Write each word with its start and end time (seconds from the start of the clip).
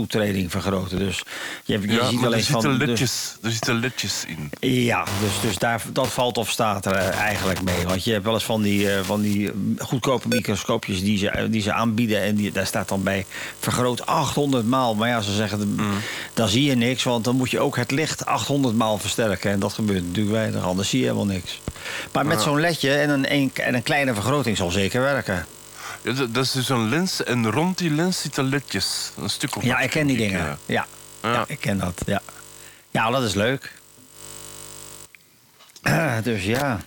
lichttoetreding 0.00 0.50
vergroten. 0.50 0.98
Dus 0.98 1.22
je, 1.64 1.72
hebt- 1.72 1.84
je 1.84 1.92
Ja, 1.92 2.08
ziet 2.08 2.24
alleen 2.24 2.38
er 2.38 2.44
van... 2.44 2.60
zitten 2.60 2.78
dus- 2.78 2.88
ledjes, 2.88 3.36
er 3.42 3.50
zitten 3.50 3.74
ledjes 3.78 4.24
in. 4.26 4.50
ja, 4.70 5.04
dus, 5.04 5.40
dus 5.42 5.58
daar, 5.58 5.82
dat 5.92 6.06
valt 6.08 6.38
of 6.38 6.50
staat 6.50 6.86
er 6.86 6.92
eh, 6.94 7.18
eigenlijk 7.18 7.62
mee. 7.62 7.84
Want 7.86 8.04
je 8.04 8.12
hebt 8.12 8.24
wel 8.24 8.34
eens 8.34 8.44
van 8.44 8.62
die, 8.62 8.92
eh, 8.92 9.00
van 9.02 9.20
die 9.20 9.50
goedkope 9.78 10.28
microscoopjes 10.28 11.00
die 11.02 11.18
ze, 11.18 11.46
die 11.50 11.62
ze 11.62 11.72
aanbieden. 11.72 12.20
En 12.22 12.34
die, 12.34 12.52
daar 12.52 12.66
staat 12.66 12.88
dan 12.88 13.02
bij 13.02 13.26
vergroot 13.60 14.06
800 14.06 14.66
maal. 14.66 14.94
Maar 14.94 15.08
ja, 15.08 15.20
ze 15.20 15.32
zeggen, 15.34 15.54
Mm. 15.76 15.90
dan 16.34 16.48
zie 16.48 16.64
je 16.64 16.74
niks. 16.74 17.02
Want 17.02 17.24
dan 17.24 17.36
moet 17.36 17.50
je 17.50 17.60
ook 17.60 17.76
het 17.76 17.90
licht 17.90 18.26
800 18.26 18.74
maal 18.76 18.98
versterken. 18.98 19.50
En 19.50 19.58
dat 19.58 19.72
gebeurt 19.72 20.02
natuurlijk 20.06 20.36
weinig, 20.36 20.62
anders 20.64 20.88
zie 20.88 20.98
je 20.98 21.04
helemaal 21.04 21.26
niks. 21.26 21.60
Maar 22.12 22.26
met 22.26 22.40
zo'n 22.42 22.60
ledje 22.60 22.90
en 22.94 23.10
een, 23.10 23.50
en 23.54 23.74
een 23.74 23.82
kleine 23.82 24.14
vergroting 24.14 24.56
zal 24.56 24.70
zeker 24.70 25.00
werken. 25.00 25.46
Ja, 26.06 26.12
dat, 26.12 26.34
dat 26.34 26.44
is 26.44 26.50
dus 26.52 26.68
een 26.68 26.88
lens 26.88 27.24
en 27.24 27.50
rond 27.50 27.78
die 27.78 27.90
lens 27.90 28.20
zitten 28.20 28.44
ledjes. 28.44 29.10
Een 29.18 29.30
stuk 29.30 29.56
of 29.56 29.62
Ja, 29.62 29.78
ik 29.78 29.90
ken 29.90 30.06
die 30.06 30.16
dingen. 30.16 30.38
ja. 30.40 30.58
Ja. 30.66 30.86
Ja. 31.22 31.32
Ja. 31.32 31.44
ik 31.48 31.60
ken 31.60 31.78
dat. 31.78 32.02
Ja, 32.06 32.22
ja 32.90 33.10
dat 33.10 33.22
is 33.22 33.34
leuk. 33.34 33.72
dus 36.22 36.44
ja. 36.44 36.80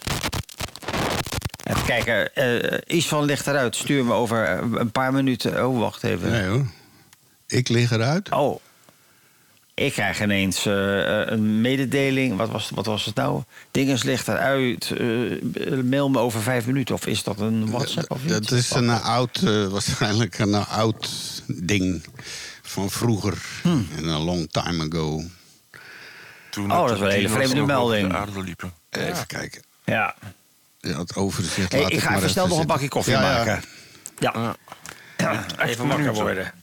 Even 1.63 1.85
kijken. 1.85 2.35
eh 2.35 2.77
iets 2.97 3.07
van 3.07 3.23
ligt 3.23 3.47
eruit. 3.47 3.75
Stuur 3.75 4.05
me 4.05 4.13
over 4.13 4.45
eh, 4.45 4.57
een 4.73 4.91
paar 4.91 5.13
minuten. 5.13 5.67
Oh, 5.67 5.79
wacht 5.79 6.03
even. 6.03 6.31
Nee 6.31 6.47
hoor. 6.47 6.65
Ik 7.47 7.69
lig 7.69 7.91
eruit. 7.91 8.31
Oh. 8.31 8.59
Ik 9.79 9.93
krijg 9.93 10.21
ineens 10.21 10.65
eh, 10.65 10.73
een 11.25 11.61
mededeling. 11.61 12.37
Wat 12.37 12.49
was, 12.49 12.69
wat 12.73 12.85
was 12.85 13.05
het 13.05 13.15
nou? 13.15 13.43
Dinges 13.71 14.03
ligt 14.03 14.27
eruit. 14.27 14.91
eh, 14.91 15.77
mail 15.83 16.09
me 16.09 16.19
over 16.19 16.41
vijf 16.41 16.65
minuten. 16.65 16.95
Of 16.95 17.05
is 17.05 17.23
dat 17.23 17.39
een 17.39 17.71
WhatsApp 17.71 18.11
of 18.11 18.23
iets? 18.23 18.31
Dat 18.33 18.51
is 18.51 18.71
een 18.71 18.89
oud, 18.89 19.41
eh, 19.45 19.67
waarschijnlijk 19.67 20.39
een 20.39 20.55
oud 20.55 21.09
ding 21.47 22.05
van 22.61 22.89
vroeger. 22.89 23.37
Hmm. 23.61 23.87
En 23.97 24.05
een 24.07 24.21
long 24.21 24.51
time 24.51 24.87
ago. 24.89 25.23
Toen 26.49 26.71
Oh, 26.71 26.81
dat 26.81 26.91
is 26.91 26.99
wel 26.99 27.07
een 27.09 27.15
hele 27.15 27.29
vreemde 27.29 27.65
melding. 27.65 28.15
Even 28.89 29.27
kijken. 29.27 29.61
Ja. 29.85 30.15
Ja, 30.79 30.97
het 30.99 31.15
overzicht. 31.15 31.71
Hey, 31.71 31.81
laat 31.81 31.91
ik 31.91 31.99
ga 31.99 32.09
maar 32.09 32.17
even 32.17 32.29
snel 32.29 32.47
nog 32.47 32.59
een 32.59 32.67
bakje 32.67 32.87
koffie 32.87 33.13
Ja, 33.13 33.21
maken. 33.21 33.63
Ja. 34.17 34.31
Ja. 34.35 34.55
Ja, 35.17 35.45
even 35.65 35.87
wakker 35.87 36.13
worden. 36.13 36.53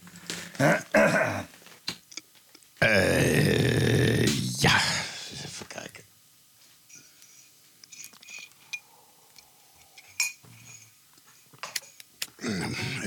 Eh, 2.79 4.25
ja, 4.59 4.81
even 5.45 5.67
kijken. 5.67 6.03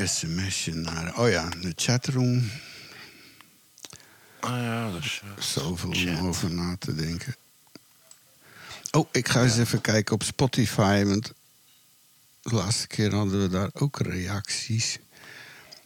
SMS'je 0.07 0.75
naar. 0.75 1.19
Oh 1.19 1.29
ja, 1.29 1.49
de 1.49 1.73
chatroom. 1.77 2.51
Ah 4.41 4.51
ja, 4.51 4.93
dat 4.93 5.03
is... 5.05 5.21
eh, 5.25 5.43
Zoveel 5.43 5.91
om 6.19 6.27
over 6.29 6.51
na 6.51 6.77
te 6.79 6.95
denken. 6.95 7.37
Oh, 8.91 9.09
ik 9.13 9.29
ga 9.29 9.43
eens 9.43 9.59
even 9.59 9.81
kijken 9.81 10.15
op 10.15 10.23
Spotify. 10.23 11.05
Want 11.05 11.33
de 12.43 12.55
laatste 12.55 12.87
keer 12.87 13.15
hadden 13.15 13.43
we 13.43 13.49
daar 13.49 13.71
ook 13.73 13.99
reacties. 14.01 14.99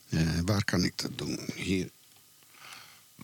Eh, 0.09 0.19
waar 0.45 0.63
kan 0.63 0.83
ik 0.83 0.97
dat 0.97 1.17
doen? 1.17 1.39
Hier. 1.55 1.89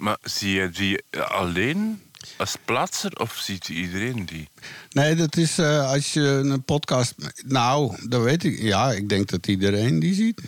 Maar 0.01 0.17
zie 0.23 0.51
je 0.51 0.69
die 0.69 1.03
alleen 1.11 2.01
als 2.37 2.55
plaatser 2.65 3.19
of 3.19 3.37
ziet 3.37 3.69
iedereen 3.69 4.25
die? 4.25 4.49
Nee, 4.89 5.15
dat 5.15 5.37
is 5.37 5.57
eh, 5.57 5.89
als 5.91 6.13
je 6.13 6.21
een 6.21 6.63
podcast. 6.63 7.13
Nou, 7.45 7.95
dat 8.09 8.23
weet 8.23 8.43
ik. 8.43 8.61
Ja, 8.61 8.91
ik 8.91 9.09
denk 9.09 9.29
dat 9.29 9.47
iedereen 9.47 9.99
die 9.99 10.13
ziet. 10.13 10.41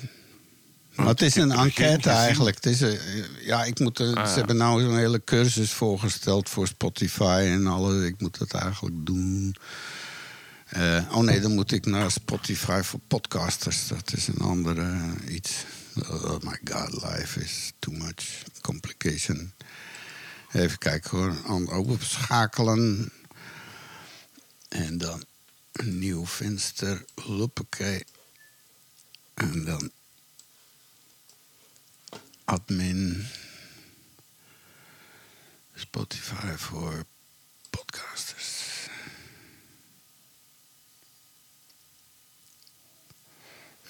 Maar 0.96 1.08
het 1.08 1.22
is 1.22 1.36
een 1.36 1.52
enquête 1.52 2.10
eigenlijk. 2.10 2.56
Het 2.56 2.66
is, 2.66 2.82
eh, 2.82 3.00
ja, 3.46 3.64
ik 3.64 3.80
moet, 3.80 4.00
eh, 4.00 4.14
Ah, 4.14 4.28
Ze 4.28 4.34
hebben 4.34 4.58
nou 4.58 4.82
zo'n 4.82 4.98
hele 4.98 5.24
cursus 5.24 5.72
voorgesteld 5.72 6.50
voor 6.50 6.68
Spotify 6.68 7.44
en 7.46 7.68
alles. 7.68 8.06
Ik 8.06 8.22
moet 8.22 8.38
dat 8.40 8.54
eigenlijk 8.54 8.96
doen. 9.06 9.56
Oh 11.12 11.18
nee, 11.18 11.40
dan 11.40 11.54
moet 11.54 11.72
ik 11.72 11.86
naar 11.86 12.12
Spotify 12.12 12.82
voor 12.84 13.00
podcasters. 13.08 13.88
Dat 13.88 14.14
is 14.16 14.28
een 14.28 14.42
andere 14.42 14.98
iets. 15.28 15.54
Oh 15.96 16.40
my 16.42 16.58
god, 16.64 17.04
life 17.04 17.38
is 17.38 17.74
too 17.80 17.92
much 17.92 18.44
complication. 18.62 19.54
Even 20.52 20.78
kijken 20.78 21.10
hoor. 21.46 21.72
Overschakelen. 21.72 23.12
En 24.70 24.98
dan 24.98 25.26
een 25.72 26.00
nieuw 26.00 26.26
venster. 26.26 27.06
Loppakee. 27.16 28.06
En 29.34 29.66
dan 29.66 29.92
admin. 32.44 33.28
Spotify 35.76 36.56
voor 36.56 37.06
podcasters. 37.70 38.33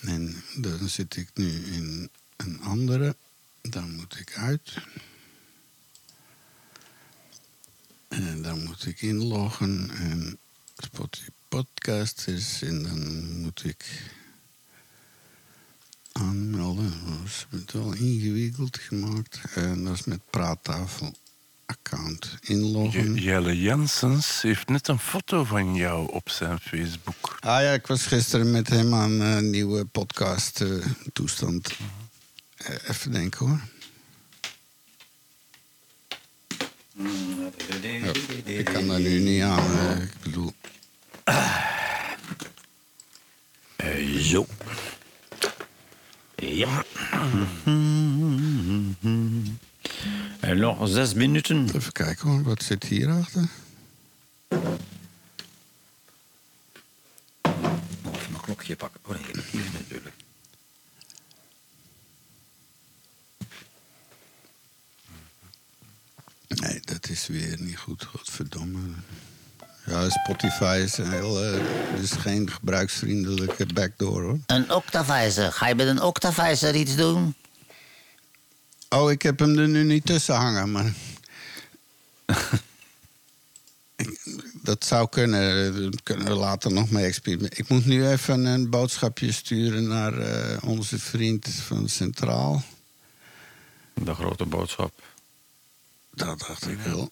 En 0.03 0.43
dan 0.55 0.89
zit 0.89 1.15
ik 1.15 1.29
nu 1.33 1.65
in 1.65 2.09
een 2.35 2.61
andere. 2.61 3.15
Dan 3.61 3.95
moet 3.95 4.19
ik 4.19 4.37
uit. 4.37 4.73
En 8.07 8.41
dan 8.41 8.63
moet 8.63 8.85
ik 8.85 9.01
inloggen 9.01 9.89
en 9.89 10.39
Spotify 10.77 11.29
podcasters. 11.47 12.61
En 12.61 12.83
dan 12.83 13.31
moet 13.41 13.63
ik 13.63 14.11
aanmelden. 16.11 16.93
Dat 17.49 17.59
is 17.67 17.73
wel 17.73 17.93
ingewikkeld 17.93 18.77
gemaakt. 18.77 19.39
En 19.55 19.83
dat 19.83 19.93
is 19.93 20.03
met 20.03 20.29
praattafel 20.29 21.15
account 21.79 22.37
inloggen. 22.41 23.15
Je- 23.15 23.21
Jelle 23.21 23.61
Janssens 23.61 24.41
heeft 24.41 24.69
net 24.69 24.87
een 24.87 24.99
foto 24.99 25.43
van 25.43 25.75
jou 25.75 26.11
op 26.11 26.29
zijn 26.29 26.59
Facebook. 26.59 27.37
Ah 27.39 27.61
ja, 27.61 27.71
ik 27.71 27.87
was 27.87 28.05
gisteren 28.05 28.51
met 28.51 28.69
hem 28.69 28.93
aan 28.93 29.19
een 29.19 29.49
nieuwe 29.49 29.85
podcast 29.85 30.61
eh, 30.61 30.69
toestand. 31.13 31.69
Eh, 32.57 32.75
even 32.89 33.11
denken 33.11 33.47
hoor. 33.47 33.59
Ja, 37.81 38.11
ik 38.43 38.65
kan 38.65 38.87
daar 38.87 38.99
nu 38.99 39.19
niet 39.19 39.41
aan. 39.41 39.77
eh, 39.79 40.01
ik 40.03 40.13
bedoel, 40.23 40.53
Eh, 43.75 44.17
zo. 44.19 44.45
Ja. 46.35 46.83
En 50.43 50.57
nog 50.57 50.87
zes 50.87 51.13
minuten. 51.13 51.67
even 51.75 51.91
kijken 51.91 52.29
hoor, 52.29 52.43
wat 52.43 52.63
zit 52.63 52.83
hierachter? 52.83 53.43
Even 58.11 58.31
mijn 58.31 58.41
klokje 58.41 58.75
pakken. 58.75 58.99
Oh 59.05 59.11
nee, 59.11 59.43
hier 59.51 59.61
is 59.61 59.71
natuurlijk. 59.71 60.15
Nee, 66.47 66.79
dat 66.85 67.09
is 67.09 67.27
weer 67.27 67.57
niet 67.59 67.77
goed, 67.77 68.03
godverdomme. 68.03 68.79
Ja, 69.85 70.09
Spotify 70.09 70.81
is 70.83 70.97
een 70.97 71.11
heel, 71.11 71.43
eh, 71.43 72.01
is 72.01 72.11
geen 72.11 72.51
gebruiksvriendelijke 72.51 73.65
backdoor 73.65 74.21
hoor. 74.21 74.39
Een 74.45 74.71
Octavisor. 74.71 75.51
Ga 75.51 75.67
je 75.67 75.75
met 75.75 75.87
een 75.87 76.01
Octavisor 76.01 76.75
iets 76.75 76.95
doen? 76.95 77.35
Oh, 78.93 79.11
ik 79.11 79.21
heb 79.21 79.39
hem 79.39 79.57
er 79.57 79.67
nu 79.67 79.83
niet 79.83 80.05
tussen 80.05 80.35
hangen, 80.35 80.71
maar. 80.71 80.93
Dat 84.61 84.85
zou 84.85 85.09
kunnen. 85.09 85.73
Daar 85.91 86.01
kunnen 86.03 86.25
we 86.25 86.33
later 86.33 86.73
nog 86.73 86.89
mee 86.89 87.05
experimenteren. 87.05 87.63
Ik 87.63 87.69
moet 87.69 87.85
nu 87.85 88.07
even 88.07 88.45
een 88.45 88.69
boodschapje 88.69 89.31
sturen 89.31 89.87
naar 89.87 90.17
eh, 90.17 90.69
onze 90.69 90.99
vriend 90.99 91.49
van 91.49 91.89
Centraal. 91.89 92.63
De 93.93 94.13
grote 94.13 94.45
boodschap. 94.45 95.01
Dat 96.13 96.39
dacht 96.39 96.67
ik 96.67 96.79
wel. 96.79 97.11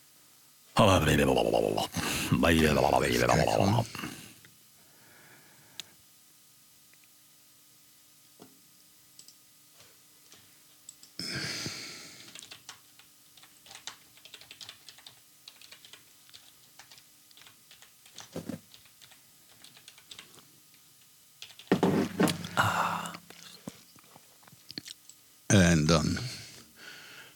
En 25.51 25.85
dan. 25.85 26.17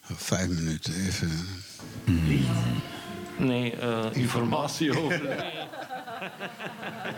Vijf 0.02 0.48
minuten 0.48 0.94
even. 1.06 1.32
Nee, 3.38 3.76
eh, 3.76 4.06
informatie 4.82 5.04
over. 5.04 5.46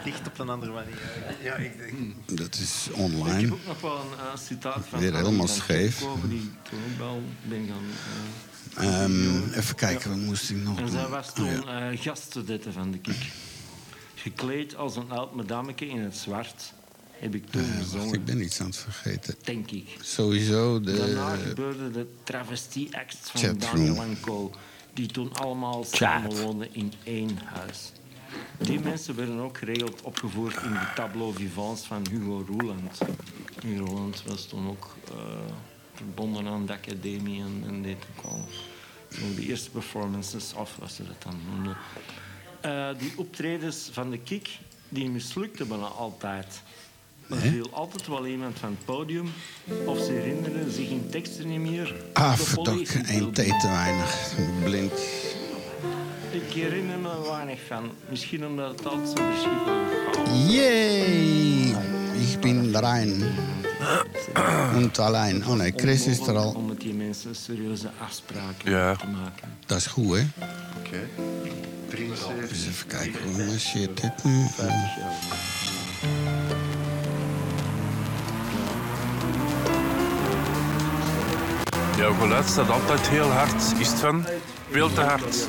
Licht 0.05 0.27
op 0.31 0.39
een 0.39 0.49
andere 0.49 0.71
manier. 0.71 0.97
Ja, 1.41 1.55
ik 1.55 1.77
denk... 1.77 2.39
Dat 2.39 2.55
is 2.55 2.87
Ik 2.89 2.95
online. 2.95 3.41
heb 3.41 3.51
ook 3.51 3.65
nog 3.65 3.81
wel 3.81 3.99
een 4.01 4.19
eh, 4.19 4.37
citaat 4.37 4.85
van 4.89 4.99
Weer 4.99 5.15
helemaal 5.15 5.47
scheef. 5.47 6.05
Die 6.27 6.39
ik 6.39 6.69
toen 6.69 6.79
ook 6.91 6.97
wel 6.97 7.21
ben 7.43 7.67
gaan... 7.67 9.53
even 9.53 9.75
kijken, 9.75 10.09
wat 10.09 10.19
moest 10.19 10.49
ik 10.49 10.57
nog 10.57 10.79
En 10.79 10.89
zij 10.89 11.07
was 11.07 11.33
toen 11.33 11.45
ja. 11.65 11.91
eh 11.91 11.99
gaststudette 12.01 12.71
van 12.71 12.91
de 12.91 12.97
Kik. 12.97 13.31
Gekleed 14.15 14.75
als 14.75 14.95
een 14.95 15.11
oud 15.11 15.35
madameke 15.35 15.87
in 15.87 15.99
het 15.99 16.15
zwart 16.17 16.73
heb 17.19 17.35
ik 17.35 17.49
toen 17.49 17.61
Eh, 17.61 17.67
wacht, 17.67 17.83
gezongen, 17.91 18.13
ik 18.13 18.25
ben 18.25 18.41
iets 18.41 18.59
aan 18.59 18.65
het 18.67 18.77
vergeten. 18.77 19.35
denk 19.43 19.71
ik. 19.71 19.97
Sowieso 20.01 20.79
Daarna 20.81 21.35
de... 21.35 21.41
gebeurde 21.47 21.91
de 21.91 22.07
travestie-act 22.23 23.17
van 23.21 23.41
chatroom. 23.41 23.85
Daniel 23.85 24.01
en 24.01 24.17
Co. 24.21 24.51
Die 24.97 25.07
toen 25.07 25.33
allemaal 25.33 25.83
samenwoonden 25.83 26.73
in 26.73 26.93
één 27.03 27.37
huis. 27.43 27.91
Die 28.57 28.79
mensen 28.79 29.15
werden 29.15 29.39
ook 29.39 29.57
geregeld 29.57 30.01
opgevoerd 30.01 30.55
in 30.63 30.73
de 30.73 30.87
tableau 30.95 31.33
vivants 31.33 31.85
van 31.85 32.07
Hugo 32.09 32.45
Roeland. 32.47 32.97
Hugo 33.61 33.85
Roeland 33.85 34.23
was 34.23 34.45
toen 34.45 34.69
ook 34.69 34.95
eh, 35.07 35.15
verbonden 35.93 36.47
aan 36.47 36.65
de 36.65 36.73
academie 36.73 37.41
en, 37.41 37.63
en 37.67 37.81
deed 37.81 38.05
ook 38.17 38.25
al 38.25 38.45
de 39.35 39.45
eerste 39.47 39.69
performances, 39.69 40.53
of 40.53 40.75
was 40.75 40.95
ze 40.95 41.03
dat 41.07 41.23
dan 41.23 41.39
noemde. 41.49 41.75
Eh, 42.61 42.99
die 42.99 43.13
optredens 43.17 43.89
van 43.91 44.09
de 44.09 44.19
Kik, 44.19 44.59
die 44.89 45.09
mislukten 45.09 45.67
bijna 45.67 45.85
altijd. 45.85 46.61
Er 47.29 47.37
viel 47.37 47.67
altijd 47.71 48.07
wel 48.07 48.27
iemand 48.27 48.59
van 48.59 48.69
het 48.69 48.85
podium, 48.85 49.29
of 49.85 49.97
ze 49.99 50.11
herinneren 50.11 50.71
zich 50.71 50.89
in 50.89 51.07
teksten 51.09 51.47
niet 51.47 51.59
meer. 51.59 51.95
Ah, 52.13 52.33
verdok, 52.33 52.63
politie 52.65 53.01
één 53.07 53.31
thee 53.33 53.57
te 53.57 53.67
weinig. 53.67 54.33
Blind. 54.63 54.91
Ik 56.31 56.53
herinner 56.53 56.97
me 56.99 57.09
er 57.09 57.31
weinig 57.31 57.59
van. 57.67 57.91
Misschien 58.09 58.45
omdat 58.45 58.69
het 58.69 58.85
altijd 58.87 59.17
zo 59.17 59.23
verschrikkelijk 59.31 59.85
Yay! 60.47 61.75
Ik 62.31 62.39
ben 62.41 62.79
rein. 62.79 63.23
Und 64.75 64.99
allein. 64.99 65.47
Oh 65.47 65.53
nee, 65.55 65.73
Chris 65.75 66.05
is 66.07 66.19
er 66.27 66.35
al. 66.37 66.51
Om 66.51 66.65
met 66.65 66.79
die 66.81 66.93
mensen 66.93 67.35
serieuze 67.35 67.89
afspraken 68.03 68.71
Ja. 68.71 68.95
te 68.95 69.07
maken. 69.07 69.57
Dat 69.65 69.77
is 69.77 69.85
goed, 69.85 70.15
hè? 70.17 70.23
Oké. 70.79 70.99
73. 71.89 72.49
Dus 72.49 72.67
even 72.67 72.87
kijken, 72.87 73.19
hoe 73.33 73.45
marcheert 73.45 74.01
dit 74.01 74.23
nu? 74.23 74.45
Jouw 81.97 82.13
geluid 82.13 82.45
staat 82.45 82.69
altijd 82.69 83.07
heel 83.07 83.29
hard. 83.29 83.79
Is 83.79 83.87
het 83.87 83.99
van? 83.99 84.25
Veel 84.69 84.93
te 84.93 85.01
hard. 85.01 85.47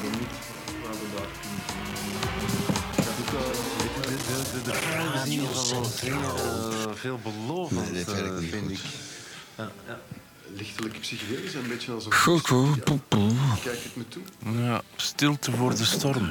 De, 4.65 4.73
is 5.15 5.25
in 5.25 5.31
ieder 5.31 5.49
geval 5.49 5.83
eh, 5.83 6.95
veelbelovend, 6.95 7.93
Nee, 7.93 8.05
eh, 8.05 8.37
vind 8.51 8.71
ik. 8.71 8.79
Ja, 9.57 9.71
ja. 9.87 9.99
Lichtelijk 10.57 11.01
psychedelisch 11.01 11.55
en 11.55 11.63
een 11.63 11.69
beetje 11.69 11.93
als 11.93 12.07
een... 12.07 12.15
Goed, 12.15 12.49
goed. 12.49 12.85
poe, 12.85 12.99
poe. 13.09 13.33
Kijk 13.63 13.83
het 13.83 13.97
me 13.97 14.09
toe. 14.09 14.23
Ja, 14.63 14.83
stilte 14.97 15.51
voor 15.53 15.77
de 15.77 15.85
storm. 15.85 16.31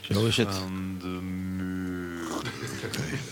Zo 0.00 0.26
is 0.26 0.36
het. 0.36 0.48
Aan 0.48 0.96
de 1.00 1.06
muur. 1.06 2.20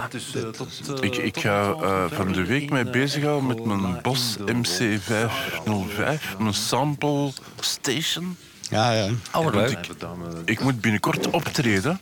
Dat 0.00 0.14
is 0.14 0.34
eh, 0.34 0.42
tot, 0.42 1.00
eh, 1.00 1.24
Ik, 1.24 1.38
ga 1.38 1.72
12 1.72 1.82
eh, 1.82 2.04
van 2.16 2.32
de 2.32 2.44
week 2.44 2.70
mij 2.70 2.84
eh, 2.84 2.90
bezighouden 2.90 3.46
met 3.46 3.64
mijn 3.64 3.98
Bos 4.02 4.36
in 4.46 4.62
de 4.62 4.98
MC505, 4.98 6.38
mijn 6.38 6.54
sample 6.54 7.32
station. 7.60 8.36
Ja, 8.70 8.92
ja. 8.92 9.10
Oh, 9.32 9.54
leuk. 9.54 9.78
Ik 10.44 10.60
moet 10.60 10.80
binnenkort 10.80 11.30
optreden, 11.30 12.00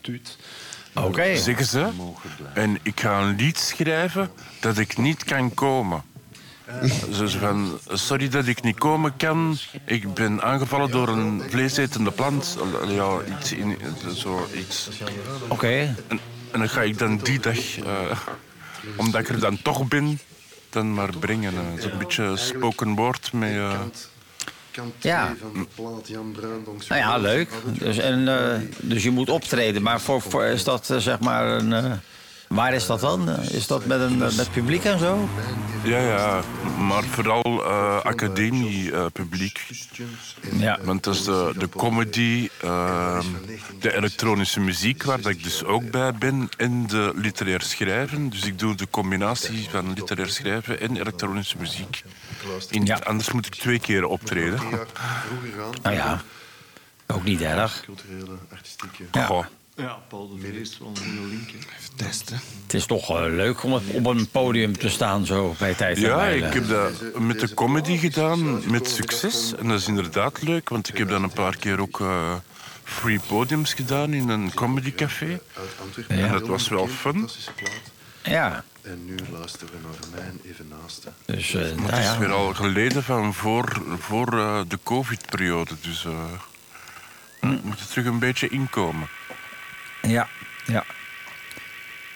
Oké. 0.94 1.36
zeggen 1.36 1.66
ze. 1.66 1.88
En 2.54 2.78
ik 2.82 3.00
ga 3.00 3.20
een 3.20 3.36
lied 3.36 3.58
schrijven 3.58 4.30
dat 4.60 4.78
ik 4.78 4.96
niet 4.96 5.24
kan 5.24 5.54
komen. 5.54 6.02
Zo 7.12 7.26
van, 7.26 7.78
sorry 7.92 8.28
dat 8.28 8.46
ik 8.46 8.62
niet 8.62 8.78
komen 8.78 9.16
kan. 9.16 9.56
Ik 9.84 10.14
ben 10.14 10.42
aangevallen 10.42 10.90
door 10.90 11.08
een 11.08 11.42
vleesetende 11.48 12.10
plant. 12.10 12.58
Ja, 12.88 13.16
iets 13.38 13.52
in, 13.52 13.76
zo 14.14 14.46
iets. 14.54 14.88
Oké. 15.48 15.94
En 16.54 16.60
dan 16.60 16.68
ga 16.68 16.82
ik 16.82 16.98
dan 16.98 17.16
die 17.16 17.40
dag, 17.40 17.78
eh, 17.78 18.18
omdat 18.96 19.20
ik 19.20 19.28
er 19.28 19.40
dan 19.40 19.62
toch 19.62 19.88
ben, 19.88 20.18
dan 20.70 20.94
maar 20.94 21.10
brengen. 21.18 21.54
eh. 21.54 21.82
Zo'n 21.82 21.98
beetje 21.98 22.36
spoken 22.36 22.94
word 22.94 23.32
met... 23.32 23.54
kant 24.70 24.94
Ja. 24.98 25.24
2 25.26 25.36
van 25.40 25.52
de 25.52 25.66
plaat 25.74 26.08
Jan 26.08 26.32
Bruindonk. 26.32 26.88
Nou 26.88 27.00
ja, 27.00 27.16
leuk. 27.16 27.50
Dus, 27.64 27.98
en, 27.98 28.24
dus 28.80 29.02
je 29.02 29.10
moet 29.10 29.28
optreden. 29.28 29.82
Maar 29.82 30.00
voor, 30.00 30.22
voor, 30.22 30.44
is 30.44 30.64
dat 30.64 30.94
zeg 30.98 31.20
maar 31.20 31.46
een... 31.46 32.00
eh, 32.49 32.56
waar 32.56 32.75
is 32.75 32.87
dat 32.87 33.00
dan? 33.00 33.29
Eh, 33.29 33.50
Is 33.50 33.67
dat 33.67 33.87
met, 33.87 34.00
een, 34.00 34.19
met 34.19 34.50
publiek 34.52 34.85
en 34.85 34.99
zo? 34.99 35.29
ja, 35.85 35.99
ja, 35.99 36.41
maar 36.79 37.02
vooral 37.05 37.64
eh 37.64 38.00
academie-publiek. 38.02 39.67
Ja. 40.52 40.79
Want 40.82 41.05
dat 41.05 41.14
is 41.14 41.25
de, 41.25 41.55
de 41.58 41.69
comedy, 41.69 42.49
eh, 42.61 43.20
de 43.81 43.96
elektronische 43.96 44.61
muziek, 44.61 45.02
waar 45.02 45.20
dat 45.20 45.32
ik 45.32 45.43
dus 45.43 45.64
ook 45.64 45.91
bij 45.91 46.14
ben, 46.14 46.49
en 46.56 46.87
de 46.87 47.12
literair 47.14 47.61
schrijven. 47.62 48.29
Dus 48.31 48.44
ik 48.44 48.58
doe 48.58 48.75
de 48.75 48.87
combinatie 48.90 49.69
van 49.70 49.93
literair 49.93 50.29
schrijven 50.31 50.81
en 50.81 50.97
elektronische 50.97 51.56
muziek. 51.58 52.02
In, 52.70 52.85
Ja. 52.85 52.99
Anders 53.05 53.32
moet 53.32 53.47
ik 53.47 53.55
twee 53.55 53.79
keer 53.79 54.05
optreden. 54.05 54.61
Nou 55.82 55.94
ja. 55.97 56.23
Ook 57.06 57.25
niet 57.25 57.40
erg. 57.40 57.81
Culturele, 57.85 58.37
artistieke... 58.52 59.05
Ja. 59.12 59.25
Goh. 59.26 59.44
Ja, 59.76 59.99
Paul 60.09 60.29
de 60.29 60.41
Vries 60.41 60.71
is 60.71 60.79
wel 60.79 60.88
een 60.88 60.97
goede 60.97 61.26
link. 61.26 61.50
hè. 61.50 61.56
Testen. 61.97 62.41
Het 62.62 62.75
is 62.75 62.87
toch 62.87 63.11
eh, 63.11 63.17
leuk 63.35 63.62
om 63.62 63.73
het- 63.73 63.82
op 63.93 64.06
een 64.06 64.29
podium 64.31 64.79
te 64.79 64.88
staan 64.88 65.26
zo 65.26 65.55
bij 65.59 65.75
tijd 65.75 65.99
Ja, 65.99 66.25
ik 66.26 66.53
heb 66.53 66.69
dat 66.69 67.19
met 67.19 67.41
de 67.41 67.55
comedy 67.55 67.97
gedaan, 67.99 68.71
met 68.71 68.88
succes. 68.88 69.55
En 69.56 69.69
dat 69.69 69.79
is 69.81 69.87
inderdaad 69.88 70.43
leuk, 70.43 70.69
want 70.69 70.88
ik 70.88 70.99
heb 70.99 71.09
dan 71.09 71.23
een 71.23 71.32
paar 71.32 71.56
keer 71.56 71.81
ook 71.81 72.00
eh, 72.00 72.35
free 72.85 73.21
podiums 73.26 73.75
gedaan 73.75 74.12
in 74.12 74.29
een 74.29 74.55
comedycafé. 74.55 75.41
Ja. 76.09 76.15
En 76.17 76.31
dat 76.32 76.47
was 76.47 76.69
wel 76.69 76.87
fun. 76.88 77.29
Ja. 78.23 78.65
En 78.82 79.05
nu 79.06 79.15
luisteren 79.32 79.69
we 79.69 79.79
naar 79.82 80.25
mijn 80.25 80.41
evenaste. 80.44 81.12
Dus, 81.25 81.53
Maar 81.53 81.62
nou 81.75 81.87
het 81.91 81.99
is 81.99 82.05
ja. 82.05 82.19
weer 82.19 82.32
al 82.32 82.55
geleden 82.55 83.03
van 83.05 83.35
voor, 83.35 83.82
voor 83.99 84.38
eh, 84.38 84.61
de 84.69 84.79
covid-periode. 84.82 85.75
Dus 85.81 86.05
eh 86.05 86.12
we 87.41 87.59
moeten 87.62 87.88
terug 87.88 88.06
een 88.06 88.19
beetje 88.19 88.49
inkomen. 88.49 89.09
Ja, 90.06 90.28
ja. 90.66 90.84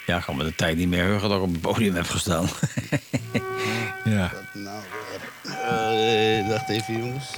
Ja, 0.06 0.16
ik 0.16 0.22
kan 0.22 0.36
me 0.36 0.44
de 0.44 0.54
tijd 0.54 0.76
niet 0.76 0.88
meer 0.88 1.04
heugen 1.04 1.28
dat 1.28 1.38
ik 1.38 1.44
op 1.44 1.52
het 1.52 1.60
podium 1.60 1.94
heb 1.94 2.06
gestaan. 2.06 2.48
ja. 4.04 4.32
Nou, 4.52 4.82
eh, 5.42 6.48
wacht 6.48 6.68
even, 6.68 6.98
jongens. 6.98 7.34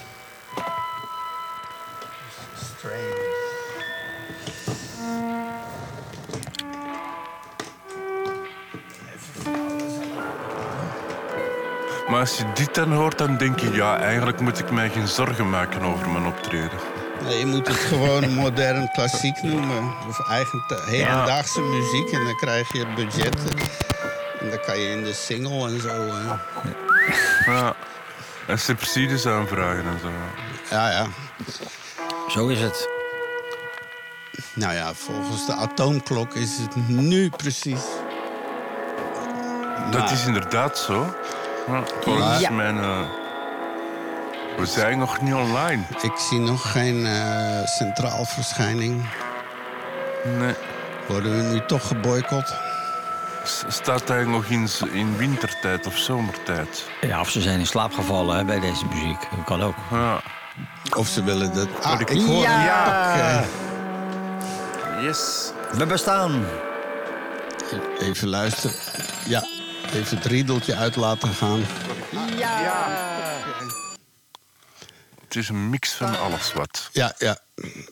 Strange. 2.56 3.38
Maar 12.08 12.20
als 12.20 12.36
je 12.36 12.44
dit 12.54 12.74
dan 12.74 12.92
hoort, 12.92 13.18
dan 13.18 13.36
denk 13.36 13.60
je... 13.60 13.70
Ja, 13.72 13.98
eigenlijk 13.98 14.40
moet 14.40 14.58
ik 14.58 14.70
mij 14.70 14.90
geen 14.90 15.08
zorgen 15.08 15.50
maken 15.50 15.82
over 15.82 16.10
mijn 16.10 16.26
optreden. 16.26 16.78
Nee, 17.24 17.38
je 17.38 17.46
moet 17.46 17.66
het 17.68 17.76
gewoon 17.76 18.30
modern 18.44 18.90
klassiek 18.92 19.42
noemen. 19.42 19.92
Of 20.08 20.28
eigen 20.30 20.62
hedendaagse 20.86 21.60
muziek. 21.60 22.10
En 22.12 22.24
dan 22.24 22.36
krijg 22.36 22.72
je 22.72 22.86
budgetten. 22.94 23.58
En 24.40 24.50
dan 24.50 24.60
kan 24.66 24.78
je 24.78 24.88
in 24.90 25.04
de 25.04 25.12
single 25.12 25.68
en 25.68 25.80
zo. 25.80 25.88
eh. 26.06 26.32
Ja. 27.46 27.74
En 28.46 28.58
subsidies 28.58 29.26
aanvragen 29.26 29.84
en 29.84 29.98
zo. 30.02 30.08
Ja, 30.70 30.90
ja. 30.90 31.06
Zo 32.28 32.46
is 32.48 32.60
het. 32.60 32.88
Nou 34.54 34.74
ja, 34.74 34.94
volgens 34.94 35.46
de 35.46 35.52
atoomklok 35.54 36.34
is 36.34 36.58
het 36.58 36.88
nu 36.88 37.30
precies. 37.30 37.82
Dat 39.90 40.10
is 40.10 40.26
inderdaad 40.26 40.78
zo. 40.78 41.14
Ja, 41.66 41.82
volgens 42.00 42.40
Ja. 42.40 42.50
mijn... 42.50 42.78
eh, 42.78 43.00
we 44.60 44.66
zijn 44.66 44.98
nog 44.98 45.20
niet 45.20 45.34
online. 45.34 45.82
Ik 46.02 46.16
zie 46.16 46.38
nog 46.38 46.72
geen 46.72 47.06
eh, 47.06 47.66
centraal 47.66 48.24
verschijning. 48.24 49.08
Nee. 50.38 50.54
Worden 51.08 51.36
we 51.36 51.42
nu 51.52 51.60
toch 51.66 51.86
geboycott? 51.86 52.54
Staat 53.68 54.08
hij 54.08 54.24
nog 54.24 54.44
in, 54.44 54.68
in 54.92 55.16
wintertijd 55.16 55.86
of 55.86 55.96
zomertijd? 55.96 56.88
Ja, 57.00 57.20
of 57.20 57.30
ze 57.30 57.40
zijn 57.40 57.58
in 57.58 57.66
slaap 57.66 57.92
gevallen 57.92 58.36
hè, 58.36 58.44
bij 58.44 58.60
deze 58.60 58.84
muziek. 58.86 59.20
Dat 59.36 59.44
kan 59.44 59.62
ook. 59.62 59.74
Ja. 59.90 60.20
Of 60.96 61.06
ze 61.08 61.24
willen 61.24 61.54
dat. 61.54 61.68
Ah, 61.82 62.00
ik- 62.00 62.10
ik 62.10 62.26
hoor 62.26 62.42
Ja! 62.42 63.40
tak, 63.40 63.44
Yes. 65.02 65.52
We 65.72 65.86
bestaan. 65.86 66.44
Even 68.00 68.28
luisteren. 68.28 68.76
Ja, 69.24 69.44
even 69.92 70.16
het 70.16 70.26
riedeltje 70.26 70.76
uit 70.76 70.96
laten 70.96 71.28
gaan. 71.28 71.60
Het 75.30 75.38
is 75.42 75.48
een 75.48 75.70
mix 75.70 75.92
van 75.92 76.18
alles 76.18 76.52
wat. 76.52 76.88
Ja, 76.92 77.14
ja. 77.18 77.38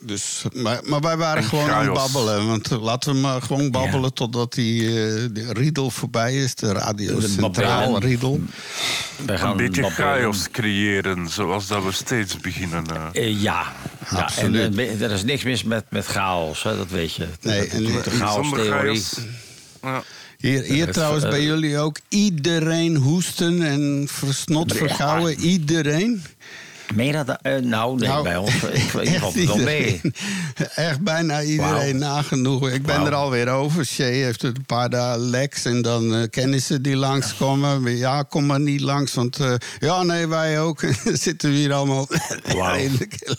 Dus, 0.01 0.43
maar, 0.53 0.79
maar 0.83 0.99
wij 1.01 1.17
waren 1.17 1.43
En 1.43 1.49
gewoon 1.49 1.69
aan 1.69 1.85
het 1.85 1.93
babbelen. 1.93 2.47
Want 2.47 2.69
laten 2.69 3.13
we 3.13 3.19
maar 3.19 3.41
gewoon 3.41 3.71
babbelen 3.71 4.13
totdat 4.13 4.53
die 4.53 4.87
eh, 4.87 4.93
de 5.31 5.49
riedel 5.53 5.89
voorbij 5.91 6.35
is. 6.35 6.55
De 6.55 6.71
Radio 6.71 7.19
De 7.19 7.27
Centraal 7.27 7.99
riedel. 7.99 8.41
Wij 9.25 9.37
gaan 9.37 9.51
Een 9.51 9.57
beetje 9.57 9.81
babbelen. 9.81 10.07
chaos 10.21 10.49
creëren, 10.51 11.27
zoals 11.29 11.67
dat 11.67 11.83
we 11.83 11.91
steeds 11.91 12.37
beginnen. 12.37 12.85
eh. 13.13 13.23
Eh, 13.27 13.41
ja, 13.41 13.41
ja 13.41 13.73
en 14.09 14.17
Absoluut. 14.23 14.77
er 15.01 15.11
is 15.11 15.23
niks 15.23 15.43
mis 15.43 15.63
met, 15.63 15.85
met 15.89 16.05
chaos, 16.05 16.63
hè, 16.63 16.77
dat 16.77 16.89
weet 16.89 17.13
je. 17.13 17.27
Nee, 17.41 17.59
Dat- 17.59 17.67
en- 17.69 17.83
de 17.85 18.01
en 18.05 18.11
chaos-theorie. 18.11 19.01
chaos. 19.01 19.17
Ja. 19.81 20.03
Hier, 20.37 20.61
hier 20.63 20.91
trouwens 20.91 21.23
bij 21.27 21.43
jullie 21.43 21.77
ook 21.77 21.99
iedereen 22.07 22.95
hoesten 22.95 23.61
en 23.61 24.07
versnot 24.11 24.73
vergouwen. 24.75 25.39
Iedereen. 25.39 26.23
Meen 26.93 27.05
je 27.07 27.23
dat? 27.23 27.37
eh, 27.41 27.55
nou, 27.55 27.97
nee, 27.99 28.07
Nou, 28.09 28.23
bij 28.23 28.37
ons. 28.37 28.53
Ik, 28.63 28.81
valt 29.19 29.33
het 29.33 29.45
wel 29.45 29.57
mee. 29.57 29.85
iedereen. 29.85 30.13
Echt 30.75 31.01
bijna 31.01 31.41
iedereen 31.41 31.97
nagenoeg. 31.97 32.69
Ik 32.69 32.83
ben 32.83 33.05
er 33.05 33.13
alweer 33.13 33.47
over. 33.49 33.85
Shay 33.85 34.13
heeft 34.13 34.41
het 34.41 34.57
een 34.57 34.65
paar 34.65 34.89
dagen 34.89 35.19
Lex 35.29 35.65
en 35.65 35.81
dan 35.81 36.15
eh, 36.15 36.29
kennissen 36.29 36.81
die 36.81 36.95
langskomen. 36.95 37.97
Ja, 37.97 38.23
kom 38.23 38.45
maar 38.45 38.59
niet 38.59 38.81
langs, 38.81 39.13
want 39.13 39.39
eh, 39.39 39.53
ja, 39.79 40.03
nee, 40.03 40.27
wij 40.27 40.59
ook. 40.61 40.81
Zitten 41.25 41.49
we 41.49 41.55
hier 41.55 41.73
allemaal. 41.73 42.07
Wauw. 42.55 42.75
redelijk- 42.75 43.37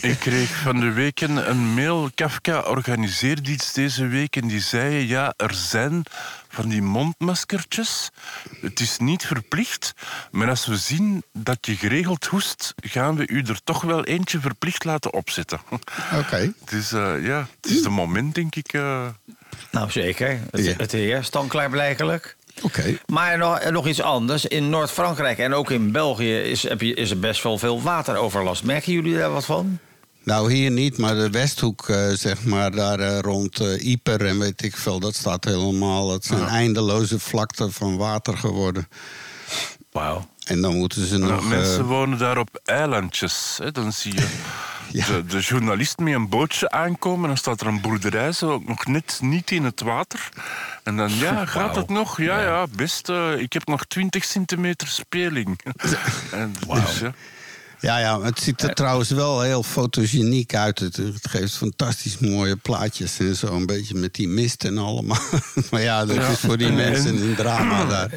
Ik 0.00 0.16
kreeg 0.18 0.48
van 0.62 0.80
de 0.80 0.90
week 0.92 1.20
een 1.20 1.74
mail. 1.74 2.10
Kafka 2.14 2.60
organiseerde 2.60 3.50
iets 3.50 3.72
deze 3.72 4.06
week 4.06 4.36
en 4.36 4.48
die 4.48 4.60
zei: 4.60 5.06
Ja, 5.08 5.34
er 5.36 5.54
zijn 5.54 6.02
van 6.54 6.68
die 6.68 6.82
mondmaskertjes. 6.82 8.10
Het 8.60 8.80
is 8.80 8.98
niet 8.98 9.26
verplicht, 9.26 9.92
maar 10.30 10.48
als 10.48 10.66
we 10.66 10.76
zien 10.76 11.22
dat 11.32 11.58
je 11.60 11.76
geregeld 11.76 12.24
hoest, 12.24 12.74
gaan 12.76 13.16
we 13.16 13.26
u 13.28 13.42
er 13.42 13.60
toch 13.64 13.82
wel 13.82 14.04
eentje 14.04 14.40
verplicht 14.40 14.84
laten 14.84 15.12
opzetten. 15.12 15.60
Oké. 16.20 16.52
Het 16.60 16.72
is, 16.72 16.92
eh, 16.92 17.24
ja, 17.26 17.46
het 17.60 17.70
is 17.70 17.82
de 17.82 17.88
moment, 17.88 18.34
denk 18.34 18.54
ik. 18.54 18.72
eh. 18.72 19.06
Nou, 19.70 19.90
zeker. 19.90 20.40
Het, 20.50 20.64
Ja. 20.64 20.74
het 20.76 20.92
heerst 20.92 21.32
dan 21.32 21.48
klaarblijkelijk. 21.48 22.36
Oké. 22.62 22.98
Maar 23.06 23.38
nog, 23.38 23.70
nog 23.70 23.86
iets 23.86 24.00
anders. 24.02 24.44
In 24.46 24.70
Noord-Frankrijk 24.70 25.38
en 25.38 25.54
ook 25.54 25.70
in 25.70 25.92
België 25.92 26.36
is, 26.38 26.62
heb 26.62 26.80
je, 26.80 26.94
is 26.94 27.10
er 27.10 27.18
best 27.18 27.42
wel 27.42 27.58
veel 27.58 27.82
wateroverlast. 27.82 28.64
Merken 28.64 28.92
jullie 28.92 29.16
daar 29.16 29.30
wat 29.30 29.44
van? 29.44 29.78
Nou, 30.24 30.52
hier 30.52 30.70
niet, 30.70 30.98
maar 30.98 31.14
de 31.14 31.30
Westhoek, 31.30 31.88
eh, 31.88 32.08
zeg 32.08 32.44
maar, 32.44 32.70
daar 32.70 32.98
eh, 33.00 33.18
rond 33.18 33.60
eh 33.60 33.84
Ieper 33.86 34.26
en 34.26 34.38
weet 34.38 34.62
ik 34.62 34.76
veel, 34.76 35.00
dat 35.00 35.14
staat 35.14 35.44
helemaal. 35.44 36.12
Het 36.12 36.24
zijn 36.24 36.44
eindeloze 36.44 37.18
vlakten 37.18 37.72
van 37.72 37.96
water 37.96 38.36
geworden. 38.36 38.88
Wauw. 39.92 40.26
En 40.44 40.60
dan 40.60 40.76
moeten 40.76 41.06
ze 41.06 41.18
Nou, 41.18 41.32
nog. 41.32 41.48
mensen 41.48 41.78
eh, 41.80 41.86
wonen 41.86 42.18
daar 42.18 42.38
op 42.38 42.60
eilandjes. 42.64 43.58
Hè. 43.62 43.70
Dan 43.72 43.92
zie 43.92 44.14
je 44.14 44.26
Ja. 44.92 45.06
de, 45.06 45.24
de 45.26 45.40
journalist 45.40 45.98
met 45.98 46.14
een 46.14 46.28
bootje 46.28 46.70
aankomen. 46.70 47.28
Dan 47.28 47.36
staat 47.36 47.60
er 47.60 47.66
een 47.66 47.80
boerderij, 47.80 48.32
zo 48.32 48.50
ook 48.52 48.66
nog 48.68 48.86
net 48.86 49.18
niet 49.22 49.50
in 49.50 49.64
het 49.64 49.80
water. 49.80 50.28
En 50.82 50.96
dan, 50.96 51.14
ja, 51.18 51.46
gaat 51.56 51.76
het 51.76 51.88
nog? 51.88 52.18
Ja, 52.20 52.40
ja, 52.40 52.66
best. 52.76 53.08
eh, 53.08 53.38
ik 53.38 53.52
heb 53.52 53.66
nog 53.66 53.84
20 53.84 54.24
centimeter 54.24 54.88
speling. 54.88 55.60
en, 56.30 56.54
dus, 56.68 56.98
ja. 56.98 57.12
Ja, 57.84 57.98
ja, 57.98 58.20
het 58.20 58.40
ziet 58.40 58.62
er 58.62 58.74
trouwens 58.74 59.10
wel 59.10 59.40
heel 59.40 59.62
fotogeniek 59.62 60.54
uit. 60.54 60.78
Het, 60.78 60.96
het 60.96 61.28
geeft 61.28 61.56
fantastisch 61.56 62.18
mooie 62.18 62.56
plaatjes 62.56 63.18
en 63.18 63.36
zo. 63.36 63.46
Een 63.46 63.66
beetje 63.66 63.94
met 63.94 64.14
die 64.14 64.28
mist 64.28 64.64
en 64.64 64.78
allemaal. 64.78 65.20
maar 65.70 65.82
ja, 65.82 66.04
dat 66.04 66.16
is 66.16 66.38
voor 66.38 66.56
die 66.58 66.66
En- 66.66 66.74
mensen 66.74 67.16
een 67.22 67.34
drama 67.34 67.84
daar. 67.84 68.10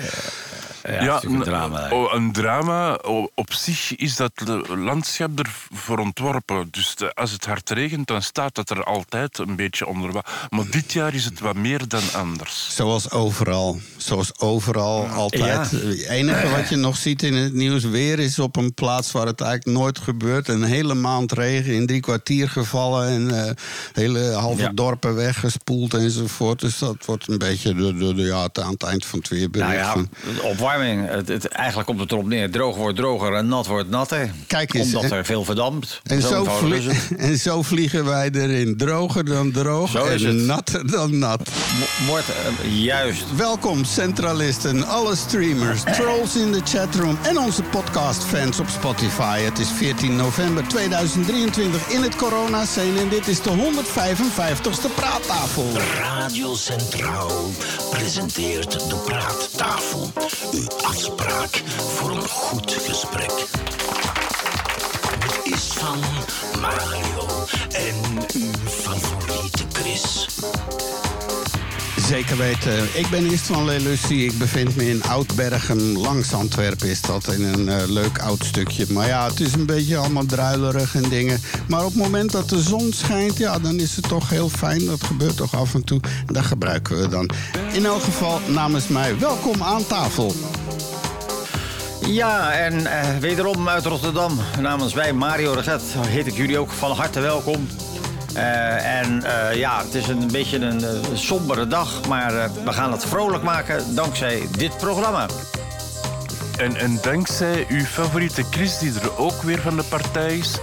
Ja, 0.84 0.92
het 0.92 1.24
is 1.24 1.30
natuurlijk 1.30 1.34
een 1.36 1.44
drama. 1.44 1.90
oh, 1.92 2.14
een 2.14 2.32
drama. 2.32 2.98
O- 3.02 3.30
Op 3.36 3.54
zich 3.54 3.96
is 3.96 4.16
dat 4.16 4.32
landschap 4.76 5.40
ervoor 5.40 5.98
ontworpen. 6.00 6.68
Dus 6.72 6.96
de- 6.96 7.14
als 7.14 7.32
het 7.32 7.46
hard 7.46 7.70
regent, 7.70 8.08
dan 8.08 8.22
staat 8.22 8.58
het 8.58 8.70
er 8.70 8.84
altijd 8.84 9.38
een 9.38 9.56
beetje 9.56 9.86
onder. 9.88 10.12
Maar 10.50 10.70
dit 10.70 10.94
jaar 10.94 11.14
is 11.14 11.26
het 11.26 11.40
wat 11.40 11.56
meer 11.56 11.88
dan 11.88 12.02
anders. 12.16 12.68
Zoals 12.76 13.12
overal. 13.12 13.80
Zoals 13.98 14.40
overal, 14.40 15.06
altijd. 15.08 15.44
Ja. 15.72 15.78
Het 15.78 16.06
enige 16.08 16.50
wat 16.50 16.70
je 16.70 16.76
nog 16.76 16.98
ziet 16.98 17.24
in 17.24 17.34
het 17.34 17.54
nieuws 17.54 17.84
weer 17.84 18.20
is 18.20 18.40
op 18.40 18.56
een 18.56 18.74
plaats 18.74 19.12
waar 19.12 19.26
het 19.26 19.42
eigenlijk 19.42 19.78
nooit 19.78 20.00
gebeurt. 20.00 20.48
Een 20.48 20.64
hele 20.64 20.94
maand 20.94 21.32
regen 21.32 21.74
in 21.74 21.86
drie 21.88 22.00
kwartier 22.02 22.50
gevallen 22.50 23.08
en 23.08 23.46
eh, 23.46 23.52
hele 23.94 24.32
halve 24.32 24.62
Ja. 24.62 24.72
dorpen 24.74 25.16
weggespoeld 25.16 25.94
enzovoort. 25.94 26.60
Dus 26.60 26.78
dat 26.78 26.96
wordt 27.06 27.28
een 27.28 27.38
beetje 27.38 27.74
de, 27.76 27.94
de, 27.98 28.14
de- 28.14 28.22
ja, 28.22 28.42
het- 28.44 28.60
aan 28.60 28.72
het 28.74 28.84
eind 28.84 29.06
van 29.06 29.20
het 29.20 29.28
weerbericht. 29.28 29.70
Nou 29.72 29.80
ja, 29.82 29.92
van- 29.92 30.10
Het, 30.86 31.28
het, 31.28 31.48
eigenlijk 31.48 31.88
komt 31.88 32.00
het 32.00 32.12
erop 32.12 32.26
neer. 32.28 32.52
Droog 32.52 32.76
wordt 32.76 32.98
droger 32.98 33.34
en 33.34 33.48
nat 33.48 33.68
wordt 33.68 33.90
natter. 33.90 34.32
Kijk 34.48 34.74
eens, 34.74 34.86
Omdat 34.86 35.12
en- 35.12 35.18
er 35.18 35.26
veel 35.26 35.44
verdampt. 35.44 36.02
En 36.04 36.22
zo, 36.22 36.48
en 37.18 37.38
zo 37.38 37.62
vliegen 37.62 38.06
wij 38.06 38.30
erin. 38.34 38.78
Droger 38.78 39.26
dan 39.26 39.52
droog 39.52 39.90
Zo 39.90 40.06
is 40.06 40.24
en 40.24 40.36
het. 40.36 40.46
natter 40.46 40.92
dan 40.92 41.18
nat. 41.18 41.50
Wordt 42.08 42.26
eh, 42.28 42.84
juist. 42.84 43.24
Welkom 43.36 43.84
centralisten, 43.84 44.88
alle 44.88 45.16
streamers, 45.16 45.82
trolls 45.84 46.36
in 46.36 46.52
de 46.52 46.62
chatroom 46.64 47.18
en 47.24 47.38
onze 47.40 47.64
podcastfans 47.64 48.60
op 48.60 48.68
Spotify. 48.70 49.40
Het 49.40 49.60
is 49.60 49.70
14 49.72 50.16
november 50.16 50.68
2023 50.68 51.88
in 51.90 52.02
het 52.04 52.16
coronascene 52.16 53.00
en 53.00 53.10
dit 53.10 53.28
is 53.28 53.42
de 53.42 53.50
155ste 53.50 54.96
praattafel. 54.96 55.66
Radio 56.00 56.56
Centraal 56.56 57.32
presenteert 57.92 58.72
de 58.90 58.96
Praattafel. 59.06 60.12
Uw 60.58 60.68
afspraak 60.84 61.64
voor 61.78 62.10
een 62.10 62.28
goed 62.28 62.72
gesprek. 62.72 63.32
Het 65.10 65.54
is 65.54 65.74
van 65.74 66.00
Mario 66.62 67.28
en 67.72 68.26
uw 68.34 68.70
favoriete 68.70 69.64
Chris. 69.74 70.28
Zeker 72.08 72.38
weten. 72.38 72.84
Ik 72.94 73.10
ben 73.10 73.32
Ist 73.32 73.46
van 73.46 73.66
Lelussie. 73.66 74.26
Ik 74.26 74.38
bevind 74.38 74.76
me 74.76 74.90
in 74.90 75.04
Oudbergen. 75.04 75.98
Langs 75.98 76.34
Antwerpen 76.34 76.90
is 76.90 77.02
dat. 77.02 77.28
In 77.28 77.44
een 77.44 77.70
eh, 77.70 77.88
leuk 77.88 78.20
oud 78.20 78.46
stukje. 78.46 78.86
Maar 78.90 79.08
ja, 79.08 79.28
het 79.28 79.40
is 79.40 79.54
een 79.54 79.66
beetje 79.66 79.98
allemaal 79.98 80.26
druilerig 80.26 80.96
en 80.96 81.10
dingen. 81.10 81.42
Maar 81.68 81.80
op 81.80 81.94
het 81.94 82.02
moment 82.02 82.32
dat 82.32 82.50
de 82.50 82.62
zon 82.62 82.94
schijnt, 82.94 83.38
ja, 83.38 83.60
dan 83.60 83.80
is 83.80 83.96
het 83.96 84.08
toch 84.08 84.30
heel 84.30 84.50
fijn. 84.50 84.86
Dat 84.86 85.04
gebeurt 85.04 85.38
toch 85.38 85.56
af 85.56 85.74
en 85.74 85.84
toe. 85.84 86.00
Dat 86.26 86.46
gebruiken 86.46 87.02
we 87.02 87.08
dan. 87.08 87.30
In 87.74 87.86
elk 87.86 88.04
geval, 88.04 88.40
namens 88.48 88.88
mij, 88.88 89.20
welkom 89.20 89.64
aan 89.64 89.86
tafel. 89.86 90.36
Ja, 92.06 92.52
en 92.52 92.86
eh, 92.86 93.18
wederom 93.18 93.70
uit 93.70 93.86
Rotterdam, 93.86 94.40
namens 94.60 94.94
wij 94.94 95.14
Mario 95.14 95.54
Reget, 95.54 95.84
heet 96.08 96.28
ik 96.28 96.36
jullie 96.36 96.58
ook 96.58 96.72
van 96.72 96.92
harte 96.92 97.20
welkom. 97.20 97.68
Eh, 98.38 99.00
en 99.00 99.24
eh, 99.24 99.56
ja, 99.56 99.84
het 99.84 99.94
is 99.94 100.08
een 100.08 100.28
beetje 100.32 100.58
een 100.58 100.84
eh, 100.84 100.90
sombere 101.14 101.68
dag, 101.68 102.08
maar 102.08 102.50
we 102.64 102.74
gaan 102.74 102.92
het 102.92 103.06
vrolijk 103.06 103.44
maken 103.44 103.96
dankzij 103.96 104.48
dit 104.52 104.78
programma. 104.78 105.26
En, 106.58 106.76
en 106.76 107.00
dankzij 107.02 107.66
uw 107.70 107.84
favoriete 107.84 108.44
Chris, 108.50 108.78
die 108.78 108.92
er 109.02 109.18
ook 109.18 109.42
weer 109.42 109.60
van 109.60 109.76
de 109.76 109.84
partij 109.84 110.38
is, 110.38 110.58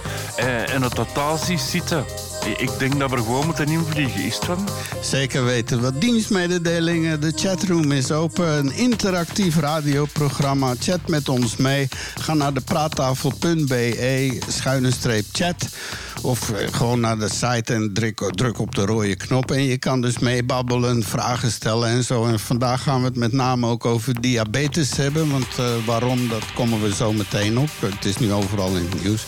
en 0.65 0.81
het 0.81 0.95
totaal 0.95 1.37
ziet 1.37 1.59
zitten. 1.59 2.05
Ik 2.45 2.69
denk 2.79 2.99
dat 2.99 3.09
we 3.09 3.17
gewoon 3.17 3.45
moeten 3.45 3.67
invliegen, 3.67 4.23
is 4.23 4.35
het 4.35 4.45
van? 4.45 4.67
Zeker 5.01 5.45
weten. 5.45 5.81
Wat 5.81 6.01
dienstmededelingen. 6.01 7.21
De 7.21 7.31
chatroom 7.35 7.91
is 7.91 8.11
open. 8.11 8.57
Een 8.57 8.73
interactief 8.73 9.57
radioprogramma. 9.57 10.73
Chat 10.79 11.07
met 11.07 11.29
ons 11.29 11.55
mee. 11.55 11.87
Ga 12.15 12.33
naar 12.33 12.53
de 12.53 12.61
praattafel.be 12.61 14.39
schuine 14.47 14.91
streep 14.91 15.25
chat. 15.31 15.67
Of 16.21 16.51
eh, 16.51 16.67
gewoon 16.73 16.99
naar 16.99 17.19
de 17.19 17.29
site 17.29 17.73
en 17.73 17.93
druk, 17.93 18.31
druk 18.35 18.59
op 18.59 18.75
de 18.75 18.85
rode 18.85 19.15
knop. 19.15 19.51
En 19.51 19.63
je 19.63 19.77
kan 19.77 20.01
dus 20.01 20.19
meebabbelen, 20.19 21.03
vragen 21.03 21.51
stellen 21.51 21.89
en 21.89 22.03
zo. 22.03 22.25
En 22.25 22.39
vandaag 22.39 22.83
gaan 22.83 22.99
we 22.99 23.05
het 23.05 23.17
met 23.17 23.31
name 23.31 23.67
ook 23.67 23.85
over 23.85 24.21
diabetes 24.21 24.97
hebben. 24.97 25.31
Want 25.31 25.57
eh, 25.57 25.65
waarom, 25.85 26.29
dat 26.29 26.53
komen 26.53 26.81
we 26.81 26.95
zo 26.95 27.13
meteen 27.13 27.59
op. 27.59 27.69
Het 27.79 28.05
is 28.05 28.17
nu 28.17 28.33
overal 28.33 28.75
in 28.75 28.87
het 28.89 29.03
nieuws. 29.03 29.25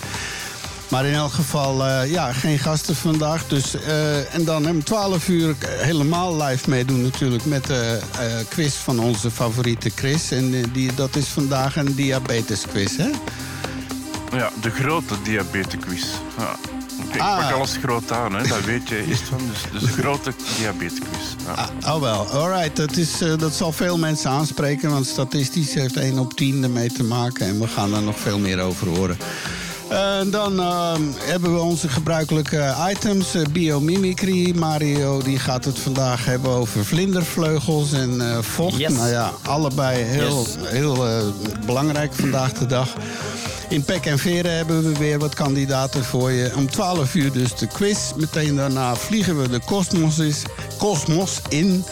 Maar 0.89 1.05
in 1.05 1.13
elk 1.13 1.31
geval, 1.31 1.85
eh, 1.85 2.11
ja, 2.11 2.33
geen 2.33 2.59
gasten 2.59 2.95
vandaag. 2.95 3.47
Dus, 3.47 3.73
eh, 3.81 4.33
en 4.33 4.43
dan 4.45 4.69
om 4.69 4.83
12 4.83 5.27
uur 5.27 5.55
helemaal 5.67 6.43
live 6.43 6.69
meedoen 6.69 7.01
natuurlijk 7.01 7.45
met 7.45 7.65
de 7.65 7.99
eh, 8.19 8.25
quiz 8.49 8.73
van 8.75 8.99
onze 8.99 9.31
favoriete 9.31 9.91
Chris. 9.95 10.31
En 10.31 10.71
die, 10.71 10.93
dat 10.95 11.15
is 11.15 11.25
vandaag 11.27 11.75
een 11.75 11.95
diabetesquiz, 11.95 12.97
hè? 12.97 13.09
Ja, 14.37 14.49
de 14.61 14.69
grote 14.69 15.13
diabetesquiz. 15.23 16.03
Ja. 16.37 16.55
Ik, 17.13 17.21
Ah. 17.21 17.39
pak 17.39 17.51
alles 17.55 17.77
groot 17.83 18.11
aan, 18.11 18.33
hè. 18.35 18.47
dat 18.47 18.63
weet 18.63 18.89
je. 18.89 19.05
Is 19.07 19.19
van, 19.19 19.37
dus, 19.51 19.81
dus 19.81 19.81
de 19.95 20.01
grote 20.01 20.31
diabetesquiz. 20.57 21.35
Ja. 21.45 21.69
Ah, 21.81 21.95
oh 21.95 22.01
wel, 22.01 22.27
alright. 22.27 22.75
Dat, 22.75 22.97
is, 22.97 23.17
dat 23.37 23.53
zal 23.53 23.71
veel 23.71 23.97
mensen 23.97 24.29
aanspreken, 24.29 24.89
want 24.89 25.05
statistisch 25.05 25.73
heeft 25.73 25.95
1 25.97 26.19
op 26.19 26.33
10 26.33 26.63
ermee 26.63 26.91
te 26.91 27.03
maken. 27.03 27.47
En 27.47 27.59
we 27.59 27.67
gaan 27.67 27.93
er 27.95 28.01
nog 28.01 28.19
veel 28.19 28.39
meer 28.39 28.59
over 28.59 28.87
horen. 28.87 29.17
En 29.89 30.29
dan 30.29 30.59
ehm, 30.59 31.01
hebben 31.19 31.53
we 31.53 31.59
onze 31.59 31.89
gebruikelijke 31.89 32.75
items. 32.89 33.35
eh, 33.35 33.41
biomimicry. 33.51 34.53
Mario 34.57 35.21
die 35.21 35.39
gaat 35.39 35.65
het 35.65 35.79
vandaag 35.79 36.25
hebben 36.25 36.51
over 36.51 36.85
vlindervleugels 36.85 37.91
en 37.91 38.21
eh, 38.21 38.37
vocht. 38.41 38.77
Yes. 38.77 38.93
Nou 38.93 39.07
ja, 39.09 39.31
allebei 39.43 40.03
heel, 40.03 40.39
Yes. 40.39 40.69
heel 40.69 41.07
eh, 41.07 41.23
belangrijk 41.65 42.13
vandaag 42.13 42.53
de 42.53 42.65
dag. 42.65 42.93
In 43.69 43.83
Pek 43.83 44.05
en 44.05 44.19
Veren 44.19 44.55
hebben 44.55 44.83
we 44.83 44.97
weer 44.99 45.19
wat 45.19 45.33
kandidaten 45.35 46.03
voor 46.03 46.31
je. 46.31 46.51
Om 46.55 46.69
12 46.69 47.15
uur 47.15 47.31
dus 47.31 47.55
de 47.55 47.67
quiz. 47.67 47.97
Meteen 48.15 48.55
daarna 48.55 48.95
vliegen 48.95 49.41
we 49.41 49.49
de 49.49 49.59
kosmos 49.65 50.19
is- 50.19 50.41
kosmos 50.77 51.39
in. 51.49 51.83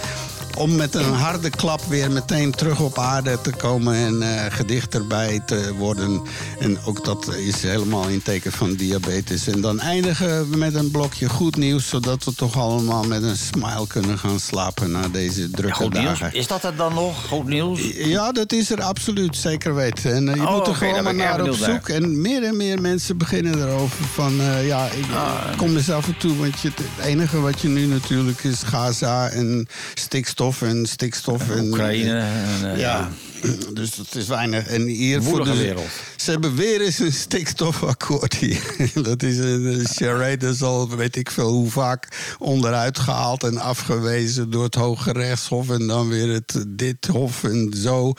Om 0.57 0.75
met 0.75 0.95
een 0.95 1.13
harde 1.13 1.49
klap 1.49 1.81
weer 1.87 2.11
meteen 2.11 2.51
terug 2.51 2.79
op 2.79 2.97
aarde 2.99 3.41
te 3.41 3.49
komen 3.51 3.95
en 3.95 4.21
eh, 4.21 4.53
gedicht 4.53 4.93
erbij 4.95 5.41
te 5.45 5.73
worden. 5.77 6.21
En 6.59 6.77
ook 6.85 7.05
dat 7.05 7.33
is 7.35 7.61
helemaal 7.61 8.07
in 8.07 8.21
teken 8.21 8.51
van 8.51 8.73
diabetes. 8.75 9.47
En 9.47 9.61
dan 9.61 9.79
eindigen 9.79 10.49
we 10.49 10.57
met 10.57 10.73
een 10.75 10.91
blokje 10.91 11.29
goed 11.29 11.55
nieuws, 11.55 11.87
zodat 11.89 12.23
we 12.23 12.33
toch 12.35 12.57
allemaal 12.57 13.03
met 13.03 13.23
een 13.23 13.37
smile 13.37 13.87
kunnen 13.87 14.17
gaan 14.19 14.39
slapen 14.39 14.91
na 14.91 15.07
deze 15.07 15.49
drukke 15.51 15.89
dagen. 15.89 16.33
Is 16.33 16.47
dat 16.47 16.61
het 16.61 16.77
dan 16.77 16.93
nog? 16.93 17.27
Goed 17.27 17.47
nieuws? 17.47 17.79
Ja, 17.95 18.31
dat 18.31 18.51
is 18.51 18.71
er 18.71 18.81
absoluut, 18.81 19.35
zeker 19.37 19.75
weten. 19.75 20.13
En 20.13 20.29
eh, 20.29 20.35
je 20.35 20.41
Oh, 20.47 20.55
moet 20.57 20.67
er 20.67 20.75
gewoon 20.75 21.03
maar 21.03 21.15
naar 21.15 21.41
op 21.43 21.53
zoek. 21.53 21.89
En 21.89 22.21
meer 22.21 22.43
en 22.43 22.57
meer 22.57 22.81
mensen 22.81 23.17
beginnen 23.17 23.61
erover 23.61 24.05
van... 24.05 24.39
eh, 24.41 24.67
ja, 24.67 24.85
ik 24.85 25.03
Ah, 25.15 25.57
kom 25.57 25.75
eens 25.75 25.89
af 25.89 26.07
en 26.07 26.17
toe, 26.17 26.37
want 26.37 26.59
je, 26.59 26.67
het 26.67 27.05
enige 27.05 27.39
wat 27.39 27.61
je 27.61 27.67
nu 27.67 27.85
natuurlijk 27.85 28.43
is 28.43 28.63
Gaza 28.63 29.29
en 29.29 29.67
stikstof 29.93 30.43
en 30.61 30.85
stikstof. 30.85 31.49
En, 31.49 31.63
Oekraïne. 31.63 32.19
En, 32.19 32.73
eh, 32.73 32.79
ja. 32.79 33.09
Dus 33.73 33.95
dat 33.95 34.15
is 34.15 34.27
weinig. 34.27 34.67
En 34.67 34.81
hier 34.81 35.23
voor 35.23 35.43
de, 35.43 35.57
wereld. 35.57 35.87
Ze 36.15 36.31
hebben 36.31 36.55
weer 36.55 36.81
eens 36.81 36.99
een 36.99 37.13
stikstofakkoord 37.13 38.33
hier. 38.33 38.75
Dat 39.03 39.23
is 39.23 39.37
een 39.37 39.65
een 39.65 39.87
charade, 39.87 40.37
dat 40.37 40.53
is 40.53 40.61
al 40.61 40.95
weet 40.95 41.15
ik 41.15 41.31
veel 41.31 41.49
hoe 41.49 41.69
vaak 41.69 42.07
onderuit 42.39 42.99
gehaald 42.99 43.43
en 43.43 43.57
afgewezen 43.57 44.49
door 44.49 44.63
het 44.63 44.75
Hoge 44.75 45.11
Rechtshof. 45.11 45.69
En 45.69 45.87
dan 45.87 46.07
weer 46.07 46.29
het 46.29 46.65
dit 46.67 47.05
hof 47.05 47.43
en 47.43 47.73
zo. 47.75 48.13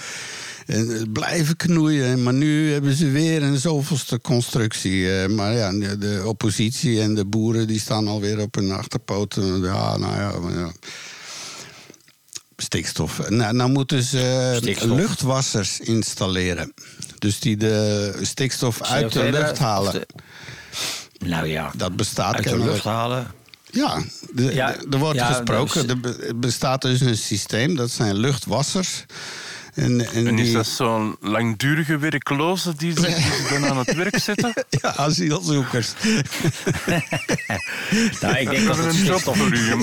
En 0.66 1.12
blijven 1.12 1.56
knoeien. 1.56 2.22
Maar 2.22 2.34
nu 2.34 2.72
hebben 2.72 2.94
ze 2.94 3.10
weer 3.10 3.42
een 3.42 3.58
zoveelste 3.58 4.20
constructie. 4.20 5.20
Eh, 5.20 5.28
Maar 5.28 5.52
ja, 5.52 5.70
de, 5.72 5.98
de 5.98 6.22
oppositie 6.24 7.00
en 7.00 7.14
de 7.14 7.24
boeren 7.24 7.66
die 7.66 7.80
staan 7.80 8.08
alweer 8.08 8.40
op 8.40 8.54
hun 8.54 8.72
achterpoten. 8.72 9.60
Ja, 9.62 9.96
nou 9.96 10.14
ja. 10.14 10.38
maar 10.38 10.52
ja. 10.52 10.72
Stikstof. 12.56 13.28
Nou, 13.28 13.54
nou 13.54 13.70
moeten 13.70 14.02
ze 14.02 14.52
Stikstof. 14.56 14.98
luchtwassers 14.98 15.80
installeren. 15.80 16.72
Dus 17.18 17.40
die 17.40 17.56
de 17.56 18.12
stikstof 18.22 18.82
uit 18.82 19.12
de 19.12 19.20
CO2 19.20 19.30
lucht 19.30 19.58
halen. 19.58 19.92
de- 19.92 20.06
Nou 21.26 21.46
ja, 21.46 21.70
Dat 21.76 21.96
bestaat 21.96 22.34
uit 22.34 22.44
de 22.48 22.58
lucht 22.58 22.84
halen. 22.84 23.26
Ja, 23.70 24.02
de- 24.32 24.54
Ja, 24.54 24.74
er 24.90 24.98
wordt 24.98 25.18
ja, 25.18 25.26
gesproken. 25.32 25.86
dat 25.86 25.96
Er 25.96 26.00
be- 26.00 26.32
bestaat 26.36 26.82
dus 26.82 27.00
een 27.00 27.16
systeem, 27.16 27.74
dat 27.76 27.90
zijn 27.90 28.16
luchtwassers. 28.16 29.04
En, 29.76 30.12
en, 30.12 30.26
En 30.26 30.38
is 30.38 30.44
die, 30.44 30.54
dat 30.54 30.66
zo'n 30.66 31.16
langdurige 31.20 31.98
werkloze 31.98 32.74
die 32.76 33.00
zich, 33.00 33.48
dan 33.48 33.66
aan 33.66 33.78
het 33.78 33.94
werk 33.94 34.18
zetten? 34.28 34.52
Ja, 34.70 34.96
asielzoekers. 34.96 35.92
Nou, 38.20 38.36
ik 38.36 38.50
denk 38.50 38.66
dat 38.66 38.76
Dat 38.76 38.84
een 38.84 39.04
job 39.04 39.20
voor 39.20 39.52
u. 39.52 39.74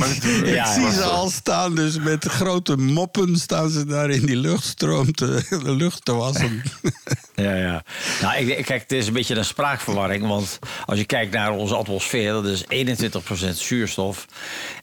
Ja, 0.46 0.66
Ik 0.66 0.74
zie 0.74 0.92
ze 0.92 1.04
al 1.04 1.30
staan, 1.30 1.76
dus 1.76 2.00
met 2.00 2.26
grote 2.26 2.78
moppen 2.78 3.38
staan 3.38 3.70
ze 3.70 3.86
daar 3.86 4.10
in 4.10 4.26
die 4.26 4.36
luchtstroom 4.36 5.12
te, 5.12 5.46
de 5.50 5.72
lucht 5.72 6.06
te 6.06 6.14
wassen. 6.14 6.62
Ja, 7.36 7.56
ja. 7.56 7.84
Nou, 8.22 8.36
ik, 8.36 8.66
kijk, 8.66 8.82
het 8.82 8.92
is 8.92 9.08
een 9.08 9.14
beetje 9.14 9.36
een 9.36 9.46
spraakverwarring. 9.46 10.28
Want 10.28 10.60
als 10.86 11.00
je 11.00 11.06
kijkt 11.06 11.34
naar 11.34 11.52
onze 11.52 11.76
atmosfeer, 11.76 12.32
dat 12.32 12.46
is 12.46 12.64
21% 12.64 13.50
zuurstof. 13.54 14.26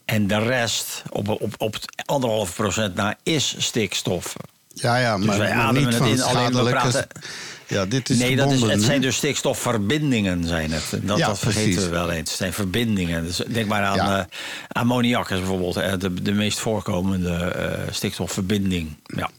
En 0.05 0.27
de 0.27 0.39
rest, 0.39 1.03
op, 1.11 1.29
op, 1.29 1.55
op 1.59 1.73
het 1.73 2.03
anderhalf 2.07 2.55
procent 2.55 2.95
na, 2.95 3.17
is 3.23 3.55
stikstof. 3.59 4.37
Ja, 4.75 4.97
ja, 4.97 5.17
maar, 5.17 5.27
Dus 5.27 5.37
wij 5.37 5.55
maar 5.55 5.65
ademen 5.65 5.89
niet 5.89 5.97
van 5.99 6.07
in, 6.09 6.23
alleen 6.23 6.37
we 6.37 6.41
schadelijke... 6.53 6.71
praten- 6.81 7.07
Ja, 7.67 7.87
dit 7.87 8.11
is 8.11 8.19
nee, 8.19 8.37
dat 8.37 8.53
is, 8.53 8.61
het 8.61 8.83
zijn 8.83 9.01
dus 9.01 9.17
stikstofverbindingen, 9.17 10.45
zijn 10.47 10.73
het. 10.73 10.91
Dat, 11.03 11.19
Ja, 11.19 11.27
dat 11.27 11.39
vergeten 11.39 11.65
precies. 11.71 11.85
we 11.85 11.91
wel 11.91 12.11
eens. 12.11 12.29
Het 12.29 12.39
zijn 12.39 12.53
verbindingen. 12.53 13.25
Dus 13.25 13.37
denk 13.49 13.69
maar 13.69 13.83
aan 13.85 13.97
Ja. 13.97 14.19
eh, 14.19 14.25
ammoniak 14.69 15.31
is 15.31 15.39
bijvoorbeeld 15.39 15.77
eh, 15.77 15.93
de, 15.99 16.23
de 16.23 16.33
meest 16.33 16.59
voorkomende 16.59 17.35
eh, 17.35 17.93
stikstofverbinding. 17.93 18.97
Ja. 19.05 19.31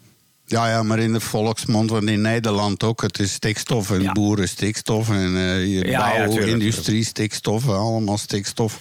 Ja, 0.51 0.70
ja, 0.70 0.84
maar 0.84 1.00
in 1.00 1.13
de 1.13 1.20
volksmond, 1.20 1.89
want 1.89 2.10
in 2.10 2.22
Nederland 2.22 2.84
ook. 2.84 3.01
Het 3.01 3.20
is 3.20 3.34
stikstof 3.34 3.91
en 3.91 4.01
Ja. 4.01 4.12
boeren 4.12 4.50
stikstof 4.50 5.10
en 5.10 5.36
eh 5.38 5.63
je 5.63 5.86
Ja, 5.86 6.13
ja, 6.13 6.17
bouw, 6.25 6.31
tuurlijk, 6.34 6.51
industrie 6.51 7.03
stikstof, 7.05 7.67
allemaal 7.70 8.17
stikstof. 8.17 8.77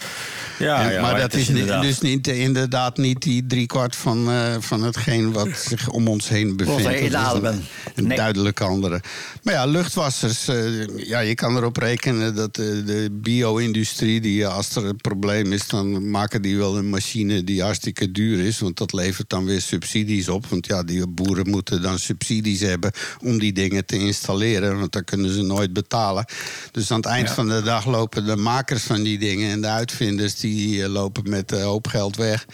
Ja, 0.58 0.90
En- 0.90 1.00
maar 1.00 1.20
dat 1.20 1.34
is, 1.34 1.48
inderdaad- 1.48 1.82
dus 1.82 2.00
niet, 2.00 2.26
inderdaad 2.26 2.96
niet 2.96 3.22
die 3.22 3.46
driekwart 3.46 3.96
van, 3.96 4.30
eh, 4.30 4.54
van 4.58 4.82
hetgeen 4.82 5.32
wat 5.32 5.48
zich 5.68 5.88
om 5.88 6.08
ons 6.08 6.28
heen 6.28 6.56
bevindt. 6.56 6.82
Dat 7.12 7.42
is. 7.42 7.48
Een, 7.48 7.62
een 7.94 8.06
Nee. 8.06 8.16
duidelijk 8.16 8.60
andere. 8.60 9.00
Maar 9.42 9.54
ja, 9.54 9.64
luchtwassers, 9.66 10.48
eh, 10.48 10.86
ja, 10.96 11.18
je 11.20 11.34
kan 11.34 11.56
erop 11.56 11.76
rekenen 11.76 12.34
dat 12.34 12.54
de 12.54 13.08
bio-industrie, 13.12 14.20
die, 14.20 14.46
als 14.46 14.76
er 14.76 14.84
een 14.84 14.96
probleem 14.96 15.52
is, 15.52 15.68
dan 15.68 16.10
maken 16.10 16.42
die 16.42 16.56
wel 16.56 16.76
een 16.78 16.88
machine 16.90 17.44
die 17.44 17.62
hartstikke 17.62 18.10
duur 18.12 18.38
is. 18.46 18.58
Want 18.58 18.76
dat 18.76 18.92
levert 18.92 19.28
dan 19.28 19.44
weer 19.44 19.60
subsidies 19.60 20.28
op. 20.28 20.46
Want 20.46 20.66
ja, 20.66 20.82
die 20.82 21.06
boeren 21.06 21.44
moeten 21.44 21.58
dan 21.64 21.98
subsidies 21.98 22.60
hebben 22.60 22.92
om 23.22 23.38
die 23.38 23.52
dingen 23.52 23.86
te 23.86 23.98
installeren. 23.98 24.78
Want 24.78 24.92
dan 24.92 25.04
kunnen 25.04 25.34
ze 25.34 25.42
nooit 25.42 25.72
betalen. 25.72 26.24
Dus 26.72 26.90
aan 26.90 26.96
het 26.96 27.06
eind 27.06 27.30
van 27.30 27.48
de 27.48 27.62
dag 27.62 27.86
lopen 27.86 28.26
de 28.26 28.36
makers 28.36 28.82
van 28.82 29.02
die 29.02 29.18
dingen 29.18 29.50
en 29.50 29.60
de 29.60 29.66
uitvinders 29.66 30.34
die 30.34 30.82
eh, 30.82 30.88
lopen 30.88 31.30
met 31.30 31.52
een 31.52 31.62
hoop 31.62 31.86
geld 31.86 32.16
weg. 32.16 32.46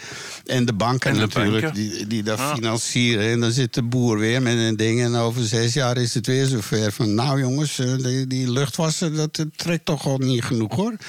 En 0.45 0.65
de 0.65 0.73
banken 0.73 1.09
En 1.09 1.15
de 1.15 1.21
natuurlijk, 1.21 1.63
banken. 1.65 1.81
die, 1.81 2.07
die 2.07 2.23
dat 2.23 2.39
Ah. 2.39 2.53
financieren. 2.53 3.31
En 3.31 3.39
dan 3.39 3.51
zit 3.51 3.73
de 3.73 3.83
boer 3.83 4.17
weer 4.19 4.41
met 4.41 4.57
een 4.57 4.75
ding. 4.77 5.01
En 5.01 5.15
over 5.15 5.43
zes 5.43 5.73
jaar 5.73 5.97
is 5.97 6.13
het 6.13 6.27
weer 6.27 6.45
zover 6.45 6.91
van... 6.91 7.13
nou 7.15 7.39
jongens, 7.39 7.79
eh, 7.79 7.95
die, 7.97 8.27
die 8.27 8.51
luchtwasser, 8.51 9.15
dat 9.15 9.37
eh, 9.37 9.45
trekt 9.55 9.85
toch 9.85 10.05
al 10.05 10.17
niet 10.17 10.43
genoeg 10.43 10.75
hoor. 10.75 10.93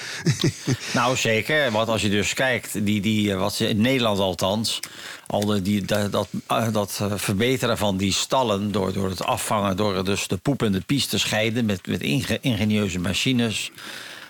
Nou, 0.93 1.15
zeker. 1.17 1.71
Want 1.71 1.89
als 1.89 2.01
je 2.01 2.09
dus 2.09 2.33
kijkt, 2.33 2.85
die, 2.85 3.01
die, 3.01 3.31
eh, 3.31 3.39
wat 3.39 3.53
ze 3.55 3.67
in 3.67 3.81
Nederland 3.81 4.19
althans, 4.19 4.79
al 5.31 5.63
die, 5.63 5.85
dat, 5.85 6.11
dat, 6.11 6.27
eh, 6.47 6.71
dat 6.71 6.99
eh, 7.01 7.13
verbeteren 7.15 7.77
van 7.77 7.97
die 7.97 8.13
stallen 8.13 8.71
door, 8.71 8.93
door 8.93 9.09
het 9.09 9.23
afvangen, 9.23 9.77
door 9.77 10.05
dus 10.05 10.27
de 10.27 10.37
poep 10.37 10.63
en 10.63 10.71
de 10.71 10.81
pies 10.81 11.05
te 11.05 11.19
scheiden 11.19 11.65
met, 11.65 11.87
met 11.87 12.01
inge- 12.01 12.37
ingenieuze 12.41 12.99
machines. 12.99 13.71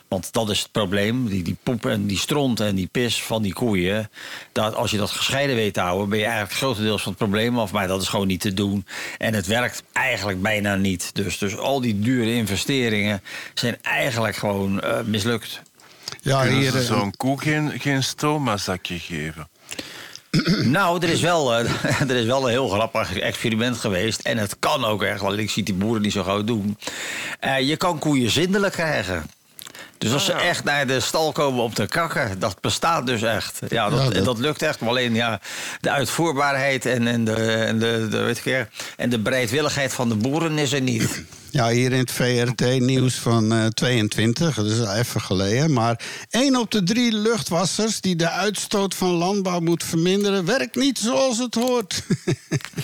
Want 0.07 0.33
dat 0.33 0.49
is 0.49 0.59
het 0.59 0.71
probleem. 0.71 1.27
Die, 1.27 1.43
die 1.43 1.57
poep 1.63 1.85
en 1.85 2.05
die 2.05 2.17
stront 2.17 2.59
en 2.59 2.75
die 2.75 2.89
pis 2.91 3.23
van 3.23 3.41
die 3.41 3.53
koeien. 3.53 4.09
Dat, 4.51 4.75
als 4.75 4.91
je 4.91 4.97
dat 4.97 5.09
gescheiden 5.09 5.55
weet 5.55 5.73
te 5.73 5.79
houden, 5.79 6.09
ben 6.09 6.19
je 6.19 6.25
eigenlijk 6.25 6.53
grotendeels 6.55 7.01
van 7.01 7.11
het 7.11 7.21
probleem 7.21 7.59
af. 7.59 7.71
Maar 7.71 7.87
dat 7.87 8.01
is 8.01 8.07
gewoon 8.07 8.27
niet 8.27 8.41
te 8.41 8.53
doen. 8.53 8.85
En 9.17 9.33
het 9.33 9.45
werkt 9.47 9.83
eigenlijk 9.93 10.41
bijna 10.41 10.75
niet. 10.75 11.15
Dus, 11.15 11.37
dus 11.37 11.57
al 11.57 11.81
die 11.81 11.99
dure 11.99 12.33
investeringen 12.33 13.21
zijn 13.53 13.77
eigenlijk 13.81 14.35
gewoon 14.35 14.81
eh, 14.81 15.01
mislukt. 15.05 15.61
Ja, 16.21 16.41
Kunnen 16.41 16.59
hier, 16.59 16.71
ze 16.71 16.83
zo'n 16.83 17.15
koe 17.17 17.41
geen, 17.41 17.79
geen 17.79 18.03
stoma-zakje 18.03 18.99
geven? 18.99 19.49
Nou, 20.63 21.03
er 21.03 21.09
is, 21.09 21.21
wel, 21.21 21.53
eh, 21.55 22.01
er 22.09 22.15
is 22.15 22.25
wel 22.25 22.43
een 22.43 22.49
heel 22.49 22.67
grappig 22.69 23.17
experiment 23.19 23.77
geweest. 23.77 24.19
En 24.21 24.37
het 24.37 24.55
kan 24.59 24.85
ook 24.85 25.03
echt, 25.03 25.21
want 25.21 25.37
ik 25.37 25.49
zie 25.49 25.63
die 25.63 25.73
boeren 25.73 26.01
niet 26.01 26.11
zo 26.11 26.23
gauw 26.23 26.43
doen. 26.43 26.77
Eh, 27.39 27.59
je 27.59 27.77
kan 27.77 27.99
koeien 27.99 28.29
zindelijk 28.29 28.73
krijgen. 28.73 29.25
Dus 29.97 30.13
als 30.13 30.25
ze 30.25 30.33
Ah, 30.33 30.45
echt 30.45 30.63
naar 30.63 30.87
de 30.87 30.99
stal 30.99 31.31
komen 31.31 31.63
om 31.63 31.73
te 31.73 31.85
kakken, 31.85 32.39
dat 32.39 32.61
bestaat 32.61 33.05
dus 33.05 33.21
echt. 33.21 33.59
Ja, 33.69 33.89
dat, 33.89 33.99
Ja, 34.03 34.09
dat- 34.09 34.25
dat 34.25 34.37
lukt 34.39 34.61
echt. 34.61 34.79
Maar 34.79 34.89
alleen 34.89 35.13
ja, 35.15 35.39
de 35.81 35.89
uitvoerbaarheid 35.91 36.85
en, 36.85 37.07
en, 37.07 37.23
de, 37.23 37.33
en, 37.35 37.79
de, 37.79 38.07
de, 38.09 38.17
weet 38.17 38.45
ik, 38.45 38.67
en 38.97 39.09
de 39.09 39.19
bereidwilligheid 39.19 39.93
van 39.93 40.09
de 40.09 40.15
boeren 40.15 40.57
is 40.57 40.71
er 40.71 40.81
niet. 40.81 41.23
Ja, 41.51 41.69
hier 41.69 41.91
in 41.91 41.97
het 41.99 42.11
VRT-nieuws 42.11 43.15
van 43.15 43.51
eh 43.53 43.65
22, 43.65 44.55
dat 44.55 44.65
is 44.65 44.79
al 44.79 44.93
even 44.93 45.21
geleden. 45.21 45.73
Maar 45.73 45.99
één 46.29 46.55
op 46.55 46.71
de 46.71 46.83
drie 46.83 47.11
luchtwassers 47.13 48.01
die 48.01 48.15
de 48.15 48.29
uitstoot 48.29 48.95
van 48.95 49.09
landbouw 49.09 49.59
moet 49.59 49.83
verminderen, 49.83 50.45
werkt 50.45 50.75
niet 50.75 50.97
zoals 50.97 51.37
het 51.37 51.55
hoort. 51.55 52.03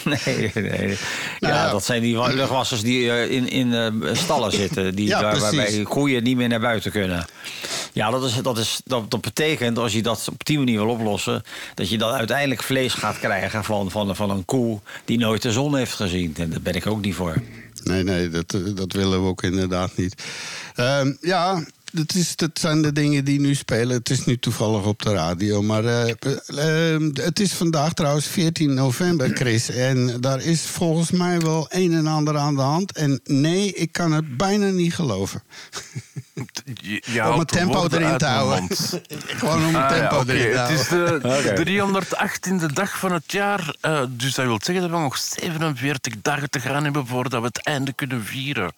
Nee, 0.04 0.52
nee. 0.54 0.98
Nou 1.40 1.54
ja, 1.54 1.72
dat 1.72 1.86
zijn 1.86 2.02
die 2.02 2.16
wa- 2.18 2.28
luchtwassers 2.34 2.82
die 2.82 3.12
eh, 3.12 3.32
in, 3.32 3.50
in 3.50 3.74
eh, 3.74 4.14
stallen 4.16 4.52
zitten. 4.52 4.96
Die, 4.96 5.08
Ja, 5.16 5.22
waar- 5.22 5.40
waarbij 5.40 5.84
koeien 5.84 6.24
niet 6.24 6.38
meer 6.38 6.48
naar 6.48 6.60
buiten 6.60 6.92
kunnen. 6.92 7.26
Ja, 7.94 8.10
dat, 8.10 8.24
is, 8.26 8.34
dat, 8.42 8.58
is, 8.58 8.82
dat, 8.86 9.12
dat 9.12 9.22
betekent, 9.22 9.78
als 9.78 9.94
je 9.94 10.02
dat 10.02 10.28
op 10.32 10.46
die 10.46 10.58
manier 10.58 10.80
wil 10.80 10.90
oplossen... 10.90 11.44
dat 11.76 11.90
je 11.90 11.98
dan 11.98 12.12
uiteindelijk 12.12 12.64
vlees 12.64 12.94
gaat 12.94 13.20
krijgen 13.20 13.64
van, 13.64 13.92
van, 13.92 14.16
van 14.16 14.30
een 14.30 14.46
koe... 14.46 14.80
die 15.06 15.18
nooit 15.18 15.42
de 15.42 15.52
zon 15.52 15.76
heeft 15.78 15.94
gezien. 15.94 16.34
En 16.38 16.50
daar 16.50 16.62
ben 16.62 16.74
ik 16.74 16.88
ook 16.88 17.02
niet 17.02 17.16
voor. 17.16 17.36
Nee, 17.86 18.04
nee, 18.04 18.30
dat, 18.30 18.54
eh, 18.54 18.62
dat 18.76 18.94
willen 18.94 19.22
we 19.22 19.28
ook 19.28 19.44
inderdaad 19.44 19.98
niet. 19.98 20.24
Ehm, 20.76 21.14
ja, 21.22 21.64
dat, 21.96 22.14
is, 22.16 22.36
dat 22.36 22.50
zijn 22.54 22.82
de 22.82 22.92
dingen 22.92 23.26
die 23.26 23.40
nu 23.40 23.56
spelen. 23.56 23.98
Het 23.98 24.10
is 24.10 24.26
nu 24.26 24.38
toevallig 24.38 24.84
op 24.86 25.02
de 25.02 25.14
radio. 25.14 25.62
Maar 25.62 25.86
eh, 25.86 26.10
eh, 26.94 27.02
het 27.14 27.40
is 27.40 27.54
vandaag 27.54 27.94
trouwens 27.94 28.26
14 28.28 28.74
november, 28.74 29.30
Chris. 29.36 29.70
En 29.70 30.22
daar 30.22 30.42
is 30.42 30.62
volgens 30.62 31.12
mij 31.12 31.40
wel 31.40 31.66
een 31.70 31.94
en 31.94 32.08
ander 32.08 32.38
aan 32.38 32.56
de 32.56 32.62
hand. 32.62 32.92
En 32.98 33.20
nee, 33.24 33.74
ik 33.74 33.92
kan 33.92 34.12
het 34.12 34.38
bijna 34.38 34.70
niet 34.70 34.96
geloven. 34.96 35.44
Je, 36.82 37.04
je 37.12 37.32
om 37.32 37.40
het 37.40 37.48
tempo 37.48 37.88
erin 37.92 38.18
te 38.18 38.26
houden. 38.26 38.68
Gewoon 39.40 39.66
om 39.66 39.76
het 39.76 39.84
Ah, 39.84 39.98
ja, 39.98 40.08
tempo 40.10 40.24
erin 40.34 40.52
te 40.52 40.58
Het 40.60 40.80
is 40.80 40.88
houden. 40.88 41.56
de 41.66 42.66
318e 42.70 42.74
dag 42.74 42.98
van 43.00 43.12
het 43.14 43.32
jaar. 43.32 43.76
eh, 43.82 44.02
dus 44.10 44.34
dat 44.36 44.46
wil 44.46 44.60
zeggen 44.64 44.84
dat 44.90 44.98
we 44.98 45.04
nog 45.04 45.18
47 45.18 46.14
dagen 46.22 46.50
te 46.50 46.60
gaan 46.60 46.84
hebben 46.84 47.08
voordat 47.08 47.42
we 47.42 47.48
het 47.48 47.64
einde 47.64 47.94
kunnen 47.94 48.26
vieren. 48.26 48.72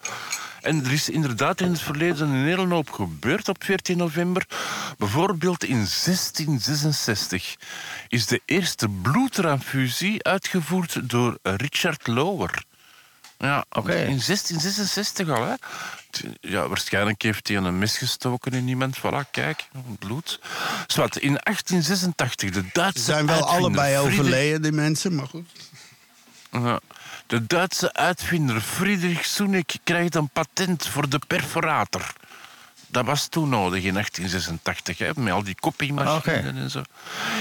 En 0.68 0.86
er 0.86 0.92
is 0.92 1.10
inderdaad 1.10 1.62
in 1.62 1.72
het 1.72 1.82
verleden 1.82 2.30
een 2.30 2.46
hele 2.46 2.68
hoop 2.68 2.90
gebeurd 2.90 3.50
op 3.50 3.64
14 3.64 3.98
november. 3.98 4.46
Bijvoorbeeld 4.98 5.64
in 5.64 5.76
1666 5.76 7.56
is 8.08 8.26
de 8.26 8.42
eerste 8.46 8.88
bloedtransfusie 9.02 10.24
uitgevoerd 10.24 11.10
door 11.10 11.38
Richard 11.44 12.08
Lower. 12.08 12.64
Ja, 13.40 13.66
Oké. 13.70 13.92
in 13.94 14.20
1666 14.26 15.30
al, 15.30 15.44
hè. 15.46 15.54
Ja, 16.42 16.68
waarschijnlijk 16.68 17.22
heeft 17.22 17.48
hij 17.48 17.58
een 17.58 17.80
mes 17.80 17.98
gestoken 17.98 18.52
in 18.52 18.68
iemand. 18.68 18.98
Voilà, 18.98 19.30
kijk, 19.32 19.68
bloed. 20.00 20.40
Zwat, 20.88 21.18
in 21.18 21.38
1886, 21.44 22.50
de 22.52 22.64
Duitse 22.74 23.00
Ze 23.00 23.06
zijn 23.06 23.26
wel 23.26 23.48
allebei 23.48 23.96
Friedrich- 23.96 24.20
overleden, 24.20 24.62
die 24.62 24.72
mensen, 24.72 25.16
maar 25.16 25.28
goed. 25.28 25.50
Ja. 26.52 26.80
De 27.28 27.48
Duitse 27.48 27.94
uitvinder 27.94 28.62
Friedrich 28.62 29.26
Soenik 29.26 29.76
krijgt 29.84 30.16
een 30.16 30.30
patent 30.30 30.88
voor 30.88 31.10
de 31.10 31.20
perforator. 31.28 32.14
Dat 32.88 33.06
was 33.06 33.28
toen 33.28 33.50
nodig 33.50 33.84
in 33.84 33.94
1886, 33.94 34.98
hè, 34.98 35.12
met 35.16 35.34
al 35.34 35.44
die 35.44 35.56
kopiemachines 35.60 36.18
Oké. 36.18 36.32
en 36.32 36.70
zo. 36.70 36.82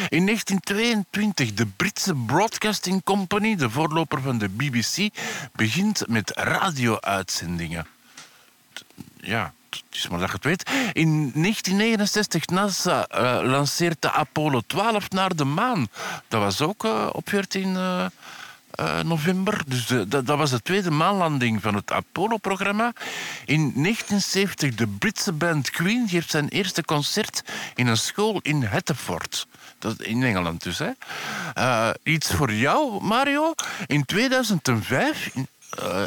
In 0.09 0.25
1922, 0.25 1.55
de 1.55 1.67
Britse 1.67 2.15
Broadcasting 2.15 3.03
Company, 3.05 3.57
de 3.57 3.71
voorloper 3.71 4.23
van 4.23 4.39
de 4.39 4.49
BBC, 4.49 5.09
begint 5.53 6.09
met 6.09 6.31
radio-uitzendingen. 6.35 7.87
Ja, 9.21 9.53
het 9.71 9.85
is 9.91 10.09
maar 10.09 10.19
dat 10.19 10.29
je 10.29 10.35
het 10.35 10.45
weet. 10.45 10.71
In 10.93 11.33
1969, 11.35 12.47
NASA 12.47 13.07
eh, 13.07 13.39
lanceert 13.43 14.03
de 14.03 14.13
Apollo 14.13 14.61
12 14.67 15.11
naar 15.11 15.37
de 15.37 15.45
maan. 15.45 15.89
Dat 16.29 16.41
was 16.41 16.61
ook 16.61 16.85
eh, 16.85 17.09
op 17.13 17.29
14 17.29 17.77
eh, 17.77 18.07
eh, 18.71 19.01
november. 19.01 19.61
Dus 19.67 19.87
de- 19.87 20.09
dat, 20.09 20.25
was 20.25 20.51
de 20.51 20.63
tweede 20.63 20.91
maanlanding 20.91 21.63
van 21.63 21.75
het 21.75 21.93
Apollo-programma. 21.93 22.93
In 23.45 23.73
1970, 23.75 24.75
de 24.75 24.87
Britse 24.87 25.33
band 25.33 25.71
Queen 25.71 26.09
geeft 26.09 26.31
zijn 26.31 26.49
eerste 26.49 26.85
concert 26.85 27.43
in 27.75 27.87
een 27.87 27.97
school 27.97 28.41
in 28.43 28.63
Hatteford. 28.65 29.47
Dat 29.79 30.03
in 30.03 30.23
Engeland 30.23 30.63
dus. 30.63 30.79
Hè. 30.79 30.91
Eh, 31.55 31.91
iets 32.03 32.33
voor 32.33 32.53
jou, 32.53 33.03
Mario. 33.05 33.55
In 33.87 34.05
2005... 34.05 35.31
in- 35.35 35.49
eh, 35.79 36.03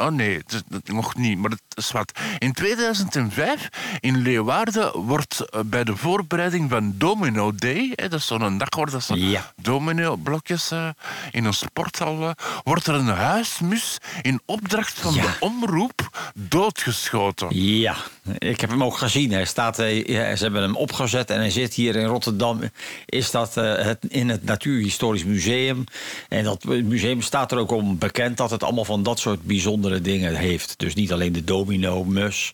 Oh 0.00 0.08
nee, 0.08 0.42
dat, 0.46 0.62
dat 0.68 0.88
nog 0.88 1.16
niet, 1.16 1.38
maar 1.38 1.50
het 1.50 1.60
is 1.74 1.90
wat. 1.92 2.12
In 2.38 2.52
2005 2.52 3.68
in 4.00 4.16
Leeuwarden 4.22 4.98
wordt 4.98 5.40
eh, 5.50 5.60
bij 5.66 5.84
de 5.84 5.96
voorbereiding 5.96 6.70
van 6.70 6.94
Domino 6.96 7.52
Day, 7.54 7.92
hè, 7.94 8.08
dat 8.08 8.18
is 8.20 8.26
zo'n 8.26 8.58
dag 8.58 8.68
waar 8.76 8.90
dat 8.90 9.02
ze 9.02 9.14
Ja. 9.30 9.52
domino-blokjes 9.56 10.70
eh, 10.70 10.88
in 11.30 11.44
een 11.44 11.52
sporthal, 11.54 12.22
eh, 12.22 12.30
wordt 12.64 12.86
er 12.86 12.94
een 12.94 13.06
huismus 13.08 13.98
in 14.22 14.40
opdracht 14.44 14.98
van 14.98 15.14
Ja. 15.14 15.22
de 15.22 15.36
omroep 15.40 16.30
doodgeschoten. 16.34 17.48
Ja, 17.50 17.96
ik 18.38 18.60
heb 18.60 18.70
hem 18.70 18.84
ook 18.84 18.96
gezien. 18.98 19.32
Hij 19.32 19.44
staat, 19.44 19.76
ze 19.76 20.36
hebben 20.38 20.62
hem 20.62 20.76
opgezet 20.76 21.30
en 21.30 21.38
hij 21.38 21.50
zit 21.50 21.74
hier 21.74 21.96
in 21.96 22.06
Rotterdam. 22.06 22.60
Is 23.06 23.30
dat 23.30 23.54
het, 23.54 23.98
in 24.08 24.28
het 24.28 24.44
Natuurhistorisch 24.44 25.24
Museum. 25.24 25.84
En 26.28 26.44
dat 26.44 26.64
museum 26.64 27.22
staat 27.22 27.52
er 27.52 27.58
ook 27.58 27.70
om 27.70 27.98
bekend 27.98 28.36
dat 28.36 28.50
het 28.50 28.62
allemaal 28.62 28.84
van 28.84 29.02
dat 29.02 29.18
soort 29.18 29.42
bijzondere 29.42 29.87
dingen 30.00 30.34
heeft. 30.34 30.74
Dus 30.76 30.94
niet 30.94 31.12
alleen 31.12 31.32
de 31.32 31.44
domino-mus, 31.44 32.52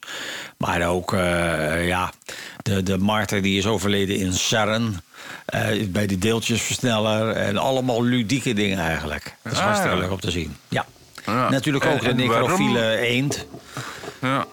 maar 0.59 0.88
ook 0.88 1.12
eh, 1.12 1.87
ja, 1.87 2.12
de, 2.62 2.83
de 2.83 2.99
marter 2.99 3.42
die 3.42 3.59
is 3.59 3.66
overleden 3.66 4.16
in 4.16 4.33
CERN. 4.33 5.01
eh, 5.44 5.87
bij 5.88 6.07
de 6.07 6.18
deeltjesversneller 6.18 7.31
en 7.31 7.57
allemaal 7.57 8.05
ludieke 8.05 8.53
dingen 8.53 8.79
eigenlijk. 8.79 9.35
Dat 9.42 9.53
is 9.53 9.59
Ah, 9.59 9.64
hartstikke 9.64 9.97
ja. 9.97 10.03
leuk 10.03 10.11
om 10.12 10.20
te 10.20 10.31
zien. 10.31 10.57
Ja. 10.68 10.87
Ja. 11.27 11.51
Natuurlijk 11.51 11.85
ook 11.85 12.03
En- 12.03 12.16
de 12.16 12.27
waarom- 12.27 12.49
necrofiele 12.49 12.97
eend. 12.99 13.47
Ja. 14.20 14.47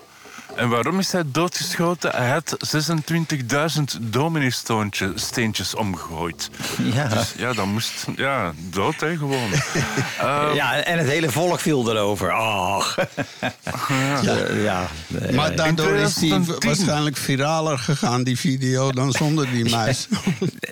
En 0.56 0.70
waarom 0.70 1.00
is 1.00 1.12
hij 1.12 1.24
doodgeschoten? 1.26 2.12
Hij 2.16 2.30
had 2.30 2.58
26.000 2.76 4.02
domino-steentjes 4.02 5.76
omgegooid. 5.76 6.50
Ja. 6.94 7.08
Dus 7.08 7.34
ja, 7.38 7.54
dan 7.54 7.70
moest... 7.70 8.06
Ja, 8.16 8.54
dood 8.70 9.00
hè, 9.00 9.18
gewoon. 9.18 9.50
Eh, 10.22 10.50
Ja, 10.54 10.76
en 10.84 10.98
het 10.98 11.08
hele 11.08 11.32
volk 11.32 11.60
viel 11.60 11.92
erover. 11.92 12.32
Ach. 12.32 12.98
ja. 14.22 14.36
ja. 14.54 14.88
nee, 15.08 15.32
Maar 15.32 15.56
daardoor 15.56 15.94
is 15.94 16.14
die 16.14 16.30
2010. 16.30 16.70
waarschijnlijk 16.70 17.18
viraler 17.18 17.78
gegaan, 17.78 18.24
die 18.24 18.40
video, 18.40 18.92
dan 18.92 19.12
zonder 19.12 19.50
die 19.52 19.70
muis. 19.76 20.08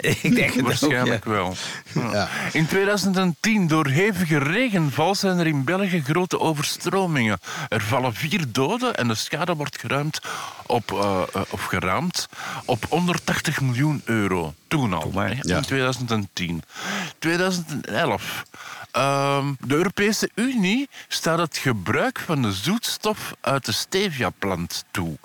ik 0.01 0.35
denk 0.35 0.49
het 0.53 0.59
ook, 0.59 0.65
Waarschijnlijk 0.67 1.25
ja. 1.25 1.31
wel. 1.31 1.55
Ja. 1.93 2.11
Ja. 2.11 2.27
In 2.51 2.67
2010, 2.67 3.67
door 3.67 3.87
hevige 3.87 4.37
regenval, 4.37 5.15
zijn 5.15 5.37
er 5.37 5.47
in 5.47 5.63
België 5.63 6.01
grote 6.01 6.39
overstromingen. 6.39 7.39
Er 7.67 7.81
vallen 7.81 8.13
vier 8.13 8.43
doden 8.51 8.95
en 8.95 9.07
de 9.07 9.15
schade 9.15 9.55
wordt 9.55 9.68
geruimd 9.77 10.19
op, 10.65 10.91
eh, 10.91 11.21
eh, 11.33 11.41
of 11.49 11.63
geraamd 11.63 12.27
op 12.65 12.85
180 12.89 13.61
miljoen 13.61 14.01
euro. 14.05 14.53
Toen 14.67 14.93
al, 14.93 15.11
Ja. 15.13 15.27
in 15.55 15.61
2010. 15.61 16.63
2011. 17.19 18.43
Ehm, 18.91 19.53
de 19.59 19.75
Europese 19.75 20.29
Unie 20.35 20.89
staat 21.07 21.39
het 21.39 21.57
gebruik 21.57 22.19
van 22.19 22.41
de 22.41 22.51
zoetstof 22.53 23.33
uit 23.41 23.65
de 23.65 23.71
stevia-plant 23.71 24.85
toe. 24.91 25.17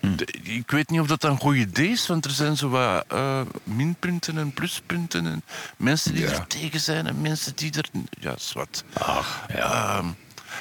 De- 0.00 0.26
ik 0.42 0.70
weet 0.70 0.90
niet 0.90 1.00
of 1.00 1.06
dat 1.06 1.24
een 1.24 1.38
goed 1.38 1.56
idee 1.56 1.88
is, 1.88 2.06
want 2.06 2.24
er 2.24 2.30
zijn 2.30 2.56
zo 2.56 2.68
wat 2.68 3.04
eh, 3.08 3.40
minpunten 3.64 4.38
en 4.38 4.52
pluspunten. 4.52 5.26
En 5.26 5.42
mensen 5.76 6.14
die 6.14 6.22
Ja. 6.24 6.30
er 6.30 6.46
tegen 6.46 6.80
zijn 6.80 7.06
en 7.06 7.20
mensen 7.20 7.56
die 7.56 7.72
er. 7.72 7.88
Ja, 8.20 8.34
zwart. 8.38 8.84
Ehm, 9.48 10.06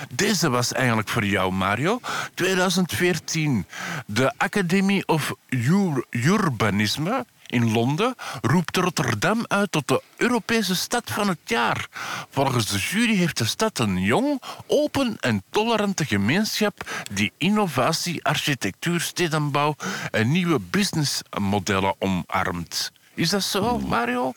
deze 0.10 0.50
was 0.50 0.72
eigenlijk 0.74 1.10
voor 1.10 1.26
jou, 1.26 1.52
Mario. 1.52 2.00
2014. 2.34 3.66
De 4.06 4.34
Academy 4.38 5.04
of 5.06 5.34
Ur- 5.50 6.06
Urbanisme 6.10 7.26
in 7.48 7.72
Londen 7.72 8.16
roept 8.42 8.78
Rotterdam 8.78 9.46
uit 9.48 9.72
tot 9.72 9.88
de 9.88 10.02
Europese 10.18 10.76
stad 10.76 11.12
van 11.12 11.28
het 11.28 11.40
jaar. 11.46 11.88
Volgens 12.30 12.68
de 12.68 12.78
jury 12.78 13.16
heeft 13.16 13.38
de 13.38 13.46
stad 13.46 13.80
een 13.80 14.02
jong, 14.02 14.42
open 14.68 15.18
en 15.20 15.44
tolerante 15.50 16.06
gemeenschap 16.06 17.04
die 17.14 17.32
innovatie, 17.38 18.24
architectuur, 18.24 19.02
stedenbouw 19.02 19.76
en 20.12 20.32
nieuwe 20.32 20.60
businessmodellen 20.60 21.96
omarmt. 22.00 22.92
Is 23.14 23.30
dat 23.30 23.44
zo, 23.44 23.80
Mario? 23.80 24.34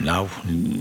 Nou, 0.00 0.28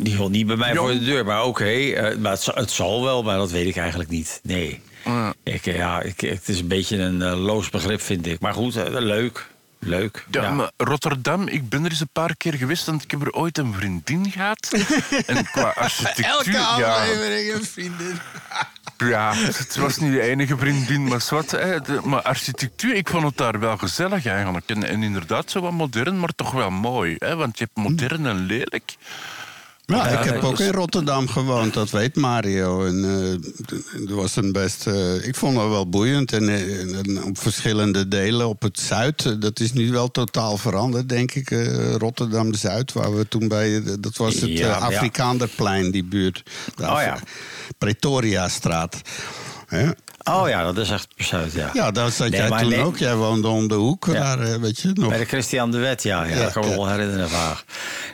die 0.03 0.17
wil 0.17 0.29
niet 0.29 0.47
bij 0.47 0.55
mij 0.55 0.73
Jong. 0.73 0.89
voor 0.89 0.99
de 0.99 1.05
deur. 1.05 1.25
Maar 1.25 1.43
oké, 1.43 1.63
eh, 1.69 2.17
maar 2.17 2.31
het, 2.31 2.41
zal- 2.41 2.55
het 2.55 2.71
zal 2.71 3.03
wel, 3.03 3.23
maar 3.23 3.37
dat 3.37 3.51
weet 3.51 3.67
ik 3.67 3.75
eigenlijk 3.77 4.09
niet. 4.09 4.39
Nee. 4.43 4.81
Ja. 5.05 5.33
Ik, 5.43 5.65
eh, 5.65 5.75
ja, 5.75 6.01
ik, 6.01 6.19
het 6.21 6.49
is 6.49 6.59
een 6.59 6.67
beetje 6.67 6.97
een 6.97 7.21
eh, 7.21 7.37
loos 7.43 7.69
begrip, 7.69 8.01
vind 8.01 8.27
ik. 8.27 8.39
Maar 8.39 8.53
goed, 8.53 8.75
leuk. 8.89 9.49
Leuk. 9.79 10.25
Ja, 10.31 10.41
Ja. 10.41 10.51
maar 10.51 10.71
Rotterdam, 10.77 11.47
ik 11.47 11.69
ben 11.69 11.83
er 11.85 11.89
eens 11.91 11.99
een 11.99 12.09
paar 12.13 12.35
keer 12.35 12.53
geweest, 12.53 12.85
want 12.85 13.03
ik 13.03 13.11
heb 13.11 13.21
er 13.21 13.31
ooit 13.31 13.57
een 13.57 13.73
vriendin 13.73 14.31
gehad. 14.31 14.71
en 15.25 15.45
qua 15.45 15.73
architectuur... 15.75 16.25
Elke 16.25 16.51
ja, 16.51 16.63
aflevering 16.95 17.53
een 17.53 17.65
vriendin. 17.65 18.19
ja, 19.07 19.33
het 19.35 19.75
was 19.75 19.97
niet 19.97 20.11
de 20.11 20.21
enige 20.21 20.57
vriendin, 20.57 21.03
maar 21.07 21.21
de- 21.85 21.99
maar 22.03 22.21
architectuur, 22.21 22.95
ik 22.95 23.09
vond 23.09 23.23
het 23.23 23.37
daar 23.37 23.59
wel 23.59 23.77
gezellig 23.77 24.25
eigenlijk. 24.25 24.69
En, 24.69 24.83
en 24.83 25.03
inderdaad 25.03 25.51
zo 25.51 25.61
wat 25.61 25.71
modern, 25.71 26.19
maar 26.19 26.29
toch 26.35 26.51
wel 26.51 26.69
mooi. 26.69 27.15
Hè, 27.17 27.35
want 27.35 27.57
je 27.57 27.63
hebt 27.73 27.87
modern 27.89 28.25
en 28.25 28.35
lelijk. 28.45 28.95
Ja, 29.91 30.09
Ja, 30.11 30.19
ik 30.19 30.25
heb 30.31 30.43
ook 30.43 30.59
is- 30.59 30.65
in 30.65 30.71
Rotterdam 30.71 31.27
gewoond, 31.27 31.73
dat 31.73 31.89
weet 31.89 32.15
Mario. 32.15 32.85
En 32.85 33.01
dat 34.05 34.09
was 34.17 34.35
een 34.35 34.51
best. 34.51 34.87
eh, 34.87 35.27
ik 35.27 35.35
vond 35.35 35.57
het 35.57 35.67
wel 35.69 35.89
boeiend. 35.89 36.31
En, 36.33 36.49
eh, 36.49 36.97
en 36.97 37.23
op 37.23 37.37
verschillende 37.37 38.07
delen 38.07 38.47
op 38.47 38.61
het 38.61 38.79
zuid. 38.79 39.41
dat 39.41 39.59
is 39.59 39.73
nu 39.73 39.91
wel 39.91 40.11
totaal 40.11 40.57
veranderd, 40.57 41.09
denk 41.09 41.31
ik. 41.33 41.49
Rotterdam 41.97 42.53
Zuid, 42.53 42.93
waar 42.93 43.15
we 43.15 43.27
toen 43.27 43.47
bij. 43.47 43.83
dat 43.99 44.17
was 44.17 44.33
het 44.33 44.49
Ja, 44.57 44.67
ja. 44.67 44.73
Afrikaanderplein, 44.73 45.91
die 45.91 46.03
buurt. 46.03 46.43
De 46.75 46.83
Oh 46.83 47.01
ja. 47.01 47.19
Pretoria-straat. 47.77 49.01
Hè? 49.67 49.89
Oh 50.23 50.49
ja, 50.49 50.63
dat 50.63 50.77
is 50.77 50.89
echt 50.89 51.07
Zuid, 51.17 51.53
ja. 51.53 51.69
Ja, 51.73 51.91
daar 51.91 52.11
zat 52.11 52.29
Nee, 52.29 52.39
jij 52.39 52.59
toen 52.59 52.69
nee. 52.69 52.79
ook. 52.79 52.97
Jij 52.97 53.15
woonde 53.15 53.47
om 53.47 53.67
de 53.67 53.75
hoek. 53.75 54.05
Ja. 54.05 54.13
Daar, 54.13 54.39
eh, 54.39 54.55
weet 54.55 54.79
je 54.79 54.91
nog. 54.93 55.09
Bij 55.09 55.17
de 55.17 55.25
Christian 55.25 55.71
de 55.71 55.77
Wet, 55.77 56.03
ja. 56.03 56.23
ja, 56.23 56.35
Ja, 56.35 56.43
dat 56.43 56.51
kan 56.51 56.63
ik 56.63 56.69
me 56.69 56.75
wel 56.75 56.89
herinneren 56.89 57.29
vaag. 57.29 57.65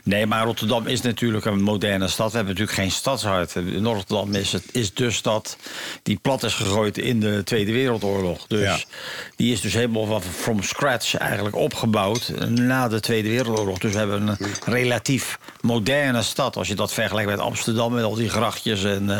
Nee, 0.04 0.26
maar 0.26 0.44
Rotterdam 0.44 0.86
is 0.86 1.00
natuurlijk 1.00 1.44
een 1.44 1.62
moderne 1.62 2.08
stad. 2.08 2.30
We 2.30 2.36
hebben 2.36 2.54
natuurlijk 2.54 2.78
geen 2.78 2.90
stadshart. 2.90 3.54
Rotterdam 3.82 4.34
is, 4.34 4.52
het, 4.52 4.64
is 4.72 4.94
de 4.94 5.10
stad 5.10 5.56
die 6.02 6.18
plat 6.22 6.42
is 6.42 6.54
gegooid 6.54 6.98
in 6.98 7.20
de 7.20 7.42
Tweede 7.44 7.72
Wereldoorlog. 7.72 8.46
Dus 8.46 8.86
die 9.36 9.52
is 9.52 9.60
dus 9.60 9.72
helemaal 9.72 10.06
van 10.06 10.22
from 10.22 10.62
scratch 10.62 11.14
eigenlijk 11.16 11.56
opgebouwd 11.56 12.32
na 12.48 12.88
de 12.88 13.00
Tweede 13.00 13.28
Wereldoorlog. 13.28 13.78
Dus 13.78 13.92
we 13.92 13.98
hebben 13.98 14.28
een 14.28 14.38
relatief 14.64 15.38
moderne 15.60 16.22
stad. 16.22 16.56
Als 16.56 16.68
je 16.68 16.74
dat 16.74 16.92
vergelijkt 16.92 17.30
met 17.30 17.38
Amsterdam 17.38 17.92
met 17.92 18.04
al 18.04 18.14
die 18.14 18.28
grachtjes. 18.28 18.84
En, 18.84 19.10
eh, 19.10 19.18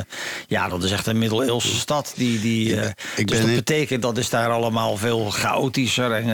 ja, 0.49 0.69
dat 0.69 0.83
is 0.83 0.91
echt 0.91 1.07
een 1.07 1.19
middeleeuwse 1.19 1.75
stad. 1.75 2.13
Die, 2.17 2.41
die, 2.41 2.78
eh, 2.79 2.91
ik 3.17 3.29
dus 3.29 3.39
ben 3.39 3.47
dat 3.47 3.57
betekent 3.57 4.03
dat 4.03 4.19
is 4.19 4.31
daar 4.31 4.51
allemaal 4.51 4.97
veel 4.97 5.31
chaotischer. 5.31 6.13
En, 6.13 6.29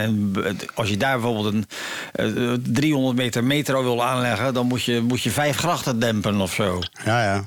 en 0.45 0.59
als 0.75 0.89
je 0.89 0.97
daar 0.97 1.21
bijvoorbeeld 1.21 1.55
een 1.55 1.67
eh, 2.13 2.53
300 2.63 3.17
meter 3.17 3.45
metro 3.45 3.83
wil 3.83 4.05
aanleggen, 4.05 4.55
dan 4.55 4.67
moet 4.67 4.83
je, 4.83 5.01
moet 5.01 5.23
je 5.23 5.31
vijf 5.31 5.57
grachten 5.57 5.99
dempen 5.99 6.41
of 6.41 6.53
zo. 6.53 6.79
Ja, 7.05 7.23
ja. 7.23 7.45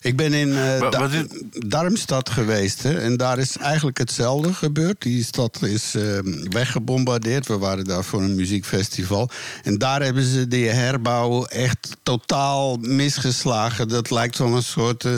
Ik 0.00 0.16
ben 0.16 0.32
in 0.32 0.52
Da- 0.90 1.08
is- 1.10 1.42
Darmstad 1.68 2.30
geweest. 2.30 2.82
Hè, 2.82 2.98
en 3.00 3.16
daar 3.16 3.38
is 3.38 3.56
eigenlijk 3.56 3.98
hetzelfde 3.98 4.54
gebeurd. 4.54 5.02
Die 5.02 5.24
stad 5.24 5.58
is 5.62 5.94
eh, 5.94 6.02
weggebombardeerd. 6.50 7.46
We 7.46 7.58
waren 7.58 7.84
daar 7.84 8.04
voor 8.04 8.22
een 8.22 8.34
muziekfestival. 8.34 9.30
En 9.62 9.78
daar 9.78 10.02
hebben 10.02 10.24
ze 10.24 10.48
die 10.48 10.68
herbouw 10.68 11.44
echt 11.44 11.96
totaal 12.02 12.76
misgeslagen. 12.76 13.88
Dat 13.88 14.10
lijkt 14.10 14.38
wel 14.38 14.56
een 14.56 14.62
soort 14.62 15.04
eh, 15.04 15.12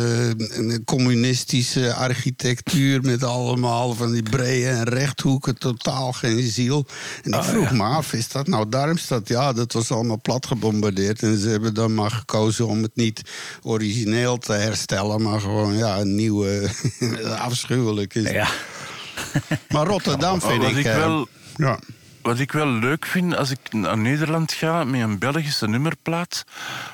communistische 0.85 1.95
architectuur... 1.95 3.01
met 3.03 3.25
allemaal 3.25 3.95
van 3.95 4.13
die 4.13 4.23
brede 4.23 4.69
en 4.69 4.85
rechthoeken. 4.85 5.59
Totaal 5.59 6.13
geen 6.13 6.43
ziel. 6.51 6.87
En 7.23 7.33
ik 7.33 7.43
vroeg 7.45 7.71
me 7.73 7.83
af, 7.83 8.13
is 8.13 8.29
dat 8.29 8.47
nou 8.47 8.69
Darmstad? 8.69 9.29
Ja, 9.29 9.53
dat 9.53 9.73
was 9.73 9.91
allemaal 9.91 10.21
plat 10.21 10.47
gebombardeerd. 10.47 11.23
En 11.23 11.39
ze 11.39 11.49
hebben 11.49 11.75
dan 11.75 11.95
maar 11.95 12.11
gekozen 12.11 12.67
om 12.67 12.83
het 12.83 12.97
niet 12.97 13.23
origineel 13.63 14.22
te 14.39 14.53
herstellen... 14.53 15.23
maar 15.23 15.41
gewoon 15.41 15.77
ja, 15.77 15.99
een 15.99 16.15
nieuwe, 16.15 16.71
afschuwelijk 17.39 18.15
is. 18.15 18.31
Ja. 18.31 18.47
Maar 19.69 19.87
Rotterdam 19.87 20.41
vind 20.41 20.63
Wat 20.63 20.71
ik... 20.71 20.77
ik 20.77 20.85
eh, 20.85 20.97
wel- 20.97 21.27
ja. 21.57 21.79
Wat 22.23 22.39
ik 22.39 22.53
wel 22.53 22.67
leuk 22.67 23.07
vind 23.07 23.37
als 23.37 23.51
ik 23.51 23.59
naar 23.71 23.99
Nederland 23.99 24.53
ga 24.53 24.85
met 24.85 25.01
een 25.01 25.19
Belgische 25.19 25.69
nummerplaat. 25.69 26.45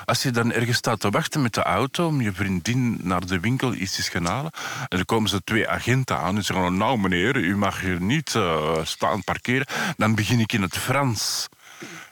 Als 0.05 0.23
je 0.23 0.31
dan 0.31 0.51
ergens 0.51 0.77
staat 0.77 0.99
te 0.99 1.09
wachten 1.09 1.41
met 1.41 1.53
de 1.53 1.63
auto 1.63 2.07
om 2.07 2.21
je 2.21 2.31
vriendin 2.33 2.99
naar 3.03 3.25
de 3.25 3.39
winkel 3.39 3.73
iets 3.73 3.95
te 3.95 4.01
gaan 4.01 4.25
halen. 4.25 4.51
En 4.87 4.97
dan 4.97 5.05
komen 5.05 5.29
ze 5.29 5.41
twee 5.43 5.69
agenten 5.69 6.17
aan 6.17 6.35
en 6.35 6.43
zeggen: 6.43 6.77
Nou, 6.77 6.99
meneer, 6.99 7.35
u 7.35 7.57
mag 7.57 7.81
hier 7.81 8.01
niet 8.01 8.35
eh, 8.35 8.77
staan 8.83 9.23
parkeren. 9.23 9.67
Dan 9.97 10.15
begin 10.15 10.39
ik 10.39 10.53
in 10.53 10.61
het 10.61 10.77
Frans. 10.77 11.47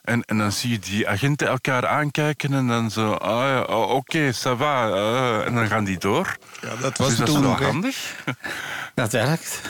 En, 0.08 0.24
en 0.26 0.38
dan 0.38 0.52
zie 0.52 0.70
je 0.70 0.80
die 0.80 1.08
agenten 1.08 1.48
elkaar 1.48 1.88
aankijken 1.88 2.54
en 2.54 2.68
dan 2.68 2.92
zo, 2.92 3.12
ah 3.14 3.48
ja, 3.50 3.62
oh, 3.62 3.90
oké, 3.90 4.34
ça 4.34 4.58
va. 4.58 4.88
eh, 4.90 5.46
en 5.48 5.54
dan 5.56 5.68
gaan 5.68 5.84
die 5.84 5.98
door. 5.98 6.38
Ja, 6.62 6.76
dat 6.76 6.98
was 6.98 7.08
dus 7.08 7.18
dat 7.18 7.28
is 7.28 7.34
toen 7.34 7.56
hè? 7.56 7.66
handig. 7.66 8.16
Dat 8.96 9.12
werkt. 9.12 9.62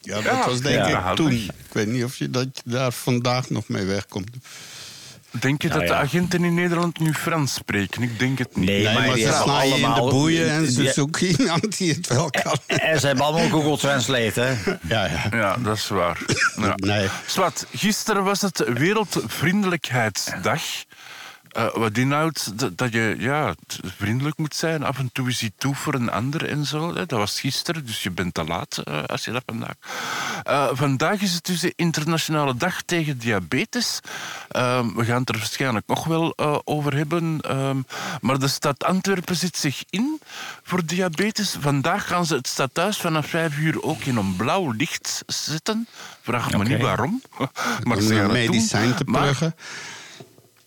Ja, 0.00 0.14
dat 0.14 0.24
Ja, 0.24 0.46
was 0.46 0.60
denk 0.60 0.86
ja, 0.86 1.10
ik 1.10 1.16
toen. 1.16 1.30
Ik 1.32 1.50
weet 1.72 1.86
niet 1.86 2.04
of 2.04 2.16
je 2.16 2.30
dat 2.30 2.46
je 2.54 2.62
daar 2.70 2.92
vandaag 2.92 3.50
nog 3.50 3.68
mee 3.68 3.84
wegkomt. 3.84 4.30
Denk 5.40 5.62
je 5.62 5.68
Nou 5.68 5.80
dat 5.80 5.88
ja. 5.88 5.94
de 5.94 6.00
agenten 6.02 6.44
in 6.44 6.54
Nederland 6.54 6.98
nu 6.98 7.14
Frans 7.14 7.54
spreken? 7.54 8.02
Ik 8.02 8.18
denk 8.18 8.38
het 8.38 8.56
niet. 8.56 8.68
Nee, 8.68 8.84
Nee, 8.84 8.94
maar, 8.94 9.16
ze 9.18 9.38
slaan 9.42 9.68
je 9.68 9.74
in 9.74 9.80
de 9.80 9.86
allemaal- 9.86 10.08
boeien 10.10 10.50
en 10.50 10.70
ze 10.72 10.92
zoeken 10.94 11.26
iemand 11.40 11.78
die 11.78 11.92
het 11.94 12.06
wel 12.06 12.30
kan. 12.30 12.56
En 12.66 13.00
ze 13.00 13.06
hebben 13.06 13.24
allemaal 13.24 13.48
Google 13.48 13.78
Translate, 13.78 14.40
hè? 14.40 14.50
Ja, 14.88 15.04
ja. 15.06 15.26
Ja, 15.30 15.56
dat 15.56 15.76
is 15.76 15.88
waar. 15.88 16.18
Ja. 16.56 16.72
Nee. 16.76 17.08
Swat, 17.26 17.66
gisteren 17.74 18.24
was 18.24 18.40
het 18.40 18.64
Wereldvriendelijkheidsdag. 18.74 20.62
Eh, 21.52 21.66
wat 21.74 21.96
inhoudt 21.98 22.58
dat, 22.58 22.78
dat 22.78 22.92
je 22.92 23.16
ja, 23.18 23.54
vriendelijk 23.96 24.38
moet 24.38 24.54
zijn. 24.54 24.82
Af 24.82 24.98
en 24.98 25.10
toe 25.12 25.28
is 25.28 25.40
hij 25.40 25.50
toe 25.58 25.74
voor 25.74 25.94
een 25.94 26.10
ander 26.10 26.48
en 26.48 26.64
zo. 26.64 26.88
hè. 26.94 27.06
Dat 27.06 27.18
was 27.18 27.40
gisteren, 27.40 27.86
dus 27.86 28.02
je 28.02 28.10
bent 28.10 28.34
te 28.34 28.44
laat 28.44 28.78
eh, 28.84 29.02
als 29.04 29.24
je 29.24 29.30
dat 29.30 29.42
vandaag. 29.46 29.74
Eh, 30.42 30.68
vandaag 30.72 31.20
is 31.20 31.32
het 31.34 31.44
dus 31.44 31.60
de 31.60 31.72
Internationale 31.76 32.56
Dag 32.56 32.82
tegen 32.82 33.18
Diabetes. 33.18 34.00
Ehm, 34.48 34.94
we 34.94 35.04
gaan 35.04 35.20
het 35.20 35.28
er 35.28 35.38
waarschijnlijk 35.38 35.86
nog 35.86 36.04
wel 36.04 36.38
over 36.64 36.96
hebben. 36.96 37.40
Ehm, 37.40 37.80
maar 38.20 38.38
de 38.38 38.48
stad 38.48 38.84
Antwerpen 38.84 39.36
zit 39.36 39.56
zich 39.56 39.82
in 39.90 40.20
voor 40.62 40.84
diabetes. 40.86 41.56
Vandaag 41.60 42.06
gaan 42.06 42.26
ze 42.26 42.34
het 42.34 42.48
stadhuis 42.48 42.96
vanaf 42.96 43.26
vijf 43.26 43.56
uur 43.58 43.82
ook 43.82 44.00
in 44.02 44.16
een 44.16 44.36
blauw 44.36 44.70
licht 44.70 45.22
zetten. 45.26 45.88
Vraag 46.22 46.50
me 46.58 46.64
niet 46.64 46.80
waarom. 46.82 47.22
maar 47.82 47.96
Om 47.96 48.02
ze 48.02 48.14
gaan 48.14 48.34
het 48.36 48.46
doen. 48.46 48.94
te 48.94 49.02
Maar- 49.04 49.22
pluggen. 49.22 49.54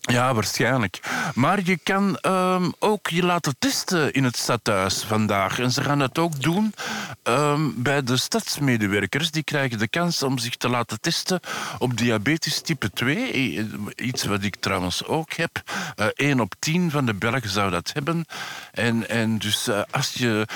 Ja, 0.06 0.34
waarschijnlijk. 0.34 1.00
Maar 1.34 1.60
je 1.64 1.78
kan 1.82 2.18
ehm, 2.18 2.70
ook 2.78 3.08
je 3.08 3.22
laten 3.24 3.56
testen 3.58 4.12
in 4.12 4.24
het 4.24 4.36
stadhuis 4.36 5.02
vandaag. 5.04 5.58
En 5.58 5.70
ze 5.70 5.82
gaan 5.82 5.98
dat 5.98 6.18
ook 6.18 6.42
doen 6.42 6.74
ehm, 7.22 7.60
bij 7.76 8.02
de 8.02 8.16
stadsmedewerkers. 8.16 9.30
Die 9.30 9.42
krijgen 9.42 9.78
de 9.78 9.88
kans 9.88 10.22
om 10.22 10.38
zich 10.38 10.56
te 10.56 10.68
laten 10.68 11.00
testen 11.00 11.40
op 11.78 11.96
diabetes 11.96 12.60
type 12.60 12.90
2. 12.90 13.34
I- 13.36 13.70
Iets 13.96 14.24
wat 14.24 14.42
ik 14.42 14.56
trouwens 14.60 15.04
ook 15.04 15.32
heb. 15.32 15.62
Eh 15.96 16.06
1 16.14 16.40
op 16.40 16.54
10 16.58 16.90
van 16.90 17.06
de 17.06 17.14
Belgen 17.14 17.50
zou 17.50 17.70
dat 17.70 17.90
hebben. 17.92 18.24
En, 18.72 19.08
en 19.08 19.38
dus 19.38 19.68
eh, 19.68 19.80
als 19.90 20.12
je... 20.12 20.46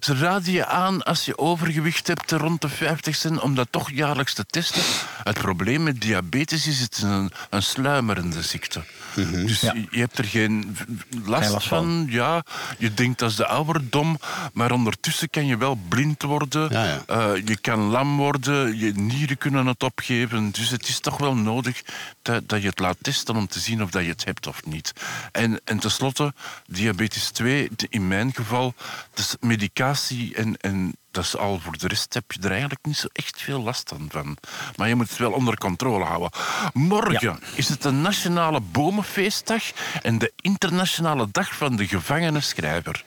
ze 0.00 0.14
raden 0.14 0.52
je 0.52 0.66
aan 0.66 1.02
als 1.02 1.24
je 1.24 1.38
overgewicht 1.38 2.06
hebt 2.06 2.30
rond 2.30 2.60
de 2.60 2.68
50 2.68 3.16
cent 3.16 3.40
om 3.40 3.54
dat 3.54 3.66
toch 3.70 3.90
jaarlijks 3.90 4.34
te 4.34 4.44
testen. 4.46 4.82
Het 5.22 5.38
probleem 5.38 5.82
met 5.82 6.00
diabetes 6.00 6.66
is 6.66 6.80
het 6.80 7.00
een, 7.02 7.32
een 7.50 7.62
sluimerende 7.62 8.42
ziekte. 8.42 8.79
Dus 9.14 9.60
Ja. 9.60 9.74
je, 9.90 9.98
hebt 9.98 10.18
er 10.18 10.24
geen 10.24 10.76
last, 11.24 11.42
Geen 11.42 11.52
last 11.52 11.66
van. 11.68 11.84
van. 11.84 12.06
Ja, 12.08 12.42
je 12.78 12.94
denkt 12.94 13.18
dat 13.18 13.30
is 13.30 13.36
de 13.36 13.46
ouderdom, 13.46 14.18
maar 14.52 14.70
ondertussen 14.72 15.30
kan 15.30 15.46
je 15.46 15.56
wel 15.56 15.78
blind 15.88 16.22
worden. 16.22 16.68
Ja, 16.72 16.84
ja. 16.84 17.02
Eh, 17.06 17.42
je 17.44 17.56
kan 17.60 17.80
lam 17.80 18.16
worden, 18.16 18.78
je 18.78 18.92
nieren 18.92 19.38
kunnen 19.38 19.66
het 19.66 19.82
opgeven. 19.82 20.50
Dus 20.50 20.70
het 20.70 20.88
is 20.88 21.00
toch 21.00 21.18
wel 21.18 21.34
nodig 21.34 21.82
dat, 22.22 22.48
dat 22.48 22.62
je 22.62 22.68
het 22.68 22.78
laat 22.78 22.96
testen 23.00 23.36
om 23.36 23.46
te 23.46 23.60
zien 23.60 23.82
of 23.82 23.90
dat 23.90 24.02
je 24.02 24.08
het 24.08 24.24
hebt 24.24 24.46
of 24.46 24.64
niet. 24.66 24.92
En, 25.32 25.60
en 25.64 25.78
tenslotte, 25.78 26.34
diabetes 26.66 27.30
2, 27.30 27.68
de- 27.76 27.86
in 27.90 28.08
mijn 28.08 28.34
geval, 28.34 28.74
dus 29.14 29.36
medicatie 29.40 30.34
en, 30.34 30.56
en 30.56 30.96
dat 31.10 31.24
is 31.24 31.36
al 31.36 31.58
voor 31.58 31.78
de 31.78 31.88
rest 31.88 32.14
heb 32.14 32.32
je 32.32 32.40
er 32.40 32.50
eigenlijk 32.50 32.84
niet 32.84 32.96
zo 32.96 33.06
echt 33.12 33.40
veel 33.40 33.62
last 33.62 33.92
van. 34.08 34.36
Maar 34.76 34.88
je 34.88 34.94
moet 34.94 35.08
het 35.08 35.18
wel 35.18 35.32
onder 35.32 35.58
controle 35.58 36.04
houden. 36.04 36.30
Morgen 36.72 37.38
is 37.54 37.68
het 37.68 37.82
de 37.82 37.90
Nationale 37.90 38.60
Bomenfeestdag 38.60 39.62
en 40.02 40.18
de 40.18 40.32
Internationale 40.40 41.28
Dag 41.32 41.54
van 41.56 41.76
de 41.76 41.86
Gevangene 41.86 42.40
Schrijver. 42.40 43.04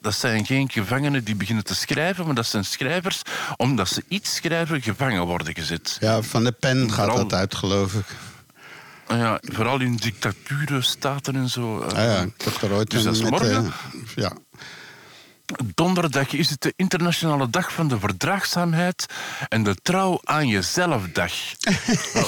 Dat 0.00 0.14
zijn 0.14 0.46
geen 0.46 0.70
gevangenen 0.70 1.24
die 1.24 1.34
beginnen 1.34 1.64
te 1.64 1.74
schrijven, 1.74 2.26
maar 2.26 2.34
dat 2.34 2.46
zijn 2.46 2.64
schrijvers, 2.64 3.22
omdat 3.56 3.88
ze 3.88 4.04
iets 4.08 4.34
schrijven, 4.34 4.82
gevangen 4.82 5.26
worden 5.26 5.54
gezet. 5.54 5.96
Ja, 6.00 6.22
van 6.22 6.44
de 6.44 6.52
pen 6.52 6.92
gaat 6.92 7.16
dat 7.16 7.32
uit, 7.32 7.54
geloof 7.54 7.94
ik. 7.94 8.06
Ja, 9.08 9.38
vooral 9.42 9.80
in 9.80 9.96
dictatuurstaten 9.96 11.36
en 11.36 11.48
zo. 11.48 11.78
Ah 11.80 11.92
ja, 11.92 12.20
ik 12.20 12.42
heb 12.44 12.62
er 12.62 12.72
ooit 12.72 12.90
Dus 12.90 13.02
dat 13.02 13.14
is 13.14 13.22
met... 13.22 13.30
morgen? 13.30 13.64
eh, 13.64 13.72
ja. 14.14 14.32
Donderdag 15.74 16.32
is 16.32 16.50
het 16.50 16.60
de 16.62 16.72
Internationale 16.76 17.50
Dag 17.50 17.72
van 17.72 17.88
de 17.88 17.98
Verdraagzaamheid 17.98 19.06
en 19.48 19.62
de 19.62 19.74
Trouw 19.82 20.20
aan 20.24 20.48
Jezelf-dag. 20.48 21.32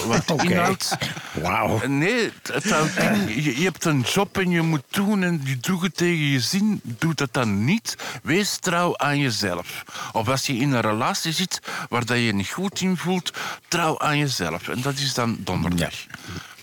Wat 0.06 0.30
Oké. 0.32 0.42
inhoudt... 0.44 0.96
Wauw. 1.32 1.86
Nee, 1.86 2.24
het- 2.42 2.54
het 2.54 2.70
houdt 2.70 2.96
in, 2.96 3.42
je, 3.42 3.56
je 3.58 3.64
hebt 3.64 3.84
een 3.84 4.00
job 4.00 4.38
en 4.38 4.50
je 4.50 4.62
moet 4.62 4.82
doen 4.90 5.22
en 5.22 5.40
je 5.44 5.56
doet 5.56 5.82
het 5.82 5.96
tegen 5.96 6.24
je 6.30 6.40
zin. 6.40 6.80
Doe 6.84 7.14
dat 7.14 7.32
dan 7.32 7.64
niet. 7.64 7.96
Wees 8.22 8.56
trouw 8.58 8.96
aan 8.98 9.18
jezelf. 9.18 9.82
Of 10.12 10.28
als 10.28 10.46
je 10.46 10.56
in 10.56 10.72
een 10.72 10.80
relatie 10.80 11.32
zit 11.32 11.60
waar 11.88 12.04
dat 12.04 12.16
je 12.16 12.24
je 12.24 12.34
niet 12.34 12.48
goed 12.50 12.80
in 12.80 12.96
voelt, 12.96 13.32
trouw 13.68 13.98
aan 13.98 14.18
jezelf. 14.18 14.68
En 14.68 14.80
dat 14.82 14.94
is 14.98 15.14
dan 15.14 15.36
donderdag. 15.40 15.94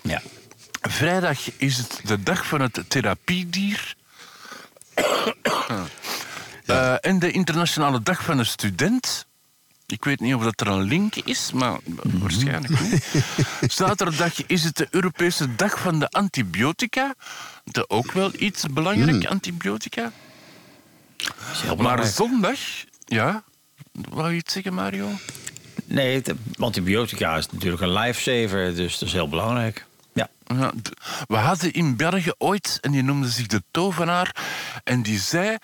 Ja. 0.02 0.22
Vrijdag 0.82 1.40
is 1.58 1.78
het 1.78 2.00
de 2.04 2.24
dag 2.24 2.46
van 2.46 2.62
het 2.62 2.84
therapiedier. 2.88 3.96
Eh, 6.70 6.96
en 7.02 7.20
de 7.20 7.32
internationale 7.32 8.04
dag 8.04 8.24
van 8.24 8.38
de 8.38 8.44
student. 8.44 9.28
Ik 9.86 10.04
weet 10.04 10.20
niet 10.20 10.34
of 10.34 10.44
dat 10.44 10.62
er 10.62 10.68
een 10.68 10.82
link 10.82 11.16
is, 11.16 11.52
maar 11.52 11.80
waarschijnlijk 12.04 12.80
niet. 12.80 13.24
Zaterdag 13.74 14.46
is 14.46 14.64
het 14.64 14.76
de 14.78 14.88
Europese 14.92 15.56
dag 15.56 15.80
van 15.80 16.00
de 16.00 16.10
antibiotica. 16.10 17.16
De 17.64 17.90
ook 17.90 18.12
wel 18.12 18.32
iets 18.38 18.66
belangrijk, 18.72 19.26
antibiotica. 19.26 20.12
is 21.52 21.62
heel 21.62 21.76
Maar 21.76 22.06
zondag, 22.06 22.60
ja. 23.06 23.44
Wou 24.10 24.32
je 24.32 24.38
iets 24.38 24.54
zeggen, 24.54 24.74
Mario? 24.74 25.10
Nee, 25.86 26.22
de 26.22 26.36
antibiotica 26.60 27.38
is 27.38 27.52
natuurlijk 27.52 27.82
een 27.82 27.94
lifesaver, 27.94 28.76
dus 28.76 28.98
dat 28.98 29.08
is 29.08 29.14
heel 29.14 29.30
belangrijk. 29.30 29.86
Ja. 30.14 30.30
Ja, 30.46 30.72
we 31.28 31.36
hadden 31.36 31.74
in 31.74 31.96
België 31.96 32.32
ooit, 32.38 32.78
en 32.82 32.92
die 32.92 33.04
noemde 33.04 33.30
zich 33.30 33.48
de 33.48 33.64
tovenaar, 33.72 34.36
en 34.84 35.02
die 35.02 35.20
zei: 35.20 35.58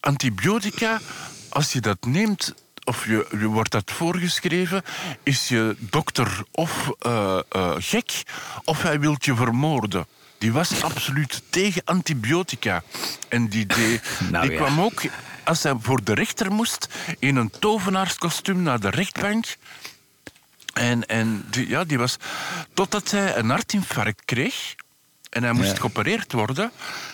antibiotica, 0.00 1.00
als 1.48 1.72
je 1.72 1.80
dat 1.80 1.98
neemt, 2.06 2.54
of 2.84 3.06
je, 3.06 3.26
je 3.30 3.46
wordt 3.46 3.70
dat 3.70 3.90
voorgeschreven, 3.90 4.82
is 5.22 5.48
je 5.48 5.76
dokter 5.78 6.42
of 6.50 6.90
eh, 6.98 7.38
eh, 7.48 7.74
gek, 7.78 8.22
of 8.64 8.82
hij 8.82 9.00
wil 9.00 9.16
je 9.18 9.34
vermoorden. 9.34 10.06
Die 10.38 10.52
was 10.52 10.82
absoluut 10.82 11.42
tegen 11.50 11.82
antibiotica. 11.84 12.82
En 13.28 13.48
die, 13.48 13.66
Nou 14.30 14.48
die 14.48 14.56
ja. 14.56 14.64
kwam 14.64 14.80
ook, 14.80 15.02
als 15.44 15.62
hij 15.62 15.74
voor 15.80 16.04
de 16.04 16.14
rechter 16.14 16.52
moest, 16.52 16.88
in 17.18 17.36
een 17.36 17.50
tovenaarskostuum 17.58 18.62
naar 18.62 18.80
de 18.80 18.90
rechtbank. 18.90 19.56
En, 20.72 21.06
en 21.06 21.44
die, 21.50 21.68
ja, 21.68 21.84
die 21.84 21.98
was... 21.98 22.16
Totdat 22.74 23.10
hij 23.10 23.36
een 23.36 23.50
hartinfarct 23.50 24.24
kreeg. 24.24 24.74
En 25.30 25.42
hij 25.42 25.52
moest 25.52 25.70
Ja. 25.70 25.76
geopereerd 25.76 26.32
worden. 26.32 26.70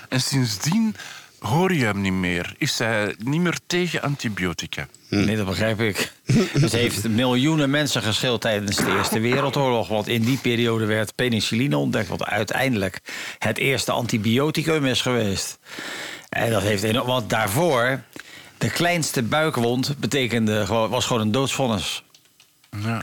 En 0.08 0.20
sindsdien 0.20 0.96
hoor 1.46 1.74
je 1.74 1.84
hem 1.84 2.00
niet 2.00 2.12
meer. 2.12 2.54
Is 2.58 2.78
hij 2.78 3.14
niet 3.18 3.40
meer 3.40 3.58
tegen 3.66 4.02
antibiotica. 4.02 4.88
Nee, 5.08 5.36
dat 5.36 5.46
begrijp 5.46 5.80
ik. 5.80 6.12
Het 6.52 6.72
heeft 6.72 7.08
miljoenen 7.08 7.70
mensen 7.70 8.02
geschild 8.02 8.40
tijdens 8.40 8.76
de 8.76 8.96
Eerste 8.96 9.20
Wereldoorlog. 9.20 9.88
Want 9.88 10.08
in 10.08 10.22
die 10.22 10.38
periode 10.38 10.84
werd 10.84 11.14
penicilline 11.14 11.76
ontdekt, 11.76 12.08
wat 12.08 12.24
uiteindelijk 12.24 13.00
het 13.38 13.58
eerste 13.58 13.92
antibioticum 13.92 14.86
is 14.86 15.00
geweest. 15.00 15.58
En 16.28 16.50
dat 16.50 16.62
heeft 16.62 16.82
enorm, 16.82 17.06
want 17.06 17.30
daarvoor, 17.30 18.02
de 18.58 18.70
kleinste 18.70 19.22
buikwond 19.22 19.98
betekende 19.98 20.66
gewoon, 20.66 20.90
was 20.90 21.06
gewoon 21.06 21.22
een 21.22 21.32
doodsvonnis. 21.32 22.02
Ja. 22.82 23.02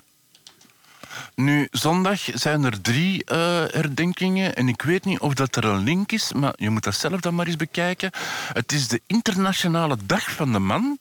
Nu, 1.35 1.67
zondag 1.71 2.19
zijn 2.33 2.63
er 2.63 2.81
drie 2.81 3.23
eh, 3.25 3.37
herdenkingen. 3.67 4.55
En 4.55 4.67
ik 4.67 4.81
weet 4.81 5.05
niet 5.05 5.19
of 5.19 5.33
dat 5.33 5.55
er 5.55 5.65
een 5.65 5.83
link 5.83 6.11
is, 6.11 6.33
maar 6.33 6.53
je 6.55 6.69
moet 6.69 6.83
dat 6.83 6.95
zelf 6.95 7.19
dan 7.19 7.35
maar 7.35 7.47
eens 7.47 7.55
bekijken. 7.55 8.11
Het 8.53 8.71
is 8.71 8.87
de 8.87 9.01
Internationale 9.07 9.97
Dag 10.05 10.31
van 10.31 10.51
de 10.51 10.59
Man. 10.59 10.97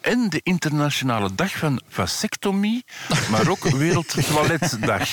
En 0.00 0.28
de 0.30 0.40
Internationale 0.42 1.34
Dag 1.34 1.56
van 1.56 1.80
Vasectomie. 1.88 2.84
Maar 3.30 3.48
ook 3.48 3.68
Wereldtoiletdag. 3.78 5.08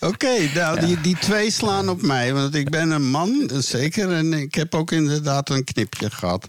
Oké, 0.00 0.50
nou, 0.54 0.80
die, 0.80 1.00
die 1.00 1.16
twee 1.18 1.50
slaan 1.50 1.88
op 1.88 2.02
mij. 2.02 2.32
Want 2.34 2.54
ik 2.54 2.70
ben 2.70 2.90
een 2.90 3.10
man, 3.10 3.50
zeker. 3.54 4.12
En 4.12 4.32
ik 4.32 4.54
heb 4.54 4.74
ook 4.74 4.90
inderdaad 4.92 5.50
een 5.50 5.64
knipje 5.64 6.10
gehad. 6.10 6.48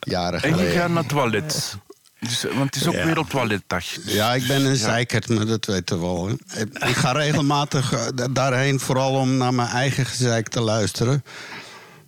Jaren 0.00 0.42
En 0.42 0.48
je 0.48 0.54
geleden. 0.56 0.80
gaat 0.80 0.88
naar 0.88 0.98
het 0.98 1.08
toilet. 1.08 1.76
Dus, 2.20 2.42
want 2.42 2.74
het 2.74 2.76
is 2.76 2.86
ook 2.86 2.94
Ja. 2.94 3.04
Wereldtoiletdag. 3.04 3.84
Ja, 4.04 4.34
ik 4.34 4.46
ben 4.46 4.64
een 4.64 4.76
zeikert, 4.76 5.28
maar 5.28 5.46
dat 5.46 5.64
weten 5.66 5.96
we 6.00 6.02
wel. 6.06 6.26
hè. 6.28 6.62
Ik 6.88 6.96
ga 6.96 7.12
regelmatig 7.12 7.92
eh, 7.92 8.06
da- 8.14 8.28
daarheen, 8.28 8.80
vooral 8.80 9.12
om 9.14 9.36
naar 9.36 9.54
mijn 9.54 9.68
eigen 9.68 10.06
gezeik 10.06 10.48
te 10.48 10.60
luisteren. 10.60 11.24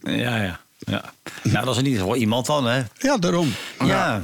Ja, 0.03 0.37
ja. 0.43 0.61
ja. 0.79 1.13
Nou, 1.43 1.65
dat 1.65 1.75
is 1.75 1.81
in 1.81 1.87
ieder 1.87 2.01
geval 2.01 2.17
iemand 2.17 2.47
dan, 2.47 2.65
hè? 2.67 2.83
Ja, 2.99 3.17
daarom. 3.17 3.55
Ja. 3.85 4.23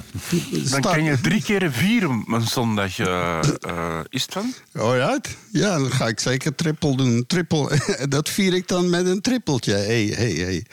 Dan 0.71 0.81
kan 0.81 1.05
je 1.05 1.21
drie 1.21 1.43
keer 1.43 1.73
vieren 1.73 2.25
een 2.27 2.47
zondag. 2.47 2.99
eh, 2.99 3.39
eh, 3.61 4.01
is 4.09 4.23
het 4.23 4.33
van? 4.33 4.55
Oh 4.77 4.97
ja? 4.97 5.19
Ja, 5.53 5.79
dan 5.79 5.93
ga 5.93 6.07
ik 6.07 6.21
zeker 6.21 6.55
triple 6.55 6.97
doen. 6.97 7.25
Triple, 7.27 7.79
dat 8.09 8.29
vier 8.29 8.55
ik 8.55 8.69
dan 8.69 8.91
met 8.91 9.07
een 9.07 9.21
trippeltje. 9.21 9.73
Hey, 9.73 10.05
hey, 10.17 10.33
hey. 10.33 10.65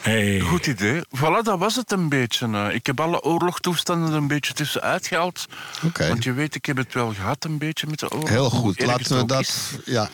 Hey. 0.00 0.40
Goed 0.40 0.66
idee. 0.66 1.00
Voilà, 1.16 1.42
dat 1.42 1.58
was 1.58 1.76
het 1.76 1.92
een 1.92 2.08
beetje. 2.08 2.46
eh. 2.46 2.74
ik 2.74 2.86
heb 2.86 3.00
alle 3.00 3.22
oorlogstoestanden 3.22 4.12
een 4.12 4.26
beetje 4.26 4.52
tussenuit 4.52 5.06
gehaald. 5.06 5.46
Oké. 5.84 6.08
Want 6.08 6.24
je 6.24 6.32
weet, 6.32 6.54
ik 6.54 6.64
heb 6.66 6.76
het 6.76 6.94
wel 6.94 7.12
gehad 7.14 7.44
een 7.44 7.58
beetje 7.58 7.86
met 7.86 7.98
de 7.98 8.10
oorlog. 8.10 8.28
Heel 8.28 8.50
goed. 8.50 8.80
Laten 8.86 9.16
we 9.16 9.24
dat. 9.24 9.40
is. 9.40 9.70
Ja. 9.84 10.08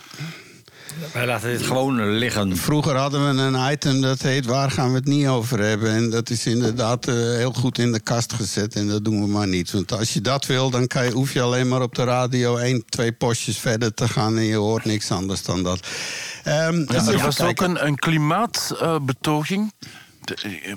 Wij 1.12 1.26
laten 1.26 1.48
dit 1.48 1.62
gewoon 1.62 2.10
liggen. 2.18 2.56
Vroeger 2.56 2.96
hadden 2.96 3.36
we 3.36 3.42
een 3.42 3.72
item 3.72 4.00
dat 4.00 4.22
heet 4.22 4.46
Waar 4.46 4.70
gaan 4.70 4.88
we 4.90 4.96
het 4.96 5.04
niet 5.06 5.26
over 5.26 5.58
hebben? 5.58 5.90
En 5.90 6.10
dat 6.10 6.30
is 6.30 6.46
inderdaad 6.46 7.08
eh, 7.08 7.14
heel 7.14 7.52
goed 7.52 7.78
in 7.78 7.92
de 7.92 8.00
kast 8.00 8.32
gezet. 8.32 8.74
En 8.74 8.88
dat 8.88 9.04
doen 9.04 9.20
we 9.20 9.26
maar 9.26 9.48
niet. 9.48 9.70
Want 9.70 9.92
als 9.92 10.12
je 10.12 10.20
dat 10.20 10.46
wil, 10.46 10.70
dan 10.70 10.86
kan 10.86 11.04
je, 11.04 11.10
hoef 11.10 11.32
je 11.32 11.42
alleen 11.42 11.68
maar 11.68 11.82
op 11.82 11.94
de 11.94 12.04
radio 12.04 12.56
één, 12.56 12.84
twee 12.88 13.12
postjes 13.12 13.58
verder 13.58 13.94
te 13.94 14.08
gaan. 14.08 14.36
En 14.36 14.44
je 14.44 14.56
hoort 14.56 14.84
niks 14.84 15.10
anders 15.10 15.42
dan 15.42 15.62
dat. 15.62 15.80
Ehm, 16.44 16.78
Ja, 16.92 17.06
er 17.06 17.18
was 17.18 17.40
ook 17.40 17.60
een, 17.60 17.86
een 17.86 17.96
klimaatbetoging. 17.96 19.72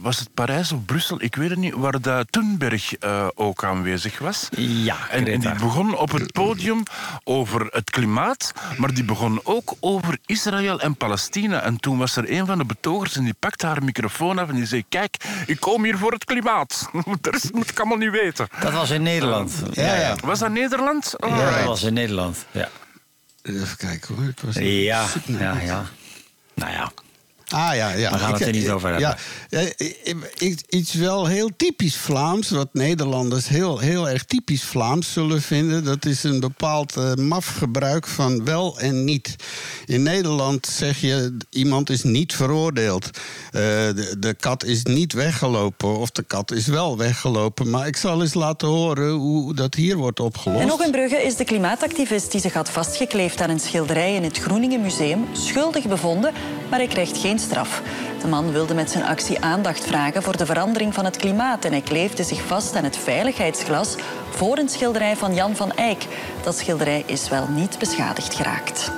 Was 0.02 0.20
het 0.20 0.34
Parijs 0.34 0.72
of 0.72 0.86
Brussel? 0.86 1.22
Ik 1.22 1.36
weet 1.36 1.50
het 1.50 1.60
niet. 1.60 1.74
Waar 1.74 2.02
de 2.02 2.26
Thunberg 2.30 2.96
eh, 2.96 3.28
ook 3.36 3.64
aanwezig 3.64 4.20
was. 4.20 4.50
Ja, 4.58 5.10
En, 5.10 5.28
en 5.28 5.40
die 5.40 5.54
begon 5.54 5.98
op 5.98 6.12
het 6.12 6.32
podium 6.32 6.84
over 7.24 7.68
het 7.72 7.90
klimaat, 7.90 8.54
maar 8.78 8.94
die 8.94 9.04
begon 9.04 9.40
ook 9.44 9.74
over 9.80 10.18
Israël 10.26 10.82
en 10.82 10.96
Palestina. 10.96 11.62
En 11.62 11.80
toen 11.80 11.98
was 11.98 12.16
er 12.16 12.32
een 12.32 12.46
van 12.46 12.58
de 12.58 12.66
betogers 12.66 13.16
en 13.16 13.24
die 13.24 13.36
pakte 13.40 13.66
haar 13.66 13.84
microfoon 13.84 14.40
af 14.40 14.50
en 14.50 14.56
die 14.56 14.66
zei: 14.66 14.84
Kijk, 14.90 15.16
ik 15.46 15.60
kom 15.60 15.84
hier 15.84 15.98
voor 15.98 16.12
het 16.12 16.26
klimaat. 16.26 16.90
Rest 17.22 17.54
moet 17.54 17.70
ik 17.70 17.80
allemaal 17.80 17.98
niet 17.98 18.12
weten. 18.12 18.48
Dat 18.60 18.74
was 18.74 18.90
in 18.90 19.02
Nederland. 19.02 19.54
Ja, 19.72 19.96
ja. 19.96 20.16
Was 20.22 20.40
dat 20.40 20.52
Nederland? 20.52 21.14
Ja, 21.20 21.58
dat 21.58 21.64
was 21.66 21.84
in 21.84 21.94
Nederland. 21.94 22.46
Ja, 22.52 22.70
Even 23.42 23.78
kijken 23.78 24.16
hoor. 24.16 24.28
Ik 24.28 24.40
was 24.40 24.56
ja, 24.56 25.06
ja. 25.26 25.60
ja. 25.60 25.86
Nou 26.54 26.72
ja. 26.72 26.92
Ah 27.50 27.76
ja, 27.76 27.92
ja. 27.92 28.12
We 28.12 28.18
gaan 28.18 28.32
het 28.32 28.42
Ik- 28.42 28.48
er 28.48 28.54
niet 28.54 28.70
over 28.70 29.00
ja, 29.00 29.18
hebben. 29.50 29.78
eh, 29.78 30.56
Iets 30.70 30.94
wel 30.94 31.26
heel 31.26 31.50
typisch 31.58 31.96
Vlaams, 31.96 32.50
wat 32.50 32.70
Nederlanders 32.74 33.48
heel, 33.48 33.80
heel 33.80 34.10
erg 34.10 34.24
typisch 34.26 34.64
Vlaams 34.64 35.14
zullen 35.14 35.42
vinden. 35.42 35.84
Dat 35.84 36.06
is 36.06 36.24
een 36.24 36.40
bepaald 36.40 36.96
eh, 36.98 37.14
maf 37.14 37.46
gebruik 37.58 38.08
van 38.08 38.46
wel 38.46 38.80
en 38.80 39.04
niet. 39.04 39.36
In 39.86 40.04
Nederland 40.04 40.68
zeg 40.68 41.02
je, 41.02 41.38
iemand 41.50 41.90
is 41.90 42.04
niet 42.04 42.34
veroordeeld. 42.36 43.06
Eh, 43.06 43.62
de, 43.62 44.16
de 44.20 44.34
kat 44.34 44.64
is 44.64 44.84
niet 44.84 45.14
weggelopen 45.14 45.98
of 45.98 46.12
de 46.12 46.24
kat 46.24 46.52
is 46.52 46.68
wel 46.68 46.98
weggelopen. 46.98 47.70
Maar 47.70 47.88
ik 47.88 47.98
zal 47.98 48.22
eens 48.22 48.34
laten 48.34 48.68
horen 48.68 49.12
hoe 49.12 49.54
dat 49.56 49.74
hier 49.76 49.96
wordt 49.98 50.20
opgelost. 50.20 50.62
En 50.62 50.68
nog 50.68 50.82
in 50.84 50.92
Brugge 50.92 51.24
is 51.24 51.36
de 51.36 51.44
klimaatactivist 51.44 52.32
die 52.32 52.42
zich 52.42 52.54
had 52.54 52.70
vastgekleefd 52.70 53.42
aan 53.42 53.50
een 53.50 53.60
schilderij 53.60 54.16
in 54.16 54.24
het 54.24 54.38
Groeningen 54.38 54.82
Museum 54.82 55.26
schuldig 55.34 55.88
bevonden, 55.88 56.34
maar 56.70 56.80
hij 56.80 56.88
krijgt 56.88 57.18
geen 57.18 57.39
straf. 57.40 57.82
De 58.22 58.28
man 58.28 58.52
wilde 58.52 58.74
met 58.74 58.92
zijn 58.92 59.04
actie 59.04 59.42
aandacht 59.42 59.86
vragen 59.86 60.24
voor 60.24 60.38
de 60.38 60.46
verandering 60.46 60.94
van 60.94 61.06
het 61.06 61.18
klimaat 61.18 61.66
en 61.66 61.72
hij 61.72 61.82
kleefde 61.82 62.24
zich 62.24 62.42
vast 62.42 62.76
aan 62.76 62.84
het 62.84 62.98
veiligheidsglas 62.98 63.96
voor 64.30 64.58
een 64.58 64.70
schilderij 64.70 65.16
van 65.16 65.34
Jan 65.34 65.56
van 65.56 65.72
Eyck. 65.72 66.08
Dat 66.44 66.58
schilderij 66.58 67.04
is 67.06 67.30
wel 67.30 67.48
niet 67.48 67.80
beschadigd 67.80 68.36
geraakt. 68.36 68.92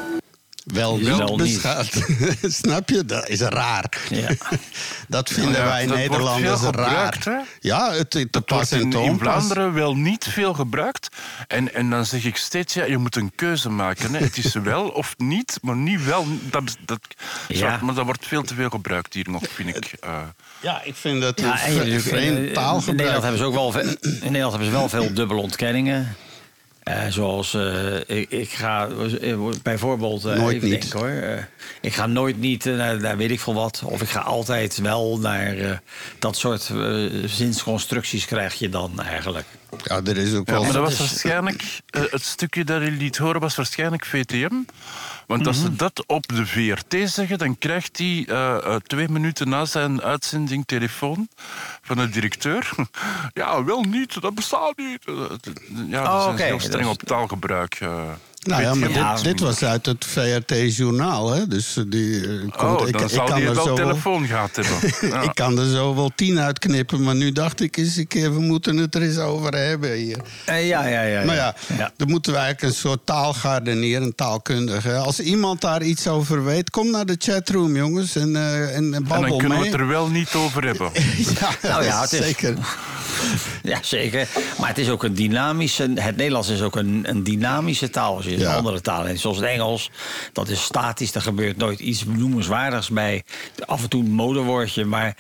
Wel 0.64 0.98
niet 0.98 1.06
Wel 1.18 1.38
niet. 1.38 1.38
beschaafd. 1.38 2.00
Snap 2.62 2.90
je? 2.90 3.06
Dat 3.06 3.30
is 3.30 3.40
raar. 3.40 3.90
Ja. 4.10 4.30
dat 5.08 5.30
vinden 5.30 5.54
Ja, 5.62 5.66
wij 5.66 5.80
dat 5.86 5.90
wordt 5.90 6.10
Nederlanders 6.10 6.62
raar. 6.62 6.66
gebruikt, 6.74 7.26
hè? 7.26 7.38
Ja, 7.60 7.92
het 7.94 8.28
Dat 8.30 8.46
pas 8.46 8.70
wordt 8.70 8.72
in, 8.86 9.02
in. 9.02 9.20
Vlaanderen 9.20 9.74
wel 9.74 9.96
niet 9.96 10.26
veel 10.30 10.54
gebruikt. 10.54 11.08
En, 11.48 11.74
en 11.74 11.90
dan 11.90 12.06
zeg 12.06 12.24
ik 12.24 12.36
steeds, 12.38 12.74
ja, 12.74 12.84
je 12.86 12.98
moet 12.98 13.16
een 13.16 13.32
keuze 13.36 13.70
maken. 13.70 14.14
Hè. 14.14 14.20
Het 14.24 14.38
is 14.38 14.54
wel 14.74 14.88
of 14.90 15.14
niet, 15.18 15.58
maar 15.62 15.76
niet 15.76 16.06
wel. 16.06 16.26
Dat, 16.50 16.78
dat, 16.86 17.00
Ja. 17.48 17.80
Maar 17.82 17.96
dat 17.96 18.06
wordt 18.06 18.28
veel 18.28 18.44
te 18.44 18.54
veel 18.54 18.70
gebruikt 18.70 19.14
hier 19.14 19.30
nog, 19.30 19.42
vind 19.54 19.70
ik. 19.76 19.94
Eh, 20.00 20.20
Ja, 20.62 20.82
ik 20.84 20.96
vind 20.96 21.22
dat 21.22 21.40
Ja, 21.40 21.58
vreemd 21.58 22.38
in- 22.38 22.48
in 22.48 22.54
taalgebruik. 22.54 22.98
Nederland 22.98 23.22
hebben 23.24 23.40
ze 23.42 23.46
ook 23.46 23.54
wel, 23.54 23.80
in 23.80 23.98
Nederland 24.22 24.52
hebben 24.52 24.66
ze 24.72 24.76
wel 24.78 24.90
veel 24.90 25.14
dubbele 25.14 25.42
ontkenningen. 25.42 26.16
Eh, 26.92 27.12
zoals, 27.12 27.54
eh, 27.54 27.96
ik, 27.96 28.30
ik 28.30 28.50
ga 28.50 28.88
eh, 29.22 29.38
bijvoorbeeld... 29.64 30.26
eh, 30.26 30.36
Nooit 30.38 30.56
even 30.56 30.70
niet. 30.70 30.82
denken, 30.82 31.00
hoor. 31.00 31.22
Eh, 31.38 31.44
ik 31.82 31.94
ga 31.94 32.06
nooit 32.06 32.40
niet 32.40 32.66
naar, 32.66 33.00
naar 33.00 33.18
weet 33.18 33.32
ik 33.32 33.40
veel 33.40 33.54
wat. 33.54 33.82
Of 33.86 34.02
ik 34.02 34.10
ga 34.10 34.20
altijd 34.20 34.78
wel 34.78 35.20
naar 35.20 35.58
eh, 35.58 35.72
dat 36.20 36.38
soort 36.38 36.72
zinsconstructies 37.26 38.26
krijg 38.26 38.54
je 38.54 38.70
dan 38.70 39.02
eigenlijk. 39.02 39.46
Ja, 39.84 40.02
er 40.06 40.18
is 40.18 40.34
ook 40.34 40.48
Ja, 40.48 40.54
wel... 40.54 40.64
maar 40.64 40.72
dat 40.74 40.82
was 40.82 40.98
waarschijnlijk, 40.98 41.64
het 41.90 42.24
stukje 42.24 42.64
dat 42.64 42.82
je 42.84 42.92
liet 42.92 43.18
horen 43.18 43.42
was 43.42 43.56
waarschijnlijk 43.56 44.06
VTM. 44.06 44.54
Want 45.32 45.48
als 45.48 45.58
Mhm. 45.58 45.66
ze 45.66 45.76
dat 45.76 46.04
op 46.08 46.28
de 46.28 46.46
VRT 46.46 47.10
zeggen, 47.10 47.38
dan 47.38 47.58
krijgt 47.58 47.98
hij 47.98 48.26
eh, 48.28 48.56
eh, 48.56 48.76
twee 48.76 49.10
minuten 49.10 49.50
na 49.50 49.66
zijn 49.66 50.02
uitzending 50.02 50.64
telefoon 50.66 51.28
van 51.82 51.98
de 51.98 52.10
directeur. 52.10 52.72
ja, 53.34 53.64
wel 53.64 53.82
niet, 53.82 54.22
dat 54.22 54.36
bestaat 54.36 54.78
niet. 54.78 55.06
Eh, 55.06 55.14
Ja, 55.88 56.04
dat 56.04 56.12
Oh, 56.14 56.22
zijn 56.22 56.34
oké, 56.34 56.44
heel 56.44 56.60
streng 56.60 56.84
dus- 56.84 56.92
op 56.92 57.02
taalgebruik. 57.04 57.80
Nou 58.42 58.62
ja, 58.62 58.74
maar 58.74 58.90
Ja, 58.92 59.16
dit, 59.16 59.24
dit 59.24 59.40
was 59.40 59.64
uit 59.64 59.86
het 59.86 60.06
VRT-journaal, 60.06 61.32
hè? 61.32 61.48
Dus 61.48 61.78
eh, 61.78 61.84
die 61.88 62.22
eh, 62.22 62.40
komt... 62.58 62.82
Oh, 62.82 62.88
ik, 62.88 62.94
dan 62.94 63.02
ik 63.04 63.10
zal 63.10 63.26
kan 63.26 63.42
er 63.42 63.54
wel 63.54 63.54
zo 63.54 63.64
wel, 63.64 63.76
telefoon 63.76 64.28
gehad 64.28 64.56
hebben. 64.56 64.80
Ja. 65.12 65.22
ik 65.22 65.32
kan 65.34 65.60
er 65.60 65.70
zo 65.70 65.96
wel 65.96 66.12
tien 66.16 66.40
uitknippen, 66.40 67.04
maar 67.04 67.16
nu 67.16 67.32
dacht 67.32 67.62
ik 67.62 67.78
eens 67.78 67.96
een 67.96 68.08
keer... 68.08 68.34
we 68.34 68.40
moeten 68.40 68.78
het 68.78 68.96
er 68.96 69.02
eens 69.02 69.18
over 69.18 69.56
hebben 69.56 69.94
hier. 69.94 70.18
Eh, 70.46 70.68
ja, 70.68 70.86
ja, 70.88 71.02
ja. 71.02 71.26
Maar 71.26 71.36
ja, 71.36 71.56
ja. 71.78 71.92
dan 71.98 72.10
moeten 72.10 72.32
we 72.32 72.38
eigenlijk 72.38 72.74
een 72.74 72.80
soort 72.80 73.06
taalgardeneer, 73.06 74.02
een 74.02 74.16
taalkundige. 74.16 74.96
Als 74.96 75.20
iemand 75.20 75.62
daar 75.62 75.82
iets 75.82 76.08
over 76.08 76.44
weet, 76.44 76.70
kom 76.70 76.92
naar 76.92 77.06
de 77.06 77.16
chatroom, 77.20 77.76
jongens. 77.76 78.16
En, 78.16 78.36
eh 78.36 78.76
en, 78.76 78.94
En 78.94 79.04
babbel 79.08 79.30
dan 79.30 79.38
kunnen 79.38 79.60
we 79.60 79.66
het 79.66 79.74
er 79.74 79.88
wel 79.88 80.08
niet 80.08 80.34
over 80.34 80.64
hebben. 80.66 80.92
Ja, 81.40 81.50
Nou 81.70 81.84
ja, 81.84 82.02
het 82.02 82.12
is- 82.14 82.26
zeker. 82.26 82.56
Ja, 83.64 83.78
zeker. 83.82 84.28
Maar 84.60 84.68
het 84.68 84.78
is 84.78 84.90
ook 84.90 85.04
een 85.04 85.14
dynamische... 85.14 85.92
Het 85.96 86.16
Nederlands 86.16 86.50
is 86.50 86.62
ook 86.62 86.76
een, 86.76 87.04
een 87.04 87.24
dynamische 87.24 87.90
taal. 87.90 88.22
Ja. 88.40 88.50
een 88.52 88.56
andere 88.58 88.82
taal 88.82 89.04
hebt, 89.06 89.20
zoals 89.20 89.38
het 89.38 89.46
Engels. 89.46 89.90
Dat 90.34 90.50
is 90.50 90.64
statisch, 90.64 91.16
er 91.16 91.22
gebeurt 91.22 91.58
nooit 91.58 91.80
iets 91.80 92.06
noemenswaardigs 92.06 92.90
bij. 92.90 93.24
Af 93.66 93.82
en 93.84 93.90
toe 93.90 94.04
een 94.04 94.12
modewoordje, 94.12 94.86
maar 94.86 95.18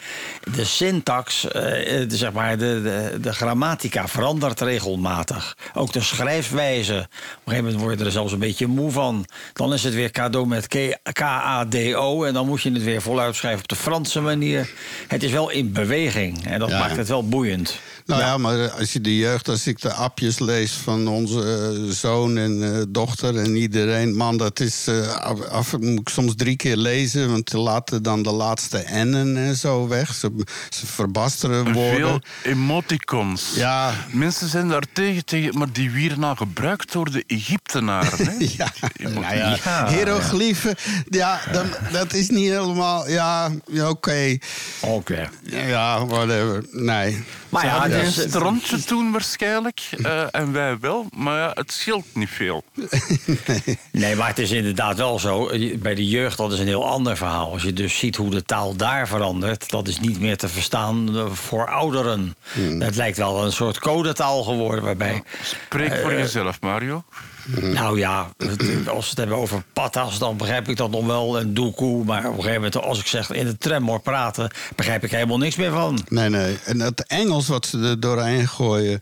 de 0.55 0.65
syntax, 0.65 1.47
eh, 1.47 1.61
de, 2.09 2.17
zeg 2.17 2.31
maar, 2.31 2.57
de, 2.57 2.81
de, 3.11 3.19
de 3.21 3.33
grammatica 3.33 4.07
verandert 4.07 4.61
regelmatig. 4.61 5.57
Ook 5.73 5.91
de 5.93 6.01
schrijfwijze. 6.01 6.93
Op 6.93 6.99
een 6.99 7.07
gegeven 7.45 7.63
moment 7.63 7.81
word 7.83 7.99
je 7.99 8.05
er 8.05 8.11
zelfs 8.11 8.33
een 8.33 8.39
beetje 8.39 8.67
moe 8.67 8.91
van. 8.91 9.25
Dan 9.53 9.73
is 9.73 9.83
het 9.83 9.93
weer 9.93 10.11
cadeau 10.11 10.47
met 10.47 10.67
K- 10.67 10.97
K-A-D-O. 11.11 12.23
En 12.23 12.33
dan 12.33 12.47
moet 12.47 12.61
je 12.61 12.71
het 12.71 12.83
weer 12.83 13.01
voluit 13.01 13.35
schrijven 13.35 13.61
op 13.61 13.67
de 13.67 13.75
Franse 13.75 14.21
manier. 14.21 14.69
Het 15.07 15.23
is 15.23 15.31
wel 15.31 15.49
in 15.49 15.71
beweging. 15.71 16.45
En 16.47 16.59
dat 16.59 16.69
Ja. 16.69 16.79
maakt 16.79 16.97
het 16.97 17.07
wel 17.07 17.27
boeiend. 17.27 17.79
Nou 18.11 18.23
ja. 18.23 18.37
maar 18.37 18.69
als 18.71 18.93
je 18.93 19.01
de 19.01 19.17
jeugd, 19.17 19.49
als 19.49 19.67
ik 19.67 19.81
de 19.81 19.93
appjes 19.93 20.39
lees 20.39 20.71
van 20.71 21.07
onze 21.07 21.39
eh, 21.85 21.91
zoon 21.93 22.37
en 22.37 22.73
eh, 22.75 22.81
dochter 22.89 23.37
en 23.37 23.55
iedereen, 23.55 24.15
man, 24.15 24.37
dat 24.37 24.59
is 24.59 24.87
eh, 24.87 25.15
af, 25.15 25.41
af- 25.45 25.77
moet 25.79 25.99
ik 25.99 26.09
soms 26.09 26.33
drie 26.35 26.55
keer 26.55 26.75
lezen, 26.77 27.29
want 27.31 27.49
ze 27.49 27.57
laten 27.57 28.03
dan 28.03 28.23
de 28.23 28.31
laatste 28.31 28.83
N'en 28.91 29.37
en 29.37 29.55
zo 29.55 29.87
weg. 29.87 30.13
Ze, 30.13 30.31
ze 30.69 30.85
verbasteren 30.87 31.73
woorden. 31.73 31.99
Veel 31.99 32.21
emoticons. 32.51 33.51
Ja. 33.55 33.93
Mensen 34.11 34.47
zijn 34.49 34.67
daar 34.67 34.83
tegen, 34.93 35.25
tegen, 35.25 35.57
maar 35.57 35.71
die 35.71 35.91
werden 35.91 36.23
al 36.23 36.35
gebruikt 36.35 36.91
door 36.91 37.11
de 37.11 37.23
Egyptenaren. 37.27 38.25
Hè? 38.27 38.33
Ja, 38.57 38.71
nou 38.97 39.35
ja, 39.35 39.87
hieroglyphen, 39.89 40.75
ja, 41.09 41.39
dat, 41.51 41.65
dat 41.91 42.13
is 42.13 42.29
niet 42.29 42.49
helemaal, 42.49 43.09
ja, 43.09 43.49
ja, 43.71 43.89
oké. 43.89 44.37
Oké. 44.79 45.29
Ja, 45.43 46.05
whatever, 46.05 46.63
nee. 46.71 47.23
Maar 47.49 47.65
ja, 47.65 47.87
geen 48.05 48.23
is- 48.25 48.29
strandje 48.29 48.83
toen 48.83 49.11
waarschijnlijk. 49.11 49.81
eh, 50.03 50.23
en 50.31 50.51
wij 50.51 50.79
wel. 50.79 51.05
Maar 51.15 51.37
ja, 51.39 51.51
het 51.53 51.71
scheelt 51.71 52.05
niet 52.13 52.29
veel. 52.29 52.63
Nee, 53.91 54.15
maar 54.15 54.27
het 54.27 54.39
is 54.39 54.51
inderdaad 54.51 54.97
wel 54.97 55.19
zo. 55.19 55.49
Bij 55.79 55.95
de 55.95 56.07
jeugd, 56.07 56.37
dat 56.37 56.51
is 56.53 56.59
een 56.59 56.65
heel 56.67 56.87
ander 56.89 57.17
verhaal. 57.17 57.51
Als 57.51 57.61
je 57.63 57.73
dus 57.73 57.97
ziet 57.97 58.15
hoe 58.15 58.29
de 58.29 58.43
taal 58.43 58.75
daar 58.75 59.07
verandert... 59.07 59.69
dat 59.69 59.87
is 59.87 59.99
niet 59.99 60.19
meer 60.19 60.37
te 60.37 60.47
verstaan 60.47 61.15
eh, 61.17 61.25
voor 61.31 61.69
ouderen. 61.69 62.35
Het 62.79 62.95
lijkt 62.95 63.17
wel 63.17 63.45
een 63.45 63.51
soort 63.51 63.79
codetaal 63.79 64.43
geworden 64.43 64.83
waarbij... 64.83 65.23
Spreek 65.43 65.95
voor 66.01 66.11
Eh, 66.11 66.17
jezelf, 66.19 66.61
Mario. 66.61 67.03
Nou 67.45 67.99
ja, 67.99 68.29
het- 68.37 68.87
als 68.89 69.03
we 69.03 69.09
het 69.09 69.17
hebben 69.17 69.37
over 69.37 69.63
patas, 69.73 70.19
dan 70.19 70.37
begrijp 70.37 70.67
ik 70.69 70.77
dat 70.77 70.91
nog 70.91 71.05
wel. 71.05 71.39
En 71.39 71.53
doekoe, 71.53 72.03
maar 72.05 72.19
op 72.19 72.25
een 72.25 72.33
gegeven 72.43 72.53
moment, 72.53 72.81
als 72.81 72.99
ik 72.99 73.07
zeg 73.07 73.31
in 73.31 73.45
de 73.45 73.57
tram 73.57 73.87
hoor 73.87 74.01
praten... 74.01 74.51
begrijp 74.75 75.03
ik 75.03 75.11
helemaal 75.11 75.37
niks 75.37 75.55
meer 75.55 75.71
van. 75.71 75.99
Nee, 76.09 76.29
nee. 76.29 76.57
En 76.65 76.79
het 76.79 77.07
Engels 77.07 77.47
wat 77.47 77.65
ze 77.65 77.79
er 77.79 77.99
doorheen 77.99 78.47
gooien. 78.47 78.99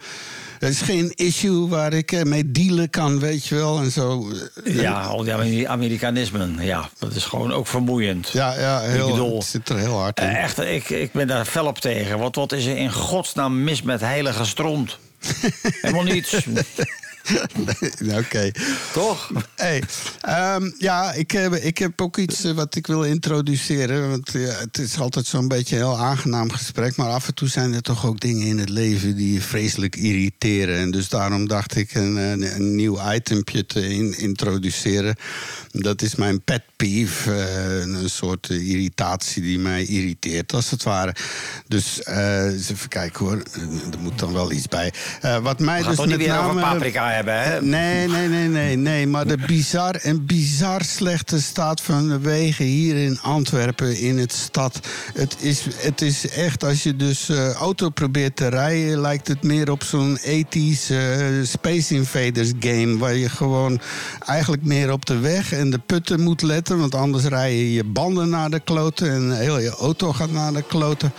Dat 0.60 0.70
is 0.70 0.82
geen 0.82 1.12
issue 1.16 1.68
waar 1.68 1.94
ik 1.94 2.12
eh, 2.12 2.24
mee 2.24 2.52
dealen 2.52 2.90
kan, 2.90 3.20
weet 3.20 3.46
je 3.46 3.56
wel. 3.56 3.80
En 3.80 3.92
zo. 3.92 4.32
Ja, 4.64 5.02
al 5.02 5.24
die 5.24 5.34
Ameri- 5.34 5.66
Amerikanismen, 5.68 6.58
ja, 6.62 6.90
dat 6.98 7.16
is 7.16 7.24
gewoon 7.26 7.54
ook 7.54 7.68
vermoeiend. 7.68 8.30
Ja, 8.34 8.60
ja 8.60 8.80
heel, 8.80 9.06
Ik 9.08 9.12
bedoel, 9.14 9.36
het 9.38 9.46
zit 9.48 9.70
er 9.70 9.78
heel 9.78 9.98
hard 10.00 10.20
in. 10.20 10.26
Eh, 10.26 10.44
Echt, 10.44 10.60
ik, 10.60 10.90
ik 10.90 11.12
ben 11.12 11.28
daar 11.28 11.46
fel 11.46 11.66
op 11.66 11.78
tegen. 11.80 12.20
Want 12.20 12.36
wat 12.36 12.52
is 12.52 12.66
er 12.66 12.78
in 12.78 12.92
godsnaam 12.92 13.64
mis 13.64 13.82
met 13.82 14.00
heilige 14.02 14.46
stront? 14.46 14.98
Helemaal 15.82 16.04
niets. 16.04 16.36
Nee, 18.00 18.18
Oké. 18.20 18.52
Toch? 18.94 19.32
Hey, 19.56 19.84
ehm, 20.22 20.70
ja, 20.78 21.14
ik 21.14 21.32
heb, 21.32 21.54
ik 21.56 21.78
heb 21.78 22.02
ook 22.02 22.18
iets 22.18 22.44
eh, 22.44 22.52
wat 22.52 22.76
ik 22.76 22.88
wil 22.88 23.04
introduceren. 23.04 24.10
Want 24.10 24.32
ja, 24.32 24.40
het 24.40 24.78
is 24.78 25.00
altijd 25.00 25.26
zo'n 25.26 25.48
beetje 25.48 25.76
een 25.76 25.82
heel 25.82 25.98
aangenaam 25.98 26.52
gesprek. 26.52 26.96
Maar 26.96 27.10
af 27.10 27.28
en 27.28 27.34
toe 27.34 27.48
zijn 27.48 27.74
er 27.74 27.82
toch 27.82 28.06
ook 28.06 28.20
dingen 28.20 28.48
in 28.48 28.60
het 28.60 28.70
leven 28.70 29.16
die 29.16 29.34
je 29.34 29.42
vreselijk 29.42 29.96
irriteren. 29.96 30.78
En 30.78 30.92
dus 30.92 31.10
daarom 31.10 31.48
dacht 31.48 31.76
ik 31.76 31.94
een, 31.94 32.16
een, 32.16 32.56
een 32.56 32.76
nieuw 32.76 33.12
itempje 33.14 33.66
te 33.66 33.88
in- 33.90 34.18
introduceren. 34.18 35.16
Dat 35.72 36.02
is 36.02 36.16
mijn 36.16 36.42
pet 36.42 36.62
peeve. 36.76 37.34
eh, 37.34 37.80
een 37.80 38.10
soort 38.10 38.50
irritatie 38.50 39.42
die 39.42 39.60
mij 39.60 39.86
irriteert, 39.86 40.54
als 40.54 40.70
het 40.72 40.84
ware. 40.84 41.16
Dus 41.68 42.04
eh, 42.04 42.46
even 42.46 42.88
kijken 42.88 43.26
hoor. 43.26 43.38
Er 43.92 44.00
moet 44.00 44.20
dan 44.20 44.34
wel 44.34 44.52
iets 44.52 44.68
bij. 44.68 44.94
Wat 45.42 45.60
mij 45.60 45.84
dus 45.84 45.98
met 45.98 46.16
weer 46.16 46.40
over 46.40 46.56
name- 46.56 46.62
paprika 46.74 47.12
Nee, 47.62 48.08
nee, 48.08 48.28
nee, 48.28 48.48
nee, 48.48 48.76
nee. 48.76 49.08
Maar 49.08 49.28
de 49.28 49.38
bizar 49.38 49.96
en 49.96 50.26
bizar 50.26 50.84
slechte 50.84 51.42
staat 51.42 51.82
van 51.82 52.08
de 52.08 52.20
wegen 52.20 52.66
hier 52.66 52.96
in 52.96 53.20
Antwerpen, 53.22 54.00
in 54.00 54.18
het 54.18 54.34
stad. 54.34 54.80
Het 55.14 55.36
is, 55.40 55.66
het 55.76 56.02
is 56.02 56.30
echt, 56.30 56.64
als 56.64 56.84
je 56.84 56.96
dus 56.96 57.30
eh, 57.30 57.52
auto 57.52 57.90
probeert 57.90 58.36
te 58.36 58.48
rijden, 58.48 59.02
lijkt 59.02 59.28
het 59.28 59.44
meer 59.44 59.72
op 59.72 59.84
zo'n 59.84 60.18
ethisch 60.18 60.92
Space 61.44 61.94
Invaders 61.96 62.52
game. 62.60 62.98
Waar 62.98 63.16
je 63.16 63.30
gewoon 63.30 63.82
eigenlijk 64.26 64.64
meer 64.64 64.92
op 64.92 65.06
de 65.06 65.20
weg 65.20 65.52
en 65.52 65.70
de 65.70 65.80
putten 65.86 66.22
moet 66.22 66.42
letten. 66.42 66.80
Want 66.80 66.96
anders 66.96 67.24
rij 67.24 67.56
je 67.56 67.74
je 67.74 67.84
banden 67.84 68.30
naar 68.30 68.50
de 68.50 68.60
kloten 68.60 69.12
en 69.12 69.38
heel 69.38 69.60
je 69.60 69.70
auto 69.70 70.14
gaat 70.14 70.32
naar 70.32 70.54
de 70.54 70.64
kloten. 70.68 71.14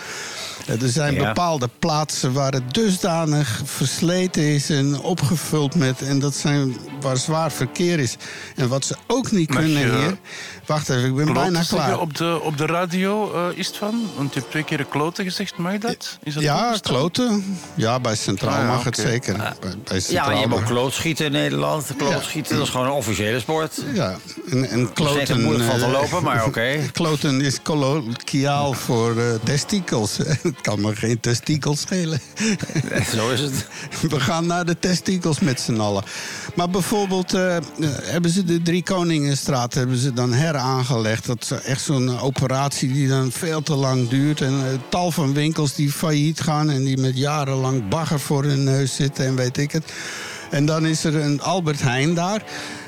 Er 0.71 0.89
zijn 0.89 1.15
Ja. 1.15 1.27
bepaalde 1.27 1.69
plaatsen 1.79 2.33
waar 2.33 2.53
het 2.53 2.75
dusdanig 2.75 3.61
versleten 3.65 4.43
is 4.43 4.71
en 4.71 5.01
opgevuld 5.01 5.75
met. 5.75 6.03
En 6.03 6.19
dat 6.19 6.35
zijn 6.35 6.77
waar 7.01 7.17
zwaar 7.17 7.53
verkeer 7.53 7.99
is. 7.99 8.17
En 8.57 8.69
wat 8.69 8.85
ze 8.85 8.97
ook 9.07 9.31
niet 9.31 9.55
kunnen 9.55 9.99
hier. 10.01 10.19
Wacht 10.71 10.89
even, 10.89 11.05
ik 11.05 11.15
ben 11.15 11.33
bijna 11.33 11.63
klaar. 11.63 12.01
Op 12.01 12.17
de, 12.17 12.41
op 12.43 12.59
de 12.59 12.67
radio 12.67 13.33
eh, 13.35 13.59
is 13.59 13.67
het 13.67 13.77
van? 13.77 14.11
Want 14.17 14.35
je 14.35 14.39
hebt 14.39 14.51
twee 14.51 14.65
keer 14.65 14.85
kloten 14.85 15.25
gezegd, 15.25 15.57
mag 15.57 15.79
dat? 15.79 16.19
Is 16.23 16.35
dat 16.35 16.43
Ja, 16.43 16.77
kloten. 16.81 17.59
Ja, 17.75 18.01
bij 18.01 18.17
Centraal 18.17 18.55
Ah, 18.55 18.61
ja, 18.61 18.67
mag 18.67 18.85
het 18.85 18.97
zeker. 18.97 19.37
Bij, 19.37 19.53
bij 19.61 19.71
Ja, 19.85 19.95
je 19.95 20.01
Centraal 20.01 20.39
hebt 20.39 20.53
ook 20.53 20.65
klootschieten 20.65 21.27
in 21.27 21.33
Nederland. 21.33 21.87
Klootschieten, 21.97 22.57
dat 22.57 22.65
is 22.65 22.71
gewoon 22.71 22.87
een 22.87 22.93
officiële 22.93 23.41
sport. 23.41 23.83
Ja, 23.95 24.17
en, 24.51 24.71
en 24.71 24.81
is 24.81 24.89
kloten... 24.95 25.41
moeilijk 25.41 25.71
van 25.71 25.79
te 25.79 25.85
eh, 25.85 25.93
lopen, 25.93 26.23
maar 26.23 26.45
oké. 26.45 26.77
Kloten 26.93 27.41
is 27.41 27.63
kolloquiaal 27.63 28.73
voor 28.73 29.19
eh, 29.19 29.25
testikels. 29.45 30.17
het 30.43 30.61
kan 30.61 30.81
me 30.81 30.97
geen 30.97 31.21
testikels 31.21 31.81
schelen. 31.81 32.21
Zo 33.15 33.31
is 33.31 33.41
het. 33.41 33.67
We 34.01 34.21
gaan 34.21 34.47
naar 34.47 34.65
de 34.65 34.79
testikels 34.79 35.41
met 35.41 35.61
z'n 35.61 35.81
allen. 35.81 36.05
Maar 36.55 36.71
bijvoorbeeld 36.71 37.35
eh, 37.35 37.57
eh, 37.57 37.63
hebben 38.03 38.31
ze 38.31 38.45
de 38.45 38.63
Drie 38.63 38.83
Koningenstraat 38.83 39.75
hebben 39.75 39.97
ze 39.97 40.13
dan 40.13 40.33
heraangelegd. 40.33 41.27
Dat 41.27 41.43
is 41.43 41.51
echt 41.51 41.83
zo'n 41.83 42.19
operatie 42.19 42.93
die 42.93 43.09
dan 43.09 43.31
veel 43.31 43.63
te 43.63 43.75
lang 43.75 44.09
duurt. 44.09 44.41
En 44.41 44.53
eh, 44.53 44.79
tal 44.89 45.11
van 45.11 45.35
winkels 45.35 45.75
die 45.75 45.93
failliet 45.93 46.41
gaan 46.41 46.71
en 46.71 46.85
die 46.85 46.99
met 46.99 47.17
jarenlang 47.17 47.89
bagger 47.89 48.21
voor 48.21 48.45
hun 48.45 48.65
neus 48.65 48.95
zitten 48.95 49.27
en 49.27 49.37
weet 49.37 49.57
ik 49.57 49.73
het. 49.73 49.93
En 50.51 50.67
dan 50.67 50.87
is 50.87 51.05
er 51.05 51.15
een 51.17 51.41
Albert 51.41 51.83
Heijn 51.83 52.15
daar. 52.15 52.43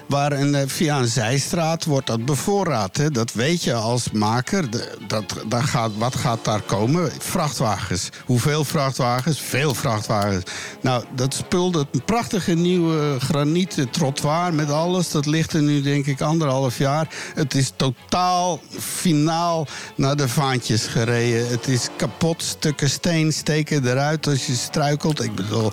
Waar 0.07 0.33
eh, 0.33 0.63
via 0.67 0.99
een 0.99 1.09
zijstraat 1.09 1.85
wordt 1.85 2.07
dat 2.07 2.25
bevoorraad. 2.25 2.97
Hè? 2.97 3.11
Dat 3.11 3.33
weet 3.33 3.65
je 3.65 3.75
als 3.75 4.11
maker. 4.11 4.65
Dat, 5.07 5.25
daar 5.49 5.65
gaat, 5.65 5.91
wat 5.97 6.17
gaat 6.17 6.45
daar 6.45 6.61
komen? 6.61 7.11
Vrachtwagens. 7.19 8.09
Hoeveel 8.25 8.65
vrachtwagens? 8.65 9.41
Veel 9.41 9.75
vrachtwagens. 9.75 10.45
Nou, 10.81 11.05
dat 11.15 11.35
spul, 11.35 11.71
dat 11.71 12.05
prachtige 12.05 12.53
nieuwe 12.53 13.21
granieten 13.21 13.91
trottoir 13.91 14.55
met 14.55 14.71
alles... 14.71 15.11
dat 15.11 15.27
ligt 15.27 15.53
er 15.53 15.63
nu 15.63 15.83
denk 15.83 16.07
ik 16.07 16.21
anderhalf 16.21 16.79
jaar. 16.79 17.09
Het 17.35 17.55
is 17.55 17.73
totaal 17.77 18.61
finaal 18.79 19.67
naar 19.97 20.17
de 20.17 20.29
vaantjes 20.29 20.87
gereden. 20.87 21.49
Het 21.49 21.69
is 21.69 21.89
kapot. 21.97 22.43
Stukken 22.43 22.91
steen 22.91 23.33
steken 23.33 23.87
eruit 23.87 24.27
als 24.27 24.47
je 24.47 24.55
struikelt. 24.55 25.23
Ik 25.23 25.35
bedoel, 25.35 25.73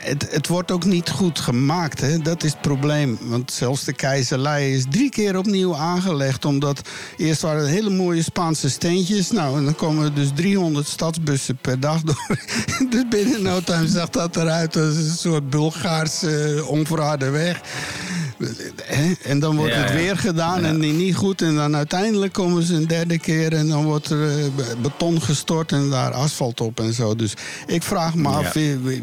het, 0.00 0.28
het 0.30 0.48
wordt 0.48 0.70
ook 0.70 0.84
niet 0.84 1.10
goed 1.10 1.40
gemaakt. 1.40 2.00
Hè? 2.00 2.18
Dat 2.18 2.42
is 2.42 2.52
het 2.52 2.60
probleem. 2.60 3.18
Want 3.32 3.52
zelfs 3.52 3.84
de 3.84 3.92
keizerlei 3.92 4.74
is 4.74 4.84
drie 4.90 5.10
keer 5.10 5.38
opnieuw 5.38 5.76
aangelegd. 5.76 6.44
Omdat 6.44 6.80
eerst 7.16 7.42
waren 7.42 7.60
het 7.60 7.70
hele 7.70 7.90
mooie 7.90 8.22
Spaanse 8.22 8.70
steentjes. 8.70 9.30
Nou, 9.30 9.58
en 9.58 9.64
dan 9.64 9.74
komen 9.74 10.04
er 10.04 10.14
dus 10.14 10.30
300 10.34 10.88
stadsbussen 10.88 11.56
per 11.56 11.80
dag 11.80 12.02
door. 12.02 12.36
dus 12.90 13.08
binnen 13.08 13.42
no 13.42 13.60
time 13.60 13.88
zag 13.88 14.08
dat 14.08 14.36
eruit 14.36 14.76
als 14.76 14.96
een 14.96 15.16
soort 15.16 15.50
Bulgaars 15.50 16.22
eh 16.22 16.68
onverharde 16.68 17.30
weg. 17.30 17.60
En 19.22 19.38
dan 19.38 19.56
wordt 19.56 19.74
Ja, 19.74 19.80
het 19.80 19.92
weer 19.92 20.16
gedaan 20.16 20.64
en 20.64 20.78
niet 20.96 21.14
goed. 21.14 21.42
En 21.42 21.54
dan 21.54 21.76
uiteindelijk 21.76 22.32
komen 22.32 22.62
ze 22.62 22.74
een 22.74 22.86
derde 22.86 23.18
keer 23.18 23.52
en 23.52 23.68
dan 23.68 23.84
wordt 23.84 24.10
er 24.10 24.28
eh, 24.28 24.44
be- 24.56 24.76
beton 24.82 25.22
gestort 25.22 25.72
en 25.72 25.90
daar 25.90 26.10
asfalt 26.12 26.60
op 26.60 26.80
en 26.80 26.92
zo. 26.92 27.16
Dus 27.16 27.34
ik 27.66 27.82
vraag 27.82 28.14
me 28.14 28.28
af 28.28 28.52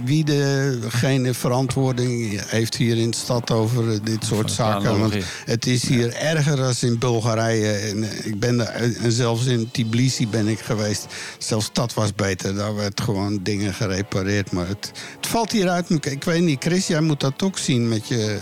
wie, 0.03 0.23
degene 0.23 1.33
verantwoording 1.33 2.41
heeft 2.45 2.75
hier 2.75 2.97
in 2.97 3.09
de 3.11 3.17
stad 3.17 3.51
over 3.51 3.91
eh, 3.91 3.99
dit 4.03 4.25
soort 4.25 4.51
zaken. 4.51 4.99
Want 4.99 5.13
het 5.45 5.65
is 5.65 5.87
hier 5.87 6.13
erger 6.13 6.55
dan 6.55 6.73
in 6.81 6.97
Bulgarije. 6.97 7.71
En 7.71 8.03
eh, 8.03 8.25
ik 8.25 8.39
ben 8.39 8.57
daar, 8.57 8.73
en 8.75 9.11
zelfs 9.11 9.45
in 9.45 9.69
Tbilisi 9.71 10.27
ben 10.27 10.47
ik 10.47 10.59
geweest. 10.59 11.05
Zelfs 11.37 11.69
dat 11.73 11.93
was 11.93 12.13
beter. 12.15 12.55
Daar 12.55 12.75
werd 12.75 13.01
gewoon 13.01 13.39
dingen 13.43 13.73
gerepareerd. 13.73 14.51
Maar 14.51 14.67
het, 14.67 14.91
het 15.15 15.27
valt 15.27 15.51
hier 15.51 15.69
uit. 15.69 15.89
Ik 16.05 16.23
weet 16.23 16.41
niet, 16.41 16.63
Chris, 16.63 16.87
jij 16.87 17.01
moet 17.01 17.19
dat 17.19 17.43
ook 17.43 17.57
zien 17.57 17.87
met 17.87 18.07
je 18.07 18.39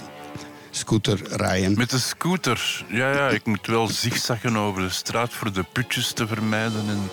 scooter 0.77 1.19
rijden. 1.31 1.73
Met 1.77 1.89
de 1.89 1.99
scooter. 1.99 2.85
Ja, 2.87 3.11
ja, 3.11 3.29
ik 3.29 3.45
moet 3.45 3.67
wel 3.67 3.87
zigzaggen 3.87 4.57
over 4.57 4.81
de 4.81 4.89
straat 4.89 5.33
voor 5.33 5.51
de 5.53 5.63
putjes 5.71 6.11
te 6.11 6.27
vermijden. 6.27 6.83
En 6.89 7.09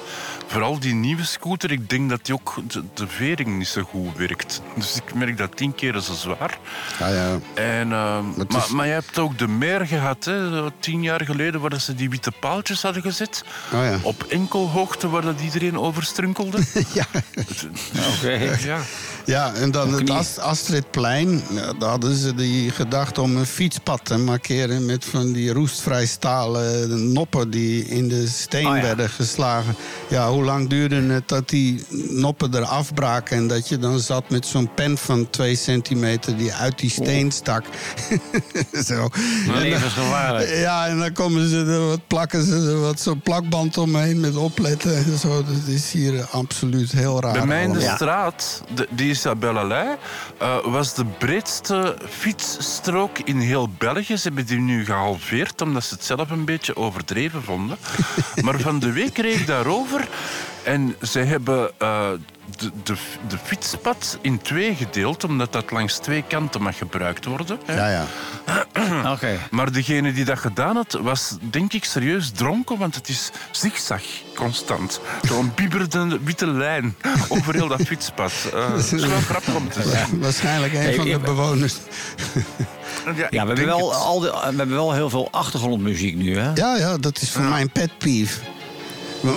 vooral 0.46 0.78
die 0.78 0.94
nieuwe 0.94 1.24
scooter, 1.24 1.70
ik 1.72 1.88
denk 1.88 2.10
dat 2.10 2.24
die 2.24 2.34
ook 2.34 2.54
de, 2.66 2.82
de 2.94 3.06
vering 3.08 3.58
niet 3.58 3.66
zo 3.68 3.82
goed 3.82 4.16
werkt. 4.16 4.60
Dus 4.76 4.96
ik 4.96 5.14
merk 5.14 5.36
dat 5.38 5.56
tien 5.56 5.74
keer 5.74 6.00
zo 6.00 6.12
zwaar. 6.14 6.58
Ja, 6.98 7.08
ja. 7.08 7.38
En, 7.54 7.92
ehm, 7.92 8.24
maar, 8.48 8.62
is- 8.64 8.68
maar 8.68 8.86
je 8.86 8.92
hebt 8.92 9.18
ook 9.18 9.38
de 9.38 9.48
meer 9.48 9.86
gehad, 9.86 10.24
hè, 10.24 10.70
tien 10.80 11.02
jaar 11.02 11.24
geleden, 11.24 11.60
waar 11.60 11.80
ze 11.80 11.94
die 11.94 12.10
witte 12.10 12.32
paaltjes 12.40 12.82
hadden 12.82 13.02
gezet. 13.02 13.44
Oh 13.72 13.80
ja. 13.82 13.98
Op 14.02 14.22
enkel 14.22 14.68
hoogte 14.70 15.08
waar 15.08 15.22
dat 15.22 15.40
iedereen 15.40 15.78
over 15.78 16.02
strunkelde. 16.02 16.58
ja. 16.92 17.06
Oké. 18.16 18.56
Ja. 18.64 18.78
Ja, 19.26 19.52
en 19.54 19.70
dan 19.70 19.92
het. 19.94 20.10
Ast- 20.10 20.38
Astridplein. 20.38 21.42
Daar 21.78 21.88
hadden 21.90 22.14
ze 22.16 22.34
die 22.34 22.70
gedacht 22.70 23.18
om 23.18 23.36
een 23.36 23.46
fietspad 23.46 24.00
te 24.04 24.16
markeren... 24.18 24.86
met 24.86 25.04
van 25.04 25.32
die 25.32 25.52
roestvrij 25.52 26.06
stalen 26.06 27.12
noppen 27.12 27.50
die 27.50 27.84
in 27.84 28.08
de 28.08 28.26
steen 28.28 28.66
Oh 28.66 28.76
ja. 28.76 28.82
werden 28.82 29.08
geslagen. 29.10 29.76
Ja, 30.08 30.30
hoe 30.30 30.44
lang 30.44 30.68
duurde 30.68 31.02
het 31.02 31.28
dat 31.28 31.48
die 31.48 31.84
noppen 32.08 32.54
eraf 32.56 32.94
braken... 32.94 33.36
en 33.36 33.46
dat 33.48 33.68
je 33.68 33.78
dan 33.78 33.98
zat 33.98 34.30
met 34.30 34.46
zo'n 34.46 34.74
pen 34.74 34.98
van 34.98 35.30
twee 35.30 35.56
centimeter 35.56 36.36
die 36.36 36.52
uit 36.54 36.78
die 36.78 36.90
steen 36.90 37.32
stak. 37.32 37.64
Zo. 38.86 38.94
En 38.94 39.10
dan- 39.46 39.58
Levensgevaarlijk. 39.58 40.48
ja, 40.68 40.86
en 40.86 40.98
dan 40.98 41.12
komen 41.12 41.48
ze 41.48 41.56
er 41.56 41.86
wat 41.86 42.06
plakken 42.06 42.44
ze 42.44 42.54
er 42.54 42.80
wat 42.80 43.00
zo'n 43.00 43.20
plakband 43.20 43.78
omheen 43.78 44.20
met 44.20 44.36
opletten 44.36 44.96
en 44.96 45.18
zo. 45.18 45.28
Dat 45.44 45.66
is 45.74 45.92
hier 45.92 46.24
absoluut 46.30 46.92
heel 46.92 47.20
raar. 47.20 47.32
Bij 47.32 47.46
mij 47.46 47.62
in 47.62 47.72
de 47.72 47.92
straat, 47.94 48.62
de, 48.74 48.88
die 49.14 49.22
Isabellalei, 49.22 49.96
eh 50.38 50.56
was 50.64 50.94
de 50.94 51.04
breedste 51.04 51.96
fietsstrook 52.08 53.18
in 53.18 53.38
heel 53.38 53.68
België. 53.78 54.16
Ze 54.16 54.22
hebben 54.28 54.46
die 54.46 54.58
nu 54.58 54.84
gehalveerd, 54.84 55.60
omdat 55.60 55.84
ze 55.84 55.94
het 55.94 56.04
zelf 56.04 56.30
een 56.30 56.44
beetje 56.44 56.76
overdreven 56.76 57.42
vonden. 57.42 57.76
maar 58.44 58.60
van 58.60 58.78
de 58.78 58.92
week 58.92 59.18
ik 59.18 59.46
daarover 59.46 60.08
en 60.64 60.96
ze 61.02 61.18
hebben 61.18 61.70
eh, 61.78 62.08
de, 62.56 62.70
de, 62.82 62.94
de 63.28 63.38
fietspad 63.44 64.18
in 64.20 64.38
twee 64.42 64.74
gedeeld, 64.74 65.24
omdat 65.24 65.52
dat 65.52 65.70
langs 65.70 65.96
twee 65.98 66.24
kanten 66.28 66.62
mag 66.62 66.76
gebruikt 66.78 67.24
worden. 67.24 67.58
hè. 67.66 67.74
Ja, 67.74 67.88
ja. 67.90 68.06
Oké. 69.12 69.38
Maar 69.50 69.72
degene 69.72 70.12
die 70.12 70.24
dat 70.24 70.38
gedaan 70.38 70.76
had, 70.76 70.98
was 71.02 71.36
denk 71.40 71.72
ik 71.72 71.84
serieus 71.84 72.30
dronken, 72.30 72.78
want 72.78 72.94
het 72.94 73.08
is 73.08 73.30
zigzag 73.50 74.02
constant. 74.34 75.00
Zo'n 75.28 75.52
bieberde 75.54 76.18
witte 76.24 76.46
lijn 76.46 76.96
over 77.28 77.54
heel 77.54 77.68
dat 77.68 77.82
fietspad. 77.82 78.32
Eh, 78.54 78.74
Het 78.74 78.92
is 78.92 79.04
wel 79.06 79.20
grappig 79.30 79.54
om 79.54 79.68
te 79.68 79.82
zien. 79.82 80.20
Waarschijnlijk 80.20 80.72
een 80.74 80.94
van 80.94 81.04
de 81.04 81.18
bewoners. 81.18 81.74
Ja, 83.16 83.28
we 83.28 83.36
hebben, 83.36 83.66
wel 83.66 83.90
het. 83.92 84.00
al 84.00 84.20
de, 84.20 84.30
we 84.30 84.56
hebben 84.56 84.68
wel 84.76 84.92
heel 84.92 85.10
veel 85.10 85.28
achtergrondmuziek 85.30 86.16
nu, 86.16 86.38
hè? 86.38 86.50
Ja, 86.54 86.76
ja, 86.76 86.96
dat 86.98 87.20
is 87.20 87.30
voor 87.30 87.42
mijn 87.44 87.70
pet 87.70 87.98
peeve. 87.98 88.40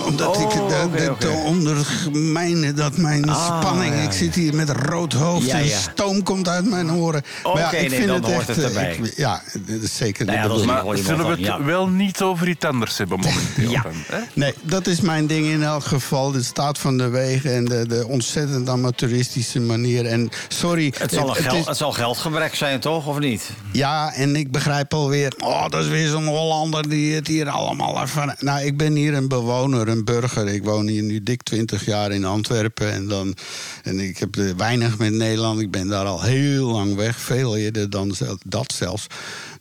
Omdat 0.06 0.36
Oh, 0.36 0.42
ik 0.42 0.50
de, 0.50 1.10
oké. 1.10 1.26
de 1.26 1.30
ondermijnen, 1.30 2.76
dat 2.76 2.96
mijn 2.96 3.28
Ah, 3.30 3.60
spanning. 3.60 3.94
ja, 3.94 4.00
Ik 4.00 4.12
zit 4.12 4.34
hier 4.34 4.54
met 4.54 4.68
een 4.68 4.76
rood 4.82 5.12
hoofd 5.12 5.46
Ja, 5.46 5.58
en 5.58 5.68
stoom 5.68 6.22
komt 6.22 6.48
uit 6.48 6.64
mijn 6.70 6.92
oren. 6.92 7.22
Oké, 7.42 7.60
maar 7.60 7.74
ja, 7.74 7.78
ik 7.80 7.88
nee, 7.90 7.98
vind 7.98 8.06
dan 8.10 8.16
het 8.16 8.26
hoort 8.26 8.38
echt. 8.38 8.46
het 8.48 8.58
eh, 8.58 8.64
erbij. 8.64 8.96
ik- 9.02 9.16
ja, 9.16 9.42
dat 9.66 9.82
is 9.82 9.96
zeker 9.96 10.24
Nou 10.26 10.38
ja, 10.38 10.48
dat 10.48 10.58
is 10.60 10.64
maar- 10.66 10.82
zullen 10.96 11.24
we 11.24 11.30
het 11.30 11.40
ja. 11.40 11.62
wel 11.64 11.88
niet 11.88 12.22
over 12.22 12.48
iets 12.48 12.64
anders 12.64 12.98
hebben 12.98 13.18
momenteel? 13.20 13.70
Ja. 13.70 13.82
dan, 13.82 13.92
hè? 14.06 14.18
Nee, 14.32 14.54
dat 14.62 14.86
is 14.86 15.00
mijn 15.00 15.26
ding 15.26 15.46
in 15.46 15.62
elk 15.62 15.84
geval. 15.84 16.30
De 16.32 16.42
staat 16.42 16.78
van 16.78 16.98
de 16.98 17.08
wegen 17.08 17.54
en 17.54 17.64
de, 17.64 17.86
de 17.86 18.06
ontzettend 18.08 18.68
amateuristische 18.68 19.60
manier. 19.60 20.06
En 20.06 20.30
sorry, 20.48 20.92
Het 20.98 21.12
zal, 21.12 21.28
het 21.28 21.38
geld, 21.38 21.56
is- 21.58 21.66
het 21.66 21.76
zal 21.76 21.92
geldgebrek 21.92 22.54
zijn, 22.54 22.80
toch? 22.80 23.06
Of 23.06 23.18
niet? 23.18 23.50
Ja, 23.72 24.12
en 24.14 24.36
ik 24.36 24.50
begrijp 24.50 24.94
alweer... 24.94 25.32
Oh, 25.38 25.68
dat 25.68 25.82
is 25.82 25.88
weer 25.88 26.08
zo'n 26.08 26.26
Hollander 26.26 26.88
die 26.88 27.14
het 27.14 27.26
hier 27.26 27.48
allemaal 27.48 28.00
ervan... 28.00 28.34
Nou, 28.38 28.64
ik 28.64 28.76
ben 28.76 28.94
hier 28.94 29.14
een 29.14 29.28
bewoner, 29.28 29.77
een 29.86 30.04
burger. 30.04 30.48
Ik 30.48 30.64
woon 30.64 30.86
hier 30.86 31.02
nu 31.02 31.22
dik 31.22 31.42
20 31.42 31.84
jaar 31.84 32.12
in 32.12 32.24
Antwerpen. 32.24 32.92
En, 32.92 33.08
dan, 33.08 33.34
en 33.82 34.00
ik 34.00 34.18
heb 34.18 34.34
weinig 34.56 34.98
met 34.98 35.12
Nederland. 35.12 35.60
Ik 35.60 35.70
ben 35.70 35.88
daar 35.88 36.06
al 36.06 36.22
heel 36.22 36.66
lang 36.66 36.94
weg. 36.94 37.20
Veel 37.20 37.56
eerder 37.56 37.90
dan 37.90 38.14
dat 38.44 38.72
zelfs. 38.72 39.06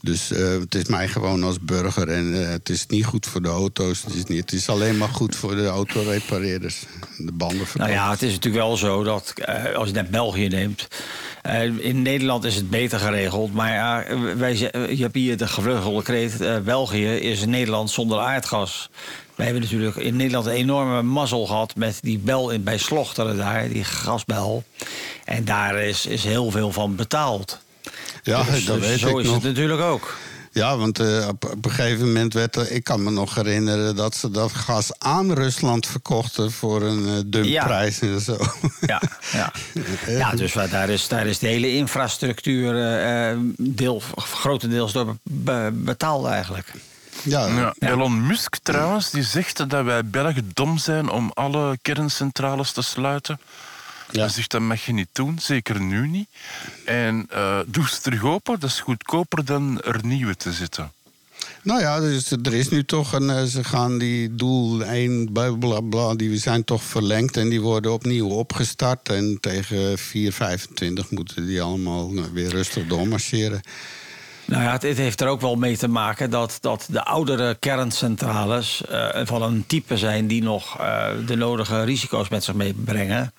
Dus 0.08 0.32
eh, 0.32 0.60
het 0.60 0.76
is 0.76 0.88
mij 0.88 1.08
gewoon 1.08 1.44
als 1.44 1.60
burger. 1.60 2.10
En 2.10 2.44
eh, 2.44 2.50
het 2.50 2.70
is 2.70 2.86
niet 2.88 3.06
goed 3.06 3.26
voor 3.26 3.42
de 3.42 3.50
auto's. 3.50 4.04
Het 4.04 4.14
is, 4.14 4.24
niet, 4.24 4.40
het 4.40 4.52
is 4.52 4.70
alleen 4.70 4.98
maar 4.98 5.10
goed 5.10 5.36
voor 5.36 5.56
de 5.56 5.68
autorepareerders. 5.68 6.86
De 7.18 7.32
banden 7.32 7.68
Nou 7.74 7.92
ja, 7.92 8.12
het 8.12 8.22
is 8.22 8.32
natuurlijk 8.34 8.64
wel 8.64 8.78
zo 8.78 9.04
dat 9.04 9.34
eh, 9.36 9.74
als 9.76 9.88
je 9.88 9.94
naar 9.94 10.06
België 10.06 10.48
neemt. 10.48 10.88
in 11.80 12.02
Nederland 12.02 12.44
is 12.44 12.56
het 12.56 12.70
beter 12.70 13.00
geregeld. 13.00 13.54
Maar 13.54 14.08
wij, 14.38 14.58
je 14.58 15.02
hebt 15.02 15.16
hier 15.16 15.38
de 15.38 15.48
gevleugelde 15.48 16.04
kreet. 16.04 16.64
België 16.64 17.08
is 17.08 17.46
Nederland 17.46 17.90
zonder 17.90 18.20
aardgas. 18.20 18.90
Wij 19.36 19.46
hebben 19.46 19.64
natuurlijk 19.64 19.96
in 19.96 20.16
Nederland 20.16 20.46
een 20.46 20.52
enorme 20.52 21.02
mazzel 21.02 21.46
gehad 21.46 21.76
met 21.76 22.00
die 22.02 22.18
bel 22.18 22.60
bij 22.60 22.78
Slochteren 22.78 23.38
daar, 23.38 23.70
die 23.70 23.84
gasbel. 23.84 24.64
En 25.26 25.46
daar 25.46 25.76
is, 25.76 26.06
is 26.06 26.24
heel 26.24 26.52
veel 26.52 26.72
van 26.72 26.96
betaald. 26.96 27.66
Ja, 28.24 28.44
Dus, 28.44 28.66
dat 28.66 28.80
dus 28.80 28.88
weet 28.88 29.00
zo 29.00 29.08
ik 29.10 29.18
is 29.18 29.26
nog. 29.26 29.34
het 29.36 29.44
natuurlijk 29.44 29.82
ook. 29.82 30.16
Ja, 30.52 30.78
want 30.78 31.00
eh, 31.00 31.28
op, 31.28 31.46
op 31.46 31.66
een 31.66 31.72
gegeven 31.72 32.06
moment 32.06 32.34
werd 32.34 32.56
er... 32.56 32.72
Ik 32.72 32.84
kan 32.84 33.04
me 33.04 33.12
nog 33.12 33.36
herinneren 33.36 33.96
dat 33.96 34.16
ze 34.16 34.32
dat 34.32 34.52
gas 34.52 34.92
aan 35.00 35.34
Rusland 35.34 35.86
verkochten... 35.88 36.52
voor 36.52 36.82
een 36.82 37.08
eh 37.08 37.14
dumpprijs 37.26 38.00
en 38.00 38.22
zo. 38.22 38.38
Ja, 38.86 39.02
ja. 39.32 39.52
ja 40.08 40.32
dus 40.32 40.54
daar 40.54 40.90
is, 40.90 41.08
daar 41.08 41.28
is 41.28 41.40
de 41.40 41.48
hele 41.48 41.76
infrastructuur 41.76 42.76
eh, 42.76 43.30
eh, 43.32 43.38
deel, 43.58 44.02
grotendeels 44.16 44.92
door 44.92 45.18
be- 45.24 45.72
betaald 45.74 46.26
eigenlijk. 46.26 46.72
Ja, 47.24 47.48
Ja, 47.48 47.74
Elon 47.80 48.28
Musk 48.28 48.56
trouwens, 48.64 49.10
die 49.10 49.24
zegt 49.24 49.70
dat 49.70 49.84
wij 49.84 50.06
Belgen 50.06 50.52
dom 50.54 50.78
zijn 50.78 51.10
om 51.10 51.32
alle 51.34 51.78
kerncentrales 51.82 52.72
te 52.72 52.82
sluiten. 52.82 53.40
Ja. 54.12 54.20
Hij 54.20 54.30
zegt 54.30 54.52
dat 54.52 54.62
mag 54.62 54.86
je 54.86 54.94
niet 54.94 55.08
doen, 55.12 55.40
zeker 55.40 55.82
nu 55.82 56.08
niet. 56.08 56.28
En 56.86 57.26
eh 57.30 57.60
doe 57.66 57.88
ze 57.90 58.02
terug 58.02 58.24
open, 58.24 58.60
dat 58.60 58.70
is 58.70 58.80
goedkoper 58.80 59.46
dan 59.46 59.82
er 59.82 60.06
nieuwe 60.06 60.36
te 60.36 60.52
zetten. 60.54 60.92
Nou 61.62 61.80
ja, 61.80 62.00
dus 62.00 62.32
er 62.32 62.54
is 62.54 62.70
nu 62.70 62.86
toch 62.86 63.14
een... 63.14 63.30
eh, 63.30 63.44
Ze 63.44 63.64
gaan 63.64 63.98
die 63.98 64.36
doel 64.36 64.84
1, 64.84 65.32
bla 65.32 65.80
bla 65.82 66.16
die 66.16 66.38
zijn 66.38 66.64
toch 66.64 66.84
verlengd... 66.84 67.38
en 67.38 67.50
die 67.50 67.62
worden 67.62 67.94
opnieuw 67.94 68.28
opgestart. 68.28 69.10
En 69.10 69.38
tegen 69.42 69.98
4,25 70.00 71.10
moeten 71.10 71.46
die 71.46 71.62
allemaal 71.62 72.10
nou, 72.10 72.28
weer 72.34 72.50
rustig 72.50 72.88
doormarcheren. 72.88 73.62
Nou 74.46 74.64
ja, 74.64 74.72
het, 74.72 74.82
het 74.82 74.98
heeft 74.98 75.22
er 75.22 75.28
ook 75.28 75.42
wel 75.42 75.56
mee 75.56 75.78
te 75.78 75.88
maken 75.88 76.30
dat, 76.30 76.58
dat 76.62 76.88
de 76.90 77.04
oudere 77.04 77.56
kerncentrales 77.60 78.86
eh, 78.86 79.22
van 79.26 79.42
een 79.42 79.64
type 79.68 79.98
zijn 79.98 80.28
die 80.28 80.44
nog 80.44 80.80
eh, 80.80 81.08
de 81.26 81.36
nodige 81.36 81.84
risico's 81.84 82.30
met 82.30 82.44
zich 82.44 82.54
meebrengen. 82.54 83.34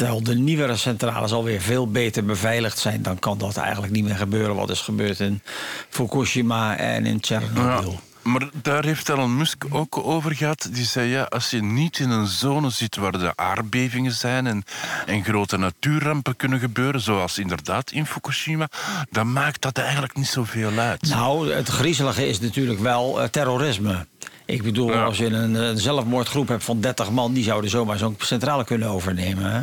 Terwijl 0.00 0.22
de 0.22 0.34
nieuwere 0.34 0.76
centrales 0.76 1.32
alweer 1.32 1.60
veel 1.60 1.90
beter 1.90 2.24
beveiligd 2.24 2.78
zijn, 2.78 3.02
dan 3.02 3.18
kan 3.18 3.38
dat 3.38 3.56
eigenlijk 3.56 3.92
niet 3.92 4.04
meer 4.04 4.16
gebeuren. 4.16 4.56
Wat 4.56 4.70
is 4.70 4.80
gebeurd 4.80 5.20
in 5.20 5.42
Fukushima 5.88 6.76
en 6.76 7.06
in 7.06 7.20
Tsjernobyl. 7.20 7.90
Ja, 7.90 8.30
maar 8.30 8.48
daar 8.62 8.84
heeft 8.84 9.08
Elon 9.08 9.36
Musk 9.36 9.64
ook 9.70 9.96
over 9.98 10.34
gehad. 10.34 10.68
Die 10.72 10.84
zei, 10.84 11.08
ja, 11.08 11.22
als 11.22 11.50
je 11.50 11.62
niet 11.62 11.98
in 11.98 12.10
een 12.10 12.26
zone 12.26 12.70
zit 12.70 12.96
waar 12.96 13.12
de 13.12 13.32
aardbevingen 13.36 14.12
zijn... 14.12 14.46
en, 14.46 14.64
en 15.06 15.24
grote 15.24 15.56
natuurrampen 15.56 16.36
kunnen 16.36 16.58
gebeuren, 16.58 17.00
zoals 17.00 17.38
inderdaad 17.38 17.90
in 17.90 18.06
Fukushima... 18.06 18.68
dan 19.10 19.32
maakt 19.32 19.62
dat 19.62 19.78
eigenlijk 19.78 20.16
niet 20.16 20.26
zoveel 20.26 20.70
uit. 20.78 21.08
Nou, 21.08 21.52
het 21.52 21.68
griezelige 21.68 22.28
is 22.28 22.40
natuurlijk 22.40 22.80
wel 22.80 23.22
eh, 23.22 23.28
terrorisme. 23.28 24.06
Ik 24.44 24.62
bedoel, 24.62 24.92
Ja. 24.92 25.04
als 25.04 25.18
je 25.18 25.26
een, 25.26 25.54
een 25.54 25.78
zelfmoordgroep 25.78 26.48
hebt 26.48 26.64
van 26.64 26.80
30 26.80 27.10
man, 27.10 27.32
die 27.32 27.44
zouden 27.44 27.70
zomaar 27.70 27.98
zo'n 27.98 28.16
centrale 28.18 28.64
kunnen 28.64 28.88
overnemen. 28.88 29.52
Hè? 29.52 29.60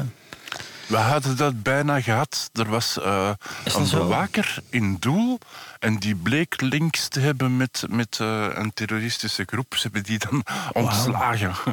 We 0.88 0.97
hadden 0.97 1.38
dat 1.38 1.63
bijna 1.63 2.01
gehad. 2.01 2.49
Er 2.53 2.69
was 2.69 2.99
eh, 2.99 3.29
een 3.63 3.89
bewaker 3.89 4.57
in 4.69 4.97
Doel... 4.99 5.39
en 5.79 5.97
die 5.97 6.15
bleek 6.15 6.61
links 6.61 7.07
te 7.07 7.19
hebben 7.19 7.57
met, 7.57 7.83
met 7.89 8.17
eh, 8.19 8.47
een 8.53 8.73
terroristische 8.73 9.43
groep. 9.45 9.75
Ze 9.75 9.81
hebben 9.81 10.03
die 10.03 10.19
dan 10.29 10.43
ontslagen. 10.71 11.53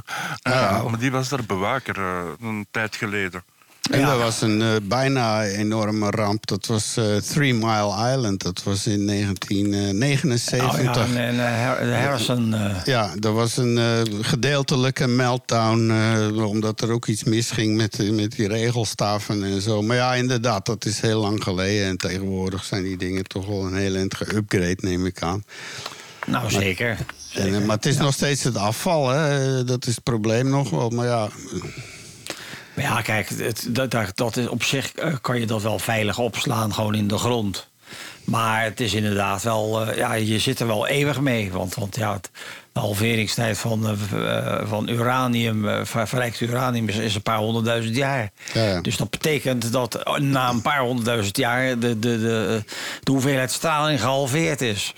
Maar 0.42 0.98
die 0.98 1.10
was 1.10 1.28
daar 1.28 1.44
bewaker 1.44 1.98
eh, 1.98 2.22
een 2.40 2.66
tijd 2.70 2.96
geleden. 2.96 3.44
En 3.90 4.00
Ja. 4.00 4.10
er 4.12 4.18
was 4.18 4.40
een 4.40 4.62
eh, 4.62 4.68
bijna 4.82 5.44
enorme 5.44 6.10
ramp. 6.10 6.46
Dat 6.46 6.66
was 6.66 6.96
eh, 6.96 7.16
Three 7.16 7.54
Mile 7.54 8.12
Island. 8.14 8.42
Dat 8.42 8.62
was 8.62 8.86
in 8.86 9.06
1979. 9.06 10.74
Oh 10.78 10.82
ja, 10.82 11.06
en, 11.06 11.16
en, 11.38 12.02
Harrison. 12.02 12.54
eh, 12.54 12.84
Ja, 12.84 13.10
er 13.20 13.32
was 13.32 13.56
een 13.56 13.78
gedeeltelijke 14.24 15.06
meltdown. 15.06 15.90
omdat 16.44 16.80
er 16.80 16.90
ook 16.90 17.06
iets 17.06 17.24
misging 17.24 17.76
met, 17.76 17.96
die- 17.96 18.12
met 18.12 18.32
die 18.36 18.48
regelstaven 18.48 19.42
en 19.44 19.60
zo. 19.62 19.82
Maar 19.82 19.96
ja, 19.96 20.14
inderdaad, 20.14 20.66
dat 20.66 20.84
is 20.84 21.00
heel 21.00 21.20
lang 21.20 21.42
geleden. 21.42 21.86
En 21.86 21.96
tegenwoordig 21.96 22.64
zijn 22.64 22.82
die 22.82 22.96
dingen 22.96 23.24
toch 23.24 23.46
wel 23.46 23.64
een 23.66 23.76
heel 23.76 23.94
eind 23.94 24.14
geüpgrade, 24.24 24.80
neem 24.80 25.06
ik 25.06 25.22
aan. 25.22 25.44
nou, 26.26 26.50
zeker. 26.50 26.98
Maar 27.66 27.76
het 27.76 27.86
is 27.86 27.96
nog 27.96 28.12
steeds 28.14 28.42
het 28.42 28.56
afval, 28.56 29.08
hè? 29.08 29.64
Dat 29.64 29.86
is 29.86 29.94
het 29.94 30.04
probleem 30.04 30.48
nog 30.48 30.70
wel. 30.70 30.88
Maar 30.90 31.06
ja, 31.06 31.28
ja, 32.76 33.02
kijk, 33.02 33.28
het, 33.28 33.66
dat, 33.68 33.96
dat, 34.14 34.36
is 34.36 34.48
op 34.48 34.62
zich 34.62 34.92
eh, 34.94 35.14
kan 35.20 35.40
je 35.40 35.46
dat 35.46 35.62
wel 35.62 35.78
veilig 35.78 36.18
opslaan, 36.18 36.74
gewoon 36.74 36.94
in 36.94 37.08
de 37.08 37.18
grond. 37.18 37.68
Maar 38.24 38.62
het 38.62 38.80
is 38.80 38.94
inderdaad 38.94 39.42
wel, 39.42 39.86
eh, 39.86 39.96
ja, 39.96 40.12
je 40.12 40.38
zit 40.38 40.60
er 40.60 40.66
wel 40.66 40.86
eeuwig 40.86 41.20
mee. 41.20 41.52
Want, 41.52 41.74
want 41.74 41.96
ja, 41.96 42.12
het, 42.12 42.30
de 42.72 42.80
halveringstijd 42.80 43.58
van, 43.58 43.86
eh, 44.12 44.58
van 44.64 44.88
uranium, 44.88 45.86
ver- 45.86 46.08
verrijkt 46.08 46.40
uranium, 46.40 46.88
is, 46.88 46.96
is 46.96 47.14
een 47.14 47.22
paar 47.22 47.38
honderdduizend 47.38 47.96
jaar. 47.96 48.30
Ja, 48.52 48.62
ja. 48.64 48.80
Dus 48.80 48.96
dat 48.96 49.10
betekent 49.10 49.72
dat 49.72 50.18
na 50.18 50.48
een 50.50 50.62
paar 50.62 50.80
honderdduizend 50.80 51.36
jaar 51.36 51.78
de, 51.78 51.98
de, 51.98 51.98
de, 51.98 52.62
de 53.02 53.10
hoeveelheid 53.12 53.52
straling 53.52 54.00
gehalveerd 54.00 54.60
is. 54.60 54.94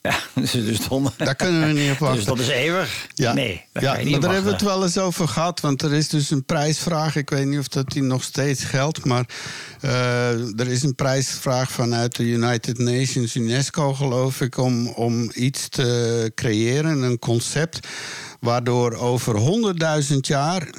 Ja. 0.00 0.18
Dus, 0.40 0.50
dus 0.50 0.88
dan, 0.88 1.12
Daar 1.16 1.34
kunnen 1.34 1.66
we 1.66 1.80
niet 1.80 1.90
op 1.90 1.98
wachten. 2.08 2.16
Dus 2.16 2.26
dat 2.26 2.38
is 2.38 2.48
eeuwig? 2.48 3.06
Ja, 3.14 3.32
Nee, 3.32 3.64
daar 3.72 3.82
ja 3.82 4.10
maar 4.10 4.20
daar 4.20 4.32
hebben 4.32 4.50
we 4.50 4.56
het 4.56 4.66
wel 4.66 4.82
eens 4.82 4.98
over 4.98 5.28
gehad. 5.28 5.60
Want 5.60 5.82
er 5.82 5.94
is 5.94 6.08
dus 6.08 6.30
een 6.30 6.44
prijsvraag. 6.44 7.16
Ik 7.16 7.30
weet 7.30 7.46
niet 7.46 7.58
of 7.58 7.68
dat 7.68 7.88
die 7.88 8.02
nog 8.02 8.22
steeds 8.22 8.64
geldt. 8.64 9.04
Maar 9.04 9.28
eh, 9.80 10.60
er 10.60 10.68
is 10.68 10.82
een 10.82 10.94
prijsvraag 10.94 11.70
vanuit 11.70 12.16
de 12.16 12.24
United 12.24 12.78
Nations, 12.78 13.34
UNESCO 13.34 13.94
geloof 13.94 14.40
ik... 14.40 14.56
om, 14.56 14.88
om 14.88 15.30
iets 15.34 15.68
te 15.68 16.32
creëren, 16.34 17.02
een 17.02 17.18
concept... 17.18 17.86
Waardoor 18.38 18.94
over 18.94 19.36
honderdduizend 19.36 20.26
jaar, 20.26 20.70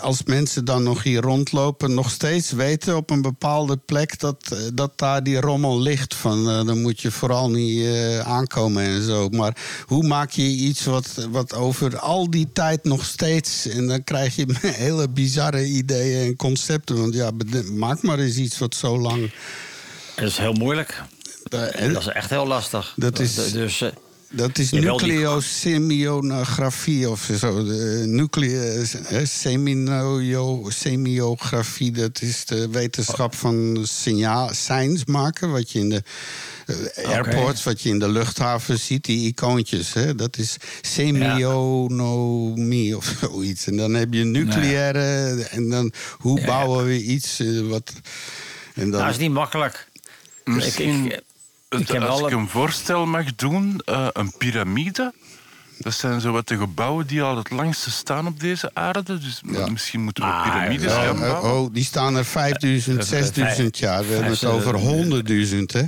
als 0.00 0.22
mensen 0.22 0.64
dan 0.64 0.82
nog 0.82 1.02
hier 1.02 1.20
rondlopen, 1.20 1.94
nog 1.94 2.10
steeds 2.10 2.50
weten 2.50 2.96
op 2.96 3.10
een 3.10 3.22
bepaalde 3.22 3.76
plek 3.76 4.18
dat, 4.20 4.36
eh, 4.52 4.58
dat 4.74 4.92
daar 4.98 5.22
die 5.22 5.40
rommel 5.40 5.80
ligt. 5.80 6.14
Van 6.14 6.48
eh, 6.50 6.64
dan 6.66 6.80
moet 6.82 7.00
je 7.00 7.10
vooral 7.10 7.50
niet 7.50 7.84
eh, 7.84 8.18
aankomen 8.20 8.82
en 8.84 9.02
zo. 9.02 9.28
Maar 9.28 9.56
hoe 9.86 10.06
maak 10.06 10.30
je 10.30 10.42
iets 10.42 10.84
wat, 10.84 11.26
wat 11.30 11.54
over 11.54 11.98
al 11.98 12.30
die 12.30 12.48
tijd 12.52 12.84
nog 12.84 13.04
steeds. 13.04 13.66
En 13.66 13.86
dan 13.86 14.04
krijg 14.04 14.36
je 14.36 14.46
hele 14.86 15.08
bizarre 15.08 15.64
ideeën 15.66 16.26
en 16.26 16.36
concepten. 16.36 16.96
Want 17.00 17.14
ja, 17.14 17.30
maak 17.72 18.02
maar 18.02 18.18
eens 18.18 18.36
iets 18.36 18.58
wat 18.58 18.74
zo 18.74 18.98
lang. 18.98 19.32
Dat 20.14 20.24
is 20.28 20.38
heel 20.38 20.52
moeilijk. 20.52 21.02
Dat 21.48 21.74
is 21.74 22.06
echt 22.06 22.30
heel 22.30 22.46
lastig. 22.46 22.92
Dat 22.96 23.18
is- 23.18 23.34
Dus, 23.52 23.82
Dat 24.30 24.58
is 24.58 24.70
nucleosemionografie 24.70 27.10
of 27.10 27.30
zo. 27.38 27.64
De 27.64 28.02
nucleo, 28.06 28.82
eh, 29.08 29.24
semiografie, 30.68 31.90
dat 31.90 32.22
is 32.22 32.44
de 32.44 32.68
wetenschap 32.68 33.34
van 33.34 33.78
signaal, 33.88 34.50
signs 34.54 35.04
maken. 35.04 35.50
Wat 35.50 35.70
je 35.72 35.78
in 35.78 35.88
de 35.88 36.02
eh, 36.66 36.76
airports, 37.10 37.62
wat 37.62 37.80
je 37.82 37.88
in 37.88 37.98
de 37.98 38.08
luchthaven 38.08 38.78
ziet, 38.78 39.04
die 39.04 39.26
icoontjes. 39.28 39.92
Hè, 39.92 40.14
dat 40.14 40.38
is 40.38 40.56
semionomie 40.80 42.96
of 42.96 43.14
zoiets. 43.20 43.66
En 43.66 43.76
dan 43.76 43.94
heb 43.94 44.12
je 44.12 44.24
nucleaire. 44.24 45.42
En 45.50 45.68
dan 45.70 45.92
hoe 46.18 46.44
bouwen 46.44 46.84
we 46.84 47.02
iets 47.02 47.40
eh, 47.40 47.60
wat. 47.60 47.92
En 48.74 48.90
dan, 48.90 49.00
nou, 49.00 49.12
is 49.12 49.18
niet 49.18 49.32
makkelijk. 49.32 49.88
Misschien, 50.44 51.04
Ik- 51.04 51.12
ik- 51.12 51.22
het- 51.68 51.80
ik 51.80 51.88
heb 51.88 52.02
als 52.02 52.20
ik 52.20 52.30
een- 52.30 52.48
voorstel 52.48 53.06
mag 53.06 53.34
doen, 53.34 53.80
eh, 53.84 54.06
een 54.12 54.32
piramide. 54.38 55.12
Dat 55.78 55.94
zijn 55.94 56.20
zo 56.20 56.32
wat 56.32 56.48
de 56.48 56.56
gebouwen 56.58 57.06
die 57.06 57.22
al 57.22 57.36
het 57.36 57.50
langste 57.50 57.90
staan 57.90 58.26
op 58.26 58.40
deze 58.40 58.70
aarde. 58.74 59.18
Dus 59.18 59.40
Ja. 59.50 59.66
misschien 59.66 60.00
moeten 60.02 60.24
we 60.24 60.30
Ah, 60.30 60.42
piramides 60.42 60.92
Eh, 60.92 61.02
gaan 61.04 61.18
bouwen. 61.18 61.52
oh, 61.52 61.68
die 61.74 61.84
staan 61.84 62.16
er 62.16 62.24
5000, 62.24 62.98
Eh, 62.98 63.04
6000 63.06 63.78
jaar. 63.78 64.06
We 64.06 64.12
hebben 64.12 64.30
het 64.32 64.44
over 64.44 64.74
eh, 64.74 64.80
honderdduizend, 64.80 65.72
hè? 65.72 65.82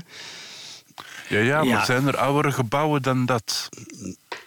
Ja, 1.28 1.38
ja, 1.38 1.56
maar 1.58 1.66
Ja. 1.66 1.84
zijn 1.84 2.06
er 2.06 2.16
oudere 2.16 2.52
gebouwen 2.52 3.02
dan 3.02 3.26
dat? 3.26 3.68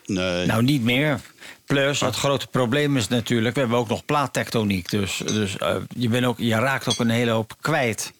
Nee. 0.05 0.45
Nou, 0.45 0.63
niet 0.63 0.83
meer. 0.83 1.19
Plus, 1.65 1.99
het 1.99 2.15
grote 2.15 2.47
probleem 2.47 2.97
is 2.97 3.07
natuurlijk... 3.07 3.53
we 3.55 3.59
hebben 3.61 3.77
ook 3.77 3.87
nog 3.87 4.05
plaattectoniek. 4.05 4.89
Dus, 4.89 5.21
dus 5.25 5.57
eh, 5.57 5.75
je, 5.95 6.09
bent 6.09 6.25
ook, 6.25 6.37
je 6.37 6.55
raakt 6.55 6.89
ook 6.89 6.99
een 6.99 7.09
hele 7.09 7.31
hoop 7.31 7.53
kwijt. 7.61 8.11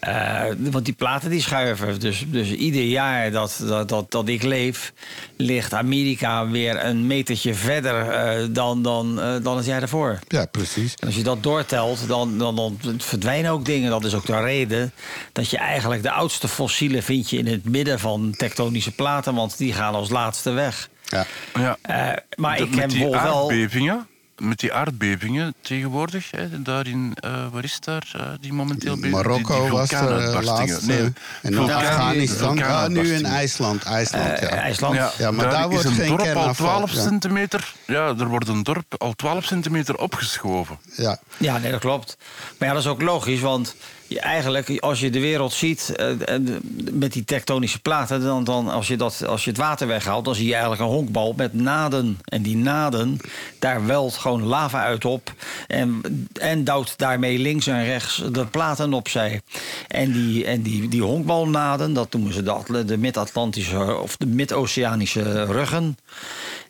Eh, 0.00 0.44
want 0.58 0.84
die 0.84 0.94
platen 0.94 1.30
die 1.30 1.40
schuiven. 1.40 2.00
Dus, 2.00 2.24
dus 2.26 2.50
ieder 2.50 2.82
jaar 2.82 3.30
dat, 3.30 3.62
dat, 3.66 3.88
dat, 3.88 4.10
dat 4.10 4.28
ik 4.28 4.42
leef... 4.42 4.92
ligt 5.36 5.74
Amerika 5.74 6.48
weer 6.48 6.84
een 6.84 7.06
metertje 7.06 7.54
verder 7.54 8.08
eh, 8.10 8.46
dan, 8.50 8.82
dan, 8.82 9.20
eh, 9.20 9.34
dan 9.42 9.56
het 9.56 9.66
jaar 9.66 9.80
daarvoor. 9.80 10.18
Ja, 10.28 10.46
precies. 10.46 10.94
En 10.94 11.06
als 11.06 11.16
je 11.16 11.22
dat 11.22 11.42
doortelt, 11.42 12.08
dan, 12.08 12.38
dan, 12.38 12.56
dan 12.56 12.78
verdwijnen 12.98 13.50
ook 13.50 13.64
dingen. 13.64 13.90
Dat 13.90 14.04
is 14.04 14.14
ook 14.14 14.26
de 14.26 14.40
reden 14.40 14.92
dat 15.32 15.50
je 15.50 15.56
eigenlijk 15.58 16.02
de 16.02 16.10
oudste 16.10 16.48
fossielen 16.48 17.02
vind 17.02 17.30
je 17.30 17.38
in 17.38 17.46
het 17.46 17.64
midden 17.64 17.98
van 17.98 18.34
tektonische 18.36 18.92
platen, 18.92 19.34
want 19.34 19.58
die 19.58 19.72
gaan 19.72 19.94
als 19.94 20.10
laatste 20.10 20.50
weg. 20.50 20.88
Ja. 21.04 21.26
Ja. 21.54 21.76
Eh, 21.82 22.16
maar 22.36 22.58
Dat 22.58 22.66
ik 22.66 22.74
met 22.74 22.96
heb 22.96 23.10
wel. 23.10 23.38
aardbevingen, 23.38 24.06
met 24.38 24.58
die 24.58 24.72
aardbevingen 24.72 25.54
tegenwoordig, 25.60 26.30
hè, 26.30 26.62
daar 26.62 26.86
in, 26.86 27.12
eh, 27.20 27.46
waar 27.52 27.64
is 27.64 27.80
daar 27.80 28.10
eh, 28.16 28.22
die 28.40 28.52
momenteel 28.52 28.94
bezig? 28.96 29.10
Marokko 29.10 29.52
die, 29.54 29.62
die 29.62 29.70
was 29.70 29.90
er 29.90 30.18
eh, 30.18 30.42
laatst. 30.42 30.86
Nee, 30.86 30.98
eh, 30.98 31.04
en 31.04 31.14
dan 31.42 31.52
vulkaan- 31.52 31.84
Afghanistan. 31.86 32.62
Ah, 32.62 32.86
nu 32.88 33.12
in. 33.14 33.24
IJsland. 33.26 33.82
IJsland, 33.84 34.38
ja. 34.40 34.48
IJsland. 34.48 34.94
Ja, 34.94 35.12
Ja, 35.18 35.30
maar 35.30 35.50
daar 35.50 35.68
wordt 35.68 35.84
een 35.84 35.92
geen 35.92 36.08
dorp 36.08 36.20
al 36.20 36.24
kernafval, 36.26 36.66
12 36.66 36.92
ja. 36.92 37.00
centimeter. 37.02 37.72
Ja, 37.86 38.14
er 38.18 38.26
wordt 38.28 38.48
een 38.48 38.62
dorp 38.62 38.94
al 38.98 39.12
12 39.12 39.44
centimeter 39.44 39.96
opgeschoven. 39.98 40.78
ja. 40.96 41.18
Ja, 41.36 41.58
nee, 41.58 41.70
dat 41.70 41.80
klopt. 41.80 42.16
Maar 42.58 42.68
ja, 42.68 42.74
dat 42.74 42.82
is 42.84 42.88
ook 42.90 43.02
logisch, 43.02 43.40
want 43.40 43.74
je, 44.08 44.20
eigenlijk, 44.20 44.80
als 44.80 45.00
je 45.00 45.10
de 45.10 45.20
wereld 45.20 45.52
ziet 45.52 45.92
eh, 45.96 46.28
en 46.28 46.60
met 46.92 47.12
die 47.12 47.24
tektonische 47.24 47.80
platen, 47.80 48.20
dan, 48.20 48.44
dan 48.44 48.68
als, 48.68 48.88
je 48.88 48.96
dat, 48.96 49.26
als 49.26 49.44
je 49.44 49.50
het 49.50 49.58
water 49.58 49.86
weghaalt, 49.86 50.24
dan 50.24 50.34
zie 50.34 50.46
je 50.46 50.52
eigenlijk 50.52 50.82
een 50.82 50.88
honkbal 50.88 51.34
met 51.36 51.54
naden. 51.54 52.18
En 52.24 52.42
die 52.42 52.56
naden, 52.56 53.16
daar 53.58 53.86
welt 53.86 54.14
gewoon 54.14 54.42
lava 54.42 54.82
uit 54.82 55.04
op 55.04 55.32
en, 55.66 56.00
en 56.32 56.64
duwt 56.64 56.98
daarmee 56.98 57.38
links 57.38 57.66
en 57.66 57.84
rechts 57.84 58.22
de 58.32 58.46
platen 58.46 58.92
opzij. 58.92 59.40
En 59.88 60.12
die, 60.12 60.44
en 60.44 60.62
die, 60.62 60.88
die 60.88 61.02
honkbalnaden, 61.02 61.92
dat 61.92 62.12
noemen 62.12 62.32
ze 62.32 62.42
de, 62.42 62.84
de 62.84 62.96
Mid-Atlantische 62.96 63.96
of 63.96 64.16
de 64.16 64.26
Mid-Oceanische 64.26 65.44
ruggen. 65.44 65.96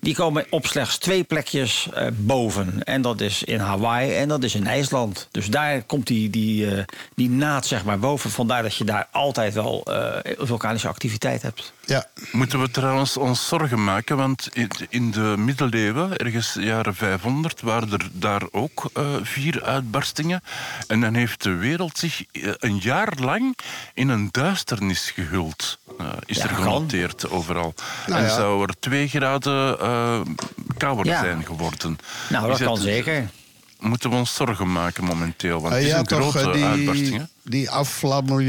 Die 0.00 0.14
komen 0.14 0.46
op 0.50 0.66
slechts 0.66 0.98
twee 0.98 1.24
plekjes 1.24 1.88
eh, 1.94 2.06
boven. 2.16 2.82
En 2.84 3.02
dat 3.02 3.20
is 3.20 3.42
in 3.42 3.58
Hawaii 3.58 4.14
en 4.14 4.28
dat 4.28 4.44
is 4.44 4.54
in 4.54 4.66
IJsland. 4.66 5.28
Dus 5.30 5.46
daar 5.46 5.82
komt 5.82 6.06
die, 6.06 6.30
die, 6.30 6.74
eh, 6.76 6.84
die 7.14 7.30
naad 7.30 7.66
zeg 7.66 7.84
maar 7.84 7.98
boven. 7.98 8.30
Vandaar 8.30 8.62
dat 8.62 8.74
je 8.76 8.84
daar 8.84 9.08
altijd 9.12 9.54
wel 9.54 9.82
eh, 9.84 10.32
vulkanische 10.38 10.88
activiteit 10.88 11.42
hebt. 11.42 11.72
ja. 11.84 12.06
Moeten 12.32 12.60
we 12.60 12.70
trouwens 12.70 13.16
ons 13.16 13.48
zorgen 13.48 13.84
maken, 13.84 14.16
want 14.16 14.48
in- 14.52 14.70
in 14.88 15.10
de 15.10 15.34
middeleeuwen, 15.38 16.16
ergens 16.16 16.56
jaren 16.60 16.94
500, 16.94 17.60
waren 17.60 17.92
er 17.92 18.08
daar 18.12 18.42
ook 18.50 18.90
eh, 18.94 19.06
vier 19.22 19.62
uitbarstingen. 19.62 20.42
En 20.86 21.00
dan 21.00 21.14
heeft 21.14 21.42
de 21.42 21.54
wereld 21.54 21.98
zich 21.98 22.22
een 22.58 22.78
jaar 22.78 23.12
lang 23.20 23.58
in 23.94 24.08
een 24.08 24.28
duisternis 24.30 25.10
gehuld. 25.10 25.78
eh, 25.98 26.06
is 26.26 26.36
Ja, 26.36 26.42
er 26.42 26.48
genoteerd 26.54 27.30
overal. 27.30 27.74
Nou 28.06 28.18
en 28.20 28.26
ja. 28.26 28.34
zou 28.34 28.62
er 28.62 28.74
twee 28.80 29.08
graden 29.08 29.27
eh 29.36 30.20
kouder 30.76 31.06
Ja. 31.06 31.20
zijn 31.20 31.44
geworden. 31.44 31.98
Nou, 32.28 32.46
dat 32.48 32.58
Is 32.60 32.64
kan 32.66 32.74
het- 32.74 32.82
zeker. 32.82 33.30
Moeten 33.80 34.10
we 34.10 34.16
ons 34.16 34.34
zorgen 34.34 34.72
maken 34.72 35.04
momenteel, 35.04 35.60
want 35.60 35.72
Eh, 35.72 35.78
het 35.78 35.86
is 35.88 35.92
ja, 35.92 35.98
een 35.98 36.04
toch, 36.04 36.30
grote 36.36 36.58
eh, 36.58 36.70
uitbarsting. 36.70 37.16
hè? 37.16 37.22
die, 37.44 37.70
afvlammel 37.70 38.40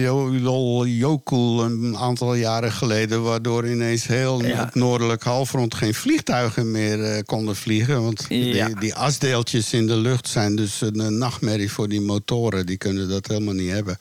Jokul 0.87 1.63
een 1.63 1.97
aantal 1.97 2.33
jaren 2.33 2.71
geleden... 2.71 3.23
waardoor 3.23 3.67
ineens 3.67 4.07
heel 4.07 4.43
Ja. 4.45 4.65
het 4.65 4.75
noordelijk 4.75 5.23
halfrond 5.23 5.75
geen 5.75 5.93
vliegtuigen 5.93 6.71
meer 6.71 7.03
eh, 7.03 7.21
konden 7.25 7.55
vliegen. 7.55 8.03
Want 8.03 8.25
Ja. 8.29 8.65
die, 8.65 8.79
die 8.79 8.95
asdeeltjes 8.95 9.73
in 9.73 9.87
de 9.87 9.95
lucht 9.97 10.27
zijn 10.27 10.55
dus 10.55 10.81
een, 10.81 10.99
eh, 10.99 11.07
nachtmerrie 11.07 11.71
voor 11.71 11.87
die 11.89 12.01
motoren. 12.01 12.65
Die 12.65 12.77
kunnen 12.77 13.09
dat 13.09 13.27
helemaal 13.27 13.53
niet 13.53 13.71
hebben. 13.71 13.97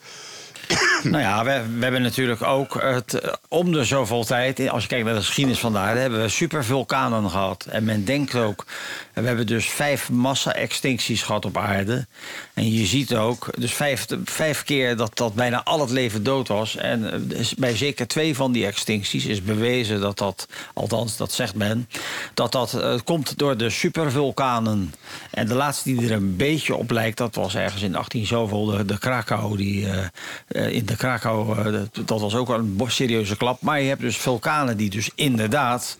Nou 1.03 1.19
ja, 1.23 1.43
we, 1.43 1.61
we 1.77 1.83
hebben 1.83 2.01
natuurlijk 2.01 2.43
ook 2.43 2.81
het, 2.81 3.13
eh, 3.13 3.33
om 3.47 3.71
de 3.71 3.83
zoveel 3.83 4.23
tijd, 4.23 4.69
als 4.69 4.83
je 4.83 4.89
kijkt 4.89 5.05
naar 5.05 5.13
de 5.13 5.21
geschiedenis 5.21 5.59
van 5.59 5.73
daar, 5.73 5.97
hebben 5.97 6.21
we 6.21 6.29
supervulkanen 6.29 7.29
gehad. 7.29 7.65
En 7.69 7.83
men 7.83 8.05
denkt 8.05 8.35
ook, 8.35 8.65
we 9.13 9.27
hebben 9.27 9.47
dus 9.47 9.69
vijf 9.69 10.09
massa-extincties 10.09 11.21
gehad 11.21 11.45
op 11.45 11.57
aarde. 11.57 12.07
En 12.53 12.73
je 12.73 12.85
ziet 12.85 13.15
ook, 13.15 13.49
dus 13.57 13.73
vijf, 13.73 14.05
vijf 14.23 14.63
keer 14.63 14.97
dat, 14.97 15.17
dat 15.17 15.33
bijna 15.33 15.63
al 15.63 15.79
het 15.79 15.89
leven 15.89 16.23
dood 16.23 16.47
was. 16.47 16.75
En 16.75 17.13
eh, 17.31 17.45
bij 17.57 17.75
zeker 17.75 18.07
twee 18.07 18.35
van 18.35 18.51
die 18.51 18.65
extincties 18.65 19.25
is 19.25 19.43
bewezen 19.43 20.01
dat 20.01 20.17
dat, 20.17 20.47
althans 20.73 21.17
dat 21.17 21.31
zegt 21.31 21.55
men, 21.55 21.89
dat 22.33 22.51
dat 22.51 22.73
eh, 22.73 22.99
komt 23.03 23.37
door 23.37 23.57
de 23.57 23.69
supervulkanen. 23.69 24.93
En 25.31 25.47
de 25.47 25.55
laatste 25.55 25.93
die 25.93 26.05
er 26.05 26.11
een 26.11 26.35
beetje 26.35 26.75
op 26.75 26.91
lijkt, 26.91 27.17
dat 27.17 27.35
was 27.35 27.55
ergens 27.55 27.81
in 27.81 27.95
18 27.95 28.25
zoveel, 28.25 28.65
de, 28.65 28.85
de 28.85 28.97
Krakau. 28.97 29.57
Die, 29.57 29.89
eh, 29.89 30.05
eh, 30.47 30.73
in 30.73 30.85
de 30.89 30.95
Krakau, 30.95 31.57
eh, 31.57 31.81
dat, 32.05 32.21
was 32.21 32.35
ook 32.35 32.49
een 32.49 32.77
serieuze 32.87 33.37
klap. 33.37 33.61
Maar 33.61 33.81
je 33.81 33.87
hebt 33.87 34.01
dus 34.01 34.17
vulkanen 34.17 34.77
die 34.77 34.89
dus 34.89 35.09
inderdaad 35.15 35.97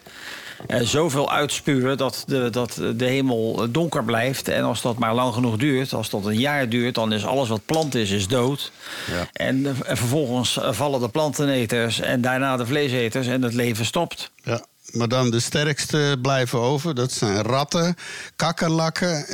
eh, 0.67 0.81
zoveel 0.81 1.31
uitspuwen 1.31 1.97
dat 1.97 2.23
de, 2.27 2.49
dat 2.49 2.81
de 2.95 3.05
hemel 3.05 3.71
donker 3.71 4.03
blijft. 4.03 4.47
En 4.47 4.63
als 4.63 4.81
dat 4.81 4.97
maar 4.97 5.13
lang 5.13 5.33
genoeg 5.33 5.57
duurt, 5.57 5.93
als 5.93 6.09
dat 6.09 6.25
een 6.25 6.39
jaar 6.39 6.69
duurt, 6.69 6.95
dan 6.95 7.13
is 7.13 7.25
alles 7.25 7.49
wat 7.49 7.65
plant 7.65 7.95
is, 7.95 8.11
is 8.11 8.27
dood. 8.27 8.71
Ja. 9.11 9.27
En, 9.33 9.65
en 9.65 9.97
vervolgens 9.97 10.57
eh, 10.57 10.71
vallen 10.71 10.99
de 10.99 11.09
planteneters 11.09 11.99
en 11.99 12.21
daarna 12.21 12.57
de 12.57 12.65
vleeseters 12.65 13.27
en 13.27 13.41
het 13.41 13.53
leven 13.53 13.85
stopt. 13.85 14.31
Ja. 14.43 14.65
Maar 14.91 15.07
dan 15.07 15.31
de 15.31 15.39
sterkste 15.39 16.17
blijven 16.21 16.59
over. 16.59 16.95
Dat 16.95 17.11
zijn 17.11 17.41
ratten, 17.41 17.95
kakkerlakken. 18.35 19.25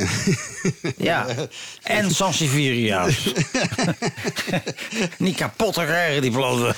Ja, 0.97 1.26
en 1.84 2.12
Sansevieria. 2.12 3.08
Niet 5.18 5.36
kapot 5.36 5.74
te 5.74 5.84
krijgen, 5.84 6.22
die 6.22 6.32
planten. 6.32 6.76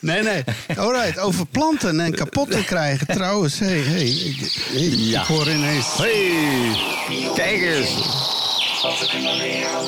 Nee, 0.00 0.22
nee. 0.22 0.44
Alright, 0.76 1.18
over 1.18 1.46
planten 1.46 2.00
en 2.00 2.14
kapot 2.14 2.50
te 2.50 2.64
krijgen. 2.64 3.06
Trouwens, 3.06 3.58
hey, 3.58 3.78
hey, 3.78 4.06
ik, 4.06 4.36
hey, 4.72 4.82
ik 5.20 5.26
hoor 5.26 5.48
ineens... 5.48 5.86
Hey, 5.96 7.32
kijk 7.34 7.62
eens. 7.62 7.90
Wat 8.82 8.98
we 8.98 9.08
kunnen 9.10 9.36
leren 9.36 9.86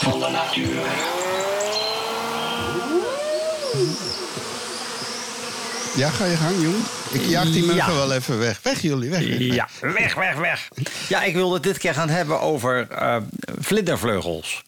van 0.00 0.20
de 0.20 0.28
natuur. 0.28 0.80
Ja, 5.96 6.08
ga 6.10 6.24
je 6.24 6.36
gang, 6.36 6.62
jongen. 6.62 6.80
Ik 7.12 7.22
jaag 7.24 7.44
die 7.50 7.62
muggen 7.64 7.92
Ja. 7.92 7.98
wel 7.98 8.12
even 8.12 8.38
weg. 8.38 8.60
Weg 8.62 8.80
jullie, 8.82 9.10
weg. 9.10 9.20
weg, 9.26 9.38
weg. 9.38 9.54
Ja, 9.54 9.68
weg, 9.80 10.14
weg, 10.14 10.34
weg. 10.34 10.68
Ja, 11.08 11.22
ik 11.22 11.34
wilde 11.34 11.54
het 11.54 11.62
dit 11.62 11.78
keer 11.78 11.94
gaan 11.94 12.08
hebben 12.08 12.40
over 12.40 12.88
eh, 12.90 13.16
vlindervleugels. 13.58 14.62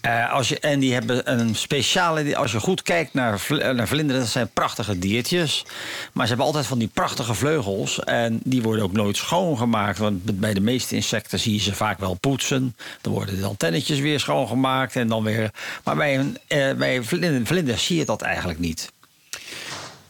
Eh, 0.00 0.32
als 0.32 0.48
je, 0.48 0.58
en 0.60 0.78
die 0.80 0.92
hebben 0.92 1.32
een 1.38 1.54
speciale. 1.54 2.36
Als 2.36 2.52
je 2.52 2.60
goed 2.60 2.82
kijkt 2.82 3.14
naar, 3.14 3.38
vl- 3.40 3.54
eh, 3.54 3.74
naar 3.74 3.88
vlinderen, 3.88 4.20
dat 4.22 4.30
zijn 4.30 4.50
prachtige 4.52 4.98
diertjes. 4.98 5.64
Maar 6.12 6.22
ze 6.22 6.28
hebben 6.28 6.46
altijd 6.46 6.66
van 6.66 6.78
die 6.78 6.90
prachtige 6.94 7.34
vleugels. 7.34 8.00
En 8.04 8.40
die 8.44 8.62
worden 8.62 8.84
ook 8.84 8.92
nooit 8.92 9.16
schoongemaakt. 9.16 9.98
Want 9.98 10.40
bij 10.40 10.54
de 10.54 10.60
meeste 10.60 10.94
insecten 10.94 11.38
zie 11.40 11.52
je 11.54 11.60
ze 11.60 11.74
vaak 11.74 11.98
wel 11.98 12.14
poetsen. 12.14 12.76
Dan 13.00 13.12
worden 13.12 13.40
de 13.40 13.46
antennetjes 13.46 13.98
weer 13.98 14.20
schoongemaakt. 14.20 14.96
En 14.96 15.08
dan 15.08 15.22
weer, 15.22 15.50
maar 15.84 15.96
bij, 15.96 16.18
een, 16.18 16.36
bij 16.78 17.02
vlinder- 17.02 17.46
vlinders 17.46 17.84
zie 17.86 17.96
je 17.96 18.04
dat 18.04 18.22
eigenlijk 18.22 18.58
niet. 18.58 18.92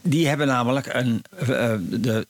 Die 0.01 0.27
hebben 0.27 0.47
namelijk 0.47 0.93
een. 0.93 1.23
eh, 1.37 1.73
de, 1.79 2.27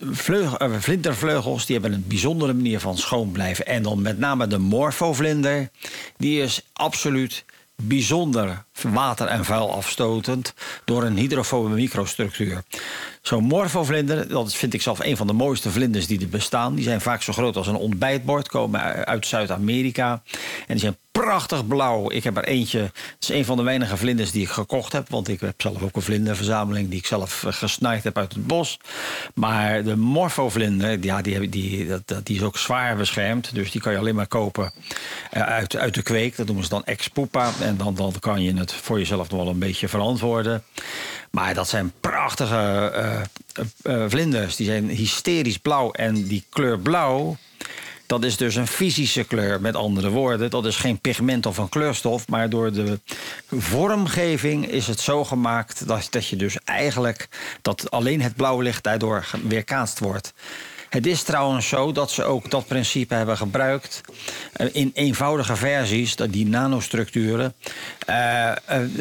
vleugel, 0.00 0.58
eh, 0.58 0.72
vlindervleugels 0.78 1.66
die 1.66 1.78
hebben 1.78 1.98
een 1.98 2.04
bijzondere 2.08 2.52
manier 2.52 2.80
van 2.80 2.98
schoon 2.98 3.32
blijven. 3.32 3.66
En 3.66 3.82
dan 3.82 4.02
met 4.02 4.18
name 4.18 4.46
de 4.46 4.58
morfovlinder. 4.58 5.70
Die 6.16 6.42
is 6.42 6.60
absoluut 6.72 7.44
bijzonder 7.82 8.64
water- 8.82 9.26
en 9.26 9.44
vuilafstotend 9.44 10.54
door 10.84 11.02
een 11.04 11.16
hydrofobe 11.16 11.68
microstructuur. 11.68 12.62
Zo'n 13.26 13.44
morfovlinder, 13.44 14.28
dat 14.28 14.54
vind 14.54 14.74
ik 14.74 14.82
zelf 14.82 15.00
een 15.00 15.16
van 15.16 15.26
de 15.26 15.32
mooiste 15.32 15.70
vlinders 15.70 16.06
die 16.06 16.20
er 16.20 16.28
bestaan. 16.28 16.74
Die 16.74 16.84
zijn 16.84 17.00
vaak 17.00 17.22
zo 17.22 17.32
groot 17.32 17.56
als 17.56 17.66
een 17.66 17.76
ontbijtbord, 17.76 18.48
komen 18.48 18.80
uit 19.06 19.26
Zuid-Amerika. 19.26 20.22
En 20.66 20.66
die 20.66 20.78
zijn 20.78 20.96
prachtig 21.12 21.66
blauw. 21.66 22.10
Ik 22.10 22.24
heb 22.24 22.36
er 22.36 22.44
eentje, 22.44 22.78
het 22.78 23.16
is 23.20 23.28
een 23.28 23.44
van 23.44 23.56
de 23.56 23.62
weinige 23.62 23.96
vlinders 23.96 24.30
die 24.30 24.42
ik 24.42 24.48
gekocht 24.48 24.92
heb. 24.92 25.08
Want 25.08 25.28
ik 25.28 25.40
heb 25.40 25.60
zelf 25.60 25.82
ook 25.82 25.96
een 25.96 26.02
vlinderverzameling 26.02 26.88
die 26.88 26.98
ik 26.98 27.06
zelf 27.06 27.44
eh, 27.44 27.52
gesnaaid 27.52 28.04
heb 28.04 28.18
uit 28.18 28.32
het 28.32 28.46
bos. 28.46 28.78
Maar 29.34 29.84
de 29.84 29.96
morfovlinder, 29.96 31.04
ja, 31.04 31.22
die, 31.22 31.48
die, 31.48 31.86
dat, 31.86 32.26
die 32.26 32.36
is 32.36 32.42
ook 32.42 32.58
zwaar 32.58 32.96
beschermd. 32.96 33.54
Dus 33.54 33.70
die 33.70 33.80
kan 33.80 33.92
je 33.92 33.98
alleen 33.98 34.14
maar 34.14 34.26
kopen 34.26 34.72
eh, 35.30 35.42
uit, 35.42 35.76
uit 35.76 35.94
de 35.94 36.02
kweek. 36.02 36.36
Dat 36.36 36.46
noemen 36.46 36.64
ze 36.64 36.70
dan 36.70 36.84
ex-pupa. 36.84 37.50
En 37.60 37.76
dan, 37.76 37.94
dan 37.94 38.12
kan 38.20 38.42
je 38.42 38.56
het 38.56 38.72
voor 38.72 38.98
jezelf 38.98 39.30
nog 39.30 39.40
wel 39.40 39.50
een 39.50 39.58
beetje 39.58 39.88
verantwoorden. 39.88 40.64
Maar 41.34 41.54
dat 41.54 41.68
zijn 41.68 41.92
prachtige 42.00 42.90
eh, 42.94 43.20
eh, 43.20 43.24
eh, 43.82 44.10
vlinders. 44.10 44.56
Die 44.56 44.66
zijn 44.66 44.88
hysterisch 44.88 45.58
blauw. 45.58 45.90
En 45.90 46.24
die 46.24 46.44
kleur 46.48 46.78
blauw, 46.78 47.36
dat 48.06 48.24
is 48.24 48.36
dus 48.36 48.54
een 48.54 48.66
fysische 48.66 49.24
kleur. 49.24 49.60
Met 49.60 49.76
andere 49.76 50.10
woorden, 50.10 50.50
dat 50.50 50.66
is 50.66 50.76
geen 50.76 50.98
pigment 50.98 51.46
of 51.46 51.58
een 51.58 51.68
kleurstof. 51.68 52.28
Maar 52.28 52.50
door 52.50 52.72
de 52.72 53.00
vormgeving 53.50 54.66
is 54.66 54.86
het 54.86 55.00
zo 55.00 55.24
gemaakt 55.24 55.86
dat, 55.86 56.06
dat 56.10 56.26
je 56.28 56.36
dus 56.36 56.58
eigenlijk 56.64 57.28
dat 57.62 57.90
alleen 57.90 58.22
het 58.22 58.36
blauwe 58.36 58.62
licht 58.62 58.84
daardoor 58.84 59.26
weerkaatst 59.42 59.98
wordt. 59.98 60.32
Het 60.94 61.06
is 61.06 61.22
trouwens 61.22 61.68
zo 61.68 61.92
dat 61.92 62.10
ze 62.10 62.24
ook 62.24 62.50
dat 62.50 62.66
principe 62.66 63.14
hebben 63.14 63.36
gebruikt 63.36 64.00
eh, 64.52 64.66
in 64.72 64.90
eenvoudige 64.94 65.56
versies, 65.56 66.16
die 66.16 66.46
nanostructuren, 66.46 67.54
eh, 68.06 68.50
eh, 68.50 68.56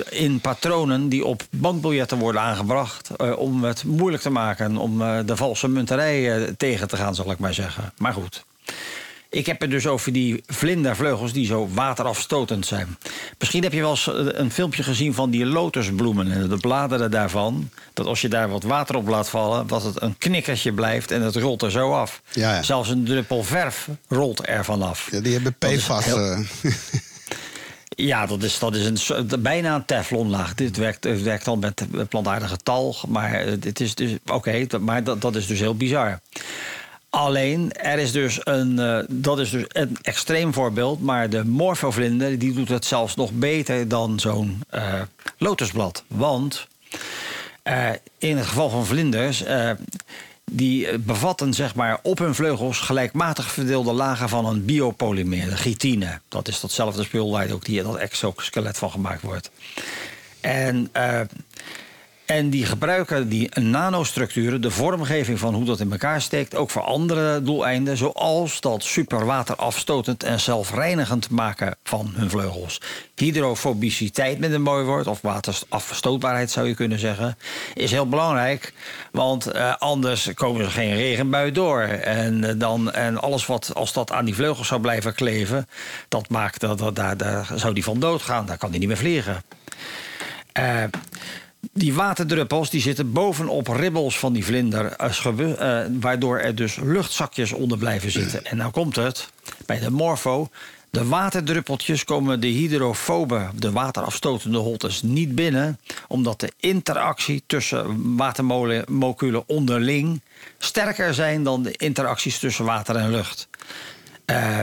in 0.10 0.40
patronen 0.40 1.10
die 1.10 1.26
op 1.26 1.44
bankbiljetten 1.50 2.18
worden 2.18 2.42
aangebracht 2.42 3.36
om 3.38 3.64
het 3.64 3.84
moeilijk 3.84 4.24
te 4.24 4.30
maken, 4.30 4.78
om 4.78 4.98
de 5.26 5.36
valse 5.36 5.68
munterij 5.68 6.54
tegen 6.58 6.88
te 6.88 6.98
gaan, 6.98 7.16
zal 7.16 7.32
ik 7.32 7.40
maar 7.40 7.54
zeggen. 7.54 7.94
Maar 7.98 8.14
goed. 8.14 8.44
Ik 9.34 9.46
heb 9.46 9.62
het 9.62 9.70
dus 9.70 9.88
over 9.88 10.14
die 10.14 10.44
vlindervleugels 10.48 11.34
die 11.34 11.46
zo 11.46 11.70
waterafstotend 11.74 12.66
zijn. 12.66 12.98
Misschien 13.40 13.64
heb 13.64 13.74
je 13.74 13.80
wel 13.82 13.90
eens 13.90 14.08
eh, 14.08 14.14
een 14.28 14.52
filmpje 14.52 14.84
gezien 14.84 15.14
van 15.14 15.30
die 15.30 15.46
lotusbloemen 15.46 16.32
en 16.32 16.50
de 16.50 16.58
bladeren 16.58 17.12
daarvan. 17.12 17.70
Dat 17.94 18.06
als 18.06 18.22
je 18.22 18.28
daar 18.30 18.50
wat 18.50 18.64
water 18.64 18.96
op 18.96 19.08
laat 19.08 19.30
vallen, 19.30 19.68
dat 19.68 19.84
het 19.84 20.02
een 20.02 20.18
knikkertje 20.18 20.74
blijft 20.74 21.12
en 21.12 21.22
het 21.22 21.36
rolt 21.36 21.62
er 21.62 21.72
zo 21.72 21.92
af. 21.94 22.22
Ja, 22.32 22.56
ja. 22.56 22.64
Zelfs 22.64 22.90
een 22.90 23.04
druppel 23.06 23.44
verf 23.44 23.88
rolt 24.08 24.48
er 24.48 24.66
vanaf. 24.66 25.08
Ja, 25.12 25.20
die 25.20 25.34
hebben 25.34 25.56
PFAS. 25.60 26.06
eh. 26.08 26.40
Ja, 27.96 28.26
dat 28.26 28.44
is, 28.44 28.60
dat 28.60 28.76
is 28.76 28.86
een, 28.86 28.98
so- 28.98 29.26
bijna 29.40 29.76
een 29.76 29.86
teflonlaag. 29.86 30.54
Dit 30.54 30.78
werkt, 30.78 31.04
het 31.04 31.22
werkt 31.22 31.46
dan 31.46 31.60
met 31.60 31.86
plantaardige 32.10 32.58
talg. 32.58 33.08
Maar 33.08 33.34
eh, 33.34 33.52
het 33.64 33.80
is 33.80 33.96
dus 33.96 34.12
oké, 34.26 34.66
maar 34.80 35.04
dat, 35.04 35.22
dat 35.22 35.36
is 35.36 35.48
dus 35.48 35.60
heel 35.60 35.76
bizar. 35.76 36.20
Alleen, 37.16 37.72
er 37.72 38.00
is 38.00 38.12
dus 38.12 38.40
een, 38.44 38.80
eh, 38.80 39.00
dat 39.10 39.40
is 39.40 39.50
dus 39.50 39.64
een 39.68 39.98
extreem 40.02 40.54
voorbeeld. 40.54 41.02
Maar 41.02 41.30
de 41.30 41.46
morfovlinder 41.46 42.40
die 42.40 42.54
doet 42.54 42.70
het 42.70 42.86
zelfs 42.86 43.16
nog 43.16 43.32
beter 43.32 43.88
dan 43.88 44.20
zo'n 44.20 44.64
eh, 44.70 45.02
lotusblad. 45.38 46.04
Want 46.08 46.68
eh, 47.64 47.90
in 48.18 48.38
het 48.38 48.46
geval 48.46 48.70
van 48.70 48.86
vlinders. 48.86 49.44
die 50.52 51.00
bevatten 51.00 51.54
zeg 51.54 51.76
maar, 51.76 52.00
op 52.04 52.18
hun 52.18 52.36
vleugels 52.36 52.80
gelijkmatig 52.80 53.52
verdeelde 53.52 53.94
lagen 53.94 54.30
van 54.30 54.46
een 54.46 54.66
biopolymeer, 54.66 55.50
de 55.50 55.58
chitine. 55.58 56.22
Dat 56.28 56.48
is 56.48 56.60
datzelfde 56.60 57.04
spul 57.04 57.32
waar 57.32 57.52
ook 57.52 57.66
die, 57.66 57.84
dat 57.84 57.96
exoskelet 57.96 58.78
van 58.78 58.92
gemaakt 58.92 59.22
wordt. 59.22 59.52
En, 60.42 60.90
en 62.26 62.50
die 62.50 62.66
gebruiken 62.66 63.30
die 63.30 63.60
nanostructuren, 63.60 64.62
de 64.62 64.72
vormgeving 64.72 65.40
van 65.40 65.54
hoe 65.54 65.66
dat 65.66 65.80
in 65.80 65.92
elkaar 65.92 66.22
steekt, 66.22 66.56
ook 66.56 66.70
voor 66.70 66.82
andere 66.82 67.42
doeleinden, 67.42 67.98
zoals 67.98 68.62
dat 68.62 68.84
superwaterafstotend 68.84 70.24
en 70.24 70.40
zelfreinigend 70.40 71.30
maken 71.30 71.76
van 71.84 72.12
hun 72.16 72.30
vleugels. 72.30 72.82
Hydrofobiciteit 73.16 74.40
met 74.40 74.52
een 74.52 74.62
mooi 74.62 74.86
woord, 74.86 75.08
of 75.08 75.22
waterafstootbaarheid 75.22 76.52
zou 76.52 76.68
je 76.68 76.76
kunnen 76.76 77.00
zeggen, 77.00 77.38
is 77.74 77.92
heel 77.92 78.10
belangrijk, 78.10 78.74
want 79.12 79.46
eh, 79.46 79.76
anders 79.78 80.34
komen 80.34 80.62
er 80.62 80.72
geen 80.72 80.96
regenbui 80.96 81.52
door. 81.52 81.82
En, 81.82 82.44
eh, 82.44 82.54
dan, 82.58 82.92
en 82.92 83.22
alles 83.22 83.46
wat, 83.46 83.72
als 83.74 83.94
dat 83.94 84.12
aan 84.12 84.26
die 84.26 84.36
vleugels 84.36 84.68
zou 84.68 84.82
blijven 84.82 85.16
kleven, 85.16 85.68
dat 86.08 86.30
maakt 86.30 86.60
dat, 86.60 86.78
dat 86.78 86.96
daar, 86.96 87.18
daar 87.18 87.50
zou 87.56 87.74
die 87.74 87.84
van 87.84 88.00
doodgaan, 88.00 88.46
daar 88.46 88.58
kan 88.58 88.72
die 88.72 88.80
niet 88.80 88.88
meer 88.88 88.98
vliegen. 88.98 89.44
Eh, 90.52 90.84
die 91.74 91.94
waterdruppels 91.94 92.70
die 92.70 92.82
zitten 92.82 93.12
bovenop 93.12 93.68
ribbels 93.68 94.20
van 94.20 94.34
die 94.34 94.46
vlinder, 94.46 94.96
gebe- 94.98 95.56
eh, 95.56 95.86
waardoor 96.00 96.40
er 96.40 96.56
dus 96.56 96.76
luchtzakjes 96.76 97.52
onder 97.52 97.78
blijven 97.78 98.12
zitten. 98.12 98.46
En 98.46 98.58
nou 98.58 98.72
komt 98.72 98.96
het, 98.96 99.30
bij 99.66 99.80
de 99.80 99.92
morfo, 99.92 100.50
de 100.90 101.06
waterdruppeltjes 101.06 102.04
komen 102.04 102.40
de 102.40 102.48
hydrofobe, 102.48 103.50
de 103.56 103.72
waterafstotende 103.72 104.58
holtes, 104.58 105.02
niet 105.02 105.36
binnen, 105.36 105.80
omdat 106.08 106.40
de 106.40 106.52
interactie 106.60 107.44
tussen 107.48 108.16
watermoleculen 108.18 109.44
onderling 109.48 110.22
sterker 110.58 111.14
zijn 111.14 111.44
dan 111.44 111.64
de 111.64 111.72
interacties 111.72 112.40
tussen 112.40 112.66
water 112.66 112.96
en 112.96 113.10
lucht. 113.12 113.48
Eh, 114.26 114.60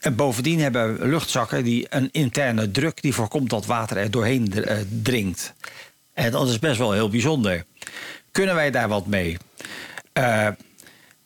en 0.00 0.14
bovendien 0.16 0.60
hebben 0.60 1.08
luchtzakken 1.08 1.64
die 1.64 1.86
een 1.88 2.08
interne 2.12 2.70
druk 2.70 3.02
die 3.02 3.14
voorkomt 3.14 3.50
dat 3.50 3.66
water 3.66 3.96
er 3.96 4.10
doorheen 4.10 4.48
dr- 4.50 4.58
eh, 4.62 4.76
dringt. 5.02 5.52
En 6.16 6.30
dat 6.30 6.48
is 6.48 6.58
best 6.58 6.78
wel 6.78 6.92
heel 6.92 7.08
bijzonder. 7.08 7.64
Kunnen 8.32 8.54
wij 8.54 8.70
daar 8.70 8.88
wat 8.88 9.06
mee? 9.06 9.36
Eh, 10.12 10.48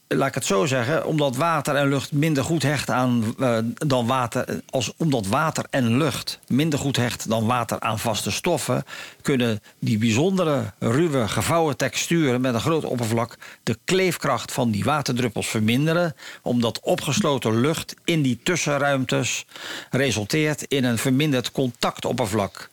laat 0.09 0.29
ik 0.29 0.35
het 0.35 0.45
zo 0.45 0.67
zeggen, 0.67 1.07
omdat 1.07 1.37
water 1.37 1.75
en 1.75 1.89
lucht 1.89 2.13
minder 2.13 2.45
goed 2.45 2.63
hecht 2.63 2.91
aan 2.91 3.35
eh, 3.39 3.59
dan 3.75 4.07
water, 4.07 4.63
als 4.71 4.93
omdat 4.97 5.27
water 5.27 5.65
en 5.71 5.97
lucht 5.97 6.39
minder 6.47 6.79
goed 6.79 6.97
hecht 6.97 7.29
dan 7.29 7.47
water 7.47 7.81
aan 7.81 7.99
vaste 7.99 8.31
stoffen, 8.31 8.85
kunnen 9.23 9.61
die 9.79 9.99
bijzondere 9.99 10.73
ruwe 10.79 11.29
gevouwen 11.29 11.77
texturen 11.77 12.41
met 12.41 12.55
een 12.55 12.61
groot 12.61 12.85
oppervlak 12.85 13.39
de 13.63 13.79
kleefkracht 13.85 14.53
van 14.53 14.71
die 14.71 14.85
waterdruppels 14.85 15.49
verminderen, 15.49 16.15
omdat 16.43 16.81
opgesloten 16.81 17.61
lucht 17.61 17.95
in 18.05 18.23
die 18.23 18.41
tussenruimtes 18.43 19.47
resulteert 19.91 20.63
in 20.63 20.85
een 20.85 20.99
verminderd 20.99 21.53
contactoppervlak 21.53 22.71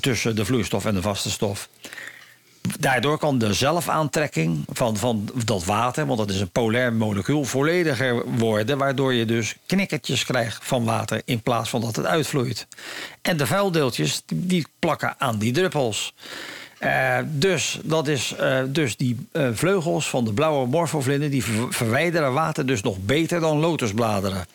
tussen 0.00 0.36
de 0.36 0.44
vloeistof 0.44 0.84
en 0.84 0.94
de 0.94 1.02
vaste 1.02 1.30
stof. 1.30 1.68
Daardoor 2.78 3.18
kan 3.18 3.38
de 3.38 3.54
zelfaantrekking 3.54 4.64
van, 4.72 4.96
van 4.96 5.28
dat 5.44 5.64
water, 5.64 6.06
want 6.06 6.18
dat 6.18 6.30
is 6.30 6.40
een 6.40 6.50
polair 6.50 6.92
molecuul, 6.92 7.44
vollediger 7.44 8.28
worden. 8.30 8.78
Waardoor 8.78 9.14
je 9.14 9.24
dus 9.24 9.56
knikkertjes 9.66 10.24
krijgt 10.24 10.64
van 10.64 10.84
water 10.84 11.22
in 11.24 11.42
plaats 11.42 11.70
van 11.70 11.80
dat 11.80 11.96
het 11.96 12.06
uitvloeit. 12.06 12.66
En 13.22 13.36
de 13.36 13.46
vuildeeltjes 13.46 14.22
die, 14.34 14.66
plakken 14.78 15.14
aan 15.18 15.38
die 15.38 15.52
druppels. 15.52 16.14
Eh, 16.82 17.18
dus, 17.30 17.78
dat 17.84 18.08
is, 18.08 18.34
eh, 18.34 18.60
dus 18.68 18.96
die 18.96 19.26
eh, 19.32 19.48
vleugels 19.52 20.08
van 20.08 20.24
de 20.24 20.32
blauwe 20.32 20.66
morfovlinder... 20.66 21.30
die 21.30 21.44
ver- 21.44 21.72
verwijderen 21.72 22.32
water 22.32 22.66
dus 22.66 22.82
nog 22.82 22.96
beter 23.00 23.40
dan 23.40 23.58
lotusbladeren. 23.58 24.46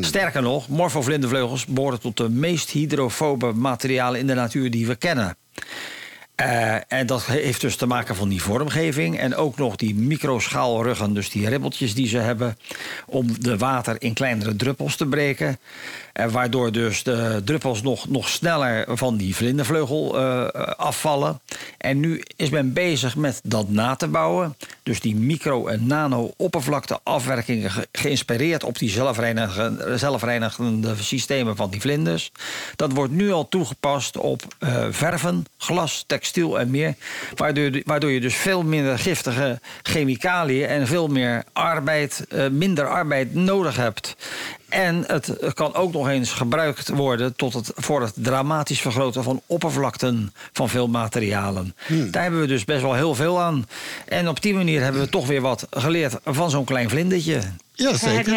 Sterker 0.00 0.42
nog, 0.42 0.68
morfovlindervleugels 0.68 1.66
behoren 1.66 2.00
tot 2.00 2.16
de 2.16 2.28
meest 2.28 2.70
hydrofobe 2.70 3.52
materialen 3.52 4.20
in 4.20 4.26
de 4.26 4.34
natuur 4.34 4.70
die 4.70 4.86
we 4.86 4.96
kennen. 4.96 5.36
En 6.88 7.06
dat 7.06 7.26
heeft 7.26 7.60
dus 7.60 7.76
te 7.76 7.86
maken 7.86 8.16
van 8.16 8.28
die 8.28 8.42
vormgeving. 8.42 9.18
En 9.18 9.36
ook 9.36 9.56
nog 9.56 9.76
die 9.76 9.94
microschaalruggen, 9.94 11.14
dus 11.14 11.30
die 11.30 11.48
ribbeltjes 11.48 11.94
die 11.94 12.08
ze 12.08 12.18
hebben. 12.18 12.58
om 13.06 13.40
de 13.40 13.56
water 13.56 13.96
in 13.98 14.14
kleinere 14.14 14.56
druppels 14.56 14.96
te 14.96 15.06
breken. 15.06 15.58
Eh, 16.14 16.26
waardoor 16.26 16.72
dus 16.72 17.02
de 17.02 17.42
druppels 17.44 17.82
nog, 17.82 18.08
nog 18.08 18.28
sneller 18.28 18.96
van 18.96 19.16
die 19.16 19.36
vlindervleugel 19.36 20.18
eh, 20.18 20.44
afvallen. 20.76 21.40
En 21.78 22.00
nu 22.00 22.22
is 22.36 22.48
men 22.50 22.72
bezig 22.72 23.16
met 23.16 23.40
dat 23.44 23.68
na 23.68 23.94
te 23.94 24.08
bouwen. 24.08 24.56
Dus 24.82 25.00
die 25.00 25.16
micro- 25.16 25.66
en 25.66 25.86
nano-oppervlakteafwerkingen 25.86 27.70
ge- 27.70 27.88
geïnspireerd 27.92 28.64
op 28.64 28.78
die 28.78 28.90
zelfreinigende, 28.90 29.98
zelfreinigende 29.98 30.94
systemen 31.00 31.56
van 31.56 31.70
die 31.70 31.80
vlinders. 31.80 32.32
Dat 32.76 32.92
wordt 32.92 33.12
nu 33.12 33.32
al 33.32 33.48
toegepast 33.48 34.16
op 34.16 34.42
eh, 34.58 34.86
verven, 34.90 35.44
glas, 35.58 36.04
textiel 36.06 36.58
en 36.60 36.70
meer. 36.70 36.94
Waardoor, 37.34 37.82
waardoor 37.84 38.10
je 38.10 38.20
dus 38.20 38.34
veel 38.34 38.62
minder 38.62 38.98
giftige 38.98 39.60
chemicaliën 39.82 40.66
en 40.66 40.86
veel 40.86 41.08
meer 41.08 41.44
arbeid, 41.52 42.24
eh, 42.28 42.48
minder 42.48 42.88
arbeid 42.88 43.34
nodig 43.34 43.76
hebt. 43.76 44.16
En 44.74 45.04
het 45.06 45.36
kan 45.54 45.74
ook 45.74 45.92
nog 45.92 46.08
eens 46.08 46.32
gebruikt 46.32 46.88
worden 46.88 47.36
tot 47.36 47.54
het, 47.54 47.72
voor 47.74 48.02
het 48.02 48.12
dramatisch 48.16 48.80
vergroten 48.80 49.22
van 49.22 49.42
oppervlakten 49.46 50.32
van 50.52 50.68
veel 50.68 50.88
materialen. 50.88 51.74
Daar 52.10 52.22
hebben 52.22 52.40
we 52.40 52.46
dus 52.46 52.64
best 52.64 52.82
wel 52.82 52.94
heel 52.94 53.14
veel 53.14 53.40
aan. 53.42 53.66
En 54.06 54.28
op 54.28 54.42
die 54.42 54.54
manier 54.54 54.82
hebben 54.82 55.00
we 55.00 55.08
toch 55.08 55.26
weer 55.26 55.40
wat 55.40 55.66
geleerd 55.70 56.16
van 56.24 56.50
zo'n 56.50 56.64
klein 56.64 56.90
vlindertje. 56.90 57.40
Ja, 57.72 57.96
zeker. 57.96 58.32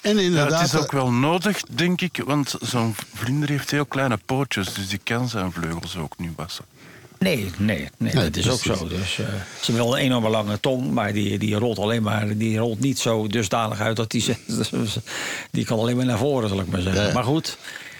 En 0.00 0.16
Ja, 0.16 0.22
inderdaad... 0.22 0.60
het 0.60 0.72
is 0.72 0.80
ook 0.80 0.92
wel 0.92 1.12
nodig, 1.12 1.60
denk 1.62 2.00
ik, 2.00 2.22
want 2.24 2.54
zo'n 2.60 2.94
vlinder 3.14 3.48
heeft 3.48 3.70
heel 3.70 3.86
kleine 3.86 4.18
pootjes, 4.26 4.74
dus 4.74 4.88
die 4.88 5.00
kan 5.04 5.28
zijn 5.28 5.52
vleugels 5.52 5.96
ook 5.96 6.18
niet 6.18 6.32
wassen. 6.36 6.64
Nee, 7.18 7.50
nee, 7.58 7.88
nee, 7.96 8.12
dat 8.12 8.36
is 8.36 8.48
ook 8.48 8.60
zo. 8.60 8.88
Dus, 8.88 9.18
eh, 9.18 9.26
ze 9.60 9.72
hebben 9.72 9.84
wel 9.84 9.98
een 9.98 10.04
enorme 10.04 10.28
lange 10.28 10.60
tong, 10.60 10.90
maar 10.90 11.12
die, 11.12 11.38
die 11.38 11.54
rolt 11.54 11.78
alleen 11.78 12.02
maar, 12.02 12.36
die 12.36 12.58
rolt 12.58 12.80
niet 12.80 12.98
zo 12.98 13.26
dusdanig 13.26 13.80
uit 13.80 13.96
dat 13.96 14.10
die, 14.10 14.24
die 15.50 15.64
kan 15.64 15.78
alleen 15.78 15.96
maar 15.96 16.06
naar 16.06 16.18
voren, 16.18 16.48
zal 16.48 16.60
ik 16.60 16.66
maar 16.66 16.80
zeggen. 16.80 17.12
Maar 17.14 17.24
goed, 17.24 17.58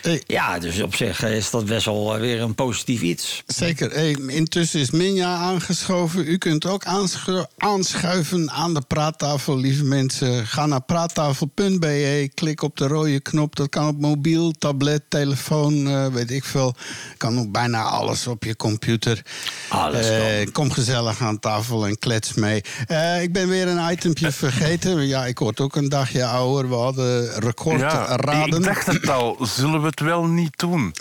Hey. 0.08 0.22
ja, 0.26 0.58
dus 0.58 0.80
op 0.82 0.94
zich 0.94 1.22
is 1.24 1.50
dat 1.50 1.64
best 1.66 1.84
wel 1.84 2.14
eh, 2.14 2.20
weer 2.20 2.40
een 2.40 2.54
positief 2.54 3.00
iets. 3.00 3.42
Zeker. 3.46 3.90
Hey, 3.90 4.10
intussen 4.26 4.80
is 4.80 4.90
Minja 4.90 5.34
aangeschoven. 5.36 6.28
U 6.28 6.38
kunt 6.38 6.66
ook 6.66 6.84
aanschu- 6.84 7.44
aanschuiven 7.58 8.50
aan 8.50 8.74
de 8.74 8.82
praattafel, 8.88 9.58
lieve 9.58 9.84
mensen. 9.84 10.46
Ga 10.46 10.66
naar 10.66 10.80
praattafel.be, 10.82 12.30
klik 12.34 12.62
op 12.62 12.76
de 12.76 12.86
rode 12.86 13.20
knop. 13.20 13.56
Dat 13.56 13.68
kan 13.68 13.86
op 13.88 14.00
mobiel, 14.00 14.52
tablet, 14.58 15.02
telefoon, 15.08 15.86
eh, 15.88 16.06
weet 16.06 16.30
ik 16.30 16.44
veel. 16.44 16.74
Kan 17.16 17.38
op 17.38 17.52
bijna 17.52 17.82
alles 17.82 18.26
op 18.26 18.44
je 18.44 18.56
computer. 18.56 19.22
Alles 19.68 20.06
Eh, 20.08 20.52
kom 20.52 20.70
gezellig 20.72 21.20
aan 21.20 21.38
tafel 21.38 21.86
en 21.86 21.98
klets 21.98 22.34
mee. 22.34 22.62
Eh, 22.86 23.22
ik 23.22 23.32
ben 23.32 23.48
weer 23.48 23.68
een 23.68 23.90
itempje 23.92 24.32
vergeten. 24.32 25.06
Ja, 25.06 25.26
ik 25.26 25.38
word 25.38 25.60
ook 25.60 25.76
een 25.76 25.88
dagje 25.88 26.24
ouder. 26.24 26.68
We 26.68 26.74
hadden 26.74 27.30
record 27.40 27.80
Ja, 27.80 28.16
raden. 28.16 28.58
ik 28.58 28.64
dacht 28.64 28.86
het 28.86 29.08
al, 29.08 29.36
zullen 29.56 29.82
we 29.82 29.92
het 29.98 30.06
wel 30.08 30.24
niet 30.26 30.58
doen? 30.58 30.92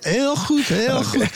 Heel 0.00 0.36
goed, 0.36 0.64
heel 0.64 1.04
goed. 1.04 1.22
Ik 1.22 1.30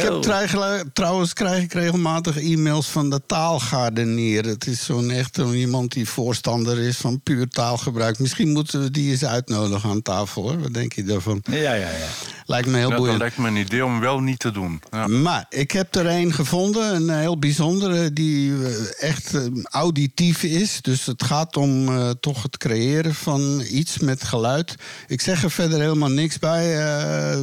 Heel. 0.00 0.12
heb 0.12 0.22
trouw- 0.22 0.82
trouwens 0.92 1.32
krijg 1.32 1.62
ik 1.62 1.72
regelmatig 1.72 2.36
e-mails 2.42 2.86
van 2.86 3.10
de 3.10 3.20
taalgardenier. 3.26 4.42
Dat 4.42 4.66
is 4.66 4.84
zo'n 4.84 5.10
echt 5.10 5.36
een- 5.38 5.54
iemand 5.54 5.92
die 5.92 6.08
voorstander 6.08 6.78
is 6.78 6.96
van 6.96 7.20
puur 7.20 7.48
taalgebruik. 7.48 8.18
Misschien 8.18 8.52
moeten 8.52 8.80
we 8.82 8.90
die 8.90 9.10
eens 9.10 9.24
uitnodigen 9.24 9.90
aan 9.90 10.02
tafel. 10.02 10.42
Hoor. 10.42 10.60
Wat 10.60 10.74
denk 10.74 10.92
je 10.92 11.04
daarvan? 11.04 11.42
Ja, 11.50 11.56
ja, 11.60 11.74
ja. 11.74 12.06
Lijkt 12.46 12.68
me 12.68 12.72
heel 12.76 12.82
Ja, 12.82 12.88
dat 12.88 12.98
boeiend. 12.98 13.18
lijkt 13.18 13.36
me 13.38 13.48
een 13.48 13.56
idee 13.56 13.84
om 13.84 14.00
wel 14.00 14.20
niet 14.20 14.38
te 14.38 14.50
doen. 14.50 14.80
Ja. 14.90 15.06
Maar 15.06 15.46
ik 15.48 15.70
heb 15.70 15.94
er 15.94 16.06
een 16.06 16.32
gevonden, 16.32 16.94
een 16.94 17.18
heel 17.18 17.38
bijzondere, 17.38 18.12
die 18.12 18.52
eh, 18.64 19.08
echt 19.08 19.34
eh, 19.34 19.40
auditief 19.62 20.42
is. 20.42 20.78
Dus 20.82 21.06
het 21.06 21.22
gaat 21.22 21.56
om 21.56 21.88
eh, 21.88 22.10
toch 22.20 22.42
het 22.42 22.56
creëren 22.56 23.14
van 23.14 23.62
iets 23.70 23.98
met 23.98 24.13
geluid. 24.22 24.74
Ik 25.06 25.20
zeg 25.20 25.42
er 25.42 25.50
verder 25.50 25.80
helemaal 25.80 26.10
niks 26.10 26.38
bij. 26.38 26.78
eh, 26.78 27.38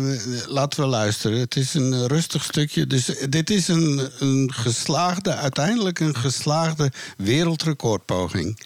laten 0.48 0.82
we 0.82 0.88
luisteren. 0.88 1.40
Het 1.40 1.56
is 1.56 1.74
een 1.74 2.08
rustig 2.08 2.44
stukje. 2.44 2.88
Dus 2.88 3.06
dit 3.30 3.50
is 3.50 3.68
een, 3.68 4.10
een 4.20 4.52
geslaagde, 4.54 5.36
uiteindelijk 5.36 6.00
een 6.00 6.16
geslaagde 6.16 6.92
wereldrecordpoging. 7.18 8.58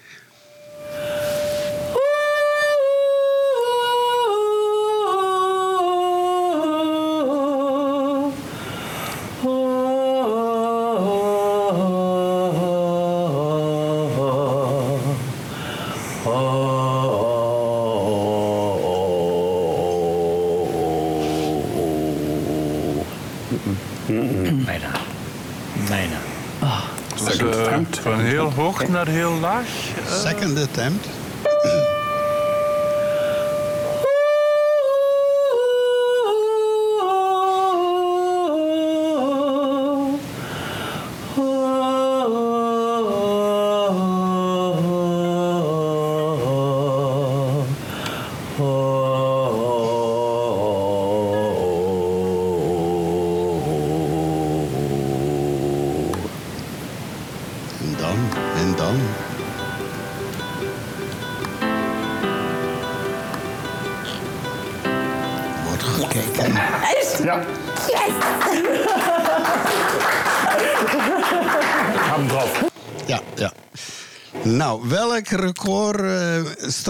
Hoog 28.80 28.88
naar 28.88 29.08
heel 29.08 29.32
laag. 29.32 29.66
eh, 30.06 30.12
Second 30.14 30.60
attempt. 30.60 31.08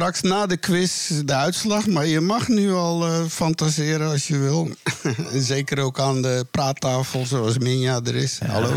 Straks 0.06 0.22
na 0.22 0.46
de 0.46 0.58
quiz 0.58 1.08
de 1.26 1.34
uitslag? 1.34 1.88
Maar 1.88 2.06
je 2.06 2.20
mag 2.20 2.48
nu 2.48 2.74
al 2.74 3.06
eh, 3.06 3.26
fantaseren 3.30 4.10
als 4.10 4.28
je 4.28 4.38
wil. 4.38 4.70
en 5.32 5.42
zeker 5.42 5.80
ook 5.80 6.00
aan 6.00 6.22
de 6.22 6.46
praattafel 6.52 7.26
zoals 7.26 7.58
Minja 7.58 8.00
er 8.04 8.16
is. 8.16 8.40
Hallo. 8.48 8.74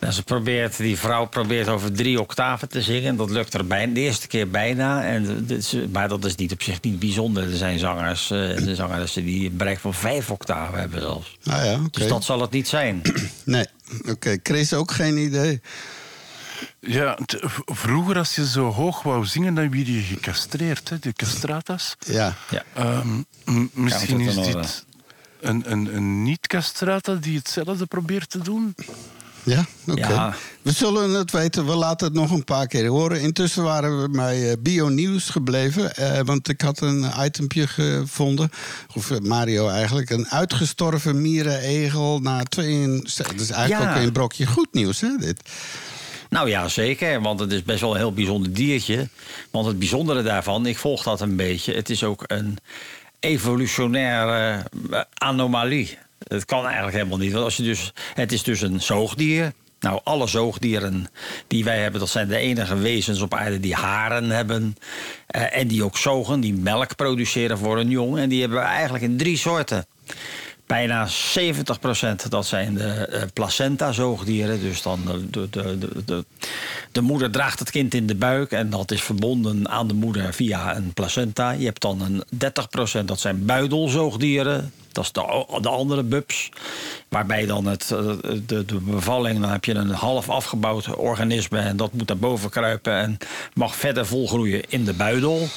Nou, 0.00 0.12
ze 0.12 0.22
probeert, 0.22 0.76
die 0.76 0.98
vrouw 0.98 1.26
probeert 1.26 1.68
over 1.68 1.92
drie 1.92 2.20
octaven 2.20 2.68
te 2.68 2.82
zingen. 2.82 3.16
Dat 3.16 3.30
lukt 3.30 3.54
er 3.54 3.66
bijna, 3.66 3.94
de 3.94 4.00
eerste 4.00 4.26
keer 4.26 4.50
bijna. 4.50 5.04
En, 5.04 5.46
maar 5.92 6.08
dat 6.08 6.24
is 6.24 6.34
niet 6.34 6.52
op 6.52 6.62
zich 6.62 6.80
niet 6.80 6.98
bijzonder. 6.98 7.42
Er 7.50 7.56
zijn 7.56 7.78
zangers, 7.78 8.30
eh, 8.30 8.38
de 8.56 8.74
zangeressen 8.74 9.24
die 9.24 9.50
een 9.50 9.56
bereik 9.56 9.78
van 9.78 9.94
vijf 9.94 10.30
octaven 10.30 10.78
hebben 10.78 11.00
zelfs. 11.00 11.38
Nou 11.42 11.64
ja. 11.64 11.80
Dus 11.90 12.08
dat 12.08 12.24
zal 12.24 12.40
het 12.40 12.50
niet 12.50 12.68
zijn. 12.68 13.02
Nee, 13.44 13.66
oké. 14.08 14.38
Chris 14.42 14.72
ook 14.72 14.90
geen 14.90 15.16
idee. 15.16 15.60
Ja, 16.80 17.18
vroeger 17.66 18.18
als 18.18 18.34
je 18.34 18.46
zo 18.48 18.70
hoog 18.72 19.02
wou 19.02 19.26
zingen, 19.26 19.54
dan 19.54 19.70
werd 19.70 19.86
je 19.86 20.00
gecastreerd, 20.00 20.88
hè, 20.88 20.98
de 20.98 21.12
castratas. 21.12 21.96
Ja. 22.06 22.34
Ja. 22.50 22.62
Ehm, 22.74 23.16
m- 23.44 23.70
misschien 23.72 24.20
is 24.20 24.36
in 24.36 24.42
dit 24.42 24.84
een, 25.40 25.70
een, 25.72 25.94
een 25.96 26.22
niet-castrata 26.22 27.14
die 27.14 27.36
hetzelfde 27.38 27.86
probeert 27.86 28.30
te 28.30 28.38
doen. 28.38 28.74
Ja, 29.42 29.64
oké. 29.86 30.08
Ja. 30.08 30.34
We 30.62 30.72
zullen 30.72 31.10
het 31.10 31.30
weten. 31.30 31.66
We 31.66 31.74
laten 31.74 32.06
het 32.06 32.16
nog 32.16 32.30
een 32.30 32.44
paar 32.44 32.66
keer 32.66 32.86
horen. 32.86 33.20
Intussen 33.20 33.62
waren 33.62 34.02
we 34.02 34.08
bij 34.10 34.50
eh, 34.50 34.56
Bio 34.60 34.88
Nieuws 34.88 35.28
gebleven. 35.30 35.96
eh, 35.96 36.20
want 36.24 36.48
ik 36.48 36.60
had 36.60 36.80
een 36.80 37.06
itempje 37.24 37.66
gevonden. 37.66 38.50
Of 38.94 39.10
eh, 39.10 39.18
Mario 39.18 39.68
eigenlijk. 39.68 40.10
Een 40.10 40.28
uitgestorven 40.28 41.20
mierenegel 41.22 42.18
na 42.18 42.42
twee... 42.42 42.88
Dat 43.16 43.34
is 43.40 43.50
eigenlijk 43.50 43.90
Ja. 43.90 43.96
ook 44.00 44.06
een 44.06 44.12
brokje 44.12 44.46
goed 44.46 44.68
nieuws, 44.72 45.00
hè, 45.00 45.16
dit? 45.18 45.40
Nou 46.30 46.48
ja, 46.48 46.68
zeker. 46.68 47.20
Want 47.20 47.40
het 47.40 47.52
is 47.52 47.62
best 47.62 47.80
wel 47.80 47.90
een 47.90 47.96
heel 47.96 48.12
bijzonder 48.12 48.52
diertje. 48.52 49.08
Want 49.50 49.66
het 49.66 49.78
bijzondere 49.78 50.22
daarvan, 50.22 50.66
ik 50.66 50.78
volg 50.78 51.02
dat 51.02 51.20
een 51.20 51.36
beetje. 51.36 51.74
Het 51.74 51.90
is 51.90 52.04
ook 52.04 52.24
een 52.26 52.58
evolutionaire 53.20 54.64
eh, 54.90 55.00
anomalie. 55.14 55.98
Het 56.28 56.44
kan 56.44 56.64
eigenlijk 56.64 56.96
helemaal 56.96 57.18
niet. 57.18 57.32
Want 57.32 57.44
als 57.44 57.56
je 57.56 57.62
dus, 57.62 57.92
het 58.14 58.32
is 58.32 58.42
dus 58.42 58.60
een 58.60 58.80
zoogdier. 58.80 59.52
Nou, 59.80 60.00
alle 60.04 60.26
zoogdieren 60.26 61.06
die 61.46 61.64
wij 61.64 61.78
hebben, 61.78 62.00
dat 62.00 62.08
zijn 62.08 62.28
de 62.28 62.36
enige 62.36 62.76
wezens 62.76 63.20
op 63.20 63.34
aarde 63.34 63.60
die 63.60 63.74
haren 63.74 64.30
hebben. 64.30 64.76
eh, 65.26 65.56
en 65.56 65.68
die 65.68 65.84
ook 65.84 65.96
zogen, 65.96 66.40
die 66.40 66.54
melk 66.54 66.96
produceren 66.96 67.58
voor 67.58 67.78
een 67.78 67.88
jong. 67.88 68.18
En 68.18 68.28
die 68.28 68.40
hebben 68.40 68.58
we 68.58 68.64
eigenlijk 68.64 69.04
in 69.04 69.16
drie 69.16 69.36
soorten. 69.36 69.86
Bijna 70.70 71.08
70% 71.08 72.28
dat 72.28 72.46
zijn 72.46 72.74
de 72.74 72.88
eh, 72.88 73.22
placenta-zoogdieren. 73.32 74.60
Dus 74.60 74.82
dan 74.82 75.00
de, 75.04 75.30
de, 75.30 75.48
de, 75.50 75.78
de, 75.78 76.04
de, 76.04 76.24
de 76.92 77.00
moeder 77.00 77.30
draagt 77.30 77.58
het 77.58 77.70
kind 77.70 77.94
in 77.94 78.06
de 78.06 78.14
buik 78.14 78.52
en 78.52 78.70
dat 78.70 78.90
is 78.90 79.02
verbonden 79.02 79.68
aan 79.68 79.88
de 79.88 79.94
moeder 79.94 80.34
via 80.34 80.76
een 80.76 80.92
placenta. 80.92 81.50
Je 81.50 81.64
hebt 81.64 81.80
dan 81.80 82.00
een 82.00 82.24
30% 83.00 83.04
dat 83.04 83.20
zijn 83.20 83.44
buidelzoogdieren. 83.46 84.72
Dat 84.92 85.04
is 85.04 85.12
de, 85.12 85.46
de 85.60 85.68
andere 85.68 86.02
bubs. 86.02 86.50
Waarbij 87.08 87.46
dan 87.46 87.66
het, 87.66 87.90
eh, 87.90 88.12
de, 88.46 88.64
de 88.64 88.80
bevalling, 88.80 89.40
dan 89.40 89.50
heb 89.50 89.64
je 89.64 89.74
een 89.74 89.90
half 89.90 90.28
afgebouwd 90.28 90.96
organisme 90.96 91.58
en 91.58 91.76
dat 91.76 91.92
moet 91.92 92.08
naar 92.08 92.18
boven 92.18 92.50
kruipen 92.50 92.92
en 92.92 93.18
mag 93.54 93.76
verder 93.76 94.06
volgroeien 94.06 94.62
in 94.68 94.84
de 94.84 94.94
buidel. 94.94 95.48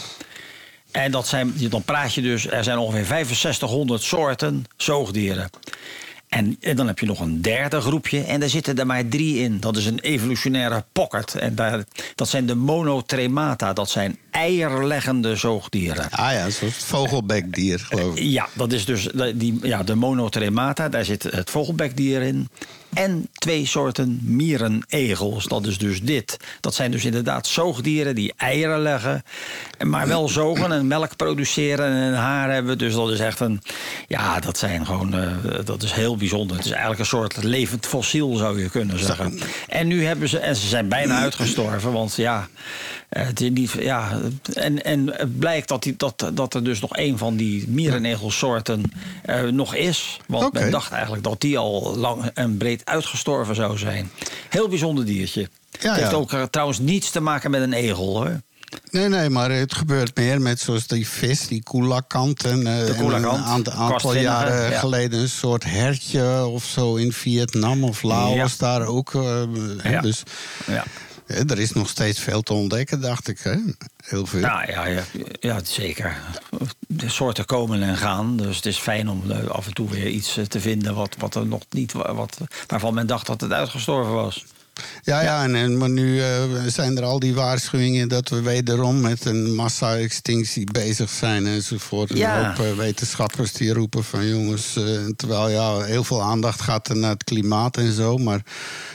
En 0.94 1.12
dat 1.12 1.28
zijn, 1.28 1.54
dan 1.70 1.84
praat 1.84 2.14
je 2.14 2.22
dus, 2.22 2.48
er 2.48 2.64
zijn 2.64 2.78
ongeveer 2.78 3.06
6500 3.06 4.04
soorten 4.04 4.66
zoogdieren. 4.78 5.50
En, 6.28 6.58
en 6.60 6.76
dan 6.76 6.88
heb 6.88 7.00
je 7.00 7.06
nog 7.06 7.20
een 7.20 7.41
derde 7.41 7.82
groepje 7.82 8.24
en 8.24 8.39
daar 8.39 8.50
zitten 8.50 8.80
er 8.80 8.86
maar 8.86 9.08
drie 9.08 9.38
in. 9.38 9.60
Dat 9.60 9.78
is 9.78 9.86
een 9.86 10.00
evolutionaire 10.00 10.84
pocket. 10.91 11.36
En 11.36 11.56
daar, 11.56 11.84
dat 12.16 12.30
zijn 12.30 12.46
de 12.46 12.56
monotremata. 12.56 13.74
Dat 13.74 13.89
zijn 13.89 14.18
eierleggende 14.32 15.36
zoogdieren. 15.36 16.10
Ah 16.10 16.32
ja, 16.32 16.46
het 16.46 16.62
vogelbekdier, 16.74 17.80
geloof 17.80 18.16
ik. 18.16 18.24
Ja, 18.24 18.48
dat 18.54 18.72
is 18.72 18.86
dus 18.86 19.08
die, 19.36 19.60
ja, 19.62 19.84
de 19.84 19.96
monotremata. 19.96 20.89
Daar 20.89 21.06
zit 21.06 21.24
het 21.24 21.50
vogelbekdier 21.50 22.22
in. 22.22 22.50
En 22.94 23.28
twee 23.34 23.66
soorten 23.66 24.20
mierenegels. 24.24 25.46
Dat 25.46 25.66
is 25.66 25.78
dus 25.78 26.02
dit. 26.02 26.38
Dat 26.60 26.76
zijn 26.76 26.91
dus 26.91 27.06
inderdaad 27.06 27.48
zoogdieren 27.48 28.16
die 28.16 28.34
eieren 28.38 28.80
leggen. 28.82 29.24
Maar 29.84 30.08
wel 30.08 30.28
zogen 30.30 30.72
en 30.72 30.88
melk 30.88 31.16
produceren 31.16 31.91
en 31.91 32.14
haar 32.14 32.52
hebben. 32.52 32.78
Dus 32.78 32.94
dat 32.94 33.12
is 33.12 33.20
echt 33.20 33.39
een. 33.39 33.62
Ja, 34.08 34.39
dat 34.39 34.58
zijn 34.58 34.86
gewoon. 34.86 35.14
eh, 35.14 35.32
dat 35.66 35.84
is 35.84 35.91
heel 35.91 36.18
bijzonder. 36.18 36.56
Het 36.56 36.66
is 36.66 36.72
eigenlijk 36.72 37.00
een 37.00 37.06
soort 37.06 37.44
levend 37.44 37.86
fossiel, 37.86 38.36
zou 38.36 38.62
je 38.62 38.70
kunnen 38.70 39.00
zeggen. 39.00 39.39
En 39.68 39.88
nu 39.88 40.06
hebben 40.06 40.30
ze. 40.30 40.39
En 40.39 40.56
ze 40.56 40.68
zijn 40.68 40.88
bijna 40.89 41.20
uitgestorven. 41.20 41.91
Want 41.91 42.16
ja. 42.16 42.48
Eh, 43.14 43.26
Het 43.26 43.41
is 43.41 43.49
niet, 43.49 43.72
ja 43.80 44.20
en, 44.53 44.84
en 44.84 45.07
het 45.14 45.39
blijkt 45.39 45.68
dat, 45.68 45.84
die, 45.84 45.93
dat, 45.97 46.32
dat 46.34 46.53
er 46.53 46.64
dus 46.64 46.80
nog 46.80 46.97
een 46.97 47.18
van 47.18 47.36
die 47.36 47.68
mierenegelsoorten 47.68 48.91
eh, 49.24 49.41
nog 49.43 49.76
is. 49.76 50.20
Want 50.28 50.53
men 50.53 50.72
dacht 50.72 50.91
eigenlijk 50.91 51.24
dat 51.24 51.41
die 51.41 51.57
al 51.57 51.95
lang 51.97 52.32
en 52.34 52.57
breed 52.57 52.82
uitgestorven 52.86 53.55
zou 53.55 53.78
zijn. 53.78 54.11
Heel 54.49 54.68
bijzonder 54.68 55.05
diertje. 55.05 55.41
Ja, 55.80 55.89
het 55.89 55.99
heeft 55.99 56.11
ja. 56.11 56.18
ook 56.18 56.34
eh, 56.34 56.43
trouwens 56.43 56.80
niets 56.80 57.09
te 57.11 57.20
maken 57.20 57.51
met 57.51 57.61
een 57.61 57.74
egel 57.74 58.05
hoor. 58.05 58.41
Nee, 58.91 59.07
nee, 59.09 59.30
maar 59.30 59.51
het 59.51 59.74
gebeurt 59.74 60.16
meer 60.16 60.41
met 60.41 60.59
zoals 60.59 60.88
die 60.88 61.07
vis, 61.07 61.47
die 61.47 61.64
koelakant. 61.64 62.45
En, 62.45 62.68
en 62.68 62.95
koelakant, 62.95 63.24
een 63.38 63.43
aant- 63.43 63.70
aantal 63.70 63.88
kortvinnige, 63.88 64.24
jaren 64.24 64.72
ja. 64.72 64.80
geleden 64.80 65.20
een 65.20 65.30
soort 65.30 65.64
hertje 65.64 66.45
of 66.45 66.64
zo 66.64 66.95
in 66.95 67.14
Vietnam 67.14 67.84
of 67.84 68.03
Laos 68.03 68.34
Ja. 68.36 68.47
daar 68.57 68.86
ook. 68.86 69.11
Ja. 69.84 70.01
Dus 70.01 70.24
Ja. 70.68 70.84
Er 71.28 71.60
is 71.60 71.72
nog 71.72 71.90
steeds 71.90 72.20
veel 72.20 72.42
te 72.42 72.54
ontdekken, 72.54 73.02
dacht 73.02 73.28
ik. 73.28 73.40
Hè? 73.40 73.56
Heel 74.04 74.26
veel. 74.26 74.40
Ja, 74.40 74.70
ja, 74.70 74.86
ja, 74.86 75.04
ja, 75.40 75.60
zeker. 75.64 76.22
De 76.88 77.10
soorten 77.10 77.46
komen 77.46 77.84
en 77.84 77.98
gaan. 77.98 78.38
Dus 78.38 78.56
het 78.56 78.66
is 78.66 78.78
fijn 78.78 79.10
om 79.10 79.32
eh, 79.32 79.48
af 79.48 79.68
en 79.68 79.74
toe 79.74 79.90
weer 79.90 80.08
iets 80.08 80.38
eh, 80.38 80.46
te 80.46 80.60
vinden 80.60 80.96
wat, 80.96 81.16
wat 81.20 81.36
er 81.36 81.48
nog 81.48 81.62
niet, 81.70 81.92
wat, 81.92 82.38
waarvan 82.68 82.94
men 82.94 83.08
dacht 83.08 83.26
dat 83.26 83.42
het 83.42 83.52
uitgestorven 83.52 84.14
was. 84.14 84.46
Ja, 85.04 85.22
ja, 85.22 85.44
en, 85.44 85.56
en, 85.56 85.78
maar 85.78 85.90
nu 85.90 86.22
eh, 86.22 86.44
zijn 86.68 86.98
er 86.98 87.04
al 87.04 87.20
die 87.20 87.34
waarschuwingen 87.34 88.08
dat 88.08 88.30
we 88.30 88.42
wederom 88.42 89.02
met 89.02 89.26
een 89.26 89.56
massa-extinctie 89.56 90.72
bezig 90.72 91.10
zijn 91.10 91.48
enzovoort. 91.48 92.10
En 92.10 92.18
Ja. 92.18 92.40
Een 92.40 92.46
hoop 92.46 92.66
eh, 92.66 92.78
wetenschappers 92.78 93.52
die 93.52 93.74
roepen 93.74 94.04
van 94.04 94.28
jongens, 94.28 94.76
eh, 94.76 94.84
terwijl 95.16 95.50
ja, 95.50 95.82
heel 95.82 96.04
veel 96.04 96.22
aandacht 96.22 96.62
gaat 96.62 96.88
er 96.90 96.98
naar 96.98 97.12
het 97.12 97.24
klimaat 97.24 97.78
en 97.78 97.94
zo, 97.94 98.18
maar, 98.18 98.42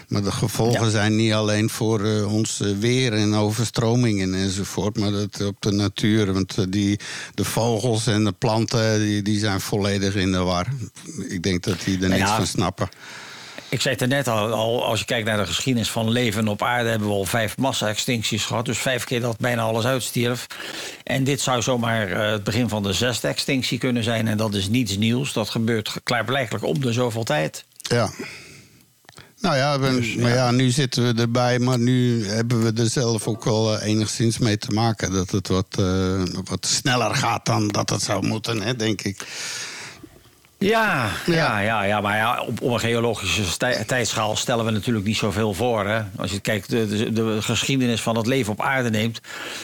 maar 0.09 0.23
de 0.23 0.33
gevolgen 0.33 0.85
Ja. 0.85 0.91
zijn 0.91 1.17
niet 1.17 1.33
alleen 1.33 1.71
voor 1.71 2.25
ons 2.25 2.63
weer 2.81 3.13
en 3.13 3.35
overstromingen 3.35 4.35
enzovoort, 4.35 4.99
maar 4.99 5.11
dat 5.11 5.41
op 5.47 5.57
de 5.63 5.73
natuur. 5.73 6.33
Want 6.33 6.73
die, 6.73 7.01
de 7.35 7.45
vogels 7.45 8.07
en 8.07 8.25
de 8.25 8.33
planten 8.33 9.01
die, 9.01 9.23
die 9.23 9.39
zijn 9.39 9.61
volledig 9.61 10.15
in 10.15 10.33
de 10.33 10.39
war. 10.39 10.67
Ik 11.29 11.43
denk 11.43 11.63
dat 11.63 11.81
die 11.85 11.95
er 11.95 12.09
Nou 12.09 12.13
niks 12.13 12.31
ja, 12.31 12.37
van 12.37 12.47
snappen. 12.47 12.89
Ik 13.71 13.81
zei 13.81 13.95
het 13.95 14.03
er 14.03 14.09
net 14.09 14.29
al, 14.29 14.53
al, 14.53 14.85
als 14.85 14.99
je 14.99 15.05
kijkt 15.05 15.27
naar 15.27 15.37
de 15.37 15.47
geschiedenis 15.47 15.91
van 15.91 16.11
leven 16.11 16.49
op 16.49 16.63
aarde, 16.63 16.89
hebben 16.89 17.09
we 17.09 17.15
al 17.15 17.25
vijf 17.25 17.57
massa-extincties 17.57 18.45
gehad. 18.45 18.65
Dus 18.65 18.79
vijf 18.79 19.05
keer 19.05 19.21
dat 19.21 19.39
bijna 19.39 19.63
alles 19.63 19.85
uitstierf. 19.85 20.47
En 21.05 21.25
dit 21.25 21.41
zou 21.41 21.63
zomaar 21.63 22.11
eh, 22.13 22.31
het 22.31 22.45
begin 22.45 22.69
van 22.69 22.83
de 22.83 22.93
zesde 22.93 23.29
extinctie 23.29 23.79
kunnen 23.79 24.03
zijn. 24.05 24.29
En 24.29 24.37
dat 24.37 24.55
is 24.55 24.69
niets 24.69 24.97
nieuws. 24.97 25.33
Dat 25.33 25.49
gebeurt 25.51 25.93
klaarblijkelijk 26.03 26.65
om 26.65 26.81
de 26.81 26.93
zoveel 26.93 27.25
tijd. 27.25 27.65
Ja. 27.83 28.11
Nou 29.41 29.57
ja, 29.57 29.79
we- 29.81 29.91
Dus, 29.91 30.15
maar 30.15 30.33
ja, 30.35 30.51
nu 30.51 30.71
zitten 30.71 31.15
we 31.15 31.21
erbij, 31.21 31.59
maar 31.59 31.79
nu 31.79 32.27
hebben 32.27 32.63
we 32.63 32.83
er 32.83 32.89
zelf 32.91 33.27
ook 33.27 33.45
wel 33.45 33.79
eh, 33.79 33.87
enigszins 33.89 34.39
mee 34.39 34.59
te 34.59 34.71
maken. 34.71 35.13
Dat 35.13 35.31
het 35.31 35.49
wat, 35.49 35.67
eh, 35.79 36.23
wat 36.45 36.67
sneller 36.67 37.15
gaat 37.15 37.47
dan 37.47 37.69
dat 37.69 37.91
het 37.91 38.03
zou 38.03 38.27
moeten, 38.27 38.63
hè, 38.63 38.77
denk 38.77 39.03
ik. 39.03 39.27
Ja, 40.59 41.11
ja, 41.27 41.59
ja, 41.59 41.83
ja 41.83 42.01
maar 42.01 42.17
ja, 42.17 42.41
op, 42.43 42.61
op 42.63 42.73
een 42.73 42.81
geologische 42.81 43.57
tijdschaal 43.87 44.37
stellen 44.37 44.65
we 44.65 44.71
natuurlijk 44.71 45.07
niet 45.07 45.17
zoveel 45.17 45.55
voor. 45.55 45.87
Hè? 45.87 46.03
Als 46.17 46.31
je 46.31 46.41
kijkt, 46.41 46.71
de, 46.71 46.87
de, 46.87 47.13
de 47.13 47.43
geschiedenis 47.43 48.01
van 48.01 48.17
het 48.17 48.27
leven 48.27 48.53
op 48.53 48.61
aarde 48.63 48.91
neemt. 48.91 49.21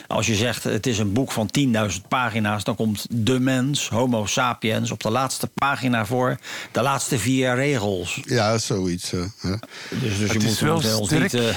Als 0.07 0.27
je 0.27 0.35
zegt 0.35 0.65
het 0.65 0.87
is 0.87 0.99
een 0.99 1.13
boek 1.13 1.33
van 1.33 1.51
10.000 1.59 2.01
pagina's, 2.09 2.65
dan 2.65 2.75
komt 2.77 3.07
de 3.11 3.41
mens, 3.41 3.89
Homo 3.89 4.27
sapiens, 4.27 4.91
op 4.91 5.03
de 5.03 5.11
laatste 5.11 5.49
pagina 5.55 6.07
voor. 6.07 6.37
De 6.73 6.83
laatste 6.83 7.19
vier 7.19 7.55
regels. 7.55 8.21
Ja, 8.25 8.59
zoiets. 8.59 9.11
hè. 9.11 9.19
Dus, 9.41 9.59
dus 10.01 10.19
Het 10.19 10.33
je 10.33 10.39
is 10.39 10.45
moet 10.45 10.59
wel 10.59 10.75
ons 10.99 11.07
sterk. 11.09 11.33
niet. 11.33 11.35
eh, 11.35 11.55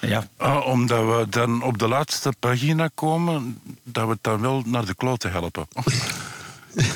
ja. 0.00 0.26
Ah, 0.36 0.66
omdat 0.66 1.00
we 1.04 1.26
dan 1.30 1.62
op 1.62 1.78
de 1.78 1.88
laatste 1.88 2.32
pagina 2.38 2.88
komen, 2.94 3.60
dat 3.84 4.04
we 4.04 4.10
het 4.10 4.22
dan 4.22 4.40
wel 4.40 4.62
naar 4.66 4.84
de 4.84 4.94
klote 4.94 5.28
helpen. 5.28 5.66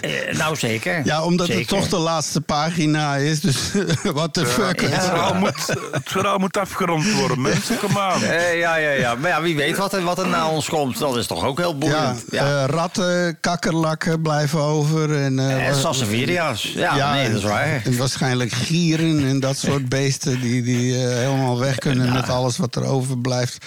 Eh, 0.00 0.36
nou 0.36 0.56
zeker. 0.56 1.00
Ja, 1.04 1.24
omdat 1.24 1.46
Zeker. 1.46 1.60
het 1.60 1.68
toch 1.68 1.88
de 1.88 1.96
laatste 1.96 2.40
pagina 2.40 3.16
is, 3.16 3.40
dus 3.40 3.56
wat 4.14 4.34
de 4.34 4.46
fuck. 4.46 4.80
Het, 4.80 5.04
verhaal 5.04 5.34
moet, 5.34 5.66
het 5.92 6.02
verhaal 6.04 6.38
moet 6.38 6.56
afgerond 6.56 7.12
worden, 7.12 7.40
mensen, 7.40 7.78
kom 7.78 7.98
aan. 7.98 8.22
Eh, 8.22 8.58
ja, 8.58 8.76
ja, 8.76 8.90
ja. 8.90 9.14
Maar 9.14 9.30
ja, 9.30 9.42
wie 9.42 9.56
weet 9.56 9.76
wat 9.76 9.92
er, 9.92 10.02
wat 10.02 10.18
er 10.18 10.28
na 10.28 10.48
ons 10.48 10.68
komt. 10.68 10.98
Dat 10.98 11.16
is 11.16 11.26
toch 11.26 11.44
ook 11.44 11.58
heel 11.58 11.78
boeiend. 11.78 12.24
Ja. 12.30 12.62
eh, 12.62 12.64
ratten, 12.66 13.38
kakkerlakken 13.40 14.22
blijven 14.22 14.60
over. 14.60 15.22
En, 15.22 15.40
Sasseviria's. 15.74 16.62
Ja, 16.74 17.12
nee, 17.12 17.28
dat 17.28 17.38
is 17.38 17.44
waar. 17.44 17.80
En 17.84 17.96
waarschijnlijk 17.96 18.52
gieren 18.52 19.26
en 19.26 19.40
dat 19.40 19.56
soort 19.56 19.88
beesten 19.98 20.40
die, 20.40 20.62
die 20.62 20.94
helemaal 20.94 21.58
weg 21.58 21.78
kunnen 21.78 22.12
met 22.12 22.28
alles 22.28 22.56
wat 22.56 22.74
er 22.76 22.84
overblijft. 22.84 23.64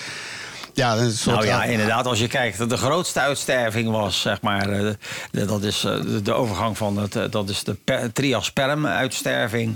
Ja, 0.80 0.98
een 0.98 1.12
soort 1.12 1.36
Nou 1.36 1.48
ja, 1.48 1.64
inderdaad, 1.64 2.06
als 2.06 2.20
je 2.20 2.28
kijkt, 2.28 2.70
de 2.70 2.78
grootste 2.78 3.20
uitsterving 3.20 3.90
was, 3.92 4.22
zeg 4.22 4.42
maar, 4.42 4.70
eh, 4.70 4.92
de- 5.32 5.46
dat 5.46 5.64
is 5.64 5.84
eh, 5.84 5.96
de, 6.24 6.34
overgang 6.34 6.78
van 6.78 6.98
het, 6.98 7.16
eh, 7.16 7.24
dat 7.30 7.50
is 7.50 7.64
de 7.64 7.74
per- 7.74 8.14
triasperm-uitsterving. 8.14 9.76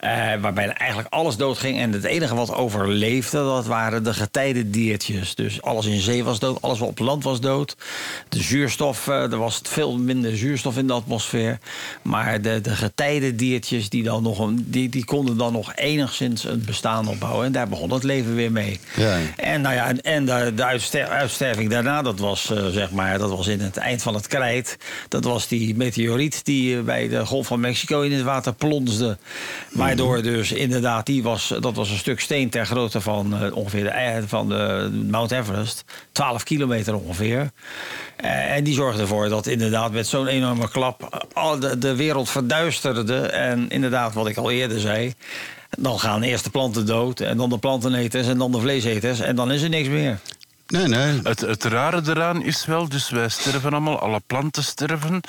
Eh, 0.00 0.32
waarbij 0.40 0.68
eigenlijk 0.68 1.14
alles 1.14 1.36
doodging. 1.36 1.78
En 1.78 1.92
het 1.92 2.04
enige 2.04 2.34
wat 2.34 2.54
overleefde, 2.54 3.38
dat 3.38 3.66
waren 3.66 4.04
de 4.04 4.14
getijdendiertjes. 4.14 5.34
Dus 5.34 5.62
alles 5.62 5.86
in 5.86 6.00
zee 6.00 6.24
was 6.24 6.38
dood, 6.38 6.62
alles 6.62 6.78
wat 6.78 6.88
op 6.88 6.98
land 6.98 7.24
was 7.24 7.40
dood. 7.40 7.76
De 8.28 8.42
zuurstof, 8.42 9.08
eh, 9.08 9.32
er 9.32 9.38
was 9.38 9.60
veel 9.62 9.98
minder 9.98 10.36
zuurstof 10.36 10.76
in 10.76 10.86
de 10.86 10.92
atmosfeer. 10.92 11.58
Maar 12.02 12.42
de, 12.42 12.60
de 12.60 12.76
getijdendiertjes, 12.76 13.88
die, 13.88 14.02
dan 14.02 14.22
nog 14.22 14.38
een, 14.38 14.64
die, 14.68 14.88
die 14.88 15.04
konden 15.04 15.36
dan 15.36 15.52
nog 15.52 15.74
enigszins 15.74 16.44
een 16.44 16.62
bestaan 16.66 17.08
opbouwen. 17.08 17.46
En 17.46 17.52
daar 17.52 17.68
begon 17.68 17.92
het 17.92 18.02
leven 18.02 18.34
weer 18.34 18.52
mee. 18.52 18.80
Ja. 18.96 19.18
En, 19.36 19.60
nou 19.60 19.74
ja, 19.74 19.86
en, 19.86 20.00
en 20.00 20.24
de, 20.24 20.52
de 20.54 20.64
uitster- 20.64 21.08
uitsterving 21.08 21.70
daarna, 21.70 22.02
dat 22.02 22.18
was, 22.18 22.50
eh, 22.50 22.66
zeg 22.66 22.90
maar, 22.90 23.18
dat 23.18 23.30
was 23.30 23.46
in 23.46 23.60
het 23.60 23.76
eind 23.76 24.02
van 24.02 24.14
het 24.14 24.26
krijt. 24.26 24.76
Dat 25.08 25.24
was 25.24 25.48
die 25.48 25.76
meteoriet 25.76 26.44
die 26.44 26.82
bij 26.82 27.08
de 27.08 27.26
Golf 27.26 27.46
van 27.46 27.60
Mexico 27.60 28.00
in 28.00 28.12
het 28.12 28.22
water 28.22 28.52
plonsde. 28.52 29.18
Waardoor 29.96 30.22
dus 30.22 30.52
inderdaad, 30.52 31.06
die 31.06 31.22
was, 31.22 31.54
dat 31.60 31.74
was 31.74 31.90
een 31.90 31.96
stuk 31.96 32.20
steen 32.20 32.50
ter 32.50 32.66
grootte 32.66 33.00
van 33.00 33.34
eh, 33.42 33.56
ongeveer 33.56 33.82
de, 33.82 33.88
ei- 33.88 34.22
van 34.26 34.48
de 34.48 34.90
Mount 35.10 35.30
Everest. 35.30 35.84
12 36.12 36.42
kilometer 36.42 36.94
ongeveer. 36.94 37.50
Eh, 38.16 38.54
en 38.56 38.64
die 38.64 38.74
zorgde 38.74 39.00
ervoor 39.00 39.28
dat 39.28 39.46
inderdaad 39.46 39.92
met 39.92 40.06
zo'n 40.06 40.26
enorme 40.26 40.68
klap 40.70 41.02
eh, 41.02 41.20
al 41.32 41.58
de, 41.58 41.78
de 41.78 41.96
wereld 41.96 42.30
verduisterde. 42.30 43.16
En 43.20 43.68
inderdaad, 43.68 44.14
wat 44.14 44.26
ik 44.28 44.36
al 44.36 44.50
eerder 44.50 44.80
zei. 44.80 45.14
Dan 45.78 46.00
gaan 46.00 46.22
eerst 46.22 46.44
de 46.44 46.50
planten 46.50 46.86
dood, 46.86 47.20
en 47.20 47.36
dan 47.36 47.48
de 47.50 47.58
planteneters 47.58 48.26
en 48.26 48.38
dan 48.38 48.52
de 48.52 48.60
vleeseters. 48.60 49.20
En 49.20 49.36
dan 49.36 49.52
is 49.52 49.62
er 49.62 49.68
niks 49.68 49.88
meer. 49.88 50.18
Nee, 50.70 50.86
nee. 50.86 51.20
Het, 51.22 51.40
het 51.40 51.64
rare 51.64 52.02
eraan 52.06 52.42
is 52.42 52.64
wel, 52.64 52.88
dus 52.88 53.10
wij 53.10 53.28
sterven 53.28 53.70
allemaal, 53.70 54.00
alle 54.00 54.20
planten 54.26 54.64
sterven. 54.64 55.20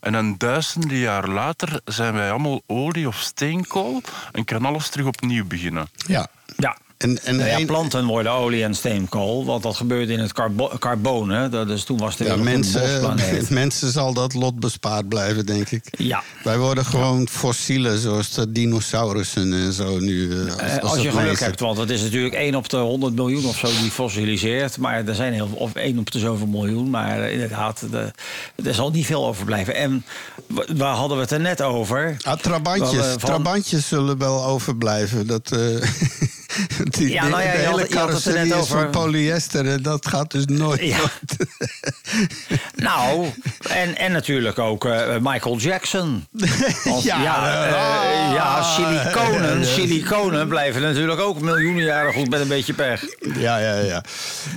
En 0.00 0.12
dan 0.12 0.34
duizenden 0.38 0.96
jaar 0.96 1.28
later 1.28 1.80
zijn 1.84 2.14
wij 2.14 2.30
allemaal 2.30 2.62
olie 2.66 3.08
of 3.08 3.16
steenkool 3.20 4.00
en 4.32 4.44
kan 4.44 4.64
alles 4.64 4.88
terug 4.88 5.06
opnieuw 5.06 5.46
beginnen. 5.46 5.88
Ja. 6.06 6.26
Ja, 6.56 6.76
En, 7.04 7.18
en 7.24 7.36
Nou 7.36 7.48
ja, 7.48 7.58
een- 7.58 7.66
planten 7.66 8.04
worden 8.04 8.32
olie 8.32 8.62
en 8.64 8.74
steenkool, 8.74 9.44
want 9.44 9.62
dat 9.62 9.76
gebeurde 9.76 10.12
in 10.12 10.18
het 10.20 10.32
carbo 10.78 11.26
Dus 11.66 11.84
toen 11.84 11.98
was 11.98 12.18
er 12.18 12.26
ja, 12.26 12.36
mensen, 12.36 13.14
mensen 13.48 13.90
zal 13.92 14.12
dat 14.12 14.34
lot 14.34 14.60
bespaard 14.60 15.08
blijven, 15.08 15.46
denk 15.46 15.70
ik. 15.70 15.84
Ja. 15.98 16.22
Wij 16.44 16.58
worden 16.58 16.84
gewoon 16.84 17.28
fossielen, 17.28 17.98
zoals 17.98 18.30
de 18.30 18.52
dinosaurussen 18.52 19.52
en 19.52 19.72
zo 19.72 19.98
nu. 19.98 20.32
eh, 20.32 20.38
Als, 20.52 20.60
Eh, 20.60 20.78
als 20.82 20.90
als 20.92 21.02
je 21.02 21.10
geluk 21.10 21.40
hebt, 21.40 21.60
want 21.60 21.78
het 21.78 21.90
is 21.90 22.02
natuurlijk 22.02 22.34
1 22.34 22.54
op 22.54 22.68
de 22.68 22.76
100 22.76 23.14
miljoen 23.14 23.44
of 23.44 23.56
zo 23.58 23.66
die 23.80 23.90
fossiliseert. 23.90 24.78
Maar 24.78 25.06
er 25.06 25.14
zijn 25.14 25.32
heel 25.32 25.48
of 25.54 25.74
1 25.74 25.98
op 25.98 26.10
de 26.10 26.18
zoveel 26.18 26.46
miljoen. 26.46 26.90
Maar 26.90 27.30
inderdaad, 27.30 27.82
de, 27.90 28.10
er 28.64 28.74
zal 28.74 28.90
niet 28.90 29.06
veel 29.06 29.26
overblijven. 29.26 29.74
En 29.74 30.04
wa- 30.46 30.64
waar 30.76 30.94
hadden 30.94 31.16
we 31.16 31.22
het 31.22 31.32
er 31.32 31.40
net 31.40 31.62
over? 31.62 32.16
Ah, 32.22 32.36
trabantjes. 32.38 33.06
Van- 33.06 33.18
Trabantjes 33.18 33.88
zullen 33.88 34.18
wel 34.18 34.44
overblijven. 34.44 35.26
Dat, 35.26 35.50
eh, 35.52 35.58
die, 36.98 37.10
Ja, 37.10 37.28
nou 37.28 37.42
ja, 37.42 37.52
de 37.52 37.58
hele 37.58 37.82
er 37.82 37.88
carrosserie 37.88 38.46
is 38.46 38.52
over. 38.52 38.80
van 38.80 38.90
polyester 38.90 39.66
en 39.66 39.82
dat 39.82 40.08
gaat 40.08 40.30
dus 40.30 40.44
nooit. 40.46 40.80
Ja. 40.80 40.98
Nou, 42.76 43.30
en, 43.68 43.96
en 43.96 44.12
natuurlijk 44.12 44.58
ook 44.58 44.84
eh, 44.84 45.16
Michael 45.20 45.56
Jackson. 45.56 46.26
Want, 46.84 47.02
Ja, 47.02 47.22
ja, 47.22 47.66
eh, 47.66 48.34
ja, 48.34 48.62
siliconen, 48.62 49.64
siliconen 49.66 50.48
blijven 50.48 50.82
natuurlijk 50.82 51.20
ook 51.20 51.40
miljoenen 51.40 51.84
jaren 51.84 52.12
goed 52.12 52.30
met 52.30 52.40
een 52.40 52.48
beetje 52.48 52.74
pech. 52.74 53.04
Ja, 53.36 53.58
ja, 53.58 53.78
ja. 53.78 54.04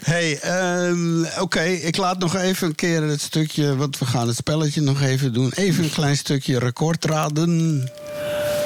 hey, 0.03 0.39
ehm, 0.39 1.23
oké, 1.39 1.63
ik 1.63 1.97
laat 1.97 2.19
nog 2.19 2.35
even 2.35 2.67
een 2.67 2.75
keer 2.75 3.01
het 3.01 3.21
stukje, 3.21 3.75
want 3.75 3.99
we 3.99 4.05
gaan 4.05 4.27
het 4.27 4.35
spelletje 4.35 4.81
nog 4.81 5.01
even 5.01 5.33
doen. 5.33 5.51
Even 5.55 5.83
een 5.83 5.91
klein 5.91 6.17
stukje 6.17 6.59
recordraden. 6.59 7.77
Net 7.77 8.56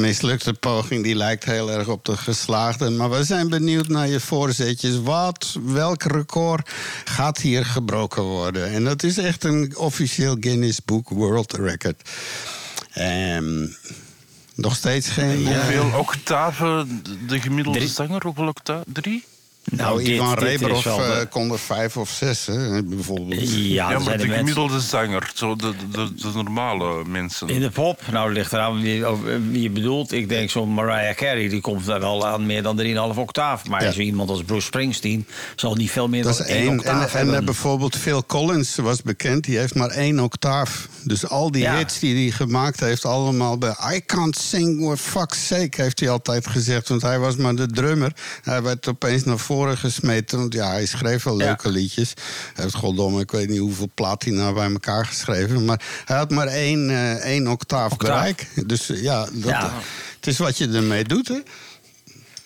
mislukte 0.00 0.52
poging, 0.52 1.02
die 1.04 1.14
lijkt 1.14 1.44
heel 1.44 1.70
erg 1.70 1.88
op 1.88 2.04
de 2.04 2.16
geslaagde. 2.16 2.90
Maar 2.90 3.10
we 3.10 3.24
zijn 3.24 3.48
benieuwd 3.48 3.88
naar 3.88 4.08
je 4.08 4.20
voorzetjes. 4.20 5.00
Wat, 5.00 5.56
welk 5.64 6.02
record 6.02 6.70
gaat 7.04 7.38
hier 7.38 7.64
gebroken 7.64 8.22
worden? 8.22 8.70
En 8.70 8.84
dat 8.84 9.02
is 9.02 9.18
echt 9.18 9.44
een 9.44 9.76
officieel 9.76 10.36
Guinness 10.40 10.84
Book 10.84 11.08
World 11.08 11.52
Record. 11.52 12.08
Ehm, 12.92 13.66
nog 14.54 14.74
steeds 14.76 15.08
geen... 15.08 15.46
Hoeveel 15.46 15.90
octaven 15.98 17.02
de 17.26 17.40
gemiddelde 17.40 17.88
zanger? 17.88 18.22
Hoeveel 18.22 18.46
octaven? 18.46 18.92
Drie? 18.92 19.24
Nou, 19.70 20.02
Ivan 20.02 20.34
wel 20.34 20.58
de- 20.82 21.02
eh, 21.02 21.30
kon 21.30 21.52
er 21.52 21.58
vijf 21.58 21.96
of 21.96 22.10
zes, 22.10 22.46
hè, 22.46 22.82
bijvoorbeeld. 22.84 23.50
Ja, 23.50 23.90
Ja, 23.90 23.98
maar 23.98 24.18
de 24.18 24.26
mensen... 24.26 24.36
gemiddelde 24.38 24.80
zanger, 24.80 25.30
zo 25.34 25.56
de, 25.56 25.72
de, 25.92 26.14
de 26.14 26.30
normale 26.34 27.04
mensen. 27.04 27.48
In 27.48 27.60
de 27.60 27.70
pop, 27.70 28.00
nou 28.12 28.32
ligt 28.32 28.52
eraan 28.52 28.80
wie, 28.80 29.06
over 29.06 29.50
wie 29.50 29.62
je 29.62 29.70
bedoelt. 29.70 30.12
Ik 30.12 30.28
denk 30.28 30.50
zo'n 30.50 30.74
Mariah 30.74 31.14
Carey, 31.16 31.48
die 31.48 31.60
komt 31.60 31.86
daar 31.86 32.00
wel 32.00 32.26
aan 32.26 32.46
meer 32.46 32.62
dan 32.62 32.76
3,5 33.12 33.18
octaaf. 33.18 33.68
Maar 33.68 33.82
Ja. 33.84 33.92
zo 33.92 34.00
iemand 34.00 34.30
als 34.30 34.42
Bruce 34.42 34.66
Springsteen 34.66 35.26
zal 35.56 35.74
niet 35.74 35.90
veel 35.90 36.08
meer 36.08 36.22
Dat 36.22 36.36
dan 36.38 36.46
één. 36.46 36.68
En, 36.70 36.78
octaaf 36.78 37.14
en 37.14 37.20
eh, 37.20 37.26
hebben. 37.26 37.44
bijvoorbeeld 37.44 37.96
Phil 37.96 38.24
Collins 38.26 38.76
was 38.76 39.02
bekend, 39.02 39.44
die 39.44 39.58
heeft 39.58 39.74
maar 39.74 39.90
één 39.90 40.20
octaaf. 40.20 40.88
Dus 41.04 41.28
al 41.28 41.50
die 41.50 41.62
Ja. 41.62 41.76
hits 41.76 41.98
die 41.98 42.22
hij 42.28 42.36
gemaakt 42.36 42.80
heeft, 42.80 43.04
allemaal 43.04 43.58
bij 43.58 43.74
I 43.94 44.00
can't 44.06 44.36
sing 44.36 44.80
for 44.84 44.96
fuck's 44.96 45.46
sake, 45.46 45.82
heeft 45.82 46.00
hij 46.00 46.08
altijd 46.08 46.46
gezegd. 46.46 46.88
Want 46.88 47.02
hij 47.02 47.18
was 47.18 47.36
maar 47.36 47.54
de 47.54 47.66
drummer. 47.66 48.12
Hij 48.42 48.62
werd 48.62 48.88
opeens 48.88 49.24
naar 49.24 49.38
voren 49.38 49.58
gesmeten. 49.68 50.38
Want 50.38 50.52
ja, 50.52 50.70
hij 50.70 50.86
schreef 50.86 51.22
wel 51.22 51.38
Ja. 51.38 51.44
leuke 51.44 51.68
liedjes. 51.70 52.12
Hij 52.54 52.64
heeft 52.64 52.76
goddomme, 52.76 53.20
ik 53.20 53.30
weet 53.30 53.48
niet 53.48 53.58
hoeveel 53.58 53.90
platina 53.94 54.52
bij 54.52 54.70
elkaar 54.70 55.06
geschreven. 55.06 55.64
Maar 55.64 55.82
hij 56.04 56.16
had 56.16 56.30
maar 56.30 56.46
één, 56.46 56.90
eh, 56.90 57.12
één 57.12 57.46
octaaf, 57.48 57.92
Octaaf. 57.92 58.08
bereik. 58.18 58.48
Dus 58.66 58.90
eh, 58.90 59.02
ja, 59.02 59.24
dat, 59.32 59.50
Ja. 59.50 59.72
het 60.16 60.26
is 60.26 60.38
wat 60.38 60.58
je 60.58 60.68
ermee 60.68 61.04
doet, 61.04 61.28
hè? 61.28 61.38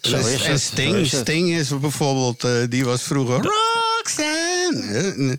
Zo 0.00 0.16
is 0.16 0.44
en 0.44 0.50
het, 0.52 0.60
Sting, 0.60 0.94
is 0.96 1.12
het. 1.12 1.20
Sting 1.20 1.48
is 1.50 1.78
bijvoorbeeld, 1.80 2.44
eh, 2.44 2.50
die 2.68 2.84
was 2.84 3.02
vroeger 3.02 3.34
Roxanne. 3.34 4.82
hè? 4.82 5.34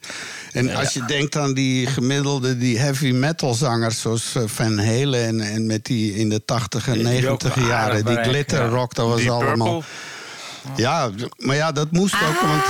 En, 0.52 0.76
als 0.76 0.94
je 0.94 1.06
denkt 1.06 1.36
aan 1.36 1.54
die 1.54 1.88
gemiddelde, 1.88 2.58
die 2.58 2.80
heavy 2.80 3.12
metal 3.12 3.54
zangers 3.54 4.02
zoals 4.02 4.34
Van 4.46 4.78
Halen 4.80 5.26
en, 5.26 5.42
en 5.42 5.66
met 5.66 5.86
die 5.86 6.14
in 6.16 6.30
de 6.30 6.46
80 6.46 6.88
en 6.88 6.94
Die 6.94 7.04
ook 7.08 7.12
90 7.12 7.50
aardig 7.52 7.68
jaren, 7.68 8.06
die 8.06 8.18
glitter 8.18 8.68
rock, 8.70 8.94
dat 8.96 9.08
was 9.08 9.30
allemaal. 9.30 9.68
Purple. 9.80 9.84
Ja, 10.76 11.10
maar 11.38 11.56
ja, 11.56 11.72
dat 11.72 11.92
moest 11.92 12.14
ook, 12.14 12.42
want, 12.42 12.64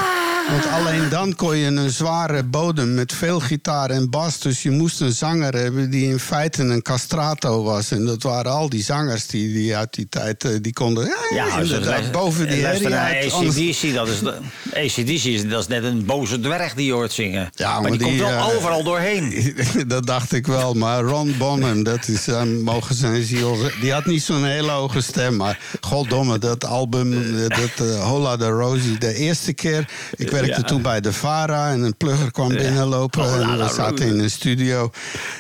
want 0.50 0.66
alleen 0.68 1.10
dan 1.10 1.36
kon 1.36 1.58
je 1.58 1.66
een 1.66 1.90
zware 1.90 2.44
bodem 2.44 2.94
met 2.94 3.14
veel 3.14 3.40
gitaar 3.40 3.90
en 3.90 4.10
bas. 4.10 4.40
Dus 4.40 4.64
je 4.64 4.72
moest 4.72 5.02
een 5.02 5.12
zanger 5.12 5.54
hebben 5.56 5.90
die 5.90 6.08
in 6.08 6.20
feite 6.20 6.62
een 6.62 6.82
castrato 6.82 7.64
was. 7.64 7.92
En 7.92 8.06
dat 8.06 8.24
waren 8.24 8.52
al 8.52 8.70
die 8.70 8.84
zangers 8.84 9.28
die, 9.28 9.54
die 9.54 9.76
uit 9.76 9.94
die 9.94 10.08
tijd, 10.10 10.44
eh, 10.44 10.52
die 10.62 10.74
konden 10.74 11.06
ja, 11.06 11.16
Ja, 11.46 11.60
inderdaad, 11.60 11.86
luistert- 11.86 12.12
boven 12.12 12.48
die 12.50 12.66
herrie 12.66 12.88
uit. 12.96 13.32
anders- 13.34 13.56
ACDC, 13.56 13.94
dat 13.94 14.08
is, 14.08 14.20
de- 14.20 14.38
ACDC 14.74 15.24
is, 15.24 15.48
dat 15.50 15.60
is 15.62 15.68
net 15.68 15.84
een 15.84 16.06
boze 16.06 16.40
dwerg 16.40 16.74
die 16.74 16.86
je 16.86 16.92
hoort 16.92 17.12
zingen. 17.12 17.50
Ja, 17.54 17.72
maar, 17.72 17.82
maar 17.82 17.92
die, 17.92 18.08
komt 18.08 18.20
wel 18.20 18.30
eh, 18.30 18.48
overal 18.56 18.84
doorheen. 18.84 19.56
dat 19.88 20.06
dacht 20.08 20.34
ik 20.34 20.48
wel, 20.48 20.74
maar 20.74 21.02
Ron 21.02 21.36
Bonham, 21.38 21.84
dat 21.84 22.08
is, 22.08 22.28
eh, 22.28 22.44
mogen 22.44 22.96
zijn 22.96 23.24
ziel... 23.24 23.58
Die 23.82 23.92
had 23.94 24.06
niet 24.06 24.24
zo'n 24.24 24.46
hele 24.46 24.72
hoge 24.72 25.02
stem, 25.02 25.36
maar 25.36 25.60
goddomme, 25.82 26.38
dat 26.40 26.66
album, 26.66 27.14
eh, 27.14 27.40
dat 27.48 27.88
eh, 27.88 28.04
Hola 28.04 28.38
de 28.38 28.48
Rosie... 28.48 28.98
De 28.98 29.14
eerste 29.14 29.54
keer, 29.54 29.90
ik 30.16 30.30
werkte 30.42 30.64
toen 30.64 30.82
bij 30.82 31.02
de 31.02 31.14
VARA 31.14 31.72
en 31.72 31.82
een 31.82 31.98
plugger 31.98 32.32
kwam 32.32 32.48
binnenlopen... 32.48 33.24
Hola 33.24 33.42
en 33.42 33.58
we 33.58 33.64
de 33.64 33.74
zaten 33.74 33.90
Rosie. 33.90 34.14
in 34.14 34.20
een 34.20 34.32
studio 34.32 34.92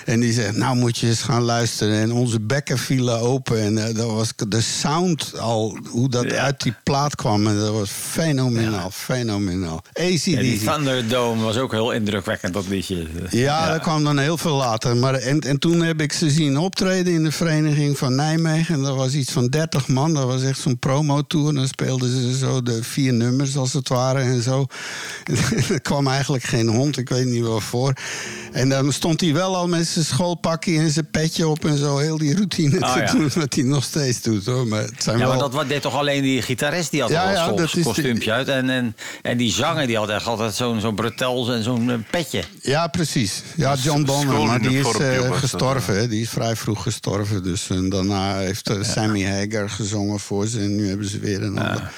en 0.05 0.19
die 0.19 0.33
zegt, 0.33 0.55
nou 0.55 0.75
moet 0.75 0.97
je 0.97 1.07
eens 1.07 1.21
gaan 1.21 1.41
luisteren. 1.41 2.01
En 2.01 2.11
onze 2.11 2.39
bekken 2.39 2.77
vielen 2.77 3.19
open 3.19 3.61
en 3.61 3.77
eh, 3.77 3.95
dat 3.95 4.11
was 4.11 4.33
de 4.47 4.61
sound 4.61 5.39
al, 5.39 5.77
hoe 5.89 6.09
dat 6.09 6.33
uit 6.33 6.61
die 6.61 6.75
plaat 6.83 7.15
kwam... 7.15 7.47
En 7.47 7.57
dat 7.57 7.73
was 7.73 7.89
fenomenaal, 7.89 8.89
fenomenaal. 8.91 9.81
Ja, 9.93 10.03
die 10.03 10.37
ACDC. 10.37 10.73
Thunderdome 10.73 11.43
was 11.43 11.57
ook 11.57 11.71
heel 11.71 11.91
indrukwekkend, 11.91 12.53
dat 12.53 12.67
liedje. 12.67 13.07
Ja, 13.29 13.71
dat 13.71 13.81
kwam 13.81 14.03
dan 14.03 14.17
heel 14.17 14.37
veel 14.37 14.55
later. 14.55 14.97
Maar, 14.97 15.13
en, 15.13 15.39
en 15.39 15.59
toen 15.59 15.81
heb 15.81 16.01
ik 16.01 16.13
ze 16.13 16.29
zien 16.29 16.57
optreden 16.57 17.13
in 17.13 17.23
de 17.23 17.31
vereniging 17.31 17.97
van 17.97 18.15
Nijmegen. 18.15 18.75
En 18.75 18.81
dat 18.81 18.95
was 18.95 19.13
iets 19.13 19.31
van 19.31 19.47
30 19.47 19.87
man. 19.87 20.13
Dat 20.13 20.25
was 20.25 20.43
echt 20.43 20.59
zo'n 20.59 20.79
promotour. 20.79 21.53
Dan 21.53 21.67
speelden 21.67 22.09
ze 22.09 22.37
zo 22.37 22.61
de 22.61 22.83
vier 22.83 23.13
nummers 23.13 23.57
als 23.57 23.73
het 23.73 23.89
ware 23.89 24.19
en 24.19 24.41
zo. 24.41 24.65
er 25.73 25.81
kwam 25.81 26.07
eigenlijk 26.07 26.43
geen 26.43 26.67
hond, 26.67 26.97
ik 26.97 27.09
weet 27.09 27.25
niet 27.25 27.43
waarvoor. 27.43 27.93
En 28.51 28.69
dan 28.69 28.93
stond 28.93 29.21
hij 29.21 29.33
wel 29.33 29.55
al 29.55 29.67
met 29.67 29.87
zijn 29.87 30.05
schoolpakje 30.05 30.79
en 30.79 30.89
zijn 30.91 31.09
petje 31.11 31.47
op 31.47 31.65
en 31.65 31.77
zo. 31.77 31.97
Heel 31.97 32.17
die 32.17 32.35
routine 32.35 32.79
Oh, 32.81 32.93
te 32.93 32.99
ja. 32.99 33.11
doen, 33.11 33.31
wat 33.35 33.53
hij 33.53 33.63
nog 33.63 33.83
steeds 33.83 34.21
doet 34.21 34.45
hoor. 34.45 34.67
Maar 34.67 34.81
het 34.81 35.03
zijn 35.03 35.17
Ja, 35.17 35.27
maar 35.27 35.37
dat 35.37 35.67
deed 35.67 35.81
toch 35.81 35.95
alleen 35.95 36.21
die 36.21 36.41
gitarist, 36.41 36.91
die 36.91 37.01
had 37.01 37.09
Ja, 37.09 37.23
al 37.25 37.31
ja, 37.31 37.47
een 37.47 37.55
dat 37.55 37.65
is 37.65 37.71
de- 37.71 37.81
kostuumpje 37.81 38.31
uit. 38.31 38.47
En, 38.47 38.69
en, 38.69 38.95
en 39.21 39.37
die 39.37 39.51
zanger, 39.51 39.87
die 39.87 39.97
had 39.97 40.09
echt 40.09 40.25
altijd 40.27 40.53
zo'n 40.55 40.79
zo'n 40.79 40.95
bretels 40.95 41.49
en 41.49 41.63
zo'n 41.63 41.89
eh, 41.91 41.97
petje. 42.11 42.43
Ja, 42.61 42.87
precies. 42.87 43.41
Ja, 43.55 43.75
John 43.75 44.03
Bonham, 44.03 44.45
maar 44.45 44.61
die 44.61 44.79
is 44.79 44.91
eh, 44.97 45.31
gestorven. 45.39 45.95
hè. 45.97 46.07
Die 46.07 46.21
is 46.21 46.29
vrij 46.29 46.55
vroeg 46.55 46.83
gestorven. 46.83 47.43
Dus 47.43 47.69
en 47.69 47.89
daarna 47.89 48.37
heeft 48.37 48.69
eh, 48.69 48.83
Sammy 48.83 49.25
Hagar 49.25 49.69
gezongen 49.69 50.19
voor 50.19 50.47
ze. 50.47 50.59
En 50.59 50.75
nu 50.75 50.87
hebben 50.87 51.07
ze 51.07 51.19
weer 51.19 51.43
een 51.43 51.57
ander. 51.57 51.91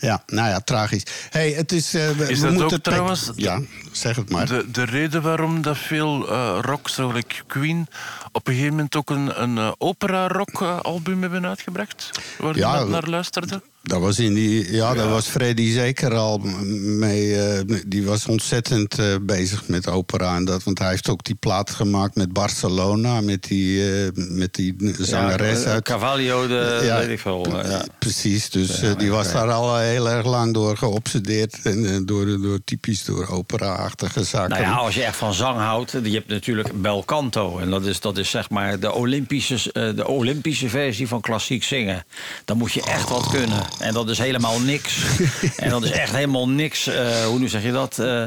Ja, 0.00 0.22
nou 0.26 0.48
ja, 0.48 0.60
tragisch. 0.60 1.02
hey, 1.30 1.50
het 1.50 1.72
is... 1.72 1.94
eh, 1.94 2.08
Is 2.20 2.40
we 2.40 2.46
dat 2.46 2.54
moeten 2.54 2.82
trouwens- 2.82 3.30
Ja, 3.36 3.60
zeg 3.92 4.16
het 4.16 4.30
maar. 4.30 4.46
De, 4.46 4.70
de 4.70 4.82
reden 4.84 5.22
waarom 5.22 5.62
dat 5.62 5.78
veel 5.78 6.28
eh 6.30 6.58
rock, 6.60 6.88
zoals 6.88 7.12
like 7.14 7.34
Queen, 7.46 7.86
op 8.32 8.46
een 8.46 8.52
gegeven 8.52 8.74
moment 8.74 8.96
ook 8.96 9.10
een, 9.10 9.42
een 9.42 9.58
eh, 9.58 9.72
opera-rock-album 9.78 11.22
hebben 11.22 11.46
uitgebracht? 11.46 12.10
Waar 12.38 12.54
je 12.54 12.60
Ja, 12.60 12.84
naar 12.84 13.08
luisterde? 13.08 13.62
Dat 13.88 14.00
was 14.00 14.18
in 14.18 14.34
die, 14.34 14.72
ja, 14.72 14.94
daar 14.94 15.08
was 15.08 15.26
Freddy 15.26 15.72
zeker 15.72 16.14
al 16.14 16.38
mee. 16.38 17.36
eh, 17.36 17.78
die 17.86 18.04
was 18.04 18.26
ontzettend 18.26 18.98
eh, 18.98 19.14
bezig 19.22 19.68
met 19.68 19.88
opera 19.88 20.36
en 20.36 20.44
dat. 20.44 20.62
Want 20.62 20.78
hij 20.78 20.88
heeft 20.88 21.08
ook 21.08 21.24
die 21.24 21.34
plaat 21.34 21.70
gemaakt 21.70 22.14
met 22.14 22.32
Barcelona. 22.32 23.20
Met 23.20 23.42
die, 23.42 23.92
eh, 23.92 24.10
met 24.14 24.54
die 24.54 24.76
zangeres 24.98 25.62
Ja, 25.62 25.80
de, 25.80 26.80
Ja. 26.84 26.98
weet 26.98 27.08
ik 27.08 27.20
veel. 27.20 27.66
Ja, 27.66 27.84
precies. 27.98 28.50
Dus 28.50 28.80
die 28.98 29.10
was 29.10 29.32
daar 29.32 29.50
al 29.50 29.76
heel 29.76 30.10
erg 30.10 30.26
lang 30.26 30.54
door 30.54 30.76
geobsedeerd. 30.76 31.58
En 31.62 32.06
door, 32.06 32.40
door 32.40 32.58
typisch 32.64 33.04
door 33.04 33.28
opera-achtige 33.28 34.24
zaken. 34.24 34.50
Nou 34.50 34.62
ja, 34.62 34.72
als 34.74 34.94
je 34.94 35.02
echt 35.04 35.16
van 35.16 35.34
zang 35.34 35.58
houdt, 35.58 35.90
je 36.02 36.10
hebt 36.14 36.28
natuurlijk 36.28 36.82
bel 36.82 37.04
canto. 37.04 37.58
En 37.58 37.70
dat 37.70 37.84
is, 37.86 38.00
dat 38.00 38.18
is 38.18 38.30
zeg 38.30 38.50
maar 38.50 38.80
de 38.80 38.92
Olympische, 38.92 39.70
de 39.72 40.06
Olympische 40.06 40.68
versie 40.68 41.08
van 41.08 41.20
klassiek 41.20 41.64
zingen. 41.64 42.04
Dan 42.44 42.56
moet 42.56 42.72
je 42.72 42.82
echt 42.82 43.08
wat 43.08 43.26
kunnen. 43.28 43.62
En 43.78 43.92
dat 43.92 44.08
is 44.08 44.18
helemaal 44.18 44.60
niks. 44.60 45.04
en 45.56 45.70
dat 45.70 45.84
is 45.84 45.90
echt 45.90 46.12
helemaal 46.12 46.48
niks, 46.48 46.86
eh, 46.86 47.24
hoe 47.24 47.38
nu 47.38 47.48
zeg 47.48 47.62
je 47.62 47.72
dat, 47.72 47.98
eh, 47.98 48.22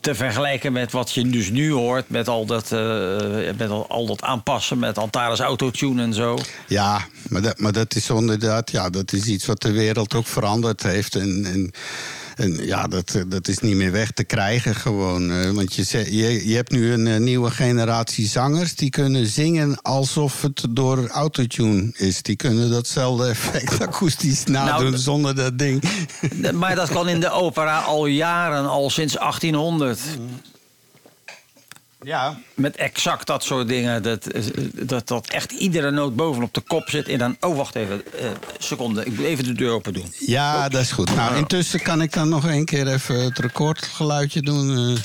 te 0.00 0.14
vergelijken 0.14 0.72
met 0.72 0.92
wat 0.92 1.12
je 1.12 1.30
dus 1.30 1.50
nu 1.50 1.72
hoort... 1.72 2.10
met 2.10 2.28
al 2.28 2.46
dat, 2.46 2.72
eh, 2.72 3.16
met 3.58 3.70
al, 3.70 3.88
al 3.88 4.06
dat 4.06 4.22
aanpassen, 4.22 4.78
met 4.78 4.98
Antares 4.98 5.40
Autotune 5.40 6.02
en 6.02 6.14
zo. 6.14 6.38
Ja, 6.66 7.06
maar 7.28 7.42
dat, 7.42 7.58
maar 7.58 7.72
dat 7.72 7.94
is 7.94 8.08
inderdaad, 8.08 8.70
ja, 8.70 8.90
dat 8.90 9.12
is 9.12 9.26
iets 9.26 9.46
wat 9.46 9.62
de 9.62 9.72
wereld 9.72 10.14
ook 10.14 10.26
veranderd 10.26 10.82
heeft. 10.82 11.14
En, 11.14 11.44
en, 11.44 11.72
en 12.40 12.66
ja, 12.66 12.86
dat, 12.86 13.24
dat 13.26 13.48
is 13.48 13.58
niet 13.58 13.74
meer 13.76 13.92
weg 13.92 14.10
te 14.10 14.24
krijgen 14.24 14.74
gewoon. 14.74 15.30
eh, 15.30 15.50
want 15.50 15.74
je, 15.74 16.16
je, 16.16 16.48
je 16.48 16.54
hebt 16.54 16.70
nu 16.70 16.92
een 16.92 17.06
eh, 17.06 17.16
nieuwe 17.16 17.50
generatie 17.50 18.26
zangers 18.26 18.74
die 18.74 18.90
kunnen 18.90 19.26
zingen 19.26 19.82
alsof 19.82 20.42
het 20.42 20.66
door 20.70 21.06
autotune 21.06 21.92
is. 21.96 22.22
Die 22.22 22.36
kunnen 22.36 22.70
datzelfde 22.70 23.28
effect 23.28 23.80
akoestisch 23.86 24.44
nadoen 24.44 24.90
Nou, 24.90 24.96
zonder 24.96 25.34
dat 25.34 25.58
ding. 25.58 25.82
Maar 26.54 26.74
dat 26.74 26.88
kan 26.88 27.08
in 27.08 27.20
de 27.20 27.30
opera 27.30 27.78
al 27.78 28.06
jaren, 28.06 28.68
al 28.68 28.90
sinds 28.90 29.14
1800. 29.14 30.00
Ja. 32.02 32.38
Met 32.54 32.76
exact 32.76 33.26
dat 33.26 33.44
soort 33.44 33.68
dingen. 33.68 34.02
Dat, 34.02 34.26
dat, 34.72 35.08
dat 35.08 35.26
echt 35.28 35.52
iedere 35.52 35.90
noot 35.90 36.16
bovenop 36.16 36.54
de 36.54 36.60
kop 36.60 36.90
zit. 36.90 37.08
En 37.08 37.18
dan, 37.18 37.36
oh 37.40 37.56
wacht 37.56 37.74
even, 37.74 38.02
eh 38.18 38.30
seconde. 38.58 39.04
Ik 39.04 39.16
moet 39.16 39.24
even 39.24 39.44
de 39.44 39.52
deur 39.52 39.72
open 39.72 39.92
doen. 39.92 40.12
Ja, 40.18 40.68
dat 40.68 40.80
is 40.80 40.92
goed. 40.92 41.14
Nou, 41.14 41.36
intussen 41.36 41.82
kan 41.82 42.02
ik 42.02 42.12
dan 42.12 42.28
nog 42.28 42.48
één 42.48 42.64
keer 42.64 42.86
even 42.88 43.24
het 43.24 43.38
recordgeluidje 43.38 44.42
doen. 44.42 44.98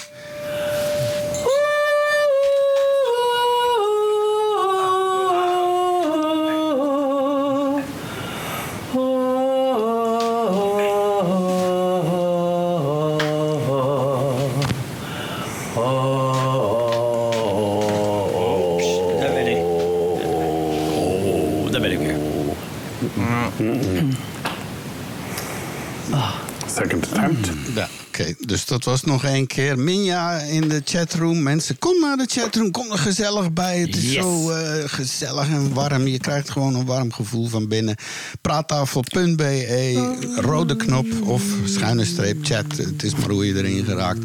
Dat 28.86 28.94
was 29.02 29.12
nog 29.12 29.24
één 29.24 29.48
keer. 29.48 29.80
Minja 29.80 30.38
in 30.40 30.70
de 30.70 30.82
chatroom. 30.86 31.44
Mensen, 31.44 31.80
kom 31.80 32.00
naar 32.00 32.18
de 32.18 32.26
chatroom. 32.28 32.72
Kom 32.72 32.92
er 32.92 32.98
gezellig 32.98 33.54
bij. 33.54 33.80
Het 33.80 33.96
is 33.96 34.04
Yes. 34.04 34.14
zo 34.14 34.50
eh, 34.50 34.84
gezellig 34.90 35.48
en 35.48 35.74
warm. 35.74 36.08
Je 36.08 36.20
krijgt 36.20 36.50
gewoon 36.50 36.76
een 36.76 36.86
warm 36.86 37.14
gevoel 37.14 37.48
van 37.48 37.68
binnen. 37.68 37.96
Praattafel.be, 38.42 40.38
rode 40.42 40.76
knop 40.76 41.06
of 41.24 41.44
schuine 41.66 42.06
streep 42.06 42.46
chat. 42.46 42.66
Het 42.78 43.04
is 43.04 43.16
maar 43.16 43.30
hoe 43.30 43.46
je 43.46 43.56
erin 43.56 43.86
geraakt. 43.86 44.20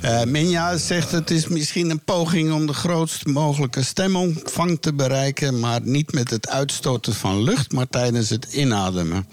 Eh, 0.00 0.22
Minja 0.22 0.76
zegt 0.76 1.10
het 1.10 1.30
is 1.30 1.48
misschien 1.48 1.90
een 1.90 2.04
poging 2.04 2.52
om 2.52 2.66
de 2.66 2.74
grootst 2.74 3.26
mogelijke 3.26 3.82
stemomvang 3.82 4.78
te 4.80 4.94
bereiken, 4.94 5.58
maar 5.60 5.80
niet 5.82 6.12
met 6.12 6.30
het 6.30 6.48
uitstoten 6.48 7.14
van 7.14 7.42
lucht, 7.42 7.72
maar 7.72 7.88
tijdens 7.88 8.30
het 8.30 8.52
inademen. 8.52 9.26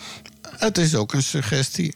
Het 0.50 0.78
is 0.78 0.96
ook 0.96 1.14
een 1.14 1.24
suggestie. 1.24 1.96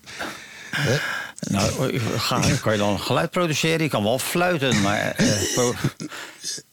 Hè? 0.71 0.97
Nou, 1.40 1.99
ga, 2.18 2.41
kan 2.61 2.72
je 2.74 2.78
dan 2.80 2.99
geluid 2.99 3.32
produceren? 3.32 3.84
Je 3.84 3.90
kan 3.90 4.03
wel 4.03 4.20
fluiten, 4.20 4.82
maar... 4.82 5.14
eh, 5.18 5.28
pro- 5.53 5.74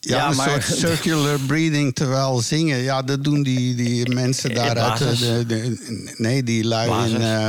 Ja, 0.00 0.16
Ja, 0.16 0.28
een 0.30 0.36
maar- 0.36 0.48
soort 0.62 0.78
circular 0.78 1.38
breathing 1.38 1.94
terwijl 1.94 2.40
zingen. 2.40 2.78
Ja, 2.78 3.02
dat 3.02 3.24
doen 3.24 3.42
die, 3.42 3.74
die 3.74 4.08
mensen 4.14 4.50
In 4.50 4.56
daar 4.56 4.78
uit... 4.78 4.98
De, 4.98 5.46
de- 5.46 6.14
nee, 6.16 6.42
die 6.42 6.64
lui 6.64 7.10
in... 7.10 7.20
Eh, 7.22 7.48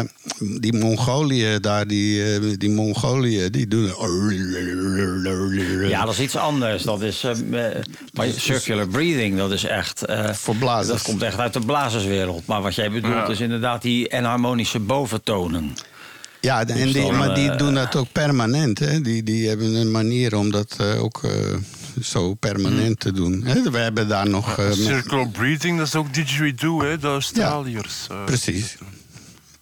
die 0.59 0.73
Mongolië 0.73 1.59
daar, 1.59 1.87
die, 1.87 2.33
eh, 2.33 2.41
die 2.57 2.69
Mongolië, 2.69 3.49
die 3.49 3.67
doen... 3.67 3.91
Ja, 5.89 6.05
dat 6.05 6.13
is 6.13 6.19
iets 6.19 6.35
anders. 6.35 6.83
Dat 6.83 7.01
is, 7.01 7.23
eh, 7.23 7.31
eh, 7.75 7.83
maar 8.13 8.27
circular 8.35 8.87
breathing, 8.87 9.37
dat 9.37 9.51
is 9.51 9.63
echt... 9.63 10.05
eh, 10.05 10.33
Voor 10.33 10.55
blazers. 10.55 10.87
Dat 10.87 11.01
komt 11.01 11.21
echt 11.21 11.37
uit 11.39 11.53
de 11.53 11.59
blazerswereld. 11.65 12.45
Maar 12.45 12.61
wat 12.61 12.75
jij 12.75 12.91
bedoelt 12.91 13.13
Ja. 13.13 13.27
is 13.27 13.39
inderdaad 13.39 13.81
die 13.81 14.07
enharmonische 14.07 14.79
boventonen. 14.79 15.75
Ja, 16.41 16.65
en 16.65 16.75
die, 16.91 16.93
dan, 16.93 17.17
maar 17.17 17.35
die 17.35 17.49
eh, 17.51 17.57
doen 17.57 17.73
dat 17.73 17.95
ook 17.95 18.11
permanent. 18.11 18.79
Hè? 18.79 19.01
Die, 19.01 19.23
die 19.23 19.47
hebben 19.47 19.73
een 19.75 19.91
manier 19.91 20.35
om 20.35 20.51
dat 20.51 20.75
eh, 20.79 21.03
ook 21.03 21.23
eh, 21.23 21.31
zo 22.01 22.33
permanent 22.33 22.99
te 22.99 23.11
doen. 23.11 23.43
Hè? 23.45 23.71
We 23.71 23.77
hebben 23.77 24.07
daar 24.07 24.29
nog... 24.29 24.57
eh, 24.59 24.71
Circle 24.71 25.27
breathing, 25.29 25.77
dat 25.77 25.87
is 25.87 25.95
ook 25.95 26.13
didgeridoo, 26.13 26.81
hè, 26.83 26.97
de 26.97 27.07
Australiërs. 27.07 28.07
eh. 28.11 28.23
Precies. 28.25 28.75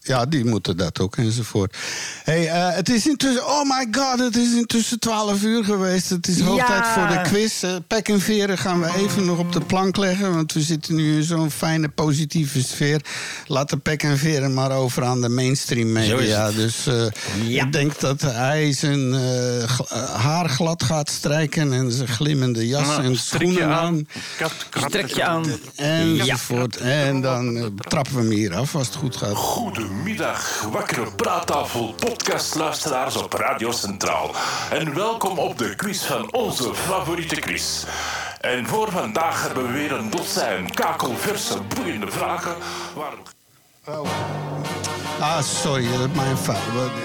Ja, 0.07 0.25
die 0.25 0.45
moeten 0.45 0.77
dat 0.77 0.99
ook 0.99 1.15
enzovoort. 1.15 1.77
Hey, 2.23 2.47
eh, 2.49 2.75
het 2.75 2.89
is 2.89 3.07
intussen... 3.07 3.45
Oh 3.47 3.61
my 3.63 3.87
god, 3.91 4.19
het 4.19 4.35
is 4.35 4.53
intussen 4.53 4.99
12 4.99 5.43
uur 5.43 5.63
geweest. 5.63 6.09
Het 6.09 6.27
is 6.27 6.39
hoog 6.39 6.57
Ja. 6.57 6.65
tijd 6.65 6.87
voor 6.87 7.07
de 7.07 7.29
quiz. 7.29 7.63
Eh, 7.63 7.75
pek 7.87 8.09
en 8.09 8.19
veren 8.21 8.57
gaan 8.57 8.81
we 8.81 8.93
even 8.97 9.25
nog 9.25 9.37
op 9.39 9.51
de 9.53 9.61
plank 9.61 9.97
leggen. 9.97 10.33
Want 10.33 10.53
we 10.53 10.61
zitten 10.61 10.95
nu 10.95 11.15
in 11.15 11.23
zo'n 11.23 11.51
fijne, 11.51 11.89
positieve 11.89 12.63
sfeer. 12.63 13.01
Laat 13.47 13.69
de 13.69 13.77
pek 13.77 14.03
en 14.03 14.17
veren 14.17 14.53
maar 14.53 14.71
over 14.71 15.03
aan 15.03 15.21
de 15.21 15.29
mainstream 15.29 15.91
media. 15.91 16.51
Dus 16.51 16.87
eh, 16.87 17.05
Ja. 17.45 17.65
ik 17.65 17.71
denk 17.73 17.99
dat 17.99 18.21
hij 18.21 18.73
zijn 18.73 19.13
haar 20.15 20.49
glad 20.49 20.83
gaat 20.83 21.09
strijken... 21.09 21.73
en 21.73 21.91
zijn 21.91 22.07
glimmende 22.07 22.67
jas 22.67 22.87
Nou, 22.87 23.03
en 23.03 23.15
schoenen 23.17 23.67
aan. 23.69 24.07
Strek 24.87 25.07
je 25.07 25.23
aan. 25.23 25.45
Enzovoort. 25.75 26.77
En 26.77 27.21
dan 27.21 27.73
trappen 27.77 28.13
we 28.15 28.19
hem 28.21 28.29
hier 28.31 28.55
af 28.55 28.75
als 28.75 28.87
het 28.87 28.95
goed 28.95 29.15
gaat. 29.15 29.33
Goedemiddag, 29.95 30.61
wakkere 30.71 31.11
praattafel 31.15 31.93
podcastluisteraars 31.99 33.15
op 33.15 33.33
Radio 33.33 33.71
Centraal. 33.71 34.31
En 34.71 34.93
welkom 34.93 35.37
op 35.37 35.57
de 35.57 35.75
quiz 35.75 36.03
van 36.03 36.33
onze 36.33 36.73
favoriete 36.75 37.35
quiz. 37.35 37.83
En 38.41 38.67
voor 38.67 38.91
vandaag 38.91 39.41
hebben 39.43 39.67
we 39.67 39.71
weer 39.73 39.91
een 39.91 40.09
dozijn 40.09 40.71
kakelverse, 40.73 41.57
boeiende 41.75 42.11
vragen. 42.11 42.55
Waar... 42.95 43.13
Ah, 45.19 45.41
sorry, 45.41 45.91
dat 45.91 45.99
is 46.09 46.15
mijn 46.15 46.37
fout. 46.37 46.57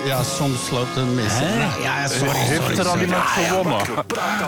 Ja, 0.05 0.23
soms 0.23 0.71
loopt 0.71 0.95
het 0.95 1.15
mis. 1.15 1.33
Ja, 1.83 2.09
sorry, 2.09 2.39
Heeft 2.39 2.61
sorry, 2.65 2.79
er 2.79 2.89
al 2.89 2.99
iemand 3.01 3.23
Ja, 3.35 3.41
ja, 3.41 3.49
gewonnen? 3.49 3.87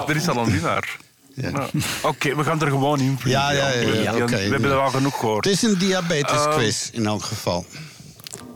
Er 0.08 0.16
is 0.16 0.28
al 0.28 0.36
een 0.36 0.50
winnaar. 0.50 0.96
Ja. 1.34 1.50
Nou, 1.50 1.68
Oké, 2.02 2.34
we 2.36 2.44
gaan 2.44 2.60
er 2.60 2.68
gewoon 2.68 3.00
in. 3.00 3.18
Ja, 3.24 3.50
ja, 3.50 3.68
ja, 3.68 3.80
ja, 3.80 4.12
We- 4.12 4.22
oké. 4.22 4.36
We 4.36 4.48
hebben 4.50 4.70
er 4.70 4.78
al 4.78 4.90
genoeg 4.90 5.18
gehoord. 5.18 5.44
Het 5.44 5.54
is 5.54 5.62
een 5.62 5.78
diabetes-quiz 5.78 6.88
in 6.92 7.06
elk 7.06 7.22
geval. 7.24 7.66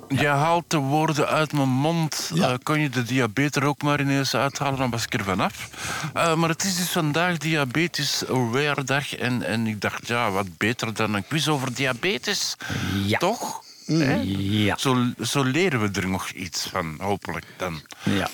Je 0.09 0.27
haalt 0.27 0.65
de 0.71 0.77
woorden 0.77 1.29
uit 1.29 1.53
mijn 1.53 1.69
mond. 1.69 2.31
Ja. 2.35 2.49
Eh, 2.49 2.55
kon 2.63 2.81
je 2.81 2.89
de 2.89 3.03
diabetes 3.03 3.63
ook 3.63 3.83
maar 3.83 4.01
ineens 4.01 4.35
uithalen, 4.35 4.79
dan 4.79 4.91
was 4.91 5.05
ik 5.05 5.15
er 5.15 5.25
vanaf. 5.25 5.69
Eh 6.15 6.35
maar 6.35 6.49
het 6.49 6.65
is 6.65 6.77
dus 6.77 6.91
vandaag 6.91 7.39
Diabetes 7.39 8.27
Aware 8.29 8.85
Dag. 8.85 9.15
En, 9.15 9.43
en 9.43 9.67
ik 9.67 9.81
dacht, 9.81 10.07
ja, 10.07 10.31
wat 10.31 10.57
beter 10.57 10.95
dan 10.95 11.15
een 11.15 11.27
quiz 11.27 11.49
over 11.49 11.75
diabetes. 11.75 12.57
Ja. 13.05 13.19
Toch? 13.19 13.65
Hè? 13.87 14.21
Ja. 14.37 14.77
Zo, 14.77 15.07
zo 15.21 15.43
leren 15.43 15.81
we 15.81 16.01
er 16.01 16.09
nog 16.09 16.31
iets 16.31 16.69
van, 16.73 16.97
hopelijk 16.99 17.47
dan. 17.57 17.81
Ja. 18.03 18.29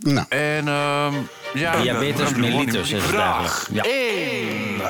Nou, 0.00 0.26
En 0.28 0.68
ehm 0.68 1.14
ja, 1.54 1.80
Diabetes 1.80 2.34
mellitus 2.34 2.90
is 2.90 3.02
Vraag. 3.02 3.68
Ja. 3.72 3.82
één. 3.82 4.80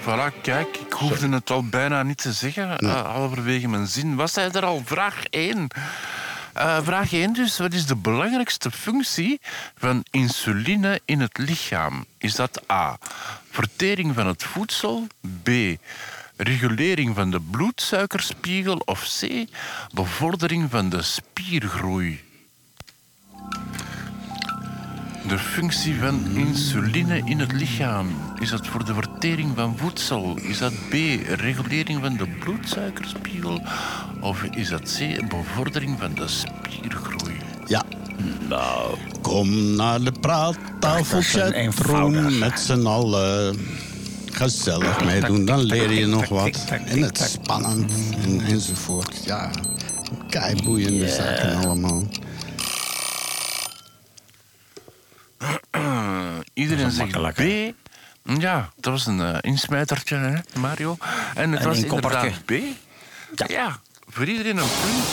Voilà, 0.00 0.40
kijk, 0.42 0.76
ik 0.76 0.92
hoefde 0.92 1.28
het 1.28 1.50
al 1.50 1.64
bijna 1.68 2.02
niet 2.02 2.18
te 2.18 2.32
zeggen, 2.32 2.78
eh, 2.78 3.12
halverwege 3.14 3.68
mijn 3.68 3.86
zin. 3.86 4.14
Was 4.14 4.34
hij 4.34 4.50
er 4.50 4.64
al? 4.64 4.82
Vraag 4.84 5.22
1. 5.30 5.68
vraag 6.82 7.12
1 7.12 7.32
dus, 7.32 7.58
wat 7.58 7.72
is 7.72 7.86
de 7.86 7.96
belangrijkste 7.96 8.70
functie 8.70 9.40
van 9.78 10.04
insuline 10.10 11.00
in 11.04 11.20
het 11.20 11.38
lichaam? 11.38 12.04
Is 12.18 12.34
dat 12.34 12.70
A, 12.70 12.98
vertering 13.50 14.14
van 14.14 14.26
het 14.26 14.42
voedsel, 14.42 15.06
B, 15.42 15.48
regulering 16.36 17.14
van 17.14 17.30
de 17.30 17.40
bloedsuikerspiegel 17.40 18.76
of 18.84 19.18
C, 19.20 19.44
bevordering 19.92 20.70
van 20.70 20.88
de 20.88 21.02
spiergroei? 21.02 22.24
De 25.28 25.38
functie 25.38 25.94
van 26.00 26.20
insuline 26.34 27.22
in 27.24 27.40
het 27.40 27.52
lichaam. 27.52 28.06
Is 28.40 28.50
dat 28.50 28.66
voor 28.66 28.84
de 28.84 28.94
vertering 28.94 29.52
van 29.54 29.74
voedsel? 29.76 30.36
Is 30.36 30.58
dat 30.58 30.72
B, 30.88 30.92
regulering 31.36 32.00
van 32.00 32.16
de 32.16 32.26
bloedsuikerspiegel? 32.40 33.62
Of 34.20 34.42
is 34.42 34.68
dat 34.68 34.98
C, 34.98 35.28
bevordering 35.28 35.96
van 35.98 36.14
de 36.14 36.28
spiergroei? 36.28 37.34
ja. 37.66 37.82
Nou, 38.48 38.96
kom 39.22 39.74
naar 39.74 40.02
de 40.02 40.12
praattafel 40.20 41.16
Dat 41.16 41.24
is 41.24 41.34
een 41.34 41.52
chatroom 41.52 42.14
eenvoudig. 42.14 42.38
met 42.38 42.60
z'n 42.60 42.86
allen. 42.86 43.56
Gezellig 44.32 45.04
meedoen, 45.04 45.44
dan 45.44 45.60
leer 45.60 45.92
je 45.92 46.06
nog 46.06 46.28
wat. 46.28 46.64
En 46.84 47.02
het 47.02 47.18
spannend 47.18 47.92
en, 48.24 48.40
enzovoort. 48.40 49.24
Ja, 49.24 49.50
keiboeiende 50.28 51.08
zaken 51.08 51.56
allemaal. 51.56 52.02
Iedereen 56.56 56.90
zegt 56.90 57.34
B. 57.34 57.74
Ja, 58.38 58.70
dat 58.76 58.92
was 58.92 59.06
een 59.06 59.20
eh, 59.20 59.38
insmijtertje, 59.40 60.16
hè, 60.16 60.60
Mario. 60.60 60.96
En 61.34 61.52
het 61.52 61.60
Een 61.60 61.66
was 61.68 61.78
inderdaad 61.82 62.44
B. 62.44 62.52
Ja. 63.46 63.78
voor 64.08 64.24
iedereen 64.26 64.56
een 64.56 64.68
punt. 64.82 65.04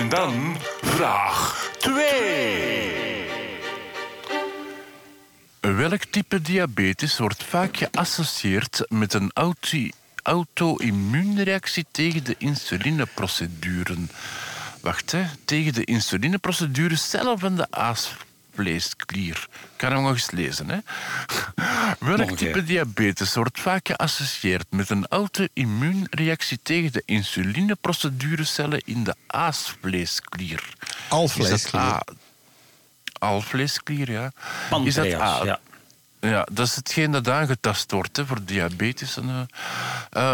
En 0.00 0.08
dan 0.08 0.56
vraag 0.82 1.70
2. 1.78 3.26
Welk 5.60 6.04
type 6.04 6.42
diabetes 6.42 7.18
wordt 7.18 7.44
vaak 7.44 7.76
geassocieerd 7.76 8.84
met 8.88 9.14
een 9.14 9.30
auto- 9.34 9.88
auto-immuunreactie 10.22 11.86
tegen 11.90 12.24
de 12.24 12.34
insulineproceduren? 12.38 14.10
Wacht, 14.80 15.12
hè. 15.12 15.24
Tegen 15.44 15.72
de 15.72 15.84
insulineprocedure 15.84 16.96
zelf 16.96 17.40
van 17.40 17.56
de 17.56 17.66
aasvleesklier. 17.70 18.30
Ik 18.56 19.38
kan 19.76 19.92
hem 19.92 20.02
nog 20.02 20.12
eens 20.12 20.30
lezen. 20.30 20.68
Hè. 20.68 20.78
Welk 22.16 22.36
type 22.36 22.64
diabetes 22.64 23.34
wordt 23.34 23.60
vaak 23.60 23.86
geassocieerd 23.86 24.66
met 24.70 24.90
een 24.90 25.06
auto-immuunreactie 25.08 26.58
tegen 26.62 26.92
de 26.92 27.02
insulineprocedurecellen 27.06 28.82
in 28.84 29.04
de 29.04 29.14
aasvleesklier? 29.26 30.62
Is 30.68 30.96
dat 31.08 31.18
Alvleesklier. 31.18 31.82
A? 31.82 32.02
Alvleesklier, 33.18 34.10
ja. 34.10 34.32
Is 34.84 34.94
dat 34.94 35.12
A? 35.14 35.44
ja. 35.44 35.60
Ja, 36.24 36.46
dat 36.52 36.66
is 36.66 36.76
hetgeen 36.76 37.10
dat 37.10 37.28
aangetast 37.28 37.90
wordt 37.90 38.16
hè, 38.16 38.26
voor 38.26 38.38
diabetes. 38.44 39.16
En, 39.16 39.28
eh, 39.28 39.40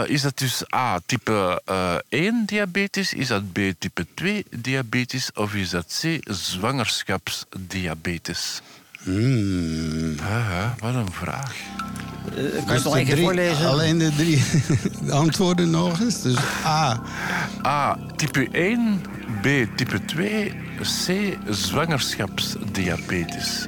eh, 0.03 0.09
is 0.11 0.23
dat 0.23 0.39
dus 0.39 0.63
A, 0.75 0.99
type 1.07 1.63
eh 1.65 1.95
1 2.09 2.43
diabetes? 2.47 3.13
Is 3.15 3.29
dat 3.29 3.53
B, 3.53 3.59
type 3.79 4.07
2 4.15 4.45
diabetes? 4.51 5.31
Of 5.35 5.55
is 5.55 5.71
dat 5.71 6.01
C, 6.03 6.19
zwangerschapsdiabetes? 6.33 8.61
Hmm. 9.03 10.19
Haha, 10.19 10.75
wat 10.79 10.95
een 10.95 11.13
vraag. 11.13 11.55
Eh, 11.55 12.35
kan 12.35 12.45
je 12.45 12.51
het 12.73 12.85
nog 12.85 12.99
drie- 12.99 13.17
voorlezen? 13.23 13.69
Alleen 13.69 13.99
de 13.99 14.15
drie 14.17 14.43
de 15.07 15.13
antwoorden 15.13 15.71
nog 15.71 16.01
eens. 16.01 16.23
Dus 16.23 16.37
A. 16.65 17.03
A, 17.67 17.99
type 18.17 18.49
1. 18.53 19.01
B, 19.41 19.45
type 19.77 20.05
2. 20.05 20.55
C, 21.07 21.37
zwangerschapsdiabetes. 21.51 23.67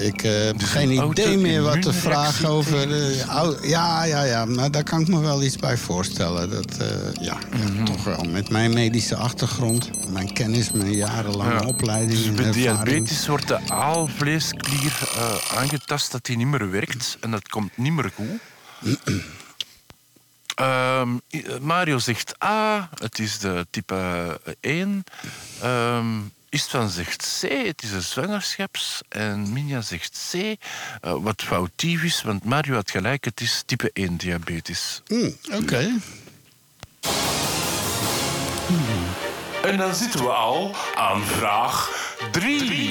Ik 0.00 0.22
eh, 0.22 0.44
heb 0.44 0.58
Dus 0.58 0.68
geen 0.68 0.90
een 0.98 1.10
idee 1.10 1.36
meer 1.38 1.62
wat 1.62 1.82
de 1.82 1.92
vraag 1.92 2.42
auto-immuunreactie 2.44 3.28
over... 3.28 3.62
eh, 3.62 3.70
ja, 3.70 4.04
ja, 4.04 4.22
ja, 4.22 4.44
maar 4.44 4.70
daar 4.70 4.82
kan 4.82 5.00
ik 5.00 5.08
me 5.08 5.20
wel 5.20 5.42
iets 5.42 5.56
bij 5.56 5.76
voorstellen. 5.76 6.50
Dat, 6.50 6.76
eh, 6.76 7.12
ja, 7.20 7.38
Mhm. 7.50 7.84
toch 7.84 8.04
wel. 8.04 8.24
Met 8.24 8.50
mijn 8.50 8.72
medische 8.74 9.16
achtergrond, 9.16 9.90
mijn 10.12 10.32
kennis, 10.32 10.70
mijn 10.72 10.92
jarenlange 10.92 11.52
Ja. 11.52 11.66
opleiding 11.66 12.18
Dus 12.18 12.32
bij 12.32 12.50
diabetes 12.52 13.26
wordt 13.26 13.48
de 13.48 13.58
aalvleesklier 13.70 15.08
aangetast 15.54 16.12
dat 16.12 16.24
die 16.24 16.36
niet 16.36 16.46
meer 16.46 16.70
werkt. 16.70 17.16
En 17.20 17.30
dat 17.30 17.48
komt 17.48 17.76
niet 17.76 17.92
meer 17.92 18.10
goed. 18.14 18.40
Ehm, 20.56 21.08
Mario 21.60 21.98
zegt 21.98 22.44
A, 22.44 22.88
het 22.94 23.18
is 23.18 23.38
de 23.38 23.66
type 23.70 24.40
1. 24.60 25.04
Ehm 25.62 26.06
Istvan 26.56 26.90
zegt 26.90 27.38
C, 27.40 27.66
het 27.66 27.82
is 27.82 27.90
een 27.90 28.02
zwangerschaps. 28.02 29.00
En 29.08 29.52
Minja 29.52 29.80
zegt 29.80 30.28
C, 30.30 30.34
eh, 30.34 30.56
wat 31.00 31.42
foutief 31.42 32.02
is, 32.02 32.22
want 32.22 32.44
Mario 32.44 32.74
had 32.74 32.90
gelijk, 32.90 33.24
het 33.24 33.40
is 33.40 33.62
type 33.66 33.90
1 33.92 34.16
diabetes. 34.16 35.02
Hm, 35.06 35.30
Oké. 35.52 35.90
En 39.62 39.76
dan 39.76 39.94
zitten 39.94 40.20
we 40.20 40.28
al 40.28 40.74
aan 40.94 41.22
vraag 41.22 41.90
3. 42.30 42.90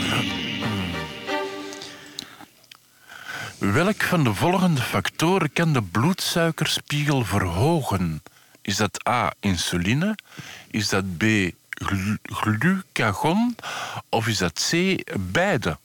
Welk 3.57 4.03
van 4.03 4.23
de 4.23 4.33
volgende 4.33 4.81
factoren 4.81 5.53
kan 5.53 5.73
de 5.73 5.81
bloedsuikerspiegel 5.81 7.25
verhogen? 7.25 8.23
Is 8.61 8.75
dat 8.75 9.07
A, 9.07 9.33
insuline? 9.39 10.15
Is 10.71 10.89
dat 10.89 11.17
B, 11.17 11.23
glucagon? 12.23 13.55
Of 14.09 14.27
is 14.27 14.37
dat 14.37 14.69
C, 14.69 14.95
beide? 15.31 15.77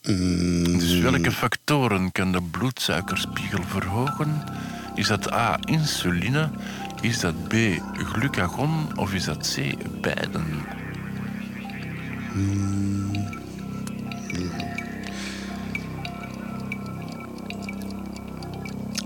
Dus 0.00 0.98
welke 0.98 1.32
factoren 1.32 2.12
kan 2.12 2.32
de 2.32 2.42
bloedsuikerspiegel 2.42 3.62
verhogen? 3.66 4.44
Is 4.94 5.06
dat 5.06 5.32
A, 5.32 5.58
insuline? 5.64 6.50
Is 7.00 7.20
dat 7.20 7.48
B, 7.48 7.54
glucagon? 7.92 8.96
Of 8.96 9.12
is 9.12 9.24
dat 9.24 9.54
C, 9.54 9.74
beiden? 10.00 10.44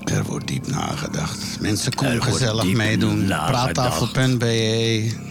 Er 0.04 0.24
wordt 0.24 0.46
diep 0.46 0.66
nagedacht. 0.66 1.60
Mensen, 1.60 1.94
kom 1.94 2.20
gezellig 2.20 2.64
meedoen. 2.64 3.26
Praattafel.be. 3.26 5.27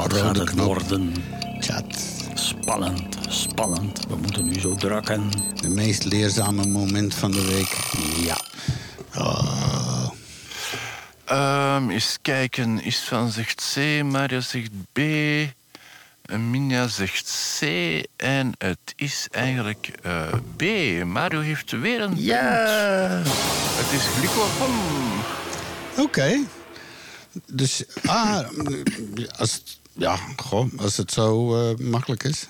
Wat 0.00 0.12
gaat 0.14 0.36
het 0.36 0.50
knop. 0.50 0.66
worden? 0.66 1.14
Chat. 1.58 1.84
Spannend, 2.34 3.16
spannend. 3.28 4.06
We 4.08 4.16
moeten 4.16 4.44
nu 4.44 4.60
zo 4.60 4.74
drukken. 4.74 5.30
De 5.60 5.68
meest 5.68 6.04
leerzame 6.04 6.66
moment 6.66 7.14
van 7.14 7.30
de 7.30 7.44
week. 7.44 7.76
Ja. 8.24 8.40
Oh. 9.16 10.10
Ehm 11.24 11.90
eens 11.90 12.18
kijken. 12.22 12.82
Istvan 12.82 13.30
zegt 13.30 13.72
C, 13.74 14.02
Mario 14.02 14.40
zegt 14.40 14.70
B. 14.92 15.00
Minja 16.38 16.88
zegt 16.88 17.58
C. 17.58 17.62
En 18.16 18.52
het 18.58 18.92
is 18.96 19.26
eigenlijk 19.30 19.90
eh, 20.02 20.32
B. 20.56 20.62
Mario 21.04 21.40
heeft 21.40 21.70
weer 21.70 22.00
een 22.00 22.14
Ja. 22.16 22.42
Het 23.76 24.00
is 24.00 24.06
glycogon. 24.06 24.74
Oké. 25.96 26.38
Dus, 27.46 27.84
ah, 28.04 28.48
als, 29.38 29.80
ja, 30.00 30.18
goh, 30.36 30.68
als 30.76 30.96
het 30.96 31.12
zo 31.12 31.56
eh, 31.56 31.78
makkelijk 31.78 32.22
is. 32.22 32.46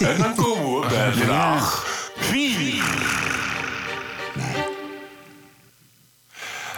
En 0.00 0.18
dan 0.18 0.34
komen 0.34 0.80
we 0.80 0.86
bij 0.88 1.12
vraag 1.12 1.84
4. 2.16 2.84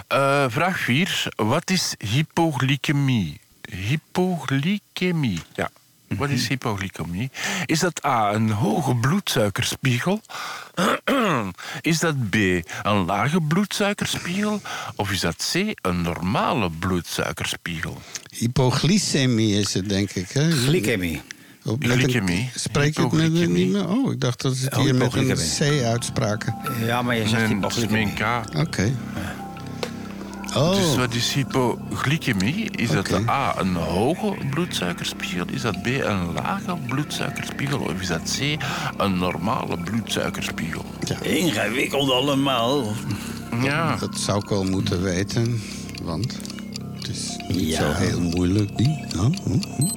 Eh, 0.09 0.45
vraag 0.49 0.79
4. 0.79 1.33
Wat 1.37 1.71
is 1.71 1.95
hypoglycemie? 1.99 3.41
Hypoglycemie, 3.71 5.41
ja. 5.55 5.71
Wat 6.17 6.31
is 6.31 6.49
hypoglycemie? 6.49 7.31
Is 7.67 7.81
dat 7.81 8.05
A, 8.05 8.33
een 8.33 8.51
hoge 8.51 8.95
bloedsuikerspiegel? 8.95 10.21
is 11.81 11.99
dat 11.99 12.31
B, 12.31 12.35
een 12.83 13.05
lage 13.05 13.41
bloedsuikerspiegel? 13.41 14.61
Of 14.97 15.11
is 15.11 15.21
dat 15.21 15.51
C, 15.53 15.55
een 15.87 16.03
normale 16.03 16.71
bloedsuikerspiegel? 16.71 18.01
Hypoglycemie 18.37 19.59
is 19.59 19.75
het, 19.75 19.89
denk 19.89 20.11
ik. 20.11 20.31
Hè? 20.31 20.51
Glycemie. 20.51 21.23
Glycemie. 21.79 22.51
Spreek 22.55 22.97
je 22.97 23.03
het 23.03 23.13
met 23.13 23.33
niet 23.33 23.49
meer? 23.49 23.89
Oh, 23.89 24.13
ik 24.13 24.21
dacht 24.21 24.43
dat 24.43 24.59
het 24.59 24.77
hier 24.77 24.95
met 24.95 25.15
een. 25.15 25.35
C 25.59 25.85
uitspraken. 25.85 26.57
Ja, 26.85 27.03
maar 27.03 27.17
je 27.17 27.29
zegt 27.29 27.33
Nee, 27.33 27.49
die 27.49 27.61
dat 27.61 27.77
is 27.77 27.87
mijn 27.87 28.15
K. 28.15 28.21
Oké. 28.57 28.95
Oh, 30.57 30.75
Dus 30.75 30.97
wat 30.97 31.15
is 31.15 31.33
hypoglycemie? 31.33 32.71
Is 32.71 32.91
dat. 32.91 33.13
A, 33.29 33.55
een 33.61 33.75
hoge 33.75 34.37
bloedsuikerspiegel? 34.51 35.45
Is 35.51 35.63
dat 35.63 35.83
B, 35.83 35.87
een 35.87 36.33
lage 36.33 36.77
bloedsuikerspiegel? 36.89 37.79
Of 37.79 38.01
is 38.01 38.07
dat 38.07 38.37
C, 38.39 38.63
een 38.97 39.19
normale 39.19 39.79
bloedsuikerspiegel? 39.79 40.85
Ingewikkeld 41.23 42.11
allemaal. 42.11 42.85
Ja. 43.63 43.97
dat 43.97 44.19
zou 44.19 44.39
ik 44.43 44.49
wel 44.49 44.65
moeten 44.65 45.03
weten. 45.03 45.61
Want 46.03 46.39
het 46.95 47.09
is 47.09 47.37
niet 47.49 47.69
Ja. 47.69 47.77
zo 47.79 47.93
heel 47.93 48.21
moeilijk. 48.21 48.77
Die. 48.77 49.05
Oh, 49.17 49.25
oh, 49.25 49.31
oh. 49.79 49.91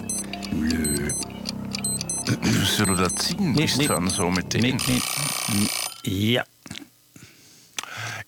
We 2.42 2.66
zullen 2.66 2.98
dat 2.98 3.22
zien, 3.24 3.52
Nee, 3.52 3.64
is 3.64 3.76
nee. 3.76 3.88
van 3.88 4.10
zo 4.10 4.32
meteen. 4.32 4.62
Nee, 4.62 4.76
nee. 4.88 5.02
Ja. 6.32 6.46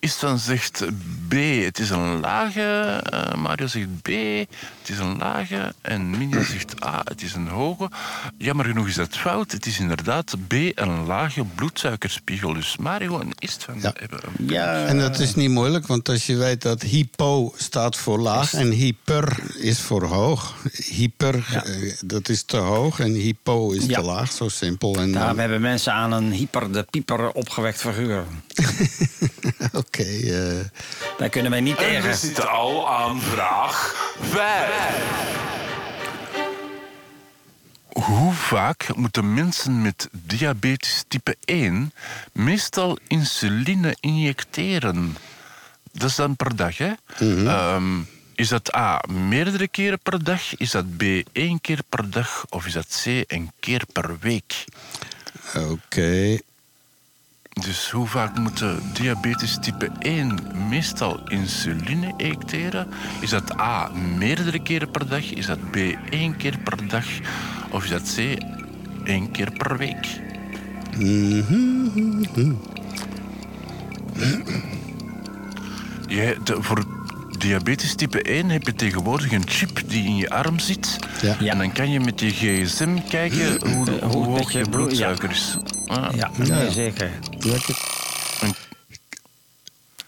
Istvan 0.04 0.38
zegt 0.38 0.84
B, 1.28 1.32
het 1.64 1.78
is 1.78 1.90
een 1.90 2.20
lage. 2.20 2.62
eh, 3.10 3.34
Mario 3.34 3.66
zegt 3.66 3.86
B, 4.02 4.08
het 4.08 4.88
is 4.88 4.98
een 4.98 5.16
lage. 5.18 5.74
En 5.80 6.10
Minja 6.10 6.42
zegt 6.44 6.84
A, 6.84 7.00
het 7.04 7.22
is 7.22 7.34
een 7.34 7.48
hoge. 7.48 7.90
Jammer 8.38 8.64
genoeg 8.66 8.86
is 8.88 8.94
dat 8.94 9.16
fout. 9.16 9.52
Het 9.52 9.66
is 9.66 9.78
inderdaad 9.78 10.34
B, 10.48 10.52
een 10.52 11.06
lage 11.06 11.44
bloedsuikerspiegel. 11.54 12.54
Dus 12.54 12.76
Mario 12.76 13.20
en 13.20 13.28
Istvan 13.38 13.80
Ja. 13.80 13.92
hebben 13.98 14.20
een 14.36 14.46
Ja. 14.48 14.84
En 14.86 14.98
dat 14.98 15.18
is 15.18 15.34
niet 15.34 15.50
moeilijk, 15.50 15.86
want 15.86 16.08
als 16.08 16.26
je 16.26 16.36
weet 16.36 16.62
dat 16.62 16.82
hypo 16.82 17.52
staat 17.56 17.96
voor 17.96 18.18
laag 18.18 18.54
en 18.54 18.70
hyper 18.70 19.38
is 19.58 19.80
voor 19.80 20.04
hoog. 20.04 20.54
Hyper, 20.72 21.34
eh, 21.64 21.92
dat 22.04 22.28
is 22.28 22.42
te 22.42 22.56
hoog 22.56 23.00
en 23.00 23.12
hypo 23.12 23.70
is 23.70 23.84
Ja. 23.86 24.00
te 24.00 24.06
laag, 24.06 24.32
zo 24.32 24.48
simpel. 24.48 24.94
En 24.96 25.12
Daar 25.12 25.26
dan- 25.26 25.38
hebben 25.38 25.60
mensen 25.60 25.92
aan 25.92 26.12
een 26.12 26.32
hyper 26.32 26.72
de 26.72 26.82
pieper 26.90 27.30
opgewekt 27.32 27.80
figuur. 27.80 28.24
Oké, 29.72 29.93
eh, 29.98 30.64
Daar 31.18 31.28
kunnen 31.28 31.50
wij 31.50 31.60
niet 31.60 31.76
En 31.76 31.84
we 31.84 31.90
tegen. 31.92 32.16
zitten 32.16 32.50
al 32.50 32.88
aan 32.88 33.20
vraag 33.20 33.94
5. 34.20 35.32
Hoe 37.92 38.32
vaak 38.32 38.94
moeten 38.96 39.34
mensen 39.34 39.82
met 39.82 40.08
diabetes 40.12 41.04
type 41.08 41.36
1 41.44 41.92
meestal 42.32 42.98
insuline 43.08 43.96
injecteren? 44.00 45.16
dat 45.92 46.08
is 46.10 46.16
dan 46.16 46.36
per 46.36 46.56
dag, 46.56 46.78
hè? 46.78 46.92
Ehm, 47.18 48.00
is 48.34 48.48
dat 48.48 48.74
A, 48.76 49.00
meerdere 49.10 49.68
keren 49.68 49.98
per 50.02 50.24
dag? 50.24 50.56
Is 50.56 50.70
dat 50.70 50.96
B, 50.96 51.02
één 51.32 51.60
keer 51.60 51.78
per 51.88 52.10
dag? 52.10 52.44
Of 52.48 52.66
is 52.66 52.72
dat 52.72 53.02
C, 53.02 53.06
een 53.32 53.50
keer 53.60 53.82
per 53.92 54.16
week? 54.20 54.64
Oké. 55.54 56.38
Dus 57.62 57.90
hoe 57.90 58.06
vaak 58.06 58.38
moet 58.38 58.58
de 58.58 58.76
diabetes 58.92 59.58
type 59.60 59.90
1 59.98 60.38
meestal 60.68 61.20
insuline 61.28 62.14
ejecteren? 62.16 62.88
Is 63.20 63.30
dat 63.30 63.60
A, 63.60 63.90
meerdere 64.18 64.62
keren 64.62 64.90
per 64.90 65.08
dag? 65.08 65.32
Is 65.34 65.46
dat 65.46 65.70
B, 65.70 65.76
één 66.10 66.36
keer 66.36 66.58
per 66.58 66.88
dag? 66.88 67.04
Of 67.70 67.84
is 67.84 67.90
dat 67.90 68.14
C, 68.16 68.36
één 69.04 69.30
keer 69.30 69.50
per 69.52 69.76
week? 69.76 70.06
Jij, 76.06 76.38
de- 76.44 76.62
voor 76.62 76.84
diabetes 77.38 77.94
type 77.94 78.22
1 78.22 78.50
heb 78.50 78.66
je 78.66 78.74
tegenwoordig 78.74 79.32
een 79.32 79.48
chip 79.48 79.82
die 79.86 80.04
in 80.04 80.16
je 80.16 80.30
arm 80.30 80.58
zit. 80.58 80.96
Ja. 81.22 81.36
Ja. 81.40 81.50
En 81.52 81.58
dan 81.58 81.72
kan 81.72 81.90
je 81.90 82.00
met 82.00 82.20
je 82.20 82.30
gsm 82.30 82.98
kijken 83.08 83.68
hoe, 83.70 83.90
hoe 83.90 84.00
hoe 84.00 84.28
met 84.30 84.38
hoog 84.38 84.52
je 84.52 84.58
je 84.58 84.64
bloed- 84.68 84.84
bloedsuiker 84.86 85.30
is. 85.30 85.56
Ah. 85.86 86.14
Ja, 86.16 86.30
Ja. 86.44 86.56
nee, 86.58 86.70
zeker. 86.70 87.10
Ja, 87.40 87.54
ik, 87.54 87.66
heb, 87.66 87.76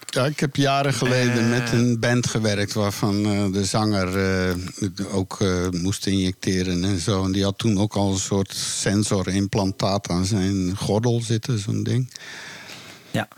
ja, 0.09 0.25
ik 0.27 0.41
heb 0.41 0.57
jaren 0.57 0.95
geleden 0.95 1.49
met 1.49 1.73
een 1.73 2.01
band 2.01 2.27
gewerkt 2.27 2.73
waarvan 2.73 3.25
eh, 3.27 3.53
de 3.53 3.65
zanger 3.65 4.19
eh, 4.49 4.55
ook 5.13 5.41
eh, 5.41 5.69
moest 5.71 6.07
injecteren 6.07 6.85
en 6.85 6.99
zo. 6.99 7.25
En 7.25 7.33
die 7.33 7.45
had 7.45 7.59
toen 7.59 7.79
ook 7.79 7.95
al 7.95 8.13
een 8.13 8.19
soort 8.19 8.55
sensorimplantaat 8.55 10.09
aan 10.09 10.25
zijn 10.25 10.77
gordel 10.77 11.21
zitten, 11.23 11.59
zo'n 11.59 11.83
ding. 11.83 12.11
Ja. 13.11 13.29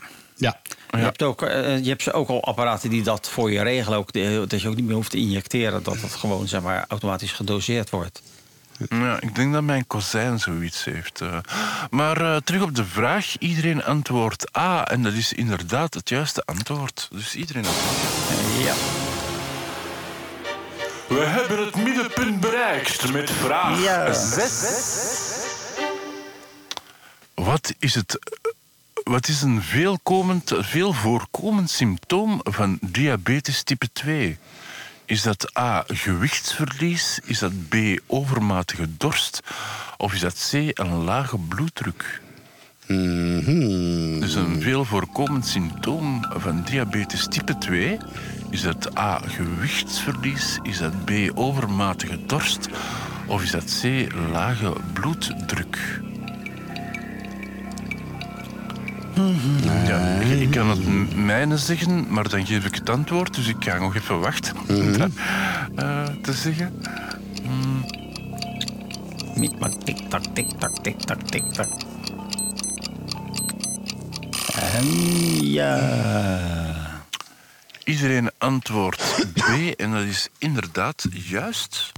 Ja. 0.89 0.97
Je, 0.97 1.03
hebt 1.03 1.23
ook, 1.23 1.41
eh, 1.41 1.79
je 1.83 1.89
hebt 1.89 2.03
ze 2.03 2.13
ook 2.13 2.29
al 2.29 2.43
apparaten 2.43 2.89
die 2.89 3.03
dat 3.03 3.29
voor 3.29 3.51
je 3.51 3.61
regelen. 3.61 3.97
Ook, 3.97 4.11
de- 4.11 4.45
dat 4.47 4.61
je 4.61 4.67
ook 4.67 4.75
niet 4.75 4.85
meer 4.85 4.95
hoeft 4.95 5.11
te 5.11 5.17
injecteren. 5.17 5.83
Dat 5.83 6.01
het 6.01 6.13
gewoon 6.15 6.47
zeg 6.47 6.61
maar, 6.61 6.85
automatisch 6.87 7.31
gedoseerd 7.31 7.89
wordt. 7.89 8.21
Ja, 8.89 9.17
ik 9.21 9.35
denk 9.35 9.53
dat 9.53 9.63
mijn 9.63 9.87
kozijn 9.87 10.39
zoiets 10.39 10.83
heeft. 10.83 11.21
eh. 11.21 11.37
Maar 11.89 12.21
eh, 12.21 12.35
terug 12.43 12.61
op 12.61 12.75
de 12.75 12.85
vraag. 12.85 13.37
Iedereen 13.39 13.83
antwoordt 13.83 14.57
A. 14.57 14.87
En 14.87 15.03
dat 15.03 15.13
is 15.13 15.33
inderdaad 15.33 15.93
het 15.93 16.09
juiste 16.09 16.41
antwoord. 16.45 17.07
Dus 17.11 17.35
iedereen 17.35 17.65
antwoordt. 17.65 17.99
Ja. 18.63 18.73
We 21.07 21.19
hebben 21.25 21.65
het 21.65 21.75
middenpunt 21.75 22.39
bereikt 22.39 23.11
met 23.11 23.31
vraag 23.31 23.83
Ja. 23.83 24.13
6. 24.13 24.63
Wat 27.33 27.73
is 27.79 27.95
het... 27.95 28.19
Wat 29.09 29.27
is 29.27 29.41
een 29.41 29.61
veelkomend, 29.61 30.53
veel 30.57 30.93
voorkomend 30.93 31.69
symptoom 31.69 32.39
van 32.43 32.77
diabetes 32.81 33.63
type 33.63 33.89
2? 33.93 34.37
Is 35.05 35.21
dat 35.21 35.57
A. 35.57 35.83
gewichtsverlies? 35.87 37.19
Is 37.23 37.39
dat 37.39 37.51
B. 37.69 37.75
overmatige 38.05 38.87
dorst? 38.97 39.39
Of 39.97 40.13
is 40.13 40.19
dat 40.19 40.49
C. 40.51 40.53
een 40.53 41.03
lage 41.03 41.37
bloeddruk? 41.37 42.21
Mhm. 42.87 44.19
Dus 44.19 44.35
een 44.35 44.61
veel 44.61 44.85
voorkomend 44.85 45.47
symptoom 45.47 46.25
van 46.29 46.63
diabetes 46.63 47.27
type 47.27 47.57
2 47.57 47.97
is 48.49 48.61
dat 48.61 48.97
A. 48.97 49.21
gewichtsverlies, 49.25 50.59
is 50.63 50.77
dat 50.77 51.05
B. 51.05 51.11
overmatige 51.33 52.25
dorst 52.25 52.69
of 53.25 53.43
is 53.43 53.51
dat 53.51 53.79
C. 53.81 54.07
lage 54.31 54.73
bloeddruk? 54.93 56.07
Ja, 59.87 59.99
ik, 59.99 60.39
ik 60.39 60.51
kan 60.51 60.69
het 60.69 61.15
mijne 61.15 61.57
zeggen, 61.57 62.13
maar 62.13 62.29
dan 62.29 62.45
geef 62.45 62.65
ik 62.65 62.75
het 62.75 62.89
antwoord, 62.89 63.35
dus 63.35 63.47
ik 63.47 63.55
ga 63.59 63.77
nog 63.77 63.95
even 63.95 64.19
wachten 64.19 64.55
om 64.67 64.97
dat 64.97 65.09
eh, 65.75 66.03
te 66.21 66.33
zeggen. 66.33 66.81
Mietmak, 69.35 69.73
tik-tak, 69.83 70.23
tik-tak, 70.33 70.83
tik-tak, 70.83 71.21
tik-tak. 71.21 71.67
En 74.55 74.85
ja. 75.45 75.79
Iedereen 77.83 78.31
antwoordt 78.37 79.25
B 79.33 79.79
en 79.79 79.91
dat 79.91 80.03
is 80.03 80.29
inderdaad 80.37 81.05
juist. 81.11 81.91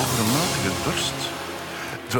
Overmatige 0.00 0.70
dorst. 0.84 1.29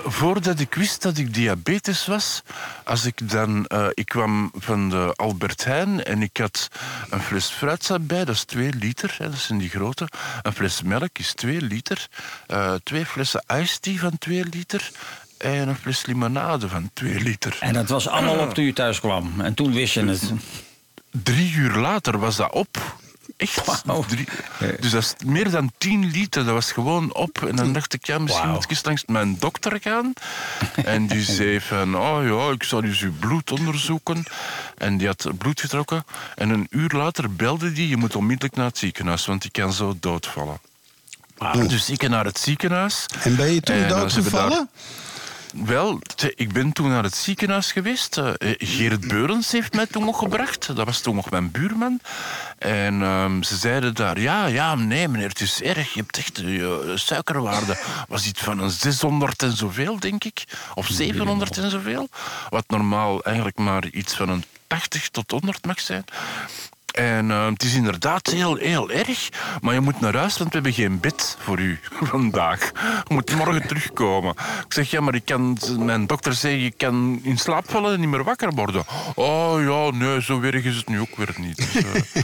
Voordat 0.04 0.60
ik 0.60 0.74
wist 0.74 1.02
dat 1.02 1.18
ik 1.18 1.34
diabetes 1.34 2.06
was, 2.06 2.42
als 2.84 3.04
ik 3.04 3.28
dan... 3.30 3.66
eh, 3.66 3.86
ik 3.94 4.04
kwam 4.06 4.50
van 4.58 4.88
de 4.90 5.12
Albert 5.16 5.64
Heijn 5.64 6.04
en 6.04 6.22
ik 6.22 6.36
had 6.36 6.68
een 7.10 7.20
fles 7.22 7.46
fruitsap 7.46 7.98
bij, 8.02 8.24
dat 8.24 8.34
is 8.34 8.44
2 8.44 8.70
liter, 8.78 9.14
hè, 9.18 9.30
dat 9.30 9.38
zijn 9.38 9.58
die 9.58 9.68
grote. 9.68 10.08
Een 10.42 10.52
fles 10.52 10.82
melk 10.82 11.18
is 11.18 11.32
2 11.34 11.62
liter. 11.62 12.06
eh, 12.46 12.74
twee 12.82 13.06
flessen 13.06 13.44
iced 13.60 13.82
tea 13.82 13.98
van 13.98 14.18
2 14.18 14.44
liter. 14.50 14.90
En 15.38 15.68
een 15.68 15.76
fles 15.76 16.06
limonade 16.06 16.68
van 16.68 16.90
2 16.94 17.20
liter. 17.20 17.56
En 17.60 17.72
dat 17.72 17.88
was 17.88 18.08
allemaal 18.08 18.38
op 18.38 18.54
toen 18.54 18.64
je 18.64 18.72
thuis 18.72 19.00
kwam. 19.00 19.40
En 19.40 19.54
toen 19.54 19.72
wist 19.72 19.94
je 19.94 20.04
het. 20.04 20.32
Drie 21.10 21.52
uur 21.52 21.76
later 21.76 22.18
was 22.18 22.36
dat 22.36 22.52
op. 22.52 22.96
Echt? 23.40 23.82
Wauw. 23.84 24.04
Drie- 24.08 24.28
Dus 24.80 24.90
dat 24.90 25.02
is 25.02 25.14
meer 25.26 25.50
dan 25.50 25.72
10 25.78 26.10
liter. 26.10 26.44
Dat 26.44 26.54
was 26.54 26.72
gewoon 26.72 27.14
op. 27.14 27.42
En 27.48 27.56
dan 27.56 27.72
dacht 27.72 27.92
ik, 27.92 28.06
ja, 28.06 28.18
misschien 28.18 28.48
moet 28.52 28.64
ik 28.64 28.70
eens 28.70 28.84
langs 28.84 29.02
mijn 29.06 29.36
dokter 29.38 29.78
gaan. 29.80 30.12
En 30.84 31.06
die 31.06 31.22
zei 31.36 31.60
van, 31.60 31.96
oh 31.96 32.24
ja, 32.24 32.52
ik 32.54 32.62
zal 32.62 32.80
dus 32.80 33.00
uw 33.00 33.12
bloed 33.18 33.50
onderzoeken. 33.52 34.24
En 34.78 34.96
die 34.96 35.06
had 35.06 35.26
bloed 35.38 35.60
getrokken. 35.60 36.04
En 36.36 36.50
een 36.50 36.66
uur 36.70 36.88
later 36.92 37.34
belde 37.34 37.72
die, 37.72 37.88
je 37.88 37.96
moet 37.96 38.16
onmiddellijk 38.16 38.56
naar 38.56 38.66
het 38.66 38.78
ziekenhuis, 38.78 39.26
want 39.26 39.42
die 39.42 39.50
kan 39.50 39.72
zo 39.72 39.96
doodvallen. 40.00 40.58
Dus 41.68 41.90
ik 41.90 42.08
naar 42.08 42.24
het 42.24 42.38
ziekenhuis. 42.38 43.06
En 43.22 43.36
ben 43.36 43.52
je 43.54 43.60
toen 43.60 43.76
doodgevallen? 43.88 44.68
Wel, 45.55 46.01
ik 46.35 46.52
ben 46.52 46.72
toen 46.72 46.89
naar 46.89 47.02
het 47.02 47.14
ziekenhuis 47.14 47.72
geweest. 47.72 48.16
Eh, 48.16 48.28
eh, 48.28 48.55
Geert 48.59 49.09
Beurens 49.09 49.52
heeft 49.52 49.74
mij 49.74 49.86
toen 49.86 50.05
nog 50.05 50.18
gebracht. 50.18 50.77
Dat 50.77 50.86
was 50.86 51.01
toen 51.01 51.14
nog 51.14 51.31
mijn 51.31 51.51
buurman. 51.51 52.01
En 52.59 53.02
ehm, 53.02 53.43
ze 53.43 53.56
zeiden 53.56 53.94
daar, 53.94 54.20
ja, 54.20 54.47
ja, 54.47 54.74
nee 54.74 55.09
meneer, 55.09 55.28
het 55.28 55.40
is 55.40 55.62
erg. 55.62 55.93
Je 55.93 56.01
hebt 56.01 56.16
echt 56.16 56.36
je 56.36 56.93
suikerwaarde. 56.94 57.78
was 58.09 58.27
iets 58.27 58.40
van 58.40 58.59
een 58.59 58.70
600 58.70 59.43
en 59.43 59.56
zoveel, 59.56 60.01
denk 60.01 60.24
ik. 60.24 60.44
Of 60.74 60.86
700 60.86 61.59
en 61.59 61.70
zoveel. 61.70 62.09
Wat 62.48 62.64
normaal 62.66 63.22
eigenlijk 63.22 63.59
maar 63.59 63.86
iets 63.86 64.14
van 64.14 64.28
een 64.28 64.44
80 64.66 65.09
tot 65.09 65.31
100 65.31 65.66
mag 65.66 65.81
zijn. 65.81 66.05
En 66.92 67.30
eh, 67.30 67.46
het 67.46 67.62
is 67.62 67.74
inderdaad 67.74 68.26
heel, 68.26 68.56
heel 68.56 68.90
erg. 68.90 69.28
Maar 69.60 69.74
je 69.74 69.80
moet 69.80 70.00
naar 70.00 70.16
huis, 70.16 70.38
want 70.38 70.48
we 70.48 70.54
hebben 70.54 70.72
geen 70.72 71.00
bed 71.00 71.36
voor 71.40 71.58
u 71.58 71.78
vandaag. 72.12 72.70
Je 73.08 73.14
moet 73.14 73.34
morgen 73.34 73.66
terugkomen. 73.66 74.34
Ik 74.66 74.72
zeg, 74.74 74.90
ja, 74.90 75.00
maar 75.00 75.14
ik 75.14 75.24
kan... 75.24 75.58
Mijn 75.78 76.06
dokter 76.06 76.34
zei, 76.34 76.62
je 76.62 76.72
kan 76.76 77.20
in 77.22 77.38
slaap 77.38 77.70
vallen 77.70 77.92
en 77.94 78.00
niet 78.00 78.08
meer 78.08 78.24
wakker 78.24 78.50
worden. 78.54 78.84
Oh 79.14 79.62
ja, 79.62 79.98
nee, 79.98 80.22
zo 80.22 80.40
erg 80.40 80.64
is 80.64 80.76
het 80.76 80.88
nu 80.88 81.00
ook 81.00 81.16
weer 81.16 81.34
niet. 81.36 81.56
Dus, 81.56 81.84
eh, 81.84 82.22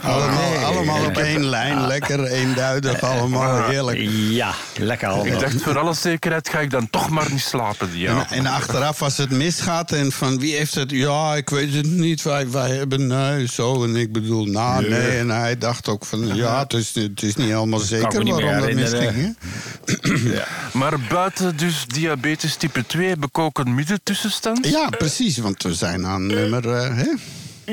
Allemaal, 0.10 0.56
allemaal 0.56 1.04
op 1.04 1.16
één 1.16 1.44
lijn, 1.44 1.86
lekker 1.86 2.24
eenduidig, 2.24 3.02
allemaal 3.12 3.64
heerlijk. 3.64 3.98
Ja, 4.30 4.54
lekker 4.76 5.08
ik 5.08 5.14
allemaal. 5.14 5.40
dacht, 5.40 5.62
voor 5.62 5.78
alle 5.78 5.94
zekerheid 5.94 6.48
ga 6.48 6.58
ik 6.58 6.70
dan 6.70 6.90
toch 6.90 7.10
maar 7.10 7.30
niet 7.30 7.40
slapen 7.40 7.92
die 7.92 8.08
En, 8.08 8.46
achteraf 8.46 9.02
als 9.02 9.16
het 9.16 9.30
misgaat 9.30 9.92
en 9.92 10.12
van 10.12 10.38
wie 10.38 10.56
heeft 10.56 10.74
het? 10.74 10.90
Ja, 10.90 11.34
ik 11.34 11.50
weet 11.50 11.74
het 11.74 11.86
niet. 11.86 12.22
Wij, 12.22 12.50
wij 12.50 12.70
hebben 12.70 13.06
nee, 13.06 13.48
zo. 13.48 13.79
En 13.84 13.96
ik 13.96 14.12
bedoel, 14.12 14.44
nou 14.44 14.88
nee. 14.88 15.18
En 15.18 15.28
hij 15.30 15.58
dacht 15.58 15.88
ook 15.88 16.04
van 16.04 16.34
ja, 16.36 16.58
het 16.58 16.72
is, 16.72 16.94
het 16.94 17.22
is 17.22 17.34
niet 17.36 17.46
helemaal 17.48 17.78
zeker 17.78 18.24
niet 18.24 18.34
waarom 18.34 18.60
dat 18.60 18.72
misging. 18.74 19.12
hè? 19.14 20.42
Maar 20.72 21.00
buiten 21.00 21.56
dus 21.56 21.84
diabetes 21.86 22.56
type 22.56 22.86
2 22.86 23.08
heb 23.08 23.24
ik 23.24 23.38
ook 23.38 23.58
een 23.58 23.74
middentussenstand. 23.74 24.66
Ja, 24.66 24.88
precies, 24.88 25.38
want 25.38 25.62
we 25.62 25.74
zijn 25.74 26.06
aan 26.06 26.26
nummer. 26.26 26.68
eh, 26.76 26.96
hè? 26.96 27.08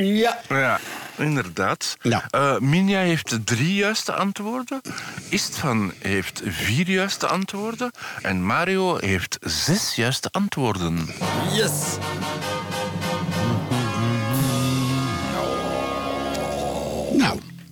Ja. 0.01 0.39
Ja, 0.49 0.79
inderdaad. 1.17 1.97
Ja. 2.01 2.27
Eh, 2.29 2.59
Minja 2.59 2.99
heeft 2.99 3.37
drie 3.43 3.73
juiste 3.75 4.13
antwoorden. 4.13 4.81
Istvan 5.29 5.93
heeft 5.99 6.41
vier 6.45 6.89
juiste 6.89 7.27
antwoorden. 7.27 7.91
En 8.21 8.43
Mario 8.43 8.97
heeft 8.97 9.37
zes 9.41 9.95
juiste 9.95 10.27
antwoorden. 10.31 11.09
Yes. 11.53 11.71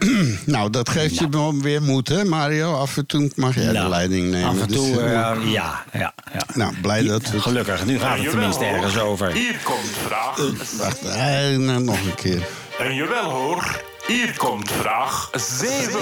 Nou, 0.06 0.38
nou, 0.56 0.70
dat 0.70 0.90
geeft 0.90 1.18
je 1.18 1.30
wel 1.30 1.60
weer 1.62 1.82
moed, 1.82 2.08
hè, 2.08 2.24
Mario? 2.24 2.74
Af 2.74 2.98
en 2.98 3.06
toe 3.06 3.32
mag 3.36 3.56
jij 3.56 3.66
de 3.66 3.72
Nou, 3.72 3.90
leiding 3.90 4.32
nemen. 4.32 4.50
Af 4.50 4.62
en 4.62 4.68
Dus, 4.68 4.78
toe, 4.78 5.02
eh, 5.02 5.32
eh, 5.32 5.52
ja, 5.52 5.84
ja, 5.94 6.14
ja. 6.34 6.46
nou, 6.54 6.74
blij 6.82 7.04
dat 7.04 7.30
we. 7.30 7.42
Gelukkig, 7.42 7.86
nu 7.86 8.00
gaat 8.00 8.18
het 8.18 8.30
tenminste 8.30 8.66
ergens 8.66 9.00
over. 9.00 9.32
Hier 9.32 9.60
komt 9.64 9.90
vraag. 10.06 10.38
Wacht, 10.78 11.02
eh, 11.02 11.58
nou, 11.58 11.84
nog 11.84 12.00
een 12.00 12.16
keer. 12.16 12.48
En 12.80 12.96
jawel 12.96 13.30
hoor, 13.30 13.82
hier 14.08 14.34
komt 14.38 14.72
vraag 14.72 15.30
7. 15.34 16.00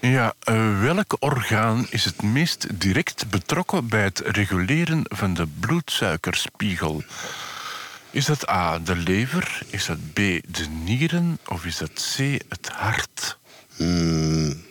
Ja, 0.00 0.34
eh, 0.38 0.80
welk 0.80 1.16
orgaan 1.18 1.86
is 1.90 2.04
het 2.04 2.22
meest 2.22 2.66
direct 2.80 3.24
betrokken 3.30 3.88
bij 3.88 4.02
het 4.02 4.22
reguleren 4.26 5.02
van 5.08 5.34
de 5.34 5.46
bloedsuikerspiegel? 5.60 7.02
Is 8.12 8.24
dat 8.24 8.48
A, 8.48 8.78
de 8.78 8.96
lever? 8.96 9.62
Is 9.70 9.86
dat 9.86 10.12
B, 10.12 10.16
de 10.48 10.66
nieren? 10.84 11.38
Of 11.46 11.64
is 11.64 11.76
dat 11.76 12.14
C, 12.16 12.18
het 12.48 12.68
hart? 12.72 13.38
Hmm. 13.76 14.62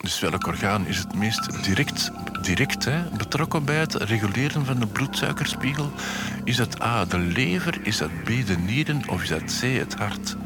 Dus 0.00 0.20
welk 0.20 0.46
orgaan 0.46 0.86
is 0.86 0.98
het 0.98 1.14
meest 1.14 1.64
direct, 1.64 2.10
direct 2.42 2.84
hè, 2.84 3.02
betrokken 3.16 3.64
bij 3.64 3.76
het 3.76 3.94
reguleren 3.94 4.64
van 4.64 4.80
de 4.80 4.86
bloedsuikerspiegel? 4.86 5.92
Is 6.44 6.56
dat 6.56 6.82
A, 6.82 7.04
de 7.04 7.18
lever? 7.18 7.78
Is 7.82 7.96
dat 7.96 8.24
B, 8.24 8.26
de 8.26 8.56
nieren? 8.56 9.02
Of 9.08 9.22
is 9.22 9.28
dat 9.28 9.58
C, 9.60 9.60
het 9.60 9.94
hart? 9.94 10.36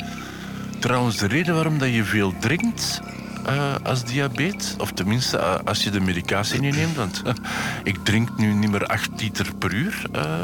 Trouwens, 0.78 1.16
de 1.16 1.26
reden 1.26 1.54
waarom 1.54 1.78
dat 1.78 1.94
je 1.94 2.04
veel 2.04 2.34
drinkt 2.38 3.00
eh, 3.48 3.74
als 3.82 4.04
diabetes, 4.04 4.74
of 4.78 4.92
tenminste 4.92 5.38
eh, 5.38 5.54
als 5.64 5.82
je 5.84 5.90
de 5.90 6.00
medicatie 6.00 6.60
niet 6.60 6.76
neemt, 6.76 6.96
want 6.96 7.22
eh, 7.24 7.32
ik 7.82 7.98
drink 8.04 8.38
nu 8.38 8.52
niet 8.52 8.70
meer 8.70 8.86
8 8.86 9.08
liter 9.20 9.54
per 9.54 9.72
uur, 9.74 10.02
eh, 10.12 10.40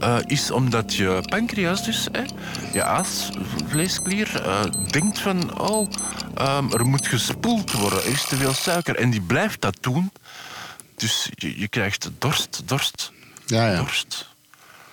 eh, 0.00 0.16
is 0.26 0.50
omdat 0.50 0.94
je 0.94 1.22
pancreas 1.28 1.84
dus, 1.84 2.08
hè, 2.12 2.22
je 2.72 2.82
aasvleesklier, 2.82 4.42
eh, 4.42 4.60
denkt 4.90 5.18
van, 5.18 5.58
oh, 5.60 5.90
ehm, 6.34 6.72
er 6.72 6.86
moet 6.86 7.06
gespoeld 7.06 7.72
worden, 7.72 7.98
er 8.02 8.08
is 8.10 8.24
te 8.26 8.36
veel 8.36 8.52
suiker. 8.52 8.96
En 8.96 9.10
die 9.10 9.20
blijft 9.22 9.60
dat 9.60 9.76
doen. 9.80 10.12
Dus 10.96 11.28
je, 11.34 11.58
je 11.60 11.68
krijgt 11.68 12.10
dorst, 12.18 12.62
dorst, 12.64 13.12
Ja, 13.46 13.70
ja. 13.70 13.76
dorst. 13.76 14.32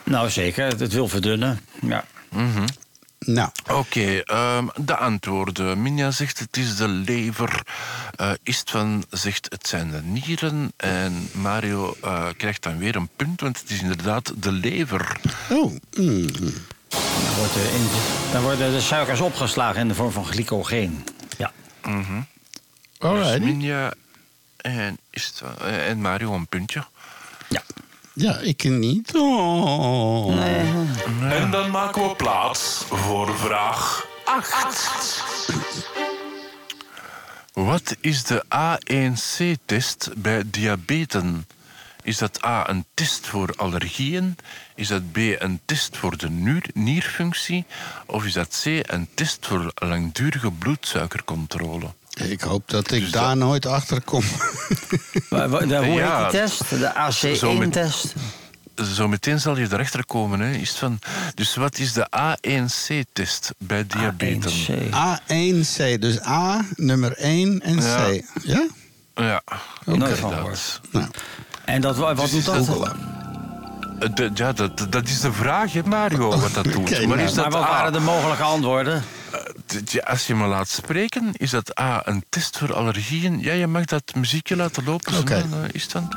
Nou, 0.03 0.29
zeker. 0.29 0.65
Het 0.67 0.93
wil 0.93 1.07
verdunnen. 1.07 1.59
Ja. 1.81 2.03
Nou, 3.25 3.49
Oké, 3.71 4.17
ehm, 4.19 4.67
de 4.75 4.95
antwoorden. 4.95 5.81
Minja 5.81 6.11
zegt 6.11 6.39
het 6.39 6.57
is 6.57 6.75
de 6.75 6.87
lever. 6.87 7.61
Eh 8.15 8.31
Istvan 8.43 9.03
zegt 9.09 9.47
het 9.49 9.67
zijn 9.67 9.91
de 9.91 10.01
nieren. 10.01 10.73
En 10.77 11.29
Mario 11.33 11.95
eh, 12.03 12.27
krijgt 12.37 12.63
dan 12.63 12.77
weer 12.77 12.95
een 12.95 13.09
punt, 13.15 13.41
want 13.41 13.59
het 13.59 13.69
is 13.69 13.81
inderdaad 13.81 14.33
de 14.43 14.51
lever. 14.51 15.19
oh, 15.49 15.71
mm, 15.97 16.27
Dan, 16.31 17.35
wordt 17.37 17.55
in- 17.55 17.89
dan 18.31 18.41
worden 18.41 18.71
de 18.71 18.81
suikers 18.81 19.19
opgeslagen 19.19 19.81
in 19.81 19.87
de 19.87 19.95
vorm 19.95 20.11
van 20.11 20.25
glycogeen. 20.25 21.03
Ja. 21.37 21.51
Dus 21.81 22.05
alright. 22.97 23.39
Minja 23.41 23.93
en, 24.57 24.97
Istvan, 25.09 25.57
eh, 25.61 25.89
en 25.89 26.01
Mario 26.01 26.33
een 26.33 26.47
puntje. 26.47 26.85
ja. 27.49 27.61
Ja, 28.21 28.37
ik 28.37 28.63
niet. 28.63 29.15
Oh. 29.15 30.45
En 31.21 31.51
dan 31.51 31.71
maken 31.71 32.07
we 32.07 32.15
plaats 32.15 32.83
voor 32.87 33.37
vraag 33.37 34.05
8. 34.25 35.23
Wat 37.53 37.95
is 38.01 38.23
de 38.23 38.43
A1C-test 38.55 40.09
bij 40.17 40.43
diabeten? 40.45 41.47
Is 42.03 42.17
dat 42.17 42.45
A 42.45 42.69
een 42.69 42.85
test 42.93 43.27
voor 43.27 43.53
allergieën? 43.55 44.37
Is 44.75 44.87
dat 44.87 45.11
B 45.11 45.17
een 45.17 45.59
test 45.65 45.97
voor 45.97 46.17
de 46.17 46.29
nierfunctie? 46.73 47.65
Of 48.05 48.25
is 48.25 48.33
dat 48.33 48.61
C 48.63 48.65
een 48.65 49.07
test 49.13 49.47
voor 49.47 49.71
langdurige 49.75 50.51
bloedsuikercontrole? 50.51 51.93
Ik 52.29 52.41
hoop 52.41 52.69
dat 52.69 52.91
ik 52.91 53.01
Dus 53.01 53.11
daar 53.11 53.37
nooit 53.37 53.65
achter 53.65 54.01
kom. 54.01 54.23
Maar 55.29 55.49
wa- 55.49 55.59
de- 55.65 55.75
hoe 55.85 55.85
Ja. 55.99 56.21
heet 56.23 56.31
die 56.31 56.39
test? 56.41 56.69
De 56.69 57.35
Zo 57.35 57.53
met- 57.53 57.67
AC1-test? 57.67 58.13
Zometeen 58.75 59.39
zal 59.39 59.57
je 59.57 59.67
erachter 59.71 60.05
komen. 60.05 60.39
Hè. 60.39 60.51
Is 60.51 60.69
het 60.69 60.77
van, 60.77 60.99
dus 61.35 61.55
wat 61.55 61.77
is 61.77 61.93
de 61.93 62.07
A1C-test 62.17 63.51
bij 63.57 63.87
diabeten? 63.87 64.51
A1C. 64.51 64.89
A1C, 64.93 65.99
dus 65.99 66.25
A, 66.25 66.65
nummer 66.75 67.13
1 67.17 67.61
en 67.61 67.81
Ja. 67.81 68.09
C. 68.09 68.21
Ja? 68.43 68.67
Ja, 69.15 69.41
Nooit 69.85 70.17
van. 70.17 70.33
Nou, 70.91 71.05
En 71.65 71.81
dat, 71.81 71.97
wat 71.97 72.29
doet 72.31 72.45
dat? 72.45 72.67
Eh, 74.01 74.09
de- 74.13 74.31
ja, 74.33 74.51
dat, 74.53 74.87
dat 74.89 75.07
is 75.07 75.19
de 75.21 75.33
vraag, 75.33 75.73
hè, 75.73 75.81
Mario, 75.85 76.39
wat 76.39 76.53
dat 76.53 76.63
doet. 76.63 77.07
Maar 77.07 77.19
is 77.19 77.33
dat 77.33 77.49
Maar 77.49 77.59
wat 77.61 77.69
waren 77.69 77.93
de 77.93 77.99
mogelijke 77.99 78.43
antwoorden? 78.43 79.03
d- 79.65 79.91
ja, 79.91 80.03
als 80.03 80.27
je 80.27 80.35
me 80.35 80.45
laat 80.47 80.67
spreken, 80.69 81.29
is 81.33 81.49
dat 81.49 81.79
A, 81.79 82.01
een 82.07 82.23
test 82.29 82.57
voor 82.57 82.73
allergieën? 82.73 83.39
Ja, 83.39 83.53
je 83.53 83.67
mag 83.67 83.85
dat 83.85 84.15
muziekje 84.15 84.55
laten 84.55 84.83
lopen. 84.83 85.25
dan, 85.25 85.37
eh, 85.37 85.43
is, 85.71 85.87
dan, 85.87 86.11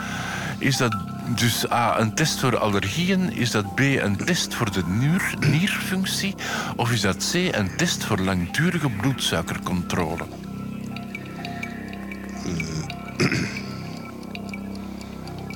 is 0.59 0.77
dat 0.77 0.97
dus 1.28 1.70
A, 1.70 1.98
een 2.01 2.15
test 2.15 2.40
voor 2.40 2.59
allergieën? 2.59 3.32
Is 3.32 3.51
dat 3.51 3.74
B, 3.74 3.78
een 3.81 4.16
test 4.24 4.55
voor 4.55 4.73
de 4.73 4.82
nier, 4.86 5.35
nierfunctie? 5.39 6.35
Of 6.77 6.93
is 6.93 7.01
dat 7.01 7.31
C, 7.32 7.35
een 7.35 7.77
test 7.77 8.05
voor 8.05 8.19
langdurige 8.19 8.89
bloedsuikercontrole? 8.89 10.24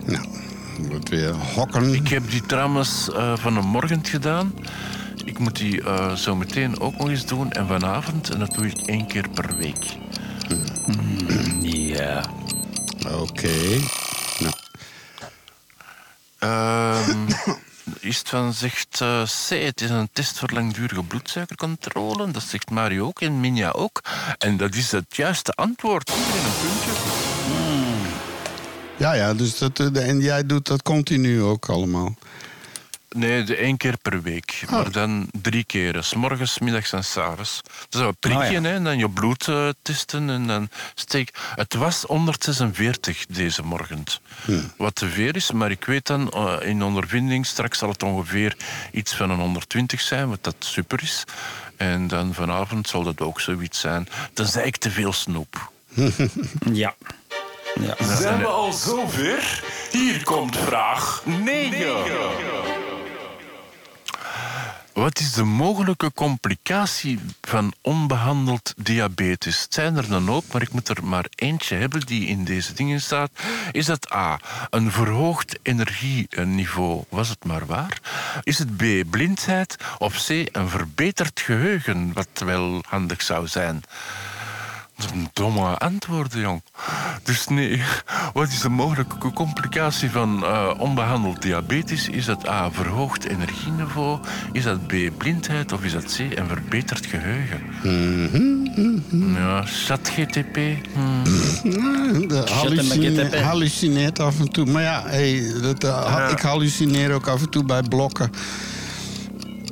nou, 0.07 0.27
wordt 0.87 1.09
weer 1.09 1.35
hokken. 1.35 1.95
Ik 1.95 2.09
heb 2.09 2.31
die 2.31 2.47
trouwens 2.47 3.11
eh, 3.11 3.37
van 3.37 3.57
een 3.57 3.67
morgen 3.67 4.05
gedaan. 4.05 4.55
Ik 5.25 5.39
moet 5.39 5.57
die 5.57 5.83
eh, 5.83 6.15
zo 6.15 6.37
meteen 6.37 6.81
ook 6.81 6.97
nog 6.97 7.09
eens 7.09 7.27
doen. 7.27 7.53
En 7.53 7.67
vanavond, 7.67 8.31
en 8.31 8.39
dat 8.39 8.55
doe 8.55 8.67
ik 8.67 8.81
één 8.87 9.07
keer 9.07 9.29
per 9.29 9.57
week. 9.57 9.97
Ja. 11.61 12.25
Oké. 13.09 13.81
Nou, 14.39 14.55
Ehm 16.39 17.27
Istvan 18.01 18.53
zegt 18.53 19.01
eh, 19.01 19.23
C, 19.23 19.49
het 19.49 19.81
is 19.81 19.91
een 19.91 20.09
test 20.13 20.39
voor 20.39 20.51
langdurige 20.53 21.03
bloedsuikercontrole. 21.03 22.31
Dat 22.31 22.43
zegt 22.43 22.71
Mario 22.71 23.07
ook 23.07 23.21
en 23.21 23.41
Minja 23.41 23.71
ook. 23.71 24.03
En 24.39 24.57
dat 24.57 24.75
is 24.75 24.93
het 24.93 25.17
juiste 25.17 25.53
antwoord. 25.53 26.11
Iedereen 26.11 26.45
een 26.45 26.53
puntje. 26.61 27.28
Ja, 28.99 29.13
ja, 29.13 29.35
dus 29.35 29.59
dat, 29.59 29.81
eh, 29.81 30.09
en 30.09 30.21
jij 30.21 30.47
doet 30.47 30.67
dat 30.67 30.83
continu 30.83 31.43
ook 31.43 31.69
allemaal. 31.69 32.17
Nee, 33.09 33.43
de 33.45 33.57
één 33.57 33.77
keer 33.77 33.97
per 34.03 34.23
week. 34.23 34.65
Maar 34.71 34.91
dan 34.93 35.29
drie 35.43 35.65
keren. 35.65 36.05
S 36.05 36.15
morgens, 36.15 36.59
middags 36.59 36.93
en 36.93 37.05
s'avonds. 37.05 37.61
Dus 37.89 38.01
we 38.01 38.13
prikken 38.21 38.47
Oh 38.47 38.53
ja. 38.53 38.61
hè, 38.61 38.75
en 38.75 38.85
dan 38.85 38.99
je 38.99 39.11
bloed 39.11 39.49
eh, 39.49 39.69
testen. 39.83 40.31
En 40.31 40.47
dan 40.47 40.69
steek... 40.95 41.35
Het 41.55 41.75
was 41.75 42.03
146 42.03 43.27
deze 43.27 43.63
morgen. 43.63 44.05
Wat 44.77 44.95
te 44.95 45.09
veel 45.09 45.33
is, 45.33 45.53
maar 45.53 45.71
ik 45.71 45.85
weet 45.85 46.07
dan 46.07 46.31
eh, 46.31 46.57
in 46.63 46.83
ondervinding... 46.83 47.47
straks 47.47 47.79
zal 47.79 47.89
het 47.89 48.03
ongeveer 48.03 48.57
iets 48.93 49.15
van 49.15 49.31
een 49.31 49.41
120 49.41 50.01
zijn, 50.01 50.29
wat 50.29 50.45
dat 50.45 50.57
super 50.59 51.03
is. 51.03 51.25
En 51.77 52.07
dan 52.07 52.35
vanavond 52.35 52.89
zal 52.89 53.03
dat 53.03 53.21
ook 53.21 53.41
zoiets 53.41 53.81
zijn. 53.81 54.09
Tenzij 54.33 54.67
ik 54.67 54.77
te 54.77 54.91
veel 54.91 55.13
snoep. 55.13 55.71
Ja. 56.73 56.95
Ja. 57.75 58.17
Zijn 58.17 58.39
we 58.39 58.47
al 58.47 58.73
zover? 58.73 59.65
Hier 59.91 60.25
komt 60.25 60.57
vraag 60.57 61.23
9. 61.25 61.79
Wat 64.99 65.19
is 65.19 65.33
de 65.33 65.45
mogelijke 65.45 66.13
complicatie 66.15 67.19
van 67.41 67.73
onbehandeld 67.81 68.75
diabetes? 68.77 69.63
Het 69.63 69.75
zijn 69.75 69.97
er 69.97 70.13
een 70.13 70.27
hoop, 70.27 70.45
maar 70.53 70.63
ik 70.63 70.73
moet 70.73 70.89
er 70.89 71.05
maar 71.05 71.27
eentje 71.35 71.77
hebben 71.77 72.01
die 72.01 72.27
in 72.27 72.45
deze 72.45 72.73
dingen 72.73 73.01
staat. 73.01 73.31
Is 73.73 73.87
dat 73.87 74.13
A, 74.13 74.41
een 74.71 74.93
verhoogd 74.93 75.59
energieniveau? 75.63 77.05
Was 77.09 77.29
het 77.29 77.45
maar 77.45 77.67
waar? 77.67 78.01
Is 78.43 78.59
het 78.59 78.77
B, 78.77 78.83
blindheid? 79.11 79.77
Of 79.99 80.25
C, 80.27 80.29
een 80.29 80.69
verbeterd 80.69 81.41
geheugen, 81.41 82.13
wat 82.13 82.29
wel 82.35 82.83
handig 82.89 83.23
zou 83.23 83.47
zijn? 83.47 83.83
Dat 84.99 85.07
is 85.07 85.13
een 85.13 85.29
domme 85.33 85.77
antwoorden, 85.79 86.41
jong. 86.41 86.63
Dus 87.23 87.47
nee, 87.49 87.83
wat 88.33 88.49
is 88.49 88.61
de 88.61 88.69
mogelijke 88.69 89.33
complicatie 89.33 90.11
van 90.11 90.45
eh, 90.45 90.71
onbehandeld 90.79 91.43
diabetes? 91.43 92.09
Is 92.09 92.25
dat 92.25 92.49
A, 92.49 92.71
verhoogd 92.71 93.25
energieniveau? 93.29 94.19
Is 94.53 94.63
dat 94.65 94.87
B, 94.87 94.93
blindheid? 95.17 95.73
Of 95.73 95.85
is 95.85 95.93
dat 95.93 96.05
C, 96.05 96.19
een 96.39 96.49
verbeterd 96.49 97.07
geheugen? 97.07 97.61
Ja, 99.35 99.63
chat-GTP? 99.67 100.57
Hmm. 100.95 101.25
De 102.29 102.45
hallucine- 102.51 103.09
McGittip. 103.15 103.43
hallucineert 103.43 104.19
af 104.21 104.39
en 104.41 104.49
toe. 104.53 104.67
Maar 104.67 104.83
ja, 104.83 105.03
hey, 105.07 105.53
dat, 105.63 105.85
eh, 105.85 105.91
Ja. 105.91 106.29
ik 106.29 106.41
hallucineer 106.41 107.13
ook 107.13 107.27
af 107.27 107.41
en 107.43 107.51
toe 107.51 107.65
bij 107.65 107.83
blokken. 107.83 108.31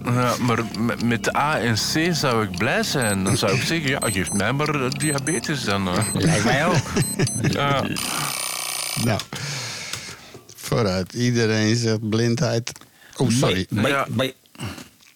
Ja, 0.07 0.35
maar 0.41 0.59
met- 1.05 1.37
A 1.37 1.59
en 1.61 1.75
C 1.75 2.15
zou 2.15 2.45
ik 2.45 2.57
blij 2.59 2.83
zijn. 2.83 3.25
Dan 3.25 3.37
zou 3.37 3.53
ik 3.57 3.63
zeggen, 3.63 3.89
ja, 3.91 3.99
geef 4.05 4.33
mij 4.33 4.53
maar 4.53 4.85
eh, 4.85 4.91
diabetes 4.91 5.65
dan. 5.65 5.89
Lijkt 6.15 6.45
mij 6.45 6.67
ook. 6.67 6.91
Ja. 7.51 7.85
Nou, 9.05 9.21
vooruit. 10.57 11.13
Iedereen 11.13 11.77
zegt 11.77 12.09
blindheid. 12.09 12.73
Oh, 13.17 13.31
sorry. 13.31 13.67
Ja. 13.71 14.07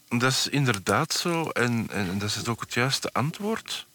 Dat 0.09 0.31
is 0.31 0.49
inderdaad 0.51 1.12
zo. 1.12 1.49
En, 1.49 1.87
en 1.91 2.19
dat 2.19 2.29
is 2.29 2.47
ook 2.49 2.61
het 2.61 2.75
juiste 2.75 3.11
antwoord. 3.12 3.87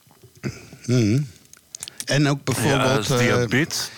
En 2.05 2.27
ook 2.27 2.37
Ja, 2.37 2.53
bijvoorbeeld... 2.53 2.97
als 2.97 3.09
eh, 3.09 3.17
diabetes 3.17 3.89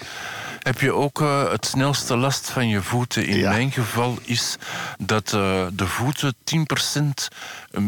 heb 0.67 0.79
je 0.79 0.93
ook 0.93 1.21
eh, 1.21 1.51
het 1.51 1.65
snelste 1.65 2.15
last 2.17 2.49
van 2.49 2.67
je 2.67 2.81
voeten. 2.81 3.25
In 3.25 3.37
Ja. 3.37 3.49
mijn 3.49 3.71
geval 3.71 4.17
is 4.23 4.55
dat 4.97 5.33
eh, 5.33 5.65
de 5.73 5.87
voeten 5.87 6.35
10% 6.43 7.27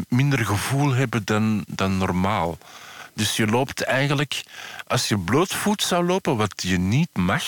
minder 0.10 0.46
gevoel 0.46 0.92
hebben 0.94 1.22
dan, 1.26 1.64
dan 1.68 1.98
normaal. 1.98 2.58
Dus 3.14 3.36
je 3.36 3.48
loopt 3.48 3.82
eigenlijk, 3.84 4.44
als 4.88 5.08
je 5.08 5.18
blootvoet 5.18 5.82
zou 5.84 6.06
lopen, 6.06 6.38
wat 6.38 6.54
je 6.58 6.78
niet 6.78 7.10
mag 7.18 7.44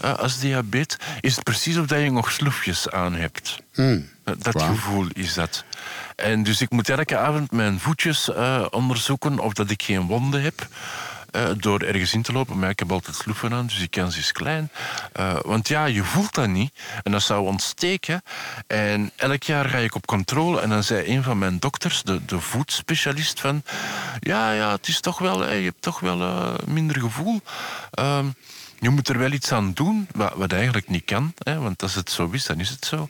eh, 0.00 0.14
als 0.14 0.38
diabetes, 0.38 0.98
is 1.20 1.34
het 1.34 1.44
precies 1.44 1.76
of 1.76 1.86
dat 1.86 2.00
je 2.00 2.10
nog 2.10 2.30
sloefjes 2.32 2.90
aan 2.90 3.14
hebt. 3.14 3.58
Hmm. 3.74 4.08
Eh, 4.24 4.34
Dat 4.38 4.62
gevoel 4.62 5.06
is 5.12 5.34
dat. 5.34 5.64
En 6.16 6.42
dus 6.42 6.60
ik 6.60 6.70
moet 6.70 6.88
elke 6.88 7.16
avond 7.18 7.50
mijn 7.52 7.80
voetjes 7.80 8.32
eh, 8.32 8.66
onderzoeken 8.70 9.38
of 9.38 9.52
dat 9.52 9.70
ik 9.70 9.82
geen 9.82 10.06
wonden 10.06 10.42
heb. 10.42 10.66
Eh, 11.38 11.50
door 11.56 11.80
ergens 11.80 12.12
in 12.12 12.22
te 12.22 12.32
lopen, 12.32 12.58
maar 12.58 12.70
ik 12.70 12.78
heb 12.78 12.92
altijd 12.92 13.16
sloeven 13.16 13.52
aan, 13.52 13.66
dus 13.66 13.78
die 13.78 13.88
kans 13.88 14.18
is 14.18 14.32
klein. 14.32 14.70
Eh, 15.12 15.36
want 15.42 15.68
ja, 15.68 15.84
je 15.84 16.04
voelt 16.04 16.34
dat 16.34 16.48
niet 16.48 16.72
en 17.02 17.12
dat 17.12 17.22
zou 17.22 17.46
ontsteken. 17.46 18.22
En 18.66 19.10
elk 19.16 19.42
jaar 19.42 19.68
ga 19.68 19.78
ik 19.78 19.94
op 19.94 20.06
controle 20.06 20.60
en 20.60 20.68
dan 20.68 20.84
zei 20.84 21.16
een 21.16 21.22
van 21.22 21.38
mijn 21.38 21.58
dokters, 21.58 22.02
de, 22.02 22.24
de 22.24 22.40
voetspecialist, 22.40 23.40
van 23.40 23.62
ja, 24.20 24.52
ja, 24.52 24.70
het 24.70 24.88
is 24.88 25.00
toch 25.00 25.18
wel, 25.18 25.52
je 25.52 25.64
hebt 25.64 25.82
toch 25.82 26.00
wel 26.00 26.20
eh, 26.20 26.54
minder 26.66 27.00
gevoel. 27.00 27.40
Ehm, 27.90 28.26
je 28.80 28.90
moet 28.90 29.08
er 29.08 29.18
wel 29.18 29.32
iets 29.32 29.52
aan 29.52 29.72
doen, 29.72 30.08
wat, 30.14 30.32
wat 30.34 30.52
eigenlijk 30.52 30.88
niet 30.88 31.04
kan. 31.04 31.32
Hè, 31.38 31.58
want 31.58 31.82
als 31.82 31.94
het 31.94 32.10
zo 32.10 32.28
is, 32.32 32.46
dan 32.46 32.60
is 32.60 32.68
het 32.68 32.84
zo. 32.84 33.08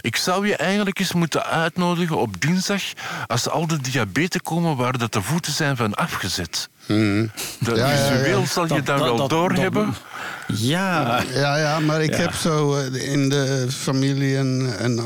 Ik 0.00 0.16
zou 0.16 0.46
je 0.46 0.56
eigenlijk 0.56 0.98
eens 0.98 1.12
moeten 1.12 1.44
uitnodigen 1.44 2.16
op 2.16 2.40
dinsdag... 2.40 2.82
als 3.26 3.48
al 3.48 3.66
de 3.66 3.80
diabetes 3.80 4.40
komen 4.42 4.76
waar 4.76 4.98
dat 4.98 5.12
de 5.12 5.22
voeten 5.22 5.52
zijn 5.52 5.76
van 5.76 5.94
afgezet. 5.94 6.68
Dat 6.90 6.96
Hmm. 6.98 7.30
Ja, 7.60 7.74
ja, 7.74 7.90
ja. 7.90 7.96
visueel 7.96 8.46
zal 8.46 8.62
je 8.62 8.68
Dat- 8.68 8.86
dan 8.86 8.98
dat- 8.98 9.06
wel 9.06 9.16
dat- 9.16 9.30
doorhebben. 9.30 9.94
Ja. 10.54 11.22
Ja, 11.34 11.56
ja, 11.58 11.78
maar 11.80 12.02
ik 12.02 12.10
Ja. 12.14 12.20
heb 12.20 12.32
zo 12.32 12.74
eh, 12.76 13.12
in 13.12 13.28
de 13.28 13.66
familie 13.70 14.36
een, 14.36 14.70
een, 14.84 14.98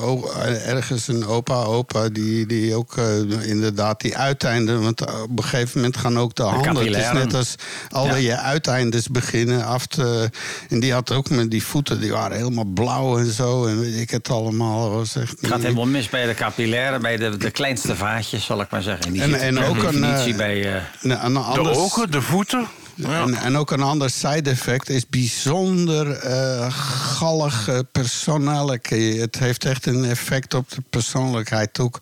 ergens 0.64 1.08
een 1.08 1.26
opa, 1.26 1.54
opa... 1.62 2.08
die, 2.08 2.46
die 2.46 2.74
ook 2.74 2.96
eh, 2.96 3.48
inderdaad 3.48 4.00
die 4.00 4.16
uiteinden... 4.16 4.82
want 4.82 5.00
op 5.22 5.38
een 5.38 5.42
gegeven 5.44 5.70
moment 5.80 5.96
gaan 5.96 6.18
ook 6.18 6.34
de, 6.34 6.42
handen... 6.42 6.76
Het 6.86 6.96
is 6.96 7.12
net 7.12 7.34
als 7.34 7.54
al 7.90 8.06
Ja. 8.06 8.14
je 8.14 8.36
uiteindes 8.38 9.08
beginnen 9.08 9.64
af 9.64 9.86
te... 9.86 10.30
En 10.68 10.80
die 10.80 10.92
had 10.92 11.12
ook 11.12 11.30
met 11.30 11.50
die 11.50 11.64
voeten, 11.64 12.00
die 12.00 12.12
waren 12.12 12.36
helemaal 12.36 12.64
blauw 12.64 13.18
en 13.18 13.32
zo... 13.32 13.66
en 13.66 13.80
weet 13.80 14.00
ik 14.00 14.10
het 14.10 14.28
allemaal. 14.30 14.90
was 14.90 15.16
echt 15.16 15.30
Het 15.40 15.50
gaat 15.50 15.62
helemaal 15.62 15.86
mis 15.86 16.08
bij 16.08 16.26
de 16.26 16.34
capillaire, 16.34 16.98
bij 16.98 17.16
de, 17.16 17.36
de 17.36 17.50
kleinste 17.50 17.96
vaatjes, 17.96 18.44
zal 18.44 18.60
ik 18.60 18.70
maar 18.70 18.82
zeggen. 18.82 19.12
Die 19.12 19.22
En- 19.22 19.34
en 19.40 19.58
ook 19.64 19.82
een, 19.82 20.00
definitie 20.00 20.30
eh, 20.32 20.36
bij... 20.36 20.74
eh, 20.74 20.82
een, 21.02 21.24
een 21.24 21.32
De 21.34 21.70
ogen, 21.74 22.10
de 22.10 22.22
voeten. 22.22 22.66
Ja. 22.94 23.22
En, 23.22 23.34
en 23.34 23.56
ook 23.56 23.70
een 23.70 23.82
ander 23.82 24.10
side 24.10 24.50
effect 24.50 24.88
is 24.88 25.08
bijzonder 25.08 26.10
eh 26.12 26.66
gallige 26.72 27.86
persoonlijkheid. 27.92 29.20
Het 29.20 29.38
heeft 29.38 29.64
echt 29.64 29.86
een 29.86 30.04
effect 30.04 30.54
op 30.54 30.70
de 30.70 30.82
persoonlijkheid 30.90 31.78
ook. 31.78 31.98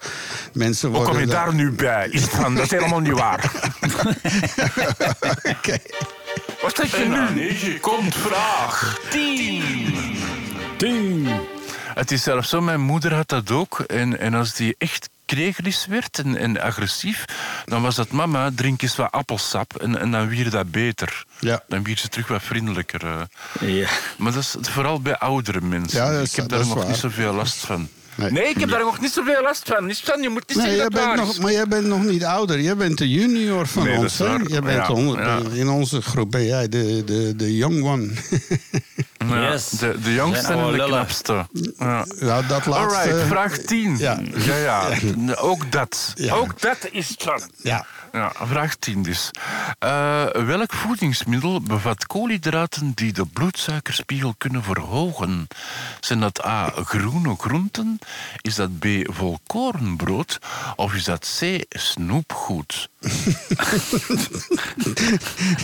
Mensen 0.52 0.88
Hoe 0.88 0.96
worden 0.96 1.14
kom 1.14 1.24
je 1.24 1.30
daar- 1.30 1.54
nu 1.54 1.70
bij? 1.70 2.08
Is 2.10 2.22
van, 2.24 2.54
dat 2.54 2.64
is 2.64 2.70
helemaal 2.70 3.00
niet 3.00 3.12
waar. 3.12 3.52
Oké. 5.58 5.76
Wat 6.62 6.76
zeg 6.76 6.90
je 6.90 6.96
En 7.02 7.34
nu? 7.34 7.40
9 7.40 7.80
komt 7.80 8.14
vraag 8.14 8.98
10. 9.10 9.62
Ding. 10.76 11.28
Het 11.94 12.10
is 12.10 12.22
zelfs 12.22 12.48
zo, 12.48 12.60
mijn 12.60 12.80
moeder 12.80 13.14
had 13.14 13.28
dat 13.28 13.50
ook. 13.50 13.80
En, 13.80 14.18
en 14.18 14.34
als 14.34 14.54
die 14.54 14.74
echt 14.78 15.08
kregelig 15.36 15.86
werd 15.88 16.18
en, 16.18 16.36
en 16.36 16.60
agressief, 16.60 17.24
dan 17.64 17.82
was 17.82 17.94
dat 17.94 18.10
mama, 18.10 18.50
drink 18.54 18.82
eens 18.82 18.96
wat 18.96 19.10
appelsap 19.12 19.76
en, 19.76 19.98
en 20.00 20.10
dan 20.10 20.28
wier 20.28 20.50
dat 20.50 20.70
beter. 20.70 21.24
Ja. 21.38 21.62
Dan 21.68 21.82
wier 21.82 21.98
ze 21.98 22.08
terug 22.08 22.28
wat 22.28 22.42
vriendelijker. 22.42 23.00
eh. 23.06 23.20
Ja. 23.78 23.88
Maar 24.18 24.32
dat 24.32 24.42
is 24.42 24.56
vooral 24.60 25.00
bij 25.00 25.16
oudere 25.18 25.60
mensen. 25.60 25.98
Ja, 26.04 26.12
dat 26.12 26.22
is- 26.22 26.30
ik 26.30 26.36
heb 26.36 26.48
daar 26.48 26.58
nog 26.66 26.74
waar. 26.74 26.86
niet 26.86 26.96
zoveel 26.96 27.32
last 27.32 27.56
van. 27.56 27.88
Nee. 28.14 28.30
Nee, 28.30 28.44
ik 28.48 28.56
heb 28.60 28.68
daar 28.68 28.80
nog 28.80 29.00
niet 29.00 29.12
zoveel 29.12 29.42
last 29.42 29.68
van. 29.68 29.86
Niet 29.86 30.00
van 30.04 30.22
je 30.22 30.28
moet 30.28 30.48
niet 30.48 30.56
Nee, 30.56 30.66
zeggen 30.66 30.74
jij 30.76 30.82
dat 30.88 30.92
bent 30.92 31.06
waar 31.06 31.16
nog, 31.16 31.30
is. 31.30 31.38
maar 31.38 31.52
jij 31.52 31.66
bent 31.68 31.86
nog 31.86 32.02
niet 32.02 32.24
ouder. 32.24 32.60
Jij 32.60 32.76
bent 32.76 32.98
de 32.98 33.08
junior 33.10 33.66
van 33.66 33.84
Nee, 33.84 33.96
ons. 33.98 34.18
hè? 34.18 34.24
Jij 34.46 34.60
bent 34.60 34.86
Ja, 34.86 34.88
onder- 34.92 35.20
ja. 35.22 35.40
In 35.52 35.68
onze 35.68 36.02
groep 36.02 36.30
ben 36.30 36.44
jij 36.44 36.68
de, 36.68 37.02
de, 37.04 37.36
de 37.36 37.56
young 37.56 37.82
one. 37.84 38.10
Ja, 39.28 39.50
Yes. 39.50 39.68
de, 39.68 39.98
de 40.02 40.14
jongste 40.14 40.52
en 40.52 40.58
de 40.58 40.70
lullen. 40.70 40.86
knapste. 40.88 41.46
Ja. 41.78 42.04
ja, 42.20 42.42
dat 42.42 42.66
laatste... 42.66 42.98
Alright, 43.00 43.26
vraag 43.26 43.56
10. 43.58 43.98
Ja. 43.98 44.20
ja, 44.34 44.56
ja. 44.56 44.88
Ook 45.34 45.72
dat. 45.72 46.12
Ja. 46.14 46.34
Ook 46.34 46.60
dat 46.60 46.88
is 46.90 47.08
het 47.08 47.22
van. 47.22 47.50
Ja. 47.56 47.86
Ja, 48.12 48.32
vraag 48.42 48.74
10 48.74 49.02
dus. 49.02 49.30
Eh, 49.78 50.24
welk 50.26 50.72
voedingsmiddel 50.72 51.60
bevat 51.60 52.06
koolhydraten 52.06 52.92
die 52.94 53.12
de 53.12 53.26
bloedsuikerspiegel 53.26 54.34
kunnen 54.38 54.62
verhogen? 54.62 55.46
Zijn 56.00 56.20
dat 56.20 56.44
A. 56.46 56.72
groene 56.84 57.34
groenten? 57.38 57.98
Is 58.40 58.54
dat 58.54 58.78
B. 58.78 58.86
volkorenbrood? 59.02 60.38
Of 60.76 60.94
is 60.94 61.04
dat 61.04 61.36
C. 61.40 61.64
snoepgoed? 61.68 62.88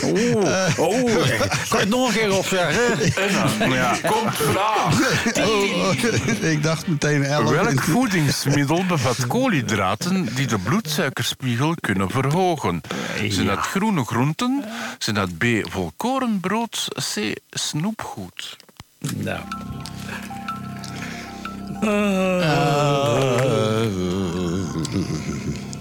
Oeh, 0.03 0.79
oh, 0.79 1.05
kan 1.69 1.69
je 1.69 1.77
het 1.77 1.89
nog 1.89 2.07
een 2.07 2.13
keer 2.13 2.37
opzeggen? 2.37 3.13
En 3.15 3.39
aan 3.39 3.69
9 3.69 4.11
komt 4.11 4.35
vraag 4.35 4.99
Oh, 5.47 5.93
ik 6.41 6.63
dacht 6.63 6.87
meteen 6.87 7.23
elf. 7.23 7.49
Welk 7.49 7.81
voedingsmiddel 7.81 8.85
bevat 8.85 9.27
koolhydraten 9.27 10.35
die 10.35 10.47
de 10.47 10.57
bloedsuikerspiegel 10.57 11.75
kunnen 11.79 12.09
verhogen? 12.09 12.81
Zijn 13.29 13.47
dat 13.47 13.59
groene 13.59 14.05
groenten? 14.05 14.63
Zijn 14.97 15.15
dat 15.15 15.37
B. 15.37 15.45
volkorenbrood? 15.69 16.87
C. 17.13 17.35
snoepgoed? 17.49 18.57
Nou. 18.99 19.39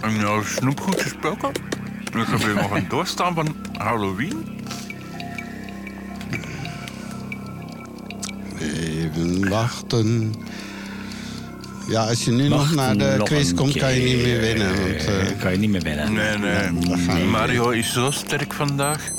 En 0.00 0.16
nou, 0.16 0.44
snoepgoed 0.44 1.02
gesproken. 1.02 1.48
Ik 2.04 2.26
heb 2.26 2.38
hier 2.38 2.54
nog 2.54 2.70
een 2.70 2.88
doorstaan 2.88 3.34
van 3.34 3.56
Halloween. 3.76 4.60
Even 8.60 9.48
wachten. 9.48 10.34
Ja, 11.88 12.06
als 12.06 12.24
je 12.24 12.30
nu 12.30 12.48
nog, 12.48 12.74
naar 12.74 12.96
de 12.96 13.14
nog 13.18 13.28
quiz 13.28 13.54
komt, 13.54 13.78
kan 13.78 13.94
je 13.94 14.14
niet 14.14 14.24
meer 14.24 14.40
winnen. 14.40 14.80
Want, 14.80 15.04
eh, 15.04 15.38
kan 15.40 15.52
je 15.52 15.58
niet 15.58 15.70
meer 15.70 15.82
winnen. 15.82 16.12
Nee, 16.12 16.38
nee. 16.38 17.24
Mario 17.24 17.70
is 17.70 17.92
zo 17.92 18.10
sterk 18.10 18.52
vandaag. 18.52 19.10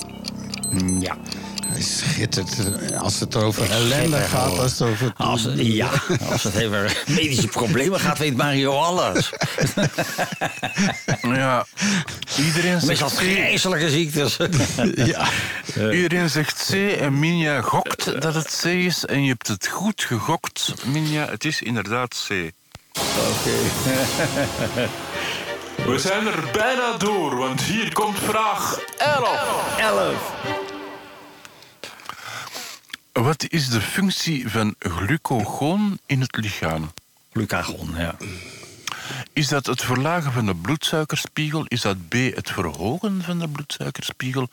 Ja. 0.99 1.17
Schittert. 1.81 2.55
Als 2.97 3.19
het 3.19 3.35
over 3.35 3.71
ellende 3.71 4.17
gaat, 4.17 4.57
als 4.59 4.71
het 4.71 4.81
over... 4.81 5.13
Als, 5.15 5.47
ja, 5.55 5.89
als 6.29 6.43
het 6.43 6.65
over 6.65 7.03
medische 7.07 7.47
problemen 7.47 7.99
gaat, 7.99 8.17
weet 8.17 8.37
Mario 8.37 8.73
alles. 8.73 9.29
Ja. 11.21 11.65
Iedereen 12.37 12.79
Meestal 12.85 13.09
zegt 13.09 13.21
C. 13.21 13.23
vreselijke 13.23 13.89
ziektes. 13.89 14.37
ja. 15.13 15.27
Iedereen 15.91 16.29
zegt 16.29 16.69
C 16.71 16.73
en 16.99 17.19
Minja 17.19 17.61
gokt 17.61 18.21
dat 18.21 18.33
het 18.33 18.59
C 18.61 18.65
is. 18.65 19.05
En 19.05 19.23
je 19.23 19.29
hebt 19.29 19.47
het 19.47 19.67
goed 19.67 20.03
gegokt, 20.03 20.73
Minja. 20.85 21.27
Het 21.29 21.45
is 21.45 21.61
inderdaad 21.61 22.25
C. 22.27 22.51
We 25.85 25.99
zijn 25.99 26.27
er 26.27 26.43
bijna 26.53 26.97
door, 26.97 27.37
want 27.37 27.61
hier 27.61 27.93
komt 27.93 28.19
vraag 28.19 28.79
11. 28.97 29.77
11. 29.77 30.68
Wat 33.21 33.45
is 33.49 33.69
de 33.69 33.81
functie 33.81 34.49
van 34.49 34.75
glucagoon 34.79 35.99
in 36.05 36.21
het 36.21 36.37
lichaam? 36.37 36.91
Glucagon, 37.33 37.89
ja. 37.97 38.15
Is 39.33 39.47
dat 39.47 39.65
het 39.65 39.81
verlagen 39.83 40.31
van 40.31 40.45
de 40.45 40.55
bloedsuikerspiegel? 40.55 41.65
Is 41.67 41.81
dat 41.81 42.07
B, 42.07 42.13
het 42.13 42.49
verhogen 42.51 43.21
van 43.23 43.39
de 43.39 43.47
bloedsuikerspiegel? 43.47 44.47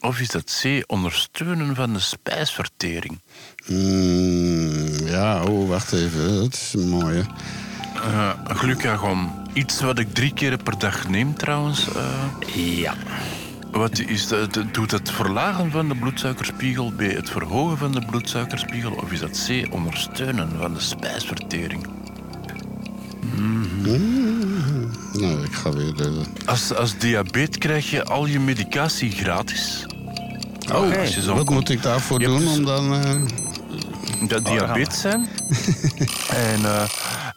Of 0.00 0.18
is 0.20 0.28
dat 0.28 0.60
C, 0.62 0.84
ondersteunen 0.86 1.74
van 1.74 1.92
de 1.92 2.00
spijsvertering? 2.00 3.18
Mm, 3.66 5.06
ja, 5.06 5.42
oh, 5.44 5.68
wacht 5.68 5.92
even. 5.92 6.34
Dat 6.34 6.52
is 6.54 6.72
een 6.72 6.88
mooie. 6.88 7.24
Eh, 7.94 8.30
glucagon. 8.44 9.30
Iets 9.52 9.80
wat 9.80 9.98
ik 9.98 10.14
drie 10.14 10.32
keer 10.34 10.62
per 10.62 10.78
dag 10.78 11.08
neem 11.08 11.36
trouwens. 11.36 11.88
eh. 11.94 12.24
Ja. 12.54 12.94
Wat 13.72 13.98
is 13.98 14.28
dat, 14.28 14.58
doet 14.72 14.90
het 14.90 15.10
verlagen 15.10 15.70
van 15.70 15.88
de 15.88 15.94
bloedsuikerspiegel? 15.94 16.92
B, 16.96 17.00
het 17.00 17.30
verhogen 17.30 17.78
van 17.78 17.92
de 17.92 18.04
bloedsuikerspiegel? 18.06 18.92
Of 18.92 19.12
is 19.12 19.20
dat 19.20 19.46
C, 19.46 19.74
ondersteunen 19.74 20.50
van 20.58 20.74
de 20.74 20.80
spijsvertering? 20.80 21.86
Nou, 25.12 25.44
ik 25.44 25.52
ga 25.52 25.72
weer... 25.72 25.94
De... 25.94 26.22
Als, 26.46 26.74
als 26.74 26.98
diabetes 26.98 27.58
krijg 27.58 27.90
je 27.90 28.04
al 28.04 28.26
je 28.26 28.40
medicatie 28.40 29.10
gratis. 29.10 29.86
Oh, 30.72 30.98
Als 30.98 31.14
je 31.14 31.22
zo'n 31.22 31.36
wat 31.36 31.50
moet 31.50 31.68
ik 31.68 31.82
daarvoor 31.82 32.20
Je 32.20 32.26
doen 32.26 32.38
dus- 32.38 32.56
om 32.56 32.64
dan... 32.64 32.94
eh, 32.94 33.20
dat 34.28 34.44
diabetes 34.44 35.00
zijn. 35.00 35.28
en 36.52 36.64
eh, 36.64 36.88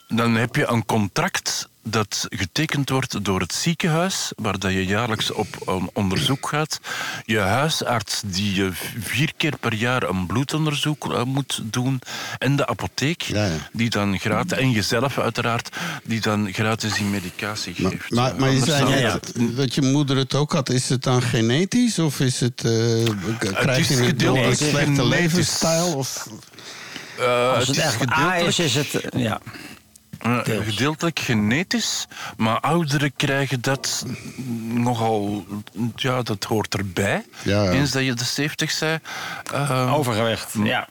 dan 0.07 0.35
heb 0.35 0.55
je 0.55 0.67
een 0.67 0.85
contract 0.85 1.69
dat 1.87 2.25
getekend 2.29 2.89
wordt 2.89 3.25
door 3.25 3.39
het 3.39 3.53
ziekenhuis, 3.53 4.31
waar 4.35 4.59
dat 4.59 4.71
je 4.71 4.85
jaarlijks 4.85 5.31
op 5.31 5.47
een 5.65 5.89
onderzoek 5.93 6.47
gaat. 6.47 6.79
Je 7.25 7.37
huisarts 7.39 8.21
die 8.25 8.53
je 8.55 8.69
vier 8.99 9.31
keer 9.37 9.57
per 9.59 9.73
jaar 9.73 10.03
een 10.03 10.25
bloedonderzoek 10.25 11.13
eh, 11.13 11.23
moet 11.23 11.61
doen. 11.63 12.01
En 12.37 12.55
de 12.55 12.67
apotheek, 12.67 13.21
Ja, 13.21 13.45
ja. 13.45 13.51
die 13.71 13.89
dan 13.89 14.19
gratis, 14.19 14.57
en 14.57 14.71
jezelf 14.71 15.19
uiteraard, 15.19 15.75
die 16.03 16.21
dan 16.21 16.53
gratis 16.53 16.93
die 16.93 17.05
medicatie 17.05 17.73
geeft. 17.73 18.11
Maar, 18.11 18.35
maar 18.35 18.51
je 18.51 18.63
zei 18.65 19.19
dat 19.55 19.75
je 19.75 19.81
moeder 19.81 20.17
het 20.17 20.33
ook 20.35 20.51
had. 20.51 20.69
Is 20.69 20.89
het 20.89 21.03
dan 21.03 21.21
genetisch 21.21 21.99
of 21.99 22.19
is 22.19 22.39
het, 22.39 22.63
eh, 22.63 22.71
krijg 23.39 23.87
je 23.87 23.95
het 23.95 24.19
door 24.19 24.37
een 24.37 24.55
slechte 24.55 25.05
levensstijl? 25.05 25.93
Of, 25.95 26.27
Eh, 27.19 27.53
Als 27.53 27.67
het 27.67 27.77
is 27.77 27.83
echt 27.83 28.11
A 28.11 28.35
is, 28.35 28.59
is 28.59 28.75
het... 28.75 29.01
Ja. 29.15 29.41
Eh, 30.25 30.43
Deels. 30.43 30.65
gedeeltelijk 30.65 31.19
genetisch, 31.19 32.07
maar 32.37 32.59
ouderen 32.59 33.15
krijgen 33.15 33.61
dat 33.61 34.05
nogal... 34.67 35.45
Ja, 35.95 36.21
dat 36.21 36.43
hoort 36.43 36.73
erbij. 36.75 37.25
Ja, 37.43 37.63
ja. 37.63 37.71
Eens 37.71 37.91
dat 37.91 38.03
je 38.03 38.13
de 38.13 38.23
70 38.23 38.71
zei. 38.71 38.99
Eh, 39.53 39.93
Overgewicht, 39.93 40.53
ja. 40.63 40.87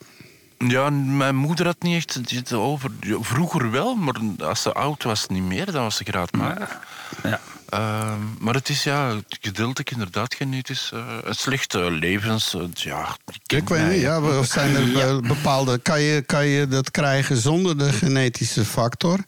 ja, 0.59 0.91
mijn 0.91 1.37
moeder 1.37 1.67
had 1.67 1.83
niet 1.83 1.97
echt 1.97 2.15
het 2.31 2.53
over. 2.53 2.91
Ja, 3.01 3.17
Vroeger 3.21 3.71
wel, 3.71 3.95
maar 3.95 4.15
als 4.39 4.63
ze 4.63 4.73
oud 4.73 5.03
was 5.03 5.27
niet 5.27 5.43
meer, 5.43 5.73
dan 5.73 5.83
was 5.83 5.97
ze 5.97 6.05
graadmatig. 6.05 6.79
ja. 7.23 7.41
Eh, 7.75 8.15
maar 8.39 8.55
het 8.55 8.69
is 8.69 8.83
ja, 8.83 9.21
gedeeltelijk 9.41 9.91
inderdaad 9.91 10.35
genetisch. 10.35 10.91
eh 10.93 11.19
een 11.23 11.35
slechte 11.35 11.91
levens... 11.91 12.55
eh, 12.55 12.61
ja, 12.75 13.17
ik 13.47 13.69
weet 13.69 13.89
niet, 13.91 14.01
ja, 14.01 14.39
of 14.39 14.47
zijn 14.47 14.75
er 14.77 14.93
be- 15.21 15.29
bepaalde... 15.29 15.79
Kan 15.79 16.01
je, 16.01 16.23
kan 16.23 16.47
je 16.47 16.69
dat 16.69 16.91
krijgen 16.91 17.37
zonder 17.37 17.79
de 17.79 17.93
genetische 17.93 18.65
factor? 18.65 19.19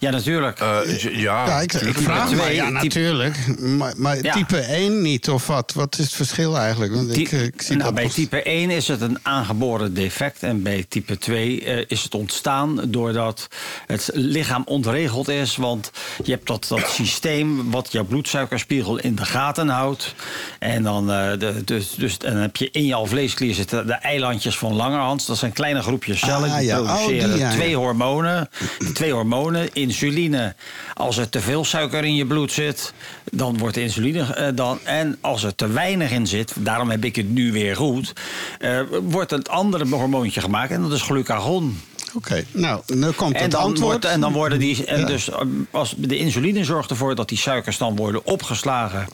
Ja, 0.00 0.10
natuurlijk. 0.10 0.58
Eh, 0.60 0.98
ja, 1.00 1.46
Ja, 1.46 1.60
ik, 1.60 1.72
vraag 1.96 2.28
twee, 2.30 2.54
Ja, 2.54 2.68
natuurlijk. 2.68 3.36
Maar, 3.58 3.92
maar 3.96 4.22
Ja. 4.22 4.32
type 4.32 4.56
1 4.58 5.02
niet, 5.02 5.28
of 5.30 5.46
wat? 5.46 5.72
Wat 5.74 5.98
is 5.98 6.04
het 6.04 6.14
verschil 6.14 6.56
eigenlijk? 6.58 6.94
Want 6.94 7.16
ik, 7.16 7.28
Ty- 7.28 7.34
eh, 7.36 7.42
ik 7.44 7.62
zie 7.62 7.76
nou, 7.76 7.84
dat 7.84 7.94
bij 7.94 8.08
type 8.08 8.42
1 8.42 8.70
is 8.70 8.88
het 8.88 9.00
een 9.00 9.18
aangeboren 9.22 9.94
defect. 9.94 10.42
En 10.42 10.62
bij 10.62 10.84
type 10.88 11.18
2 11.18 11.64
eh, 11.64 11.84
is 11.88 12.02
het 12.02 12.14
ontstaan 12.14 12.80
doordat 12.86 13.48
het 13.86 14.10
lichaam 14.14 14.62
ontregeld 14.66 15.28
is. 15.28 15.56
Want 15.56 15.90
je 16.24 16.32
hebt 16.32 16.46
dat, 16.46 16.66
dat 16.68 16.90
systeem 16.90 17.70
wat 17.70 17.92
jouw 17.92 18.04
bloedsuikerspiegel 18.04 18.98
in 18.98 19.14
de 19.14 19.24
gaten 19.24 19.68
houdt. 19.68 20.14
En 20.58 20.82
dan, 20.82 21.10
eh, 21.10 21.30
de, 21.38 21.62
dus, 21.64 21.94
dus, 21.94 22.16
en 22.18 22.32
dan 22.32 22.42
heb 22.42 22.56
je 22.56 22.68
in 22.70 22.86
jouw 22.86 23.06
vleesklier 23.06 23.54
zitten 23.54 23.86
de 23.86 23.92
eilandjes 23.92 24.58
van 24.58 24.72
Langerhans. 24.74 25.26
Dat 25.26 25.38
zijn 25.38 25.52
kleine 25.52 25.82
groepjes 25.82 26.18
cellen 26.18 26.50
Ah, 26.50 26.56
die 26.58 26.66
ja. 26.66 26.80
Oh, 26.80 26.86
produceren 26.94 27.30
die, 27.30 27.38
ja, 27.40 27.48
ja. 27.50 27.54
twee 27.56 27.76
hormonen. 27.76 28.48
Die 28.78 28.92
twee 28.92 29.12
hormonen, 29.12 29.68
insuline. 29.90 30.54
Als 30.94 31.16
er 31.16 31.28
te 31.28 31.40
veel 31.40 31.64
suiker 31.64 32.04
in 32.04 32.14
je 32.14 32.26
bloed 32.26 32.52
zit, 32.52 32.92
dan 33.32 33.58
wordt 33.58 33.74
de 33.74 33.82
insuline 33.82 34.34
eh, 34.34 34.48
dan. 34.54 34.78
En 34.84 35.18
als 35.20 35.42
er 35.42 35.54
te 35.54 35.68
weinig 35.68 36.10
in 36.10 36.26
zit, 36.26 36.52
daarom 36.58 36.90
heb 36.90 37.04
ik 37.04 37.16
het 37.16 37.28
nu 37.30 37.52
weer 37.52 37.76
goed, 37.76 38.12
eh, 38.58 38.80
wordt 39.02 39.30
het 39.30 39.48
andere 39.48 39.88
hormoontje 39.88 40.40
gemaakt 40.40 40.70
en 40.70 40.82
dat 40.82 40.92
is 40.92 41.02
glucagon. 41.02 41.80
Oké, 42.14 42.44
nou, 42.52 42.82
nu 42.86 43.10
komt 43.10 43.34
En 43.34 43.42
het 43.42 43.50
dan, 43.50 43.60
antwoord. 43.60 43.90
wordt, 43.90 44.04
en 44.04 44.20
dan 44.20 44.32
worden 44.32 44.58
die. 44.58 44.84
En 44.84 45.00
Ja. 45.00 45.06
dus 45.06 45.30
eh, 45.30 45.38
als 45.70 45.94
de 45.96 46.16
insuline 46.16 46.64
zorgt 46.64 46.90
ervoor 46.90 47.14
dat 47.14 47.28
die 47.28 47.38
suikers 47.38 47.78
dan 47.78 47.96
worden 47.96 48.26
opgeslagen 48.26 49.06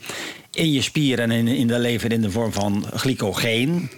in 0.51 0.73
je 0.73 0.83
spieren 0.83 1.31
en 1.31 1.47
in, 1.47 1.49
in 1.49 1.67
de 1.67 1.79
lever 1.79 2.13
in 2.13 2.21
de 2.21 2.31
vorm 2.31 2.53
van 2.53 2.87
glycogeen. 2.95 3.91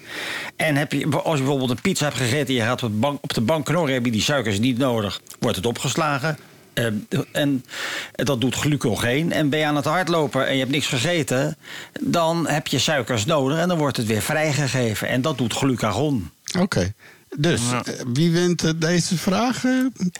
En 0.56 0.76
heb 0.76 0.92
je, 0.92 1.06
als 1.08 1.34
je 1.34 1.38
bijvoorbeeld 1.42 1.70
een 1.70 1.80
pizza 1.80 2.04
hebt 2.04 2.16
gegeten 2.16 2.46
en 2.46 2.54
je 2.54 2.60
gaat 2.60 2.82
op 2.82 2.90
de 2.90 2.96
bank, 2.96 3.18
op 3.22 3.34
de 3.34 3.40
bank 3.40 3.64
knorren, 3.64 3.94
heb 3.94 4.04
je 4.04 4.10
die 4.10 4.22
suikers 4.22 4.58
niet 4.58 4.78
nodig, 4.78 5.20
wordt 5.38 5.56
het 5.56 5.66
opgeslagen. 5.66 6.38
Eh, 6.78 7.18
en 7.32 7.64
dat 8.12 8.40
doet 8.40 8.54
glucogeen. 8.54 9.32
En 9.32 9.48
ben 9.48 9.58
je 9.58 9.64
aan 9.64 9.76
het 9.76 9.84
hardlopen 9.84 10.46
en 10.46 10.52
je 10.52 10.58
hebt 10.58 10.70
niks 10.70 10.86
gegeten, 10.86 11.56
dan 12.00 12.46
heb 12.46 12.66
je 12.66 12.78
suikers 12.78 13.24
nodig 13.24 13.58
en 13.58 13.68
dan 13.68 13.78
wordt 13.78 13.96
het 13.96 14.06
weer 14.06 14.22
vrijgegeven. 14.22 15.08
En 15.08 15.22
dat 15.22 15.38
doet 15.38 15.52
glucagon. 15.52 16.30
Oké, 16.58 16.92
dus 17.36 17.60
eh, 17.72 17.80
wie 18.12 18.30
wint 18.30 18.64
eh, 18.64 18.70
deze 18.76 19.16
vraag, 19.16 19.64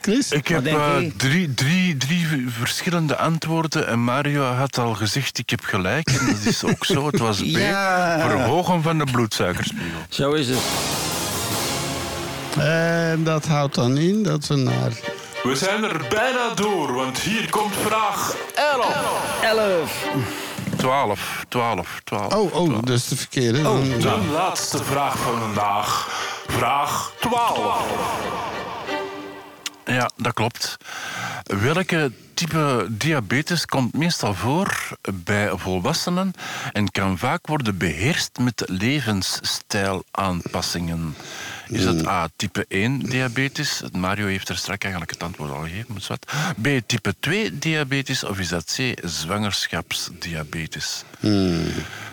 Chris? 0.01 0.31
Ik 0.31 0.47
heb 0.47 0.65
eh, 0.65 0.95
drie, 1.17 1.53
drie, 1.53 1.97
drie 1.97 2.25
verschillende 2.47 3.17
antwoorden 3.17 3.87
en 3.87 3.99
Mario 3.99 4.43
had 4.43 4.77
al 4.77 4.93
gezegd 4.93 5.37
ik 5.37 5.49
heb 5.49 5.63
gelijk. 5.63 6.09
En 6.09 6.25
dat 6.25 6.45
is 6.45 6.63
ook 6.63 6.85
zo. 6.85 7.05
Het 7.05 7.19
was 7.19 7.41
B. 7.53 7.57
Ja. 7.57 8.29
Verhogen 8.29 8.81
van 8.81 8.97
de 8.97 9.05
bloedsuikerspiegel. 9.11 9.99
Zo 10.09 10.31
is 10.31 10.47
het. 10.47 10.59
En 12.57 13.23
dat 13.23 13.45
houdt 13.45 13.75
dan 13.75 13.97
in 13.97 14.23
dat 14.23 14.47
we 14.47 14.55
naar... 14.55 14.91
We 15.43 15.55
zijn 15.55 15.83
er 15.83 16.05
bijna 16.09 16.49
door, 16.53 16.93
want 16.93 17.19
hier 17.19 17.49
komt 17.49 17.75
vraag 17.75 18.35
11. 18.55 19.41
11. 19.43 20.05
12, 20.77 21.45
12, 21.49 22.01
12. 22.03 22.33
Oh, 22.33 22.55
oh, 22.55 22.79
dus 22.83 23.07
de 23.07 23.15
verkeerde. 23.15 23.61
Dan- 23.61 23.83
De 23.99 24.17
laatste 24.31 24.83
vraag 24.83 25.17
van 25.17 25.39
vandaag. 25.39 26.07
Vraag 26.47 27.11
12. 27.19 27.83
Ja, 29.85 30.09
dat 30.15 30.33
klopt. 30.33 30.77
Welke 31.43 32.11
type 32.33 32.87
diabetes 32.89 33.65
komt 33.65 33.93
meestal 33.93 34.33
voor 34.33 34.77
bij 35.13 35.51
volwassenen 35.55 36.33
en 36.71 36.91
kan 36.91 37.17
vaak 37.17 37.47
worden 37.47 37.77
beheerst 37.77 38.29
met 38.39 38.63
levensstijlaanpassingen? 38.67 41.15
Is 41.69 41.83
het 41.83 42.07
A, 42.07 42.29
type 42.35 42.65
1 42.67 42.99
diabetes? 42.99 43.81
Mario 43.91 44.27
heeft 44.27 44.49
er 44.49 44.57
straks 44.57 44.81
eigenlijk 44.81 45.13
het 45.13 45.23
antwoord 45.23 45.51
al 45.51 45.61
gegeven. 45.61 45.93
maar. 45.93 46.17
B, 46.61 46.67
type 46.85 47.15
2 47.19 47.57
diabetes? 47.57 48.23
Of 48.23 48.39
is 48.39 48.47
dat 48.47 48.75
C, 48.75 48.93
zwangerschapsdiabetes? 49.03 51.03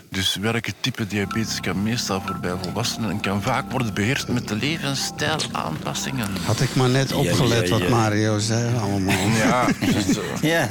Dus 0.09 0.37
welke 0.41 0.73
type 0.81 1.07
diabetes 1.07 1.61
kan 1.61 1.83
meestal 1.83 2.23
voor 2.27 2.37
bij 2.41 2.53
volwassenen 2.63 3.11
en 3.11 3.21
kan 3.21 3.43
vaak 3.43 3.71
worden 3.71 3.95
beheerst 3.95 4.29
met 4.29 4.49
de 4.49 4.55
levensstijlaanpassingen? 4.57 6.29
Had 6.45 6.61
ik 6.61 6.75
maar 6.75 6.89
net 6.89 7.13
opgelet 7.13 7.69
ja, 7.69 7.79
wat 7.79 7.83
ja. 7.83 7.89
Mario 7.89 8.39
zei 8.39 8.77
allemaal. 8.77 9.29
Ja, 9.37 9.67
dus, 9.93 10.17
Ja, 10.41 10.69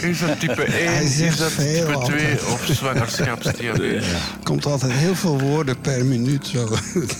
Is 0.00 0.18
dat 0.26 0.40
type 0.40 0.62
1, 0.64 0.92
Hij 0.94 1.04
is 1.04 1.36
dat 1.36 1.50
type 1.50 1.58
2 1.58 1.94
altijd. 1.94 2.44
of 2.44 2.68
zwangerschapsdiabetes? 2.72 4.06
komt 4.42 4.66
altijd 4.66 4.92
heel 4.92 5.14
veel 5.14 5.40
woorden 5.40 5.80
per 5.80 6.04
minuut 6.04 6.46
zo. 6.46 6.76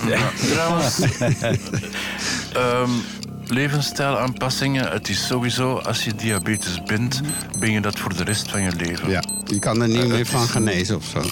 Ja. 0.07 0.31
Trouwens, 0.51 1.01
ehm, 2.53 2.91
levensstijlaanpassingen. 3.53 4.93
Het 4.93 5.09
is 5.09 5.27
sowieso, 5.27 5.77
als 5.79 6.05
je 6.05 6.15
diabetes 6.15 6.83
bent, 6.83 7.21
ben 7.59 7.71
je 7.73 7.81
dat 7.81 7.99
voor 7.99 8.17
de 8.17 8.25
rest 8.25 8.51
van 8.51 8.63
je 8.63 8.71
leven. 8.77 9.11
Ja, 9.11 9.23
je 9.45 9.59
kan 9.59 9.83
er 9.83 9.89
niet 9.89 9.99
Eh, 10.03 10.07
meer 10.07 10.27
van 10.27 10.43
is- 10.43 10.51
genezen 10.51 10.97
of 10.97 11.05
zo. 11.05 11.23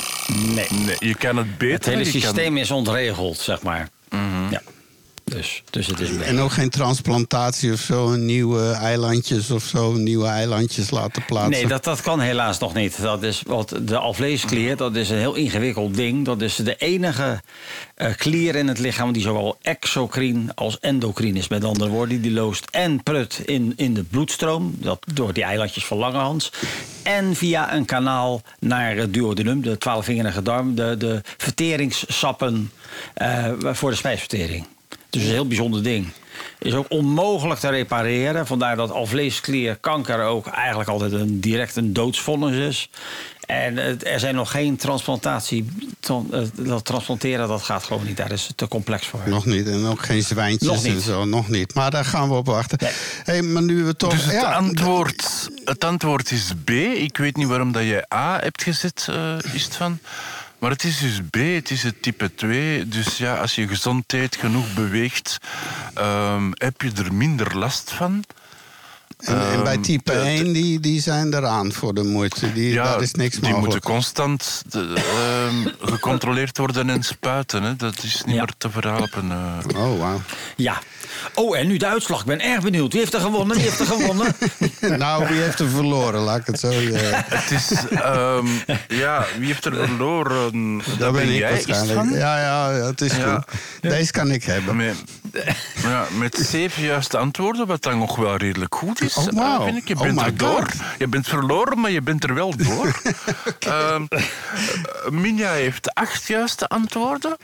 Nee. 0.55 0.67
Nee, 0.87 0.97
je 0.99 1.15
kan 1.15 1.37
het 1.37 1.59
beter. 1.59 1.75
Het 1.75 1.85
hele 1.85 2.03
kan- 2.03 2.21
systeem 2.21 2.57
is 2.57 2.71
ontregeld, 2.71 3.39
zeg 3.39 3.63
maar. 3.63 3.89
Ja. 4.51 4.61
Dus, 5.31 5.63
dus 5.71 5.87
het 5.87 6.01
is 6.01 6.17
En 6.17 6.39
ook 6.39 6.53
geen 6.53 6.71
transplantatie 6.71 7.73
of 7.73 7.81
zo, 7.81 8.17
nieuwe 8.17 8.71
eilandjes 8.71 9.51
of 9.51 9.65
zo, 9.65 9.93
nieuwe 9.93 10.27
eilandjes 10.27 10.91
laten 10.91 11.25
plaatsen. 11.25 11.51
Nee, 11.51 11.67
dat, 11.67 11.85
dat 11.85 12.01
kan 12.01 12.21
helaas 12.21 12.59
nog 12.59 12.75
niet. 12.75 13.03
Dat 13.03 13.23
is 13.23 13.43
wat 13.47 13.75
de 13.83 13.99
alvleesklier, 13.99 14.77
dat 14.77 14.97
is 14.97 15.11
een 15.11 15.19
heel 15.19 15.35
ingewikkeld 15.35 15.95
ding. 15.95 16.25
Dat 16.25 16.43
is 16.43 16.57
de 16.57 16.77
enige 16.77 17.41
eh, 17.95 18.15
klier 18.17 18.57
in 18.57 18.69
het 18.69 18.79
lichaam 18.79 19.13
die 19.13 19.23
zowel 19.23 19.59
exocrine 19.63 20.55
als 20.55 20.79
endocrine 20.79 21.39
is. 21.39 21.49
Met 21.49 21.65
andere 21.65 21.91
woorden, 21.91 22.23
die 22.23 22.33
loost 22.33 22.67
en 22.71 23.03
prut 23.03 23.43
in, 23.45 23.73
in 23.77 23.95
de 23.95 24.03
bloedstroom, 24.03 24.75
dat, 24.79 24.99
door 25.15 25.33
die 25.33 25.45
eilandjes 25.45 25.85
van 25.85 25.99
Langerhans. 25.99 26.53
En 27.03 27.37
via 27.37 27.75
een 27.75 27.85
kanaal 27.85 28.43
naar 28.59 28.97
het 28.97 29.15
duodenum, 29.15 29.63
de 29.63 29.79
twaalfvingerige 29.79 30.43
darm, 30.43 30.75
de, 30.75 30.97
de 30.99 31.21
verteringssappen 31.37 32.71
eh, 33.15 33.53
voor 33.61 33.91
de 33.91 33.97
spijsvertering. 33.97 34.67
Dus 35.11 35.23
een 35.23 35.29
heel 35.29 35.47
bijzonder 35.47 35.83
ding. 35.83 36.07
Is 36.59 36.75
ook 36.75 36.87
onmogelijk 36.89 37.61
te 37.61 37.69
repareren. 37.69 38.47
Vandaar 38.47 38.77
dat 38.77 38.91
alvleesklierkanker 38.91 40.23
ook 40.25 40.47
eigenlijk 40.47 40.89
altijd 40.91 41.13
een, 41.13 41.41
direct 41.41 41.77
een 41.77 41.93
doodsvonnis 41.93 42.57
is. 42.69 42.91
En 43.47 43.77
het- 43.77 44.07
er 44.07 44.21
zijn 44.21 44.35
nog 44.35 44.51
geen 44.51 44.77
transplantatie. 44.77 45.69
tran- 46.01 46.31
Dat 46.55 46.85
transplanteren 46.85 47.49
dat 47.49 47.63
gaat 47.63 47.85
gewoon 47.85 48.05
niet. 48.07 48.17
Daar 48.17 48.33
is 48.33 48.47
het 48.47 48.57
te 48.57 48.69
complex 48.69 49.07
voor. 49.07 49.21
Nog 49.27 49.45
niet, 49.47 49.67
en 49.67 49.85
ook 49.87 50.03
geen 50.05 50.23
zwijntjes 50.23 50.69
Nog 50.71 50.83
niet. 50.83 50.93
en 50.95 51.01
zo, 51.01 51.25
nog 51.25 51.49
niet. 51.49 51.75
Maar 51.75 51.91
daar 51.91 52.05
gaan 52.05 52.29
we 52.29 52.35
op 52.35 52.47
wachten. 52.47 52.79
Nee. 52.83 52.93
Hey, 53.25 53.43
maar 53.43 53.63
nu 53.63 53.85
we 53.85 53.97
toch... 53.97 54.11
Dus 54.13 54.25
het, 54.25 54.33
ja, 54.33 54.53
antwoord, 54.53 55.49
het 55.65 55.85
antwoord 55.85 56.31
is 56.31 56.53
B. 56.65 56.71
Ik 56.71 57.17
weet 57.17 57.37
niet 57.37 57.47
waarom 57.49 57.73
dat 57.73 57.83
je 57.83 58.05
A 58.15 58.39
hebt 58.41 58.63
gezet, 58.63 59.07
eh, 59.11 59.35
is 59.53 59.65
het 59.65 59.77
van. 59.77 59.99
Maar 60.61 60.71
het 60.71 60.85
is 60.85 60.99
dus 60.99 61.21
B, 61.31 61.35
het 61.35 61.71
is 61.71 61.83
het 61.83 62.03
type 62.03 62.35
2. 62.35 62.89
Dus 62.89 63.17
ja, 63.17 63.37
als 63.41 63.55
je 63.55 63.69
gezond 63.69 64.13
eet, 64.13 64.37
genoeg 64.37 64.75
beweegt, 64.75 65.39
ehm, 65.95 66.51
heb 66.55 66.81
je 66.83 66.91
er 66.97 67.15
minder 67.15 67.59
last 67.59 67.91
van. 67.93 68.25
en, 69.21 69.51
en 69.53 69.63
bij 69.63 69.73
Ehm, 69.73 69.83
type 69.83 70.13
het- 70.13 70.23
1, 70.27 70.53
die, 70.53 70.81
die 70.81 71.01
zijn 71.01 71.35
eraan 71.35 71.73
voor 71.73 71.95
de 71.95 72.03
moeite. 72.03 72.53
Die, 72.53 72.75
daar 72.75 73.03
is 73.03 73.13
niks 73.13 73.35
die 73.35 73.43
mogelijk. 73.43 73.65
moeten 73.73 73.91
constant 73.91 74.63
de, 74.69 74.95
ehm, 74.95 75.89
gecontroleerd 75.91 76.59
worden 76.59 76.91
en 76.91 77.03
spuiten. 77.03 77.63
Hè. 77.63 77.77
Dat 77.77 78.03
is 78.03 78.23
niet 78.25 78.35
Ja. 78.35 78.41
meer 78.41 78.53
te 78.59 78.71
verhelpen. 78.71 79.31
eh. 79.31 79.81
Oh, 79.81 79.99
wauw. 79.99 80.21
Ja. 80.57 80.79
Oh, 81.35 81.59
en 81.59 81.67
nu 81.67 81.77
de 81.77 81.87
uitslag. 81.87 82.21
Ik 82.21 82.27
ben 82.27 82.41
erg 82.41 82.63
benieuwd. 82.63 82.93
Wie 82.93 83.01
heeft 83.01 83.15
er 83.15 83.21
gewonnen? 83.21 83.57
Wie 83.57 83.65
heeft 83.65 83.81
er 83.81 83.87
gewonnen? 83.87 84.35
nou, 84.99 85.27
wie 85.29 85.41
heeft 85.41 85.59
er 85.61 85.69
verloren? 85.69 86.21
Laat 86.21 86.39
ik 86.39 86.47
het 86.47 86.61
zo 86.61 86.71
zeggen. 86.71 87.25
Het 87.39 87.51
is... 87.51 87.73
ehm, 87.91 88.47
ja, 88.89 89.25
wie 89.39 89.47
heeft 89.47 89.65
er 89.65 89.75
verloren? 89.75 90.79
Daar 90.87 90.97
Dat 90.99 91.13
ben 91.13 91.29
ik 91.35 91.41
waarschijnlijk. 91.43 92.11
Ja, 92.11 92.41
ja, 92.41 92.71
ja, 92.77 92.85
het 92.87 93.01
is 93.01 93.17
Ja. 93.17 93.35
goed. 93.35 93.91
Deze 93.91 94.13
kan 94.13 94.31
ik 94.31 94.45
hebben. 94.45 94.77
Met, 94.77 94.97
ja, 95.83 96.05
met 96.19 96.37
zeven 96.51 96.83
juiste 96.83 97.19
antwoorden, 97.19 97.67
wat 97.67 97.83
dan 97.83 97.99
nog 97.99 98.17
wel 98.17 98.37
redelijk 98.37 98.75
goed 98.75 99.01
is. 99.03 99.15
Oh, 99.17 99.27
wauw. 99.31 99.59
eh, 99.59 99.65
vind 99.65 99.77
ik. 99.77 99.89
Je 99.89 99.95
Oh 99.95 100.01
bent 100.03 100.15
my 100.15 100.23
er 100.23 100.37
door. 100.37 100.51
God. 100.63 100.73
Je 100.99 101.09
bent 101.09 101.29
verloren, 101.29 101.81
maar 101.81 101.91
je 101.91 102.03
bent 102.03 102.25
er 102.25 102.35
wel 102.35 102.57
door. 102.57 103.01
Ehm, 103.59 104.05
eh, 104.09 104.23
Minja 105.11 105.51
heeft 105.53 105.95
acht 105.95 106.27
juiste 106.27 106.69
antwoorden. 106.69 107.37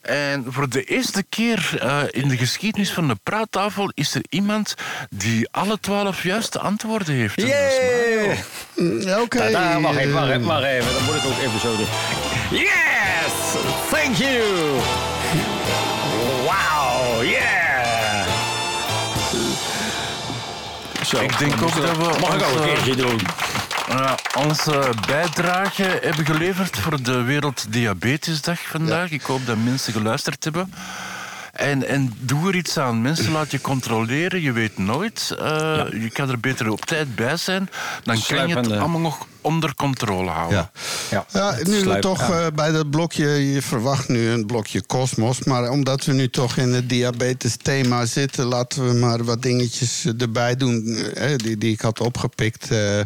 En 0.00 0.44
voor 0.48 0.68
de 0.68 0.84
eerste 0.84 1.24
keer 1.28 1.78
eh, 1.80 2.00
in 2.10 2.28
de 2.28 2.36
geschiedenis 2.36 2.90
van 2.92 3.08
de 3.08 3.16
praattafel 3.22 3.90
is 3.94 4.14
er 4.14 4.22
iemand 4.28 4.74
die 5.10 5.48
alle 5.50 5.80
twaalf 5.80 6.22
juiste 6.22 6.58
antwoorden 6.58 7.14
heeft. 7.14 7.36
Dat. 7.40 7.48
Yay! 7.48 8.44
Mm, 8.76 9.12
Oké. 9.20 9.50
Wacht 9.50 9.96
even, 9.96 10.12
wacht 10.12 10.28
even, 10.28 10.44
wacht 10.44 10.64
even. 10.64 10.92
Dan 10.94 11.04
moet 11.04 11.14
ik 11.14 11.24
ook 11.24 11.38
even 11.38 11.60
zo 11.60 11.76
doen. 11.76 11.86
Yes! 12.50 13.32
Thank 13.90 14.16
you! 14.16 14.42
Wow, 16.42 17.24
yeah! 17.24 18.26
Zo, 21.06 21.20
Ik 21.20 21.38
denk 21.38 21.62
ook 21.62 21.76
dat 21.76 21.96
we 21.96 22.02
Mag 22.20 22.34
ik 22.34 22.42
ook 22.42 22.54
een 22.56 22.74
keertje 22.74 22.96
doen? 22.96 23.20
Ja, 23.88 24.18
onze 24.38 24.92
bijdrage 25.06 25.98
hebben 26.02 26.26
geleverd 26.26 26.78
voor 26.78 27.02
de 27.02 27.22
Werelddiabetesdag 27.22 28.60
vandaag. 28.60 29.10
Ik 29.10 29.22
hoop 29.22 29.46
dat 29.46 29.56
mensen 29.64 29.92
geluisterd 29.92 30.44
hebben. 30.44 30.72
En, 31.52 31.88
en 31.88 32.12
doe 32.20 32.48
er 32.48 32.54
iets 32.56 32.78
aan. 32.78 33.02
Mensen 33.02 33.32
laat 33.32 33.50
je 33.50 33.60
controleren, 33.60 34.40
je 34.42 34.52
weet 34.52 34.78
nooit. 34.78 35.34
Eh, 35.38 35.46
Je 35.92 36.10
kan 36.12 36.30
er 36.30 36.40
beter 36.40 36.68
op 36.70 36.84
tijd 36.84 37.14
bij 37.14 37.36
zijn. 37.36 37.58
Dan 37.58 37.68
kan 38.02 38.14
je 38.14 38.20
het 38.20 38.24
Sluipende. 38.24 38.78
allemaal 38.78 39.00
nog 39.00 39.26
onder 39.40 39.74
controle 39.74 40.30
houden. 40.30 40.58
Ja. 40.58 40.70
Ja, 41.10 41.26
Ja, 41.32 41.56
nu 41.62 41.84
we 41.84 41.98
toch 41.98 42.28
ja. 42.28 42.40
eh, 42.40 42.46
bij 42.54 42.70
dat 42.72 42.90
blokje, 42.90 43.52
je 43.52 43.62
verwacht 43.62 44.08
nu 44.08 44.28
een 44.28 44.46
blokje 44.46 44.82
kosmos. 44.82 45.44
Maar 45.44 45.70
omdat 45.70 46.04
we 46.04 46.12
nu 46.12 46.30
toch 46.30 46.56
in 46.56 46.72
het 46.72 46.88
diabetes 46.88 47.56
thema 47.62 48.04
zitten, 48.06 48.44
laten 48.44 48.86
we 48.86 48.92
maar 48.92 49.24
wat 49.24 49.42
dingetjes 49.42 50.06
erbij 50.18 50.56
doen 50.56 50.96
eh, 51.14 51.36
die, 51.36 51.58
die 51.58 51.72
ik 51.72 51.80
had 51.80 52.00
opgepikt. 52.00 52.70
eh, 52.70 53.00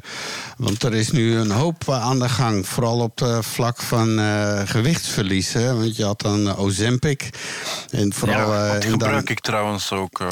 want 0.57 0.83
er 0.83 0.95
is 0.95 1.11
nu 1.11 1.37
een 1.37 1.51
hoop 1.51 1.91
aan 1.91 2.19
de 2.19 2.29
gang, 2.29 2.67
vooral 2.69 3.01
op 3.01 3.19
het 3.19 3.47
vlak 3.47 3.83
van 3.83 4.19
eh, 4.19 4.61
gewichtsverlies. 4.65 5.53
Hè? 5.53 5.75
Want 5.75 5.97
je 5.97 6.05
had 6.05 6.21
dan 6.21 6.49
eh, 6.49 6.59
Ozempic. 6.61 7.29
En 7.91 8.13
vooral, 8.13 8.53
Ja, 8.53 8.67
eh, 8.67 8.73
dat 8.73 8.85
gebruik 8.85 9.27
dan- 9.27 9.37
ik 9.37 9.41
trouwens 9.41 9.93
ook. 9.93 10.23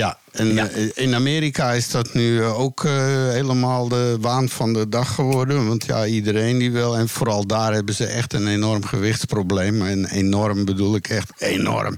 Ja, 0.00 0.18
en 0.32 0.54
Ja. 0.54 0.68
eh, 0.68 0.88
in 0.94 1.14
Amerika 1.14 1.72
is 1.72 1.90
dat 1.90 2.14
nu 2.14 2.40
eh, 2.42 2.60
ook 2.60 2.84
eh, 2.84 2.92
helemaal 3.28 3.88
de 3.88 4.16
waan 4.20 4.48
van 4.48 4.72
de 4.72 4.88
dag 4.88 5.14
geworden. 5.14 5.66
Want 5.68 5.84
ja, 5.84 6.06
iedereen 6.06 6.58
die 6.58 6.72
wil. 6.72 6.96
En 6.96 7.08
vooral 7.08 7.46
daar 7.46 7.72
hebben 7.72 7.94
ze 7.94 8.04
echt 8.06 8.32
een 8.32 8.46
enorm 8.48 8.84
gewichtsprobleem. 8.84 9.82
En 9.86 10.06
enorm 10.06 10.64
bedoel 10.64 10.94
ik 10.94 11.08
echt 11.08 11.32
enorm. 11.38 11.96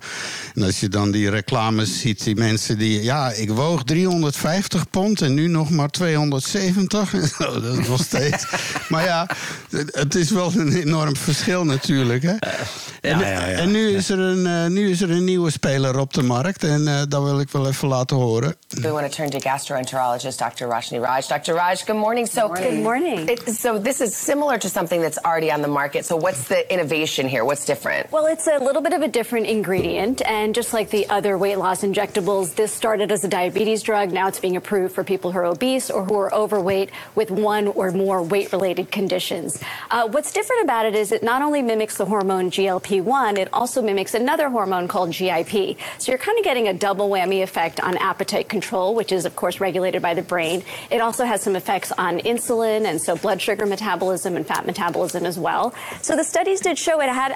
En 0.54 0.62
als 0.62 0.80
je 0.80 0.88
dan 0.88 1.10
die 1.10 1.30
reclames 1.30 2.00
ziet, 2.00 2.24
die 2.24 2.34
mensen 2.36 2.78
die... 2.78 3.02
Ja, 3.02 3.30
ik 3.32 3.50
woog 3.50 3.84
350 3.84 4.90
pond 4.90 5.20
en 5.22 5.34
nu 5.34 5.46
nog 5.48 5.70
maar 5.70 5.88
270. 5.90 7.14
En 7.14 7.28
zo, 7.38 7.60
dat 7.60 7.78
is 7.78 7.88
nog 7.88 8.02
steeds... 8.02 8.46
maar 8.88 9.04
ja, 9.04 9.28
het- 9.92 10.14
is 10.14 10.30
wel 10.30 10.52
een 10.56 10.72
enorm 10.72 11.16
verschil 11.16 11.64
natuurlijk. 11.64 12.22
Hè? 12.22 12.34
En, 13.00 13.18
ja, 13.18 13.20
ja, 13.20 13.46
ja. 13.46 13.56
en 13.56 13.70
nu, 13.70 13.88
is 13.88 14.08
er 14.10 14.18
een, 14.18 14.72
nu 14.72 14.90
is 14.90 15.00
er 15.00 15.10
een 15.10 15.24
nieuwe 15.24 15.50
speler 15.50 15.98
op 15.98 16.12
de 16.14 16.22
markt. 16.22 16.64
En 16.64 16.88
eh, 16.88 17.02
dat 17.08 17.22
wil 17.22 17.40
ik 17.40 17.50
wel 17.50 17.68
even 17.68 17.88
laten 17.92 18.16
horen. 18.16 18.54
We 18.82 18.90
want 18.90 19.06
to 19.06 19.12
turn 19.12 19.30
to 19.30 19.38
gastroenterologist 19.38 20.38
Dr. 20.38 20.66
Rashni 20.66 21.00
Raj. 21.00 21.28
Dr. 21.28 21.54
Raj, 21.54 21.84
good 21.84 21.96
morning. 21.96 22.24
So, 22.26 22.48
Good 22.48 22.82
morning. 22.82 23.28
It, 23.28 23.40
so 23.50 23.78
this 23.78 24.00
is 24.00 24.16
similar 24.16 24.56
to 24.58 24.68
something 24.70 25.00
that's 25.02 25.18
already 25.18 25.50
on 25.52 25.60
the 25.60 25.68
market. 25.68 26.04
So 26.06 26.16
what's 26.16 26.48
the 26.48 26.60
innovation 26.72 27.28
here? 27.28 27.44
What's 27.44 27.66
different? 27.66 28.10
Well, 28.10 28.26
it's 28.26 28.46
a 28.46 28.58
little 28.58 28.80
bit 28.80 28.94
of 28.94 29.02
a 29.02 29.08
different 29.08 29.46
ingredient, 29.46 30.22
and 30.22 30.54
just 30.54 30.72
like 30.72 30.88
the 30.88 31.06
other 31.10 31.36
weight 31.36 31.56
loss 31.56 31.82
injectables, 31.82 32.54
this 32.54 32.72
started 32.72 33.12
as 33.12 33.24
a 33.24 33.28
diabetes 33.28 33.82
drug. 33.82 34.10
Now 34.10 34.26
it's 34.28 34.40
being 34.40 34.56
approved 34.56 34.94
for 34.94 35.04
people 35.04 35.30
who 35.32 35.38
are 35.38 35.44
obese 35.44 35.90
or 35.90 36.04
who 36.04 36.16
are 36.16 36.32
overweight 36.34 36.90
with 37.14 37.30
one 37.30 37.68
or 37.68 37.90
more 37.92 38.22
weight 38.22 38.52
related 38.52 38.90
conditions. 38.90 39.62
Uh, 39.90 40.08
what's 40.08 40.32
different 40.32 40.64
about 40.64 40.86
it 40.86 40.94
is 40.94 41.12
it 41.12 41.22
not 41.22 41.42
only 41.42 41.60
mimics 41.60 41.98
the 41.98 42.06
hormone 42.06 42.50
GLP 42.50 43.02
1, 43.02 43.36
it 43.36 43.48
also 43.52 43.82
mimics 43.82 44.14
another 44.14 44.48
hormone 44.48 44.88
called 44.88 45.10
GIP. 45.12 45.76
So 45.98 46.10
you're 46.10 46.18
kind 46.18 46.38
of 46.38 46.44
getting 46.44 46.68
a 46.68 46.74
double 46.74 47.10
whammy 47.10 47.42
effect 47.42 47.71
on 47.80 47.96
appetite 47.96 48.48
control, 48.48 48.94
which 48.94 49.12
is, 49.12 49.24
of 49.24 49.36
course, 49.36 49.60
regulated 49.60 50.02
by 50.02 50.14
the 50.14 50.22
brain. 50.22 50.64
It 50.90 51.00
also 51.00 51.24
has 51.24 51.42
some 51.42 51.56
effects 51.56 51.92
on 51.92 52.18
insulin 52.20 52.84
and 52.84 53.00
so 53.00 53.16
blood 53.16 53.40
sugar 53.40 53.66
metabolism 53.66 54.36
and 54.36 54.46
fat 54.46 54.66
metabolism 54.66 55.24
as 55.24 55.38
well. 55.38 55.74
So 56.00 56.16
the 56.16 56.24
studies 56.24 56.60
did 56.60 56.78
show 56.78 57.00
it 57.00 57.08
had 57.08 57.34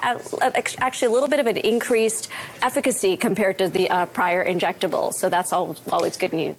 actually 0.79 1.07
a 1.07 1.11
little 1.11 1.29
bit 1.29 1.39
of 1.39 1.47
an 1.47 1.57
increased 1.57 2.29
efficacy 2.61 3.17
compared 3.17 3.57
to 3.59 3.69
the 3.69 3.89
uh, 3.89 4.05
prior 4.07 4.45
injectable. 4.45 5.13
So 5.13 5.29
that's 5.29 5.53
al- 5.53 5.77
always 5.91 6.17
good 6.17 6.33
news. 6.33 6.55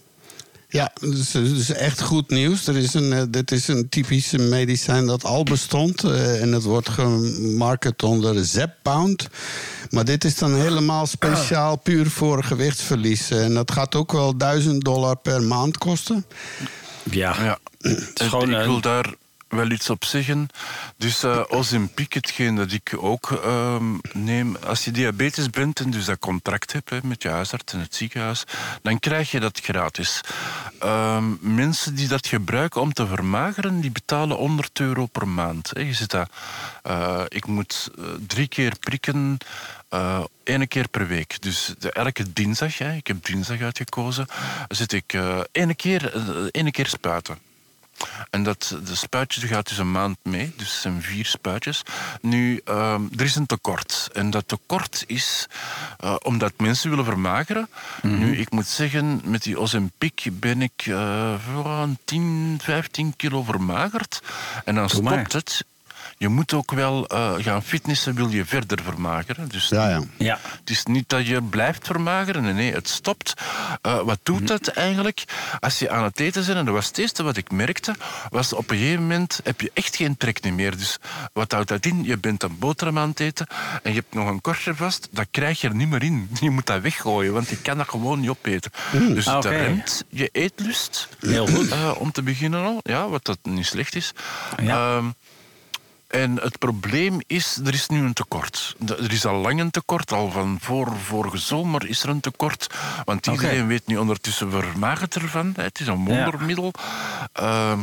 Ja, 0.70 0.93
dus, 1.01 1.31
dus 1.31 1.73
echt 1.73 2.01
goed 2.03 2.31
nieuws. 2.31 2.66
Er 2.66 2.77
is 2.77 2.95
een, 2.95 3.12
eh, 3.12 3.23
dit 3.31 3.51
is 3.51 3.69
een 3.69 3.89
typische 3.89 4.39
medicijn 4.39 5.07
dat 5.07 5.24
al 5.24 5.43
bestond. 5.43 6.05
eh, 6.05 6.43
en 6.43 6.53
het 6.53 6.62
wordt 6.62 6.89
gemarket 6.89 8.03
onder 8.03 8.45
Zepbound. 8.45 9.28
Maar 9.90 10.05
dit 10.05 10.24
is 10.24 10.36
dan 10.39 10.55
helemaal 10.55 11.07
speciaal 11.07 11.77
puur 11.77 12.11
voor 12.11 12.45
gewichtsverlies. 12.45 13.31
En 13.31 13.55
dat 13.55 13.73
gaat 13.73 13.95
ook 13.95 14.12
wel 14.12 14.36
1000 14.36 14.85
dollar 14.85 15.16
per 15.16 15.43
maand 15.43 15.78
kosten. 15.78 16.24
Ja. 17.11 17.36
Ja. 17.43 17.59
Gewoon 18.15 18.55
ik 18.55 18.66
wil 18.66 18.81
daar 18.81 19.15
wel 19.49 19.70
iets 19.70 19.91
op 19.91 20.05
zeggen. 20.05 20.49
Dus 20.97 21.23
eh 21.23 21.43
Ozempic, 21.49 22.12
hetgeen 22.12 22.55
dat 22.55 22.73
ik 22.73 22.95
ook 22.97 23.31
ehm, 23.31 23.95
neem... 24.12 24.57
Als 24.57 24.85
je 24.85 24.91
diabetes 24.91 25.51
bent 25.51 25.81
en 25.81 25.91
dus 25.91 26.05
dat 26.05 26.19
contract 26.19 26.73
hebt 26.73 26.91
hè, 26.91 26.99
met 27.03 27.23
je 27.23 27.29
huisarts 27.29 27.73
en 27.73 27.81
het 27.81 27.95
ziekenhuis... 27.95 28.45
dan 28.83 28.99
krijg 28.99 29.31
je 29.31 29.41
dat 29.41 29.61
gratis. 29.61 30.20
Ehm, 30.79 31.25
mensen 31.41 31.95
die 31.95 32.09
dat 32.09 32.27
gebruiken 32.27 32.81
om 32.81 32.93
te 32.93 33.07
vermageren... 33.07 33.81
die 33.81 33.91
betalen 33.91 34.37
100 34.37 34.81
euro 34.81 35.07
per 35.07 35.29
maand. 35.29 35.70
Hè. 35.75 35.81
Je 35.81 35.95
zit 35.95 36.11
dat... 36.11 36.31
eh, 36.83 37.23
ik 37.29 37.47
moet 37.47 37.91
eh, 37.99 38.05
drie 38.27 38.49
keer 38.49 38.73
prikken... 38.81 39.39
eh 39.89 40.25
één 40.45 40.69
keer 40.69 40.89
per 40.89 41.07
week. 41.07 41.43
Dus 41.43 41.75
de, 41.79 41.93
elke 41.93 42.33
dinsdag, 42.33 42.79
hè, 42.79 42.93
ik 42.93 43.07
heb 43.07 43.25
dinsdag 43.25 43.61
uitgekozen, 43.61 44.27
zit 44.69 44.93
ik 44.93 45.12
eh 45.12 45.41
één 45.53 45.77
keer, 45.77 46.12
ene 46.51 46.70
keer 46.70 46.87
spuiten. 46.87 47.48
En 48.31 48.43
dat, 48.43 48.77
de 48.85 48.95
spuitjes 48.95 49.45
gaat 49.45 49.69
dus 49.69 49.79
een 49.79 49.91
maand 49.91 50.16
mee, 50.23 50.53
dus 50.57 50.73
het 50.73 50.81
zijn 50.81 51.03
vier 51.03 51.27
spuitjes. 51.27 51.83
Nu, 52.20 52.61
ehm, 52.65 53.03
er 53.16 53.25
is 53.25 53.35
een 53.35 53.47
tekort. 53.47 54.09
En 54.12 54.31
dat 54.31 54.49
tekort 54.49 55.05
is 55.07 55.47
eh, 55.99 56.15
omdat 56.23 56.53
mensen 56.57 56.91
willen 56.91 57.05
vermageren. 57.05 57.69
Nu, 58.03 58.37
ik 58.39 58.51
moet 58.51 58.66
zeggen, 58.66 59.20
met 59.25 59.43
die 59.43 59.59
Ozempic 59.59 60.29
ben 60.33 60.62
ik 60.62 60.91
voor 61.53 61.66
een 61.66 61.99
10, 62.05 62.59
15 62.62 63.16
kilo 63.16 63.43
vermagerd. 63.43 64.23
En 64.65 64.75
dan 64.75 64.87
Doe 64.87 65.03
maar. 65.03 65.12
stopt 65.12 65.33
het. 65.33 65.65
Je 66.19 66.28
moet 66.28 66.53
ook 66.53 66.70
wel 66.73 67.07
eh, 67.07 67.35
gaan 67.39 67.62
fitnessen, 67.62 68.15
wil 68.15 68.28
je 68.28 68.45
verder 68.45 68.82
vermageren. 68.82 69.49
Dus 69.49 69.69
Ja, 69.69 69.89
ja. 69.89 70.03
Ja. 70.16 70.39
het 70.61 70.70
is 70.70 70.85
niet 70.85 71.09
dat 71.09 71.27
je 71.27 71.43
blijft 71.43 71.86
vermageren, 71.86 72.43
nee, 72.43 72.53
nee 72.53 72.73
het 72.73 72.89
stopt. 72.89 73.35
Eh, 73.82 74.01
wat 74.01 74.19
doet 74.23 74.49
dat 74.49 74.66
eigenlijk? 74.66 75.24
Als 75.61 75.78
je 75.78 75.90
aan 75.90 76.05
het 76.05 76.20
eten 76.20 76.45
bent, 76.47 76.59
en 76.59 76.65
dat 76.65 76.74
was 76.74 76.86
het 76.86 76.99
eerste 76.99 77.23
wat 77.23 77.36
ik 77.36 77.51
merkte, 77.51 77.95
was 78.31 78.53
op 78.53 78.70
een 78.70 78.77
gegeven 78.77 79.03
moment 79.03 79.40
heb 79.45 79.61
je 79.61 79.70
echt 79.74 79.97
geen 79.97 80.16
trek 80.16 80.51
meer. 80.53 80.77
Dus 80.77 80.99
wat 81.32 81.53
houdt 81.53 81.69
dat 81.69 81.86
in? 81.86 82.05
Je 82.05 82.19
bent 82.19 82.43
een 82.43 82.59
boterham 82.59 82.99
aan 82.99 83.09
het 83.09 83.20
eten 83.20 83.47
en 83.82 83.93
je 83.93 83.99
hebt 83.99 84.15
nog 84.15 84.28
een 84.28 84.40
korstje 84.40 84.74
vast, 84.74 85.09
dat 85.11 85.27
krijg 85.31 85.61
je 85.61 85.69
er 85.69 85.74
niet 85.74 85.89
meer 85.89 86.03
in. 86.03 86.28
Je 86.40 86.51
moet 86.51 86.66
dat 86.66 86.81
weggooien, 86.81 87.32
want 87.32 87.49
je 87.49 87.57
kan 87.57 87.77
dat 87.78 87.89
gewoon 87.89 88.20
niet 88.20 88.31
opeten. 88.31 88.70
Dus 88.93 89.24
het 89.24 89.35
Oké. 89.35 89.49
remt 89.49 90.05
je 90.09 90.28
eetlust. 90.32 91.09
Heel 91.20 91.47
goed. 91.47 91.70
Eh, 91.70 91.93
om 91.99 92.12
te 92.12 92.23
beginnen 92.23 92.65
al, 92.65 92.81
ja, 92.82 93.09
wat 93.09 93.24
dat 93.24 93.39
niet 93.43 93.66
slecht 93.66 93.95
is. 93.95 94.12
Ja. 94.62 94.97
Ehm, 94.97 95.07
en 96.09 96.36
het 96.40 96.59
probleem 96.59 97.20
is, 97.26 97.60
er 97.64 97.74
is 97.74 97.89
nu 97.89 98.05
een 98.05 98.12
tekort. 98.12 98.76
Er 98.86 99.12
is 99.12 99.26
al 99.26 99.35
lang 99.35 99.60
een 99.60 99.70
tekort, 99.70 100.12
al 100.12 100.30
van 100.30 100.59
voor 100.60 100.97
vorige 100.97 101.39
zomer 101.39 101.89
is 101.89 102.02
er 102.02 102.09
een 102.09 102.20
tekort. 102.20 102.66
Want 103.05 103.26
iedereen 103.26 103.66
weet 103.66 103.86
nu 103.86 103.97
ondertussen 103.97 104.51
vermagert 104.51 105.14
ervan. 105.14 105.52
Het 105.56 105.80
is 105.80 105.86
een 105.86 106.05
wondermiddel. 106.05 106.72
Ehm, 107.32 107.80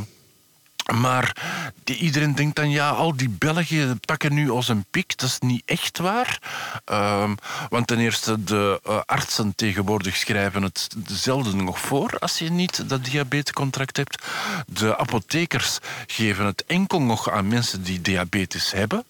Maar 0.93 1.35
die, 1.83 1.97
iedereen 1.97 2.35
denkt 2.35 2.55
dan, 2.55 2.69
ja, 2.69 2.89
al 2.89 3.15
die 3.15 3.29
Belgen 3.29 3.99
pakken 3.99 4.33
nu 4.33 4.49
als 4.49 4.67
een 4.67 4.85
piek. 4.91 5.17
Dat 5.17 5.29
is 5.29 5.39
niet 5.39 5.61
echt 5.65 5.97
waar. 5.97 6.39
Ehm, 6.85 7.35
want 7.69 7.87
ten 7.87 7.99
eerste, 7.99 8.43
de 8.43 8.79
eh, 8.83 8.99
artsen 9.05 9.55
tegenwoordig 9.55 10.15
schrijven 10.15 10.63
het 10.63 10.87
zelden 11.07 11.63
nog 11.63 11.79
voor 11.79 12.19
als 12.19 12.37
je 12.39 12.51
niet 12.51 12.89
dat 12.89 13.05
diabetescontract 13.05 13.97
hebt. 13.97 14.23
De 14.67 14.97
apothekers 14.97 15.79
geven 16.07 16.45
het 16.45 16.63
enkel 16.67 17.01
nog 17.01 17.31
aan 17.31 17.47
mensen 17.47 17.83
die 17.83 18.01
diabetes 18.01 18.71
hebben. 18.71 19.03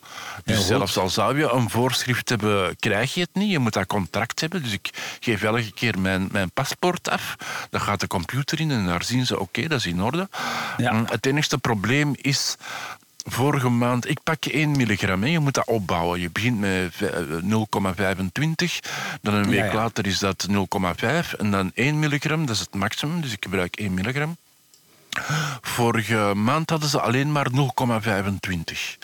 Dus 0.43 0.65
zelfs 0.67 0.97
al 0.97 1.09
zou 1.09 1.37
je 1.37 1.51
een 1.51 1.69
voorschrift 1.69 2.29
hebben, 2.29 2.75
krijg 2.79 3.13
je 3.13 3.21
het 3.21 3.33
niet. 3.33 3.51
Je 3.51 3.59
moet 3.59 3.73
dat 3.73 3.87
contract 3.87 4.39
hebben. 4.39 4.63
Dus 4.63 4.71
ik 4.71 4.89
geef 5.19 5.43
elke 5.43 5.71
keer 5.71 5.99
mijn, 5.99 6.29
mijn 6.31 6.51
paspoort 6.51 7.09
af. 7.09 7.35
Dan 7.69 7.81
gaat 7.81 7.99
de 7.99 8.07
computer 8.07 8.59
in 8.59 8.71
en 8.71 8.85
daar 8.85 9.03
zien 9.03 9.25
ze, 9.25 9.39
oké, 9.39 9.67
dat 9.67 9.79
is 9.79 9.85
in 9.85 10.01
orde. 10.01 10.29
Mm, 10.77 11.05
Het 11.09 11.25
enigste 11.25 11.57
probleem 11.69 12.15
is... 12.21 12.55
Vorige 13.27 13.69
maand, 13.69 14.09
ik 14.09 14.19
pak 14.23 14.43
je 14.43 14.51
1 14.51 14.71
milligram. 14.77 15.21
Hè. 15.23 15.29
Je 15.29 15.39
moet 15.39 15.53
dat 15.53 15.67
opbouwen. 15.67 16.19
Je 16.19 16.29
begint 16.29 16.59
met 16.59 16.93
v- 16.95 17.01
eh, 17.01 17.21
0,25. 17.41 18.79
Dan 19.21 19.33
een 19.33 19.49
week 19.49 19.59
Ja, 19.59 19.65
ja. 19.65 19.73
later 19.73 20.05
is 20.07 20.19
dat 20.19 20.47
0,5. 20.49 21.33
En 21.37 21.51
dan 21.51 21.71
1 21.73 21.99
milligram, 21.99 22.45
dat 22.45 22.55
is 22.55 22.61
het 22.61 22.73
maximum. 22.73 23.21
Dus 23.21 23.31
ik 23.31 23.43
gebruik 23.43 23.75
1 23.75 23.93
milligram. 23.93 24.37
Vorige 25.61 26.31
maand 26.35 26.69
hadden 26.69 26.89
ze 26.89 26.99
alleen 27.01 27.31
maar 27.31 27.47
0,25. 27.51 28.97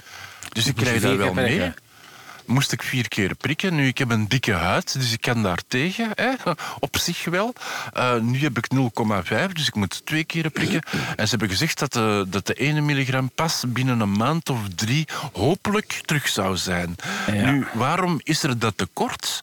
Dus 0.54 0.68
ik 0.68 0.78
je 0.80 0.84
krijg 0.84 1.02
daar 1.02 1.18
wel 1.18 1.34
mee. 1.34 1.74
Moest 2.46 2.72
ik 2.72 2.84
vier 2.84 3.08
keer 3.08 3.36
prikken. 3.36 3.76
Nu, 3.76 3.88
ik 3.88 3.98
heb 3.98 4.10
een 4.10 4.28
dikke 4.28 4.52
huid, 4.52 4.94
dus 4.94 5.14
ik 5.14 5.22
kan 5.22 5.44
daar 5.44 5.60
tegen. 5.68 6.10
Hè? 6.16 6.32
Op 6.80 6.98
zich 6.98 7.26
wel. 7.26 7.54
Eh, 7.94 8.16
nu 8.16 8.40
heb 8.40 8.58
ik 8.58 8.68
0,5, 8.76 9.52
dus 9.54 9.68
ik 9.68 9.76
moet 9.76 10.06
twee 10.06 10.24
keer 10.24 10.50
prikken. 10.50 10.82
En 11.16 11.24
ze 11.24 11.30
hebben 11.30 11.50
gezegd 11.50 11.80
dat 11.80 11.94
de, 11.94 12.26
dat 12.28 12.48
de 12.48 12.54
1 12.54 12.86
milligram 12.86 13.32
pas 13.36 13.64
binnen 13.68 14.00
een 14.00 14.12
maand 14.12 14.50
of 14.50 14.60
drie 14.76 15.08
hopelijk 15.34 16.02
terug 16.06 16.28
zou 16.28 16.58
zijn. 16.58 16.96
Nu, 17.32 17.66
waarom 17.74 18.20
is 18.24 18.44
er 18.44 18.60
dat 18.60 18.78
tekort? 18.78 19.42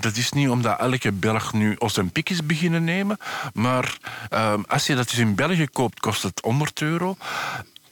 Dat 0.00 0.16
is 0.16 0.32
niet 0.32 0.48
omdat 0.48 0.78
elke 0.78 1.12
Belg 1.12 1.52
nu 1.52 1.74
Ozempic 1.78 2.30
is 2.30 2.46
beginnen 2.46 2.84
nemen. 2.84 3.18
Maar 3.54 3.96
ehm, 4.28 4.62
als 4.66 4.86
je 4.86 4.94
dat 4.94 5.08
dus 5.08 5.18
in 5.18 5.34
België 5.34 5.66
koopt, 5.66 6.00
kost 6.00 6.22
het 6.22 6.40
100 6.42 6.80
euro. 6.80 7.16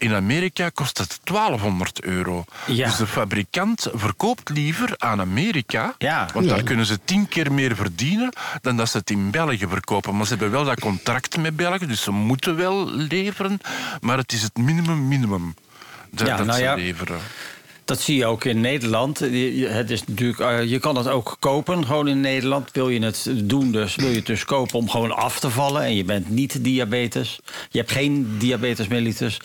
In 0.01 0.15
Amerika 0.15 0.69
kost 0.69 0.99
het 0.99 1.21
1200 1.25 2.03
euro. 2.03 2.45
Ja. 2.67 2.87
Dus 2.87 2.97
de 2.97 3.07
fabrikant 3.07 3.89
verkoopt 3.93 4.49
liever 4.49 4.95
aan 4.99 5.21
Amerika. 5.21 5.95
Want 6.33 6.47
Ja. 6.47 6.55
daar 6.55 6.63
kunnen 6.63 6.87
ze 6.87 6.99
tien 7.05 7.29
keer 7.29 7.53
meer 7.53 7.77
verdienen 7.77 8.33
dan 8.61 8.77
dat 8.77 8.89
ze 8.91 8.97
het 8.99 9.11
in 9.11 9.31
België 9.31 9.67
verkopen. 9.69 10.17
Maar 10.17 10.25
ze 10.27 10.31
hebben 10.31 10.51
wel 10.51 10.65
dat 10.65 10.81
contract 10.81 11.37
met 11.37 11.57
België, 11.57 11.87
dus 11.87 12.03
ze 12.03 12.11
moeten 12.11 12.57
wel 12.57 12.91
leveren. 12.91 13.61
Maar 14.01 14.17
het 14.19 14.33
is 14.33 14.43
het 14.43 14.57
minimum 14.57 15.09
minimum 15.09 15.55
dat, 16.11 16.27
Ja, 16.27 16.37
dat 16.37 16.47
nou 16.47 16.59
ze 16.59 16.65
ja. 16.65 16.75
leveren. 16.75 17.19
Dat 17.91 18.01
zie 18.01 18.17
je 18.17 18.27
ook 18.27 18.45
in 18.45 18.61
Nederland. 18.61 19.19
Het 19.19 19.91
is 19.91 20.05
natuurlijk, 20.07 20.39
eh, 20.39 20.65
je 20.65 20.79
kan 20.79 20.97
het 20.97 21.09
ook 21.09 21.37
kopen, 21.39 21.87
gewoon 21.87 22.09
in 22.09 22.21
Nederland. 22.21 22.69
Wil 22.73 22.89
je 22.89 23.03
het 23.03 23.31
doen, 23.35 23.73
dus 23.73 23.95
wil 23.95 24.09
je 24.09 24.17
het 24.17 24.27
dus 24.27 24.45
kopen 24.45 24.79
om 24.79 24.91
gewoon 24.91 25.17
af 25.17 25.41
te 25.41 25.51
vallen... 25.51 25.83
en 25.83 25.95
je 25.95 26.05
bent 26.05 26.29
niet 26.29 26.65
diabetes, 26.65 27.41
je 27.71 27.79
hebt 27.79 27.91
geen 27.91 28.37
diabetes 28.39 28.89
mellitus... 28.89 29.41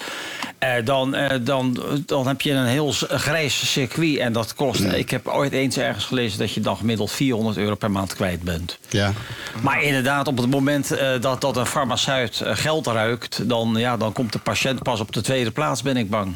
eh, 0.60 0.70
dan, 0.84 1.16
eh, 1.16 1.38
dan, 1.42 1.84
dan 2.06 2.28
heb 2.28 2.42
je 2.42 2.52
een 2.52 2.66
heel 2.66 2.92
grijs 3.08 3.72
circuit 3.72 4.18
en 4.18 4.34
dat 4.34 4.56
kost... 4.56 4.82
Ik 4.82 5.10
heb 5.10 5.28
ooit 5.28 5.52
eens 5.52 5.78
ergens 5.78 6.06
gelezen 6.06 6.40
dat 6.40 6.52
je 6.52 6.62
dan 6.62 6.78
gemiddeld 6.78 7.12
400 7.12 7.58
euro 7.58 7.76
per 7.76 7.92
maand 7.92 8.16
kwijt 8.16 8.42
bent. 8.42 8.78
Ja. 8.90 9.14
Maar 9.62 9.84
inderdaad, 9.84 10.28
op 10.28 10.38
het 10.38 10.50
moment 10.50 10.98
dat, 11.22 11.42
dat 11.42 11.58
een 11.58 11.66
farmaceut 11.66 12.42
geld 12.46 12.88
ruikt... 12.88 13.50
Dan, 13.50 13.76
ja, 13.78 13.98
dan 13.98 14.14
komt 14.14 14.34
de 14.34 14.40
patiënt 14.40 14.84
pas 14.84 15.00
op 15.00 15.12
de 15.14 15.22
tweede 15.22 15.52
plaats, 15.52 15.82
ben 15.82 15.98
ik 15.98 16.10
bang. 16.10 16.34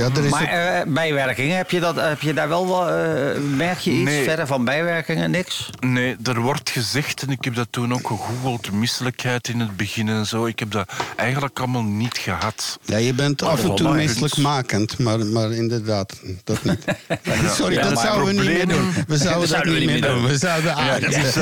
Ja, 0.00 0.08
er 0.16 0.24
is 0.24 0.30
maar 0.30 0.42
ook- 0.42 0.48
eh, 0.48 0.92
bijwerkingen, 0.92 1.56
heb 1.56 1.70
je, 1.70 1.80
dat, 1.80 1.96
heb 1.96 2.20
je 2.20 2.34
daar 2.34 2.48
wel, 2.48 2.66
wel 2.68 2.88
eh, 2.88 3.40
merk 3.56 3.78
je 3.78 3.90
iets 3.90 4.10
Nee. 4.10 4.24
verder 4.24 4.46
van 4.46 4.64
bijwerkingen? 4.64 5.30
Niks? 5.30 5.70
Nee, 5.80 6.16
er 6.24 6.40
wordt 6.40 6.70
gezegd, 6.70 7.22
en 7.22 7.30
ik 7.30 7.44
heb 7.44 7.54
dat 7.54 7.66
toen 7.70 7.92
ook 7.92 8.06
gegoogeld, 8.06 8.72
misselijkheid 8.72 9.48
in 9.48 9.60
het 9.60 9.76
begin 9.76 10.08
en 10.08 10.26
zo. 10.26 10.46
Ik 10.46 10.58
heb 10.58 10.70
dat 10.70 10.90
eigenlijk 11.16 11.58
allemaal 11.58 11.82
niet 11.82 12.18
gehad. 12.18 12.78
Ja, 12.84 12.96
je 12.96 13.14
bent 13.14 13.42
Oh, 13.42 13.48
af 13.48 13.62
en 13.64 13.74
toe 13.74 13.94
misselijkmakend, 13.94 14.98
maar, 14.98 15.18
maar 15.26 15.50
inderdaad, 15.52 16.20
dat 16.44 16.64
niet. 16.64 16.84
Sorry, 17.56 17.74
Ja, 17.74 17.88
dat 17.88 17.98
zouden 18.00 18.26
we 18.26 18.32
niet 18.32 18.52
meer 18.52 18.68
doen. 18.68 18.92
We 19.06 19.16
zouden 19.16 19.48
dat 19.48 19.64
niet 19.64 19.84
meer 19.84 20.00
doen. 20.02 20.26
We 20.26 20.36
zouden 20.38 20.74
aardig 20.74 21.36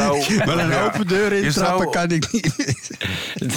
Maar 0.46 0.58
een 0.64 0.74
open 0.74 1.06
deur 1.06 1.32
intrappen 1.32 1.78
zou- 1.78 1.90
kan 1.90 2.10
ik 2.10 2.32
niet. 2.32 2.90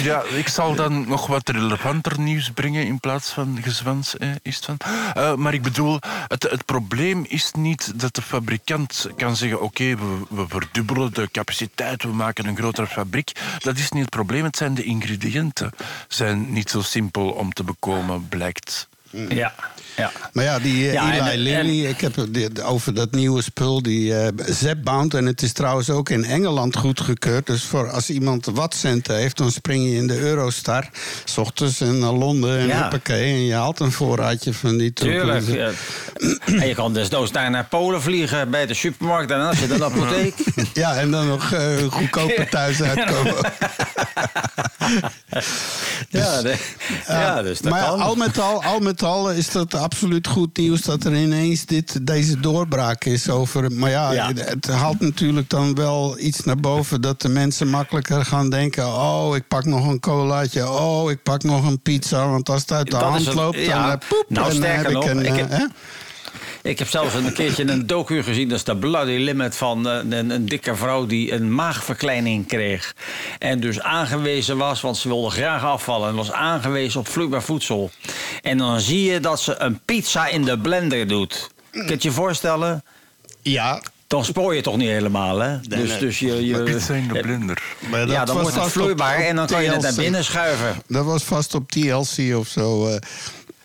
Ja, 0.02 0.22
ik 0.36 0.48
zal 0.48 0.74
dan 0.74 1.08
nog 1.08 1.26
wat 1.26 1.48
relevanter 1.48 2.20
nieuws 2.20 2.50
brengen 2.54 2.86
in 2.86 3.00
plaats 3.00 3.30
van 3.30 3.58
gezwans, 3.62 4.16
eh, 4.16 4.28
is 4.42 4.56
het 4.56 4.64
van. 4.64 4.76
Eh, 5.14 5.34
maar 5.34 5.54
ik 5.54 5.62
bedoel, 5.62 5.98
het, 6.28 6.42
het 6.42 6.64
probleem 6.64 7.24
is 7.28 7.52
niet 7.52 8.00
dat 8.00 8.14
de 8.14 8.22
fabrikant 8.22 9.08
kan 9.16 9.36
zeggen: 9.36 9.60
oké, 9.60 9.96
we, 9.96 10.18
we 10.28 10.44
verdubbelen 10.48 11.12
de 11.12 11.28
capaciteit, 11.32 12.02
we 12.02 12.08
maken 12.08 12.46
een 12.46 12.56
grotere 12.56 12.86
fabriek. 12.86 13.32
Dat 13.58 13.78
is 13.78 13.90
niet 13.90 14.02
het 14.02 14.10
probleem, 14.10 14.44
het 14.44 14.56
zijn 14.56 14.74
de 14.74 14.84
ingrediënten. 14.84 15.72
zijn 16.08 16.52
niet 16.52 16.70
zo 16.70 16.80
simpel 16.82 17.30
om 17.30 17.52
te 17.52 17.64
bekomen, 17.64 18.28
blijkt. 18.28 18.88
Ja, 19.28 19.54
ja. 19.96 20.10
Maar 20.32 20.44
ja, 20.44 20.58
die 20.58 20.86
eh, 20.86 20.92
Ja, 20.92 21.12
en- 21.14 21.26
Eli 21.26 21.42
Lilly, 21.42 21.86
ik 21.86 22.00
heb 22.00 22.14
het 22.16 22.62
over 22.62 22.94
dat 22.94 23.10
nieuwe 23.10 23.42
spul, 23.42 23.82
die 23.82 24.14
eh 24.16 24.28
Zepbound. 24.46 25.14
En 25.14 25.26
het 25.26 25.42
is 25.42 25.52
trouwens 25.52 25.90
ook 25.90 26.08
in 26.10 26.24
Engeland 26.24 26.76
goedgekeurd. 26.76 27.46
Dus 27.46 27.62
voor 27.64 27.90
als 27.90 28.10
iemand 28.10 28.46
wat 28.52 28.74
centen 28.74 29.16
heeft, 29.16 29.36
dan 29.36 29.50
spring 29.50 29.84
je 29.90 29.96
in 29.96 30.06
de 30.06 30.18
Eurostar. 30.18 30.88
S 31.24 31.38
ochtends 31.38 31.80
en 31.80 31.98
naar 31.98 32.12
Londen 32.12 32.58
en 32.58 32.66
Ja. 32.66 32.80
hoppakee. 32.82 33.32
En 33.32 33.44
je 33.44 33.54
haalt 33.54 33.80
een 33.80 33.92
voorraadje 33.92 34.54
van 34.54 34.76
die 34.78 34.92
troepen. 34.92 35.44
Tuurlijk. 35.44 35.46
ja. 35.48 35.70
En 36.60 36.66
je 36.68 36.74
kan 36.74 36.92
desnoods 36.92 37.32
daar 37.32 37.50
naar 37.50 37.64
Polen 37.64 38.02
vliegen 38.02 38.50
bij 38.50 38.66
de 38.66 38.74
supermarkt 38.74 39.30
en 39.30 39.40
als 39.46 39.58
je 39.58 39.66
dan 39.66 39.78
de 39.78 39.84
apotheek. 39.84 40.34
Ja, 40.74 40.94
en 40.96 41.10
dan 41.10 41.26
nog 41.28 41.52
eh, 41.52 41.76
goedkoper 41.90 42.48
thuis 42.48 42.82
uitkomen. 42.92 43.34
Ja, 46.08 46.42
de- 46.42 46.56
ja, 47.06 47.42
dus 47.42 47.60
dat 47.60 47.72
maar 47.72 47.80
ja, 47.82 47.88
kan. 47.88 48.00
al 48.00 48.14
met 48.14 48.38
al, 48.38 48.62
al 48.64 48.78
met 48.78 49.02
al 49.02 49.30
is 49.30 49.50
dat 49.50 49.74
absoluut 49.82 50.26
goed 50.26 50.56
nieuws 50.56 50.80
dat 50.80 51.04
er 51.04 51.14
ineens 51.16 51.64
dit, 51.66 52.06
deze 52.06 52.40
doorbraak 52.40 53.04
is 53.04 53.30
over. 53.30 53.72
Maar 53.72 53.90
ja, 53.90 54.12
Ja. 54.12 54.32
het 54.34 54.66
haalt 54.66 55.00
natuurlijk 55.00 55.50
dan 55.50 55.74
wel 55.74 56.18
iets 56.18 56.44
naar 56.44 56.56
boven 56.56 57.00
dat 57.00 57.20
de 57.22 57.28
mensen 57.28 57.68
makkelijker 57.68 58.24
gaan 58.24 58.50
denken: 58.50 58.86
oh, 58.86 59.36
ik 59.36 59.48
pak 59.48 59.64
nog 59.64 59.86
een 59.86 60.00
colaatje, 60.00 60.70
oh, 60.70 61.10
ik 61.10 61.22
pak 61.22 61.42
nog 61.42 61.66
een 61.66 61.80
pizza, 61.80 62.28
want 62.28 62.48
als 62.48 62.60
het 62.60 62.72
uit 62.72 62.84
de 62.86 62.90
Dat 62.90 63.02
hand 63.02 63.34
loopt, 63.34 63.66
dan 63.66 63.82
eh, 63.90 63.92
poep, 64.08 64.24
Nou, 64.28 64.50
en 64.50 64.60
dan 64.60 64.62
sterker 64.62 64.84
heb 64.84 64.92
nog, 64.92 65.04
ik 65.04 65.10
een. 65.10 65.24
ik 65.24 65.50
eh, 65.50 65.58
heb-? 65.58 65.72
Ik 66.62 66.78
heb 66.78 66.88
zelfs 66.88 67.14
een 67.14 67.32
keertje 67.32 67.68
een 67.70 67.86
docu 67.86 68.22
gezien, 68.22 68.48
dat 68.48 68.58
is 68.58 68.64
de 68.64 68.76
Bloody 68.76 69.16
Limit 69.16 69.56
van 69.56 69.88
eh, 69.88 69.96
een, 70.10 70.30
een 70.30 70.46
dikke 70.46 70.76
vrouw 70.76 71.06
die 71.06 71.32
een 71.32 71.54
maagverkleining 71.54 72.46
kreeg. 72.46 72.94
En 73.38 73.60
dus 73.60 73.80
aangewezen 73.80 74.56
was, 74.56 74.80
want 74.80 74.96
ze 74.96 75.08
wilde 75.08 75.30
graag 75.30 75.64
afvallen, 75.64 76.08
en 76.08 76.14
was 76.14 76.32
aangewezen 76.32 77.00
op 77.00 77.08
vloeibaar 77.08 77.42
voedsel. 77.42 77.90
En 78.42 78.58
dan 78.58 78.80
zie 78.80 79.02
je 79.12 79.20
dat 79.20 79.40
ze 79.40 79.54
een 79.58 79.80
pizza 79.84 80.26
in 80.28 80.44
de 80.44 80.58
blender 80.58 81.08
doet. 81.08 81.50
Kun 81.70 81.84
je 81.84 81.90
het 81.90 82.02
je 82.02 82.10
voorstellen? 82.12 82.84
Ja. 83.42 83.82
Dan 84.06 84.24
spoor 84.24 84.54
je 84.54 84.60
toch 84.62 84.76
niet 84.76 84.88
helemaal, 84.88 85.38
hè? 85.38 85.60
dus, 85.60 85.88
nee. 85.88 85.98
dus 85.98 86.18
je, 86.18 86.46
je, 86.46 86.62
Pizza 86.62 86.94
in 86.94 87.08
de 87.08 87.20
blender. 87.20 87.62
Maar 87.90 88.00
ja, 88.00 88.06
dat 88.06 88.26
dan 88.26 88.26
was 88.26 88.34
wordt 88.34 88.44
het 88.44 88.54
vast 88.54 88.66
op- 88.76 88.82
vloeibaar 88.82 89.16
op 89.18 89.22
en 89.24 89.36
dan 89.36 89.46
kan 89.46 89.62
je 89.62 89.70
het 89.70 89.80
naar 89.82 89.92
TLC. 89.92 90.00
binnen 90.00 90.24
schuiven. 90.24 90.82
Dat 90.86 91.04
was 91.04 91.22
vast 91.22 91.54
op 91.54 91.70
TLC 91.70 92.36
of 92.36 92.48
zo. 92.48 92.86
eh. 92.88 92.96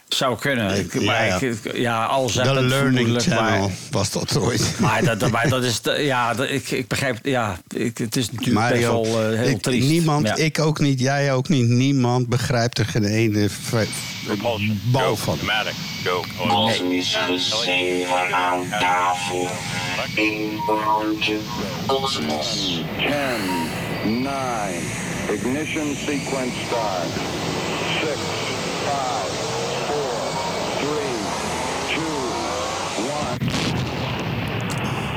Zou 0.07 0.37
kunnen. 0.39 0.77
Ik, 0.79 0.93
Ja, 0.93 1.01
maar 1.01 1.25
ja. 1.25 1.39
ik- 1.39 1.75
ja, 1.77 2.05
al 2.05 2.27
de 2.27 2.33
Learning 2.43 2.71
vermoedelijk, 2.71 3.27
maar- 3.27 3.37
Channel 3.37 3.71
was 3.91 4.11
dat 4.11 4.37
ooit. 4.37 4.75
Maar 4.79 5.17
dat, 5.17 5.29
maar 5.31 5.49
dat 5.49 5.63
is. 5.63 5.79
Ja, 5.97 6.33
dat- 6.33 6.49
ik, 6.49 6.71
ik 6.71 6.87
begrijp. 6.87 7.19
Ja, 7.25 7.57
ik, 7.75 7.97
het 7.97 8.15
is 8.15 8.31
natuurlijk 8.31 8.69
best 8.69 8.81
wel 8.83 9.05
eh, 9.05 9.37
heel 9.39 9.47
ik- 9.49 9.61
triest. 9.61 9.87
niemand, 9.87 10.27
Ja. 10.27 10.35
ik 10.35 10.59
ook 10.59 10.79
niet, 10.79 10.99
jij 10.99 11.33
ook 11.33 11.49
niet, 11.49 11.67
niemand 11.67 12.27
begrijpt 12.29 12.77
er 12.77 12.85
geen 12.85 13.03
ene 13.05 13.49
bal 14.91 15.15
van. 15.15 15.39
Als 16.49 16.81
Mr. 16.81 17.39
Zeven 17.63 18.33
aan 18.35 18.67
tafel. 18.69 19.47
Eén 20.15 20.49
broodje 20.65 21.37
kosmos. 21.85 22.81
10, 22.97 24.21
9, 24.21 24.33
ignition 25.33 25.95
sequence 26.05 26.55
start. 26.65 27.13
6, 28.01 28.09
5, 28.85 29.45
4, 29.87 29.95
3, 30.79 30.87
2, 31.87 32.05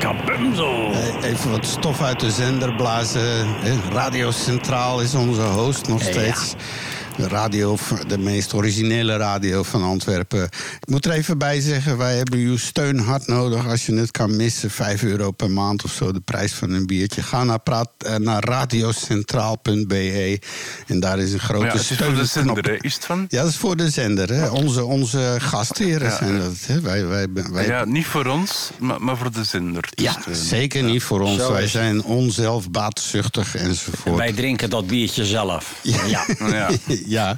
Kabumzo! 0.15 0.91
Eh, 0.91 1.29
Even 1.29 1.51
wat 1.51 1.65
stof 1.65 2.01
uit 2.01 2.19
de 2.19 2.31
zender 2.31 2.73
blazen. 2.73 3.45
Eh, 3.63 3.73
Radio 3.91 4.31
Centraal 4.31 5.01
is 5.01 5.15
onze 5.15 5.41
host 5.41 5.87
nog 5.87 6.01
Ja. 6.03 6.11
De 7.17 7.27
radio, 7.27 7.77
de 8.07 8.17
meest 8.17 8.53
originele 8.53 9.17
radio 9.17 9.63
van 9.63 9.83
Antwerpen. 9.83 10.43
Ik 10.79 10.87
moet 10.89 11.05
er 11.05 11.11
even 11.11 11.37
bij 11.37 11.59
zeggen, 11.61 11.97
wij 11.97 12.15
hebben 12.17 12.39
uw 12.39 12.57
steun 12.57 12.99
hard 12.99 13.27
nodig. 13.27 13.67
Als 13.67 13.85
je 13.85 13.95
het 13.95 14.11
kan 14.11 14.35
missen, 14.35 14.69
5 14.71 15.03
euro 15.03 15.31
per 15.31 15.49
maand 15.51 15.83
of 15.83 15.91
zo, 15.91 16.11
de 16.11 16.19
prijs 16.19 16.53
van 16.53 16.71
een 16.71 16.85
biertje. 16.85 17.21
Ga 17.23 17.43
naar, 17.43 17.59
praat, 17.59 17.89
eh, 17.97 18.15
naar 18.15 18.43
radiocentraal.be 18.43 20.39
en 20.87 20.99
daar 20.99 21.19
is 21.19 21.33
een 21.33 21.39
grote 21.39 21.65
Ja, 21.65 21.71
het 21.71 21.81
is 21.89 21.97
voor 21.97 22.13
de 22.15 22.25
zender, 22.25 22.63
hè? 22.63 22.75
Is 22.79 22.93
het 22.93 23.05
van? 23.05 23.25
Ja, 23.29 23.41
dat 23.41 23.49
is 23.51 23.57
voor 23.57 23.75
de 23.77 23.89
zender. 23.89 24.29
Hè. 24.33 24.49
Onze, 24.49 24.85
onze 24.85 25.35
gastheren 25.39 26.09
Ja. 26.09 26.17
zijn 26.17 26.39
dat. 26.39 26.53
Hè. 26.65 26.81
Wij, 26.81 27.05
wij, 27.05 27.27
wij, 27.51 27.65
Ja, 27.65 27.85
niet 27.85 28.05
voor 28.05 28.25
ons, 28.25 28.69
maar, 28.79 29.01
maar 29.01 29.17
voor 29.17 29.31
de 29.31 29.43
zender. 29.43 29.89
Ja, 29.89 30.15
zeker 30.31 30.83
niet 30.83 31.03
voor 31.03 31.21
ons. 31.21 31.39
Zo 31.39 31.51
Wij 31.51 31.63
is 31.63 31.71
zijn 31.71 32.03
onzelfbaatzuchtig 32.03 33.55
enzovoort. 33.55 34.17
Wij 34.17 34.33
drinken 34.33 34.69
dat 34.69 34.87
biertje 34.87 35.25
zelf. 35.25 35.75
Ja. 35.81 36.05
Ja. 36.05 36.69
ja. 37.17 37.35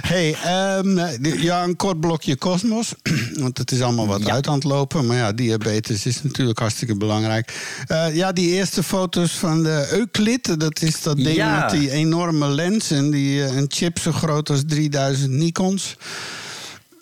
Hey, 0.00 0.34
ehm, 0.44 0.98
ja, 1.22 1.62
een 1.62 1.76
kort 1.76 2.00
blokje 2.00 2.36
kosmos. 2.36 2.94
Want 3.42 3.58
het 3.58 3.70
is 3.70 3.80
allemaal 3.80 4.06
wat 4.06 4.28
uit 4.28 4.46
aan 4.46 4.54
het 4.54 4.64
lopen. 4.64 5.06
Maar 5.06 5.16
ja, 5.16 5.32
diabetes 5.32 6.06
is 6.06 6.22
natuurlijk 6.22 6.58
hartstikke 6.58 6.96
belangrijk. 6.96 7.52
Eh, 7.86 8.14
ja, 8.14 8.32
die 8.32 8.48
eerste 8.50 8.82
foto's 8.82 9.30
van 9.32 9.62
de 9.62 9.88
Euclid. 9.90 10.60
Dat 10.60 10.82
is 10.82 11.02
dat 11.02 11.16
ding 11.16 11.36
Ja. 11.36 11.60
met 11.60 11.70
die 11.70 11.90
enorme 11.90 12.48
lens 12.48 12.90
en 12.90 13.10
die, 13.10 13.44
eh, 13.44 13.56
een 13.56 13.66
chip 13.68 13.98
zo 13.98 14.12
groot 14.12 14.50
als 14.50 14.62
3000 14.66 15.30
Nikons. 15.30 15.96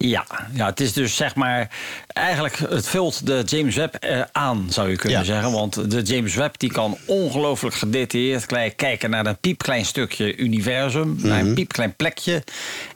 Ja, 0.09 0.25
ja, 0.53 0.67
het 0.67 0.81
is 0.81 0.93
dus 0.93 1.17
zeg 1.17 1.35
maar. 1.35 1.71
Eigenlijk, 2.07 2.57
het 2.69 2.89
vult 2.89 3.27
de 3.27 3.43
James 3.47 3.77
Webb 3.77 3.95
eh, 3.95 4.21
aan, 4.33 4.67
zou 4.71 4.91
je 4.91 4.97
kunnen 4.97 5.19
Ja. 5.19 5.25
zeggen. 5.25 5.53
Want 5.53 5.91
de 5.91 6.03
James 6.03 6.35
Webb 6.35 6.59
die 6.59 6.73
kan 6.73 6.97
ongelooflijk 7.07 7.75
gedetailleerd 7.75 8.47
kijken 8.77 9.11
naar 9.11 9.27
een 9.27 9.37
piepklein 9.39 9.85
stukje 9.85 10.37
universum. 10.37 11.17
Naar 11.19 11.39
Mhm. 11.39 11.47
een 11.49 11.55
piepklein 11.55 11.95
plekje. 11.97 12.43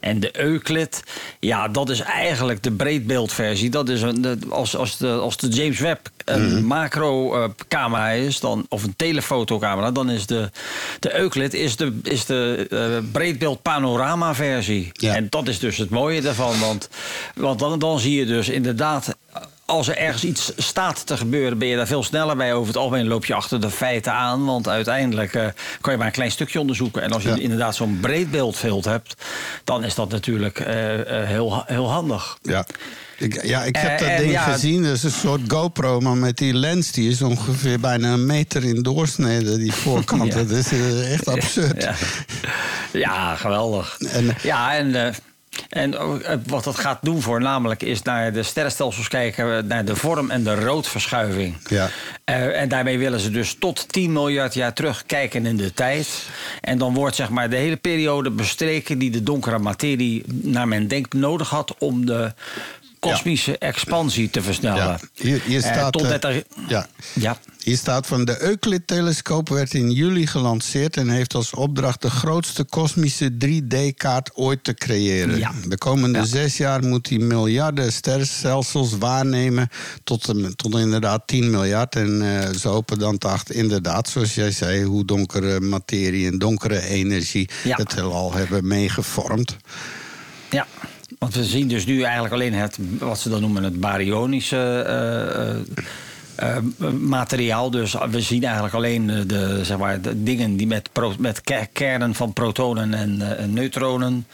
En 0.01 0.20
de 0.20 0.41
Euclid, 0.41 1.03
ja, 1.41 1.69
dat 1.69 1.91
is 1.91 2.01
eigenlijk 2.01 2.62
de 2.62 2.70
breedbeeldversie. 2.73 3.70
Dat 3.70 3.89
is 3.89 4.03
een, 4.03 4.43
als, 4.51 4.77
als, 4.77 4.97
de, 4.97 5.09
als 5.12 5.37
de 5.37 5.49
James 5.49 5.78
Webb 5.78 6.09
een 6.24 6.55
Mhm. 6.55 6.65
macro-camera 6.65 8.11
is, 8.11 8.41
dan, 8.41 8.66
of 8.69 8.83
een 8.83 8.97
telefotocamera, 8.97 9.91
dan 9.91 10.11
is 10.11 10.27
de, 10.27 10.51
de 11.01 11.19
Euclid 11.19 11.55
is 11.55 11.77
de, 11.77 11.99
is 12.03 12.24
de 12.24 12.66
eh, 12.70 13.11
breedbeeld 13.12 13.62
panorama 13.62 14.35
versie. 14.35 14.93
En 15.01 15.27
dat 15.31 15.49
is 15.49 15.59
dus 15.59 15.77
het 15.77 15.91
mooie 15.91 16.20
daarvan. 16.20 16.59
Want, 16.61 16.89
want 17.35 17.59
dan, 17.59 17.78
dan 17.78 17.98
zie 18.01 18.18
je 18.18 18.27
dus 18.27 18.48
inderdaad. 18.48 19.16
Als 19.64 19.89
er 19.89 19.97
ergens 19.97 20.24
iets 20.24 20.52
staat 20.56 21.06
te 21.06 21.16
gebeuren, 21.16 21.59
ben 21.59 21.68
je 21.68 21.77
daar 21.77 21.86
veel 21.86 22.02
sneller 22.02 22.36
bij. 22.36 22.55
Over 22.55 22.66
het 22.66 22.77
algemeen 22.77 23.06
loop 23.06 23.24
je 23.24 23.35
achter 23.35 23.60
de 23.60 23.70
feiten 23.70 24.12
aan. 24.12 24.44
Want 24.44 24.68
uiteindelijk 24.68 25.35
eh, 25.35 25.47
kan 25.81 25.93
je 25.93 25.98
maar 25.98 26.06
een 26.06 26.12
klein 26.12 26.31
stukje 26.31 26.60
onderzoeken. 26.60 27.02
En 27.02 27.12
als 27.12 27.23
je 27.23 27.28
Ja. 27.28 27.36
inderdaad 27.36 27.77
zo'n 27.77 27.98
breedbeeldveld 28.01 28.85
hebt, 28.85 29.14
dan 29.64 29.85
is 29.85 29.94
dat 29.94 30.09
natuurlijk 30.10 30.60
eh, 30.60 31.20
eh, 31.23 31.28
heel, 31.28 31.62
heel 31.66 31.90
handig. 31.90 32.39
Ja. 32.43 32.66
Ik, 33.18 33.47
ja, 33.47 33.64
ik 33.64 33.77
heb 33.77 33.98
dat 33.98 34.09
en 34.09 34.18
ding 34.18 34.32
ja, 34.32 34.43
gezien. 34.43 34.82
Dat 34.82 34.93
is 34.93 35.02
een 35.02 35.10
soort 35.10 35.40
GoPro, 35.48 36.01
maar 36.01 36.16
met 36.16 36.36
die 36.36 36.55
lens... 36.55 36.93
die 36.93 37.10
is 37.10 37.23
ongeveer 37.23 37.81
bijna 37.81 38.12
een 38.12 38.27
meter 38.27 38.64
in 38.64 38.82
doorsnede, 38.82 39.59
die 39.59 39.73
voorkant. 39.85 40.32
Ja. 40.32 40.39
Dat 40.43 40.51
is 40.51 40.73
echt 41.10 41.28
absurd. 41.28 41.89
Ja, 42.93 43.35
geweldig. 43.35 43.98
ja, 44.43 44.77
en, 44.77 45.14
en 45.69 45.95
eh, 45.95 46.37
wat 46.47 46.65
dat 46.65 46.78
gaat 46.78 46.99
doen 47.03 47.23
voornamelijk 47.23 47.83
is 47.83 48.03
naar 48.03 48.33
de 48.33 48.43
sterrenstelsels 48.43 49.09
kijken, 49.09 49.57
eh, 49.57 49.62
naar 49.62 49.85
de 49.85 49.97
vorm 49.97 50.31
en 50.31 50.43
de 50.43 50.55
roodverschuiving. 50.55 51.57
Ja. 51.69 51.89
Eh, 52.24 52.61
en 52.61 52.69
daarmee 52.69 52.99
willen 52.99 53.20
ze 53.20 53.31
dus 53.31 53.57
tot 53.59 53.93
10 53.93 54.12
miljard 54.12 54.55
jaar 54.55 54.73
terugkijken 54.73 55.47
in 55.47 55.57
de 55.57 55.73
tijd. 55.73 56.28
En 56.61 56.78
dan 56.78 56.95
wordt 56.95 57.16
zeg 57.16 57.31
maar 57.31 57.51
de 57.51 57.57
hele 57.57 57.77
periode 57.77 58.31
bestreken 58.31 58.99
die 58.99 59.11
de 59.11 59.23
donkere 59.23 59.59
materie, 59.59 60.24
naar 60.27 60.69
men 60.69 60.89
denkt, 60.89 61.15
nodig 61.15 61.49
had 61.49 61.74
om 61.78 62.07
de 62.07 62.33
kosmische 62.98 63.59
expansie 63.59 64.31
te 64.31 64.43
versnellen. 64.43 64.85
Ja. 64.85 64.98
Hier, 65.14 65.43
hier 65.47 65.62
Eh, 65.64 65.73
staat, 65.73 66.02
eh, 66.02 66.31
er- 66.31 66.44
ja. 66.68 66.86
Ja. 67.12 67.39
Hier 67.62 67.77
staat 67.77 68.06
van 68.06 68.24
de 68.24 68.43
Euclid-telescoop 68.43 69.48
werd 69.48 69.74
in 69.74 69.90
juli 69.90 70.27
gelanceerd... 70.27 70.97
en 70.97 71.09
heeft 71.09 71.35
als 71.35 71.55
opdracht 71.55 72.02
de 72.02 72.10
grootste 72.10 72.64
kosmische 72.64 73.36
3D-kaart 73.39 74.31
ooit 74.35 74.64
te 74.64 74.74
creëren. 74.74 75.39
Ja. 75.39 75.52
De 75.68 75.78
komende 75.78 76.27
zes 76.27 76.56
jaar 76.56 76.85
moet 76.85 77.09
hij 77.09 77.18
miljarden 77.18 77.93
sterrenstelsels 77.93 78.98
waarnemen... 78.98 79.68
tot, 80.05 80.32
tot 80.56 80.74
inderdaad 80.78 81.23
10 81.27 81.51
miljard. 81.51 81.94
En 81.97 82.23
eh, 82.43 82.55
ze 82.55 82.68
hopen 82.68 82.98
dan 82.98 83.18
te 83.18 83.28
achter, 83.28 83.55
inderdaad, 83.55 84.09
zoals 84.09 84.35
jij 84.35 84.51
zei... 84.51 84.85
hoe 84.85 85.05
donkere 85.05 85.60
materie 85.60 86.27
en 86.31 86.39
donkere 86.39 86.81
energie 86.86 87.48
het 87.68 87.94
heelal 87.94 88.32
hebben 88.32 88.66
meegevormd. 88.66 89.56
Ja, 90.51 90.66
want 91.19 91.35
we 91.35 91.45
zien 91.45 91.69
dus 91.69 91.87
nu 91.87 92.03
eigenlijk 92.03 92.35
alleen 92.35 92.55
het, 92.55 92.79
wat 92.99 93.19
ze 93.19 93.29
dan 93.29 93.41
noemen, 93.41 93.63
het 93.63 93.81
baryonische 93.81 94.83
eh, 94.87 95.51
eh, 95.51 95.57
eh, 96.37 96.93
materiaal. 96.93 97.71
Dus 97.71 97.95
we 98.11 98.21
zien 98.21 98.43
eigenlijk 98.45 98.75
alleen 98.75 99.07
de, 99.27 99.61
zeg 99.65 99.79
maar, 99.79 100.01
de 100.01 100.23
dingen 100.23 100.57
die 100.57 100.67
met, 100.67 100.91
met 101.19 101.41
ke- 101.41 101.67
kernen 101.73 102.15
van 102.15 102.33
protonen 102.33 102.95
en 102.95 103.37
en 103.39 103.53
neutronen. 103.53 104.27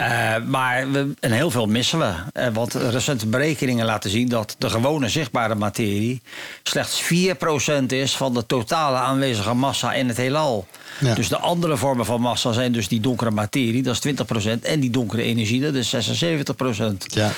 Eh, 0.00 0.36
maar 0.46 0.90
we, 0.90 1.14
en 1.20 1.32
heel 1.32 1.50
veel 1.50 1.66
missen 1.66 1.98
we. 1.98 2.12
Eh, 2.32 2.46
want 2.52 2.74
recente 2.74 3.26
berekeningen 3.26 3.86
laten 3.86 4.10
zien 4.10 4.28
dat 4.28 4.54
de 4.58 4.70
gewone 4.70 5.08
zichtbare 5.08 5.54
materie 5.54 6.22
slechts 6.62 7.02
4% 7.02 7.92
is 7.92 8.16
van 8.16 8.34
de 8.34 8.46
totale 8.46 8.96
aanwezige 8.96 9.54
massa 9.54 9.92
in 9.92 10.08
het 10.08 10.16
heelal. 10.16 10.66
Ja. 11.00 11.14
Dus 11.14 11.28
de 11.28 11.38
andere 11.38 11.76
vormen 11.76 12.04
van 12.04 12.20
massa 12.20 12.52
zijn 12.52 12.72
dus 12.72 12.88
die 12.88 13.00
donkere 13.00 13.30
materie, 13.30 13.82
dat 13.82 13.94
is 13.94 14.00
20%. 14.00 14.64
En 14.64 14.80
die 14.80 14.90
donkere 14.90 15.22
energie, 15.22 15.60
dat 15.60 15.74
is 15.74 15.94
76%. 15.94 17.06
Ja. 17.06 17.32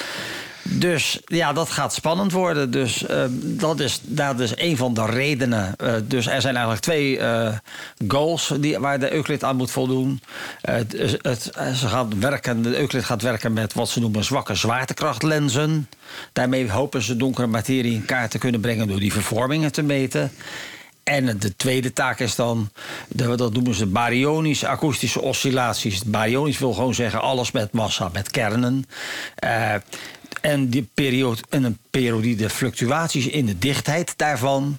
Dus 0.63 1.21
ja, 1.25 1.53
dat 1.53 1.71
gaat 1.71 1.95
spannend 1.95 2.33
worden. 2.33 2.71
Dus 2.71 3.07
eh, 3.07 3.25
dat, 3.33 3.81
is, 3.81 4.01
dat 4.03 4.41
is 4.41 4.53
een 4.57 4.77
van 4.77 4.95
de 4.95 5.07
redenen. 5.07 5.75
Eh, 5.77 5.95
dus 6.05 6.27
er 6.27 6.41
zijn 6.41 6.55
eigenlijk 6.55 6.85
twee 6.85 7.19
eh, 7.19 7.57
goals 8.09 8.53
die, 8.61 8.79
waar 8.79 8.99
de 8.99 9.13
Euclid 9.13 9.45
aan 9.45 9.57
moet 9.57 9.71
voldoen. 9.71 10.21
Het, 10.61 11.19
het, 11.23 11.51
ze 11.75 11.89
gaan 11.89 12.21
werken, 12.21 12.63
de 12.63 12.79
Euclid 12.79 13.05
gaat 13.05 13.23
werken 13.23 13.53
met 13.53 13.75
wat 13.75 13.89
ze 13.89 14.01
noemen 14.01 14.25
zwakke 14.25 14.55
zwaartekrachtlenzen. 14.55 15.89
Daarmee 16.33 16.71
hopen 16.71 17.03
ze 17.03 17.17
donkere 17.17 17.47
materie 17.47 17.95
in 17.95 18.05
kaart 18.05 18.31
te 18.31 18.39
kunnen 18.39 18.61
brengen 18.61 18.89
door 18.89 19.01
die 19.01 19.13
vervormingen 19.13 19.73
te 19.73 19.83
meten. 19.83 20.33
En 21.03 21.39
de 21.39 21.57
tweede 21.57 21.93
taak 21.93 22.19
is 22.19 22.35
dan, 22.35 22.71
dat 23.09 23.53
noemen 23.53 23.75
ze 23.75 23.87
baryonische 23.87 24.69
akoestische 24.69 25.21
oscillaties. 25.21 26.05
Baryonisch 26.05 26.59
wil 26.59 26.73
gewoon 26.73 26.95
zeggen 26.95 27.21
alles 27.21 27.51
met 27.51 27.73
massa, 27.73 28.11
met 28.13 28.31
kernen. 28.31 28.87
Eh, 29.35 29.75
en, 30.41 30.69
die 30.69 30.89
periode, 30.95 31.41
en 31.49 31.65
een 31.65 31.79
periode, 31.91 32.35
de 32.35 32.51
fluctuaties 32.51 33.27
in 33.27 33.47
de 33.47 33.59
dichtheid 33.59 34.15
daarvan. 34.17 34.79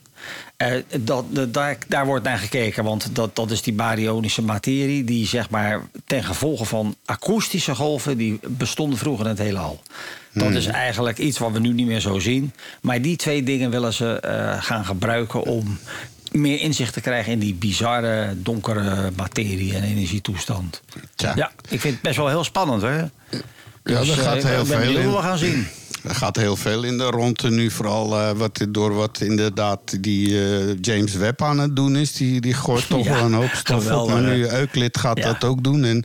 eh, 0.58 0.72
dat, 1.00 1.26
daar, 1.54 1.78
daar 1.88 2.06
wordt 2.06 2.24
naar 2.24 2.38
gekeken, 2.38 2.84
want 2.84 3.16
dat, 3.16 3.36
dat 3.36 3.52
is 3.52 3.62
die 3.62 3.74
baryonische 3.74 4.42
materie... 4.42 5.04
die 5.04 5.28
zeg 5.28 5.50
maar 5.50 5.82
ten 6.06 6.24
gevolge 6.24 6.66
van 6.66 6.96
akoestische 7.06 7.76
golven... 7.76 8.18
die 8.18 8.40
bestonden 8.48 8.98
vroeger 9.00 9.26
in 9.26 9.32
het 9.32 9.40
heelal. 9.40 9.82
Dat 10.34 10.48
Hmm. 10.48 10.56
is 10.56 10.66
eigenlijk 10.66 11.18
iets 11.18 11.38
wat 11.38 11.52
we 11.52 11.60
nu 11.60 11.74
niet 11.74 11.88
meer 11.88 12.00
zo 12.00 12.20
zien. 12.20 12.54
Maar 12.82 13.02
die 13.02 13.16
twee 13.16 13.44
dingen 13.44 13.70
willen 13.70 13.94
ze 13.94 14.20
eh, 14.20 14.64
gaan 14.64 14.86
gebruiken 14.86 15.44
om 15.44 15.78
meer 16.32 16.60
inzicht 16.60 16.94
te 16.94 17.02
krijgen 17.02 17.32
in 17.32 17.40
die 17.40 17.54
bizarre 17.54 18.34
donkere 18.42 19.12
materie 19.16 19.76
en 19.76 19.84
energietoestand. 19.84 20.82
Tja. 21.16 21.32
Ja, 21.36 21.52
ik 21.70 21.82
vind 21.82 21.94
het 21.94 22.02
best 22.04 22.18
wel 22.18 22.28
heel 22.28 22.44
spannend 22.44 22.82
hoor. 22.82 23.10
Ja, 23.84 24.00
Dus, 24.00 24.10
er 24.10 24.18
eh, 24.18 24.24
gaat 24.24 24.36
ik 24.36 24.44
heel 24.44 24.66
ben 24.66 24.82
veel 24.82 25.12
wat 25.12 25.22
we 25.22 25.28
gaan 25.28 25.38
zien. 25.38 25.68
Er 26.04 26.16
gaat 26.16 26.36
heel 26.36 26.56
veel 26.56 26.84
in 26.84 26.98
de 26.98 27.04
ronde 27.06 27.50
nu, 27.50 27.72
vooral 27.72 28.20
eh, 28.20 28.32
wat, 28.32 28.66
door 28.70 28.94
wat 28.94 29.20
inderdaad 29.22 30.04
die 30.04 30.28
eh, 30.46 30.76
James 30.82 31.14
Webb 31.14 31.42
aan 31.42 31.60
het 31.60 31.76
doen 31.76 31.96
is. 31.96 32.12
Die, 32.14 32.42
die 32.42 32.54
gooit 32.54 32.88
toch 32.90 33.06
Ja, 33.06 33.14
wel 33.14 33.24
een 33.26 33.34
hoop 33.34 33.50
stof 33.54 33.92
op. 33.92 34.10
Maar 34.10 34.22
nu 34.22 34.48
Euclid 34.50 34.98
gaat 34.98 35.18
Ja. 35.18 35.24
dat 35.24 35.44
ook 35.44 35.64
doen. 35.64 35.84
En 35.84 35.96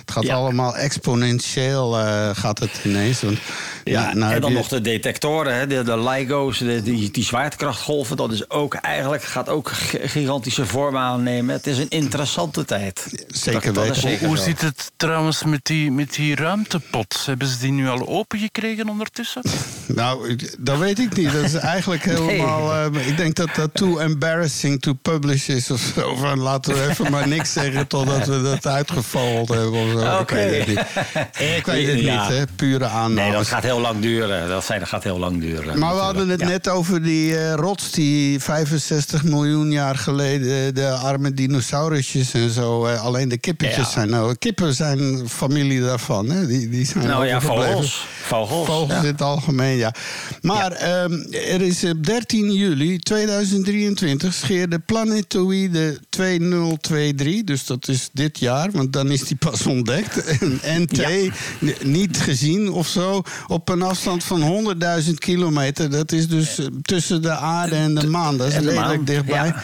het 0.00 0.10
gaat 0.10 0.22
Ja. 0.24 0.34
allemaal 0.34 0.76
exponentieel 0.76 1.98
eh, 1.98 2.30
gaat 2.32 2.58
het 2.58 2.80
ineens. 2.84 3.20
Want, 3.22 3.38
Ja, 3.84 4.14
nou 4.14 4.32
en 4.34 4.40
dan 4.40 4.50
je- 4.50 4.56
nog 4.56 4.68
de 4.68 4.80
detectoren, 4.80 5.54
hè, 5.58 5.66
de, 5.66 5.82
de 5.82 5.98
LIGO's, 5.98 6.58
de, 6.58 6.82
die, 6.82 7.10
die 7.10 7.24
zwaartekrachtgolven. 7.24 8.16
Dat 8.16 8.32
is 8.32 8.50
ook 8.50 8.74
eigenlijk, 8.74 9.22
gaat 9.22 9.48
ook 9.48 9.70
gigantische 10.02 10.66
vormen 10.66 11.00
aannemen. 11.00 11.54
Het 11.54 11.66
is 11.66 11.78
een 11.78 11.88
interessante 11.88 12.64
tijd. 12.64 13.24
Zeker 13.28 13.72
dat, 13.72 14.00
weten. 14.00 14.26
Hoe 14.26 14.36
zo. 14.36 14.42
zit 14.42 14.60
het 14.60 14.90
trouwens 14.96 15.44
met 15.44 15.60
die, 15.64 15.90
met 15.90 16.14
die 16.14 16.34
ruimtepot? 16.34 17.22
Hebben 17.26 17.48
ze 17.48 17.58
die 17.58 17.72
nu 17.72 17.88
al 17.88 18.08
open 18.08 18.38
gekregen 18.38 18.88
Nou, 19.86 20.38
dat 20.58 20.78
weet 20.78 20.98
ik 20.98 21.16
niet. 21.16 21.32
Dat 21.32 21.42
is 21.44 21.54
eigenlijk 21.54 22.04
helemaal... 22.04 22.72
eh, 22.74 23.06
ik 23.08 23.16
denk 23.16 23.34
dat 23.34 23.48
dat 23.56 23.70
too 23.72 23.98
embarrassing 23.98 24.80
to 24.80 24.92
publish 25.02 25.48
is 25.48 25.70
of 25.70 25.92
zo. 25.94 26.14
Van, 26.16 26.38
laten 26.38 26.74
we 26.74 26.88
even 26.90 27.10
maar 27.10 27.28
niks 27.28 27.52
zeggen 27.52 27.86
totdat 27.86 28.26
we 28.26 28.42
dat 28.42 28.66
uitgevallen 28.66 29.46
hebben. 29.46 29.72
Of 29.72 30.00
zo. 30.00 30.18
Oké. 30.20 30.34
Ik 30.36 30.40
weet 30.40 30.58
het 30.58 30.66
niet. 30.68 30.78
Ik 31.56 31.66
weet 31.66 31.86
het 31.86 32.00
Ja. 32.00 32.28
niet, 32.28 32.36
hè. 32.38 32.44
Pure 32.56 32.84
aannames. 32.84 33.14
Nee, 33.22 33.32
dat 33.32 33.46
gaat 33.46 33.62
heel 33.62 33.80
lang 33.80 34.00
duren. 34.00 34.48
Dat, 34.48 34.64
zei, 34.64 34.78
dat 34.78 34.88
gaat 34.88 35.02
heel 35.04 35.18
lang 35.18 35.40
duren. 35.40 35.78
Maar 35.78 35.94
we 35.94 36.00
hadden 36.00 36.28
het 36.28 36.40
Ja. 36.40 36.46
net 36.46 36.68
over 36.68 37.02
die 37.02 37.36
eh, 37.38 37.54
rots 37.54 37.90
die 37.90 38.40
65 38.40 39.24
miljoen 39.24 39.70
jaar 39.70 39.96
geleden 39.96 40.74
de 40.74 40.88
arme 40.90 41.34
dinosaurusjes 41.34 42.34
en 42.34 42.50
zo. 42.50 42.86
eh, 42.86 43.04
alleen 43.04 43.28
de 43.28 43.38
kippetjes 43.38 43.76
Ja. 43.86 43.90
zijn 43.90 44.10
nou. 44.10 44.34
Kippen 44.34 44.74
zijn 44.74 45.28
familie 45.28 45.80
daarvan. 45.80 46.30
Hè? 46.30 46.46
Die, 46.46 46.68
die 46.68 46.86
zijn 46.86 47.06
Nou 47.06 47.26
ja, 47.26 47.40
vogels. 47.40 48.06
Vogels. 48.22 48.66
Vogels 48.66 49.04
het 49.06 49.22
algemeen, 49.34 49.76
ja. 49.76 49.94
Maar 50.40 50.72
ehm, 50.72 51.12
er 51.30 51.60
is 51.62 51.84
op 51.84 52.04
13 52.06 52.52
juli 52.52 52.98
2023 52.98 54.34
scheerde 54.34 54.78
planetoïde 54.78 55.98
2023, 56.08 57.44
dus 57.44 57.66
dat 57.66 57.88
is 57.88 58.08
dit 58.12 58.38
jaar, 58.38 58.70
want 58.70 58.92
dan 58.92 59.10
is 59.10 59.22
die 59.24 59.36
pas 59.36 59.66
ontdekt. 59.66 60.22
En 60.44 60.60
NT 60.82 61.02
niet 61.82 62.16
gezien 62.20 62.68
of 62.72 62.86
zo, 62.88 63.22
op 63.46 63.68
een 63.68 63.82
afstand 63.82 64.24
van 64.24 64.74
100.000 65.04 65.10
kilometer. 65.14 65.90
Dat 65.90 66.12
is 66.12 66.28
dus 66.28 66.58
eh, 66.58 66.66
tussen 66.82 67.22
de 67.22 67.30
aarde 67.36 67.74
en 67.76 67.94
de 67.94 68.06
maan. 68.06 68.36
Dat 68.36 68.46
is 68.48 68.54
redelijk 68.54 69.06
dichtbij. 69.06 69.46
ja. 69.46 69.62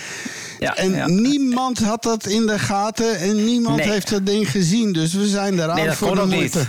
Ja, 0.59 0.77
en 0.77 0.91
ja. 0.93 1.07
niemand 1.09 1.79
had 1.79 2.03
dat 2.03 2.27
in 2.27 2.47
de 2.47 2.59
gaten 2.59 3.19
en 3.19 3.45
niemand 3.45 3.77
Nee. 3.77 3.91
heeft 3.91 4.11
dat 4.11 4.27
ding 4.27 4.51
gezien. 4.51 4.93
Dus 4.93 5.13
we 5.13 5.27
zijn 5.29 5.57
daar 5.57 5.75
Nee, 5.75 5.89
aan 5.89 5.95
voor 5.97 6.15
de 6.15 6.27
moeite. 6.27 6.59
niet. 6.59 6.67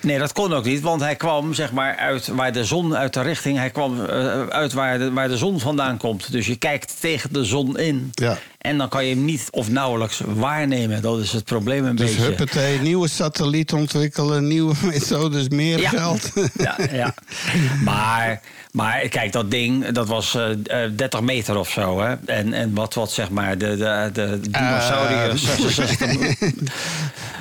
Nee, 0.00 0.18
dat 0.18 0.32
kon 0.32 0.52
ook 0.52 0.64
niet, 0.64 0.80
want 0.80 1.00
hij 1.00 1.16
kwam 1.16 1.54
zeg 1.54 1.72
maar 1.72 1.96
uit 1.96 2.26
waar 2.26 2.52
de 2.52 2.64
zon 2.64 2.96
uit 2.96 3.12
de 3.14 3.20
richting, 3.22 3.58
hij 3.58 3.70
kwam 3.70 4.04
eh, 4.04 4.46
uit 4.46 4.72
waar 4.72 4.98
de, 4.98 5.12
waar 5.12 5.28
de 5.28 5.36
zon 5.36 5.60
vandaan 5.60 5.96
komt. 5.96 6.32
Dus 6.32 6.46
je 6.46 6.56
kijkt 6.56 7.00
tegen 7.00 7.32
de 7.32 7.44
zon 7.44 7.78
in. 7.78 8.10
Ja. 8.14 8.38
En 8.58 8.78
dan 8.78 8.88
kan 8.88 9.04
je 9.06 9.14
hem 9.14 9.24
niet 9.24 9.48
of 9.50 9.70
nauwelijks 9.70 10.20
waarnemen. 10.26 11.02
Dat 11.02 11.18
is 11.18 11.32
het 11.32 11.44
probleem 11.44 11.84
een 11.84 11.96
Dus 11.96 12.06
beetje. 12.10 12.22
huppatee, 12.24 12.80
nieuwe 12.80 13.08
satelliet 13.08 13.72
ontwikkelen, 13.72 14.46
nieuwe 14.46 14.74
methodes, 14.82 15.48
meer 15.48 15.80
Ja. 15.80 15.88
geld. 15.88 16.30
Ja, 16.54 16.76
ja. 16.92 17.14
Maar, 17.84 18.40
maar 18.74 18.98
kijk, 19.08 19.32
dat 19.32 19.50
ding, 19.50 19.88
dat 19.88 20.08
was 20.08 20.34
eh, 20.34 20.50
eh, 20.84 20.90
30 20.96 21.20
meter 21.20 21.56
of 21.58 21.70
zo. 21.70 22.00
Hè? 22.00 22.14
En, 22.26 22.52
en 22.52 22.74
wat, 22.74 22.94
wat 22.94 23.12
zeg 23.12 23.30
maar, 23.30 23.58
de, 23.58 23.76
de, 23.76 24.10
de 24.12 24.40
dinosauriërs, 24.50 25.44
Eh. 25.44 25.50
66, 25.56 26.06
miljoen- 26.06 26.36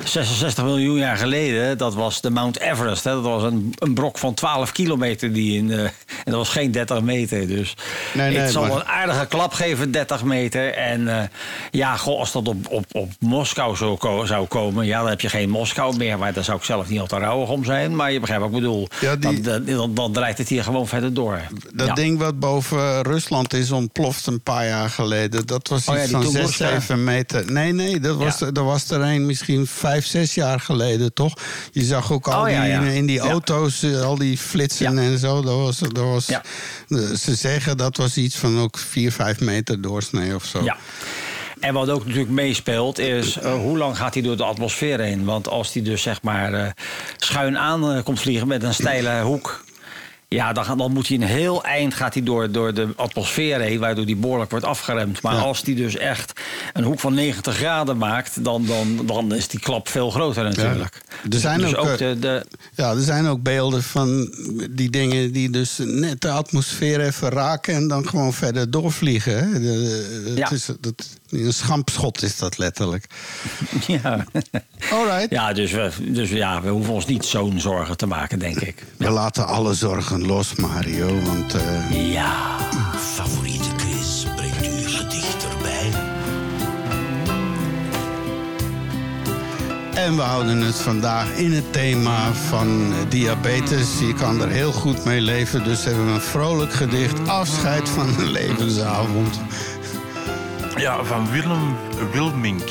66 0.04 0.64
miljoen 0.64 0.98
jaar 0.98 1.18
geleden, 1.18 1.78
dat 1.78 1.94
was 1.94 2.22
de 2.22 2.30
Mount 2.30 2.60
Everest. 2.60 3.04
Hè? 3.04 3.12
Dat 3.12 3.24
was 3.24 3.44
een, 3.44 3.74
een 3.78 3.94
brok 3.94 4.18
van 4.18 4.34
12 4.34 4.72
kilometer. 4.72 5.34
Die 5.34 5.58
in, 5.58 5.72
eh, 5.72 5.80
en 5.80 5.92
dat 6.26 6.34
was 6.34 6.50
geen 6.50 6.72
30 6.72 7.02
meter. 7.02 7.48
Dus 7.48 7.76
Nee, 8.14 8.30
nee, 8.30 8.38
het 8.40 8.52
zal 8.52 8.62
maar- 8.62 8.72
wel 8.72 8.80
een 8.80 8.88
aardige 8.88 9.26
klap 9.26 9.54
geven, 9.54 9.92
30 9.92 10.24
meter. 10.24 10.74
En 10.74 11.20
eh, 11.20 11.24
ja, 11.72 11.96
goh, 11.98 12.20
als 12.20 12.32
dat 12.32 12.48
op, 12.48 12.68
op, 12.70 12.86
op 12.92 13.12
Moskou 13.20 13.76
zou, 13.76 13.98
ko- 13.98 14.26
zou 14.26 14.46
komen, 14.48 14.86
ja, 14.86 15.00
dan 15.00 15.10
heb 15.10 15.22
je 15.22 15.30
geen 15.30 15.50
Moskou 15.50 15.98
meer. 15.98 16.18
Maar 16.18 16.34
daar 16.34 16.44
zou 16.44 16.58
ik 16.58 16.64
zelf 16.64 16.90
niet 16.90 17.00
al 17.00 17.08
te 17.08 17.18
rouwig 17.18 17.50
om 17.50 17.64
zijn. 17.66 17.96
Maar 17.96 18.12
je 18.12 18.20
begrijpt 18.20 18.44
wat 18.44 18.52
ik 18.54 18.60
bedoel. 18.60 18.88
Ja, 19.02 19.16
die- 19.16 19.42
dan, 19.42 19.66
dan, 19.66 19.94
dan 19.94 20.12
draait 20.14 20.38
het 20.38 20.50
hier 20.50 20.64
gewoon 20.64 20.88
verder 20.88 21.14
door. 21.14 21.22
Dat 21.74 21.88
Ja. 21.88 21.94
ding 21.94 22.18
wat 22.20 22.40
boven 22.40 23.02
Rusland 23.02 23.54
is 23.54 23.72
ontploft 23.72 24.26
een 24.28 24.42
paar 24.42 24.68
jaar 24.68 24.90
geleden. 24.90 25.46
Dat 25.48 25.68
was 25.68 25.88
Oh 25.88 25.96
iets 26.02 26.12
van 26.12 26.22
6, 26.24 26.32
Tunguska. 26.32 26.68
7 26.70 27.04
meter. 27.04 27.52
Nee, 27.52 27.72
nee, 27.74 28.00
dat 28.00 28.16
was, 28.16 28.40
Ja. 28.40 28.50
er 28.54 28.64
was 28.64 28.90
er 28.90 29.02
een 29.02 29.26
misschien 29.26 29.68
5, 29.68 30.06
6 30.06 30.34
jaar 30.34 30.60
geleden, 30.60 31.14
toch? 31.14 31.34
Je 31.72 31.84
zag 31.84 32.12
ook 32.12 32.28
al 32.28 32.40
Oh, 32.42 32.46
die, 32.82 32.96
in 32.96 33.06
die 33.06 33.20
auto's, 33.20 33.84
eh, 33.84 34.02
al 34.02 34.18
die 34.18 34.38
flitsen 34.38 34.98
en 34.98 35.18
zo. 35.18 35.42
Dat 35.42 35.56
was, 35.56 35.78
dat 35.78 35.98
was, 35.98 36.26
Ze 37.22 37.36
zeggen 37.36 37.78
dat 37.78 37.98
was 37.98 38.18
iets 38.18 38.36
van 38.36 38.60
ook 38.60 38.78
4, 38.78 39.12
5 39.12 39.40
meter 39.40 39.82
doorsnee 39.82 40.36
of 40.36 40.46
zo. 40.46 40.64
Ja. 40.64 40.78
En 41.60 41.74
wat 41.74 41.90
ook 41.90 42.06
natuurlijk 42.06 42.32
meespeelt 42.32 43.00
is 43.00 43.38
eh, 43.38 43.54
hoe 43.54 43.78
lang 43.78 43.98
gaat 43.98 44.14
hij 44.14 44.24
door 44.24 44.38
de 44.38 44.44
atmosfeer 44.44 45.00
heen? 45.00 45.24
Want 45.26 45.48
als 45.48 45.74
hij 45.74 45.82
dus 45.84 46.02
zeg 46.02 46.22
maar 46.22 46.54
eh, 46.54 46.68
schuin 47.18 47.58
aan 47.58 48.04
komt 48.04 48.20
vliegen 48.20 48.48
met 48.48 48.64
een 48.64 48.74
steile 48.74 49.22
hoek. 49.22 49.64
Ja, 50.34 50.54
dan, 50.54 50.78
dan 50.78 50.92
moet 50.92 51.08
hij 51.08 51.18
een 51.18 51.24
heel 51.24 51.64
eind 51.64 51.94
gaat 51.94 52.14
hij 52.14 52.24
door, 52.24 52.52
door 52.52 52.74
de 52.74 52.88
atmosfeer 52.96 53.60
heen, 53.60 53.80
waardoor 53.80 54.06
die 54.06 54.16
behoorlijk 54.16 54.52
wordt 54.52 54.66
afgeremd. 54.66 55.22
Maar 55.22 55.34
Ja. 55.34 55.40
als 55.42 55.62
hij 55.66 55.76
dus 55.76 55.96
echt 55.98 56.42
een 56.74 56.84
hoek 56.84 57.00
van 57.00 57.14
90 57.14 57.56
graden 57.56 57.98
maakt, 57.98 58.44
dan, 58.44 58.66
dan, 58.66 59.06
dan 59.06 59.34
is 59.34 59.48
die 59.48 59.60
klap 59.60 59.88
veel 59.88 60.10
groter 60.10 60.44
natuurlijk. 60.44 61.02
Er 61.32 61.40
zijn 61.40 61.60
dus 61.60 61.76
ook, 61.76 61.86
ook 61.88 61.92
eh, 61.92 61.98
de, 61.98 62.18
de, 62.20 62.46
Ja, 62.76 62.92
er 62.92 63.02
zijn 63.02 63.28
ook 63.28 63.42
beelden 63.44 63.84
van 63.84 64.34
die 64.70 64.90
dingen 64.90 65.32
die 65.32 65.50
dus 65.50 65.78
net 65.84 66.22
de 66.22 66.30
atmosfeer 66.30 67.02
even 67.02 67.30
raken 67.30 67.74
en 67.76 67.88
dan 67.88 68.08
gewoon 68.08 68.34
verder 68.34 68.72
doorvliegen. 68.72 69.38
Hè? 69.38 69.52
De- 69.52 69.60
de- 69.60 70.24
het 70.30 70.38
Ja. 70.38 70.52
is, 70.52 70.66
dat, 70.80 71.10
een 71.30 71.54
schampschot 71.54 72.22
is 72.24 72.38
dat 72.38 72.58
letterlijk. 72.58 73.06
ja. 73.88 74.26
Alright. 74.92 75.30
ja, 75.30 75.54
dus, 75.54 75.72
we, 75.72 75.90
dus 76.02 76.30
ja, 76.30 76.62
we 76.62 76.70
hoeven 76.70 76.94
ons 76.94 77.06
niet 77.06 77.26
zo'n 77.26 77.60
zorgen 77.60 77.98
te 77.98 78.06
maken, 78.06 78.40
denk 78.40 78.60
ik. 78.60 78.84
We 78.98 79.10
laten 79.10 79.48
alle 79.48 79.74
zorgen 79.74 80.23
los, 80.26 80.56
Mario. 80.56 81.22
Want 81.22 81.54
eh, 81.54 82.12
Ja. 82.12 82.58
Favoriete 83.16 83.70
quiz 83.78 84.26
brengt 84.36 84.66
u 84.66 84.88
gedicht 84.88 85.46
erbij. 85.52 85.92
En 89.96 90.16
we 90.16 90.22
houden 90.22 90.62
het 90.62 90.76
vandaag 90.82 91.30
in 91.36 91.52
het 91.54 91.74
thema 91.74 92.34
van 92.34 92.92
eh, 92.94 92.98
diabetes. 93.10 94.00
Je 94.00 94.14
kan 94.14 94.42
er 94.42 94.50
heel 94.50 94.72
goed 94.72 95.06
mee 95.06 95.22
leven. 95.22 95.64
Dus 95.64 95.84
hebben 95.84 96.06
we 96.06 96.12
een 96.12 96.22
vrolijk 96.22 96.74
gedicht. 96.74 97.28
Afscheid 97.28 97.90
van 97.90 98.08
een 98.20 98.32
levensavond. 98.32 99.40
Ja, 100.78 101.04
van 101.04 101.32
Willem 101.32 101.76
Wilmink. 102.12 102.64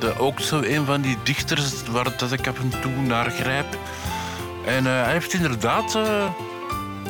De, 0.00 0.18
ook 0.18 0.40
zo 0.40 0.60
een 0.62 0.84
van 0.84 1.00
die 1.00 1.16
dichters 1.22 1.72
waar 1.90 2.16
dat 2.16 2.32
ik 2.32 2.46
af 2.46 2.58
en 2.58 2.80
toe 2.80 2.92
naar 3.06 3.30
grijp. 3.30 3.78
En 4.66 4.86
eh, 4.86 5.02
hij 5.02 5.12
heeft 5.12 5.32
inderdaad 5.32 5.94
eh, 5.94 6.24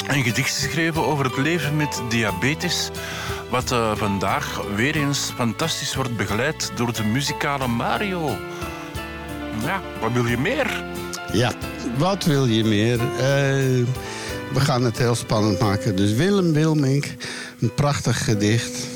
een 0.07 0.23
gedicht 0.23 0.55
geschreven 0.55 1.07
over 1.07 1.25
het 1.25 1.37
leven 1.37 1.77
met 1.77 2.03
diabetes. 2.09 2.91
Wat 3.51 3.73
eh, 3.73 3.97
vandaag 3.97 4.63
weer 4.75 4.97
eens 4.97 5.33
fantastisch 5.37 5.95
wordt 5.95 6.17
begeleid 6.17 6.73
door 6.75 6.93
de 6.93 7.05
muzikale 7.05 7.67
Mario. 7.67 8.37
Ja, 9.65 9.81
wat 10.01 10.13
wil 10.13 10.27
je 10.27 10.39
meer? 10.39 10.85
Ja, 11.33 11.53
wat 11.97 12.25
wil 12.25 12.47
je 12.47 12.65
meer? 12.65 13.01
Eh, 13.01 13.87
we 14.53 14.61
gaan 14.61 14.85
het 14.85 14.99
heel 14.99 15.15
spannend 15.15 15.61
maken. 15.61 15.97
Dus 15.97 16.13
Willem 16.13 16.53
Wilmink, 16.53 17.15
een 17.61 17.75
prachtig 17.75 18.25
gedicht. 18.25 18.87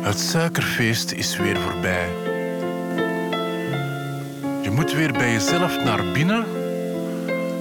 Het 0.00 0.20
suikerfeest 0.20 1.12
is 1.12 1.36
weer 1.36 1.56
voorbij. 1.60 2.29
Moet 4.80 4.92
weer 4.92 5.12
bij 5.12 5.32
jezelf 5.32 5.84
naar 5.84 6.04
binnen. 6.12 6.44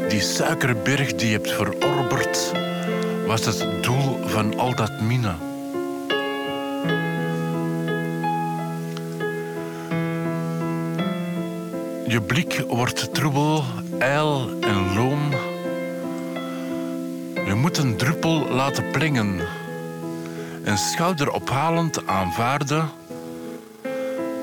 Die 0.08 0.22
suikerberg 0.22 1.16
die 1.16 1.28
je 1.28 1.34
hebt 1.34 1.52
verorberd, 1.52 2.52
was 3.26 3.46
het 3.46 3.84
doel 3.84 4.20
van 4.26 4.60
al 4.60 4.76
dat 4.76 5.02
minnen. 5.02 5.38
Je 12.08 12.22
blik 12.28 12.64
wordt 12.68 13.14
troebel, 13.14 13.64
ijl 13.98 14.50
en 14.62 14.94
loom. 14.96 15.30
Je 17.46 17.54
moet 17.56 17.78
een 17.78 17.98
druppel 17.98 18.50
laten 18.50 18.91
plengen 18.91 19.40
en 20.64 20.78
schouderophalend 20.78 22.08
aanvaarden 22.08 22.90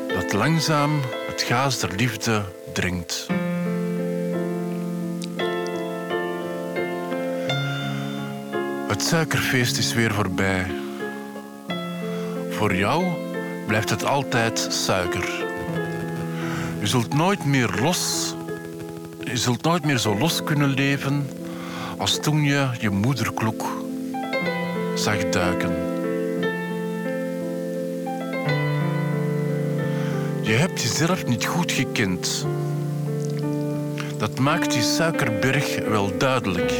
dat 0.09 0.32
langzaam 0.32 1.01
het 1.27 1.43
gaas 1.43 1.81
der 1.81 1.93
liefde 1.97 2.56
dringt. 2.77 3.27
Het 8.89 9.03
suikerfeest 9.03 9.78
is 9.78 9.94
weer 9.94 10.15
voorbij. 10.15 10.66
Voor 12.51 12.74
jou 12.74 13.05
blijft 13.66 13.90
het 13.90 14.05
altijd 14.05 14.66
suiker. 14.70 15.44
Je 16.81 16.86
zult 16.86 17.15
nooit 17.15 17.44
meer 17.44 17.78
los, 17.81 18.35
je 19.24 19.36
zult 19.36 19.62
nooit 19.62 19.85
meer 19.85 19.98
zo 19.98 20.19
los 20.19 20.44
kunnen 20.44 20.69
leven 20.69 21.31
als 21.97 22.19
toen 22.20 22.44
je 22.44 22.69
je 22.78 22.90
moederkloek 22.90 23.65
zag 24.94 25.28
duiken. 25.28 25.74
Je 30.43 30.53
hebt 30.53 30.82
jezelf 30.82 31.27
niet 31.27 31.44
goed 31.44 31.73
gekend. 31.73 32.47
Dat 34.27 34.39
maakt 34.39 34.73
die 34.73 34.82
suikerberg 34.82 35.78
wel 35.89 36.19
duidelijk. 36.19 36.73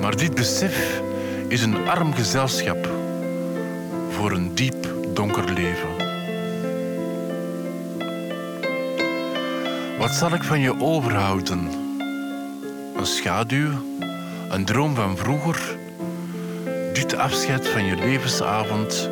Maar 0.00 0.16
dit 0.16 0.34
besef 0.34 1.00
is 1.48 1.62
een 1.62 1.88
arm 1.88 2.14
gezelschap 2.14 2.88
voor 4.10 4.30
een 4.30 4.54
diep 4.54 4.88
donker 5.14 5.52
leven. 5.52 5.88
Wat 9.98 10.10
zal 10.10 10.34
ik 10.34 10.42
van 10.42 10.60
je 10.60 10.80
overhouden? 10.80 11.70
Een 12.96 13.06
schaduw, 13.06 13.70
een 14.50 14.64
droom 14.64 14.94
van 14.94 15.16
vroeger. 15.16 15.76
Dit 16.92 17.16
afscheid 17.16 17.68
van 17.68 17.84
je 17.84 17.96
levensavond 17.96 19.10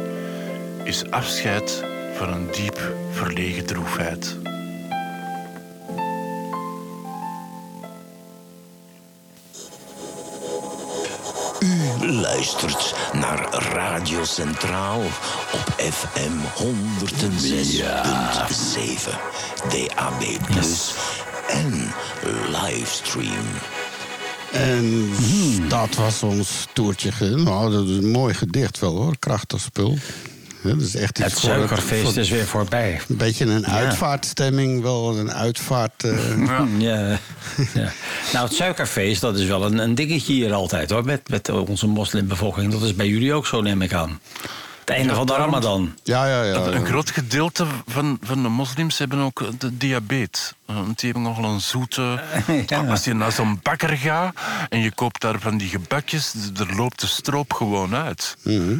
is 0.84 1.10
afscheid 1.10 1.84
van 2.16 2.32
een 2.32 2.48
diep 2.52 2.94
verlegen 3.10 3.66
droefheid. 3.66 4.43
Luistert 12.34 12.94
naar 13.12 13.64
Radio 13.72 14.24
Centraal 14.24 15.00
op 15.52 15.74
FM 15.78 16.32
106.7, 16.54 16.64
DAB+, 19.68 20.22
en 21.48 21.92
livestream. 22.50 23.44
En 24.52 25.10
dat 25.68 25.94
was 25.94 26.22
ons 26.22 26.66
toertje. 26.72 27.36
Nou, 27.36 27.72
dat 27.72 27.88
is 27.88 27.96
een 27.96 28.10
mooi 28.10 28.34
gedicht 28.34 28.78
wel 28.78 28.96
hoor. 28.96 29.18
Krachtig 29.18 29.60
spul. 29.60 29.98
Ja, 30.64 30.70
dat 30.70 30.80
is 30.80 30.94
echt 30.96 31.18
iets 31.18 31.28
Het 31.32 31.40
voor 31.40 31.50
suikerfeest 31.50 32.02
voor- 32.12 32.20
is 32.22 32.30
weer 32.30 32.46
voorbij. 32.46 33.00
Een 33.08 33.16
beetje 33.16 33.44
een 33.44 33.60
Ja. 33.60 33.66
uitvaartstemming, 33.66 34.82
wel 34.82 35.18
een 35.18 35.32
uitvaart. 35.32 36.04
eh, 36.04 36.38
Ja. 36.78 37.18
ja. 37.74 37.92
Nou, 38.32 38.44
het 38.46 38.54
suikerfeest, 38.54 39.20
dat 39.20 39.38
is 39.38 39.46
wel 39.46 39.64
een, 39.64 39.78
een 39.78 39.94
dingetje 39.94 40.32
hier 40.32 40.52
altijd 40.52 40.90
hoor. 40.90 41.04
Met, 41.04 41.28
met 41.28 41.48
onze 41.50 41.86
moslimbevolking. 41.86 42.72
Dat 42.72 42.82
is 42.82 42.94
bij 42.94 43.08
jullie 43.08 43.32
ook 43.34 43.46
zo, 43.46 43.60
neem 43.60 43.82
ik 43.82 43.92
aan. 43.92 44.20
Het 44.80 44.94
einde 44.94 45.14
van 45.14 45.26
de 45.26 45.32
Ramadan. 45.32 45.94
Ja, 46.02 46.26
ja, 46.26 46.42
ja. 46.42 46.54
Een 46.54 46.86
groot 46.86 47.10
gedeelte 47.10 47.66
van, 47.86 48.18
van 48.22 48.42
de 48.42 48.48
moslims 48.48 48.98
hebben 48.98 49.18
ook 49.18 49.44
de 49.60 49.76
diabetes. 49.76 50.52
Eh, 50.66 50.74
Want 50.76 51.00
die 51.00 51.12
hebben 51.12 51.32
nogal 51.32 51.50
een 51.52 51.60
zoete... 51.60 52.20
Als 52.90 53.04
je 53.04 53.14
naar 53.14 53.32
zo'n 53.32 53.60
bakker 53.62 53.96
gaat 53.96 54.34
en 54.68 54.80
je 54.80 54.90
koopt 54.94 55.20
daar 55.20 55.40
van 55.40 55.56
die 55.58 55.68
gebakjes, 55.68 56.34
er 56.58 56.76
loopt 56.76 57.00
de 57.00 57.06
stroop 57.06 57.52
gewoon 57.52 57.94
uit. 57.94 58.36
Mhm. 58.42 58.74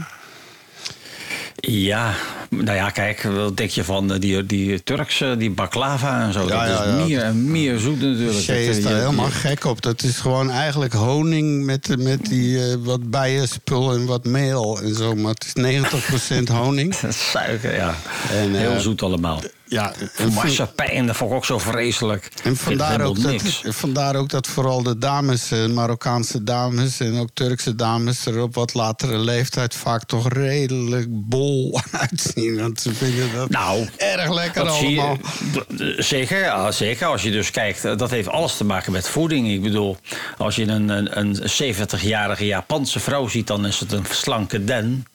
Ja, 1.57 2.15
nou 2.49 2.77
ja, 2.77 2.91
kijk, 2.91 3.23
wat 3.23 3.57
denk 3.57 3.71
je 3.71 3.85
van 3.85 4.13
eh, 4.13 4.21
die, 4.21 4.47
die 4.47 4.83
Turkse, 4.83 5.35
die 5.39 5.51
baklava 5.51 6.23
en 6.23 6.33
zo? 6.33 6.41
Ja, 6.41 6.47
dat 6.47 6.77
ja, 6.77 6.85
is 6.85 6.91
ja. 6.91 7.05
meer 7.05 7.23
en 7.23 7.51
meer 7.51 7.79
zoet 7.79 8.01
natuurlijk. 8.01 8.39
Shay 8.39 8.67
is 8.67 8.83
daar 8.83 8.99
helemaal 8.99 9.31
gek 9.31 9.65
op. 9.65 9.83
Dat 9.83 10.03
is 10.03 10.17
gewoon 10.17 10.51
eigenlijk 10.51 10.93
honing 10.93 11.65
met, 11.65 11.97
met 11.99 12.27
die 12.27 12.59
eh, 12.59 12.77
wat 12.79 13.11
bijenspul 13.11 13.93
en 13.93 14.07
wat 14.07 14.25
meel 14.25 14.81
en 14.81 14.95
zo. 14.95 15.15
Maar 15.15 15.35
het 15.35 15.53
is 15.55 16.41
90% 16.41 16.53
honing. 16.53 16.95
Suiker, 17.33 17.75
ja. 17.75 17.95
En, 18.31 18.55
eh, 18.55 18.61
Heel 18.61 18.81
zoet 18.81 19.03
allemaal. 19.03 19.41
Ja, 19.75 19.93
En 20.17 20.33
Marsepein, 20.33 21.07
dat 21.07 21.17
vond 21.17 21.31
ik 21.31 21.37
ook 21.37 21.45
zo 21.45 21.59
vreselijk. 21.59 22.29
En 22.43 22.57
vandaar 22.57 23.01
ook, 23.01 23.23
dat, 23.23 23.43
vandaar 23.65 24.17
ook 24.17 24.29
dat 24.29 24.47
vooral 24.47 24.83
de 24.83 24.99
dames, 24.99 25.51
eh, 25.51 25.67
Marokkaanse 25.67 26.43
dames 26.45 27.01
en 27.01 27.19
ook 27.19 27.29
Turkse 27.35 27.75
dames 27.75 28.27
er 28.27 28.43
op 28.43 28.55
wat 28.55 28.75
latere 28.75 29.19
leeftijd 29.19 29.75
vaak 29.75 30.05
toch 30.05 30.29
redelijk 30.29 31.07
bol 31.11 31.81
uitzien. 32.11 32.61
Want 32.61 32.81
ze 32.81 32.95
vinden 32.95 33.33
dat 33.35 33.51
Nou, 33.51 33.89
erg 33.97 34.33
lekker 34.35 34.65
je- 34.65 34.71
allemaal. 34.71 35.19
zeker, 35.97 36.39
ja, 36.41 36.71
zeker. 36.73 37.07
Als 37.07 37.23
je 37.23 37.31
dus 37.31 37.51
kijkt, 37.51 37.85
eh, 37.85 37.97
dat 37.97 38.11
heeft 38.11 38.29
alles 38.29 38.57
te 38.57 38.65
maken 38.65 38.93
met 38.93 39.09
voeding. 39.09 39.49
Ik 39.51 39.63
bedoel, 39.63 39.97
als 40.39 40.57
je 40.57 40.63
een, 40.67 40.89
een, 40.89 41.19
een 41.19 41.37
70-jarige 41.49 42.47
Japanse 42.47 43.01
vrouw 43.01 43.29
ziet, 43.29 43.47
dan 43.47 43.67
is 43.67 43.81
het 43.81 43.93
een 43.93 44.05
slanke 44.11 44.65
den. 44.65 45.07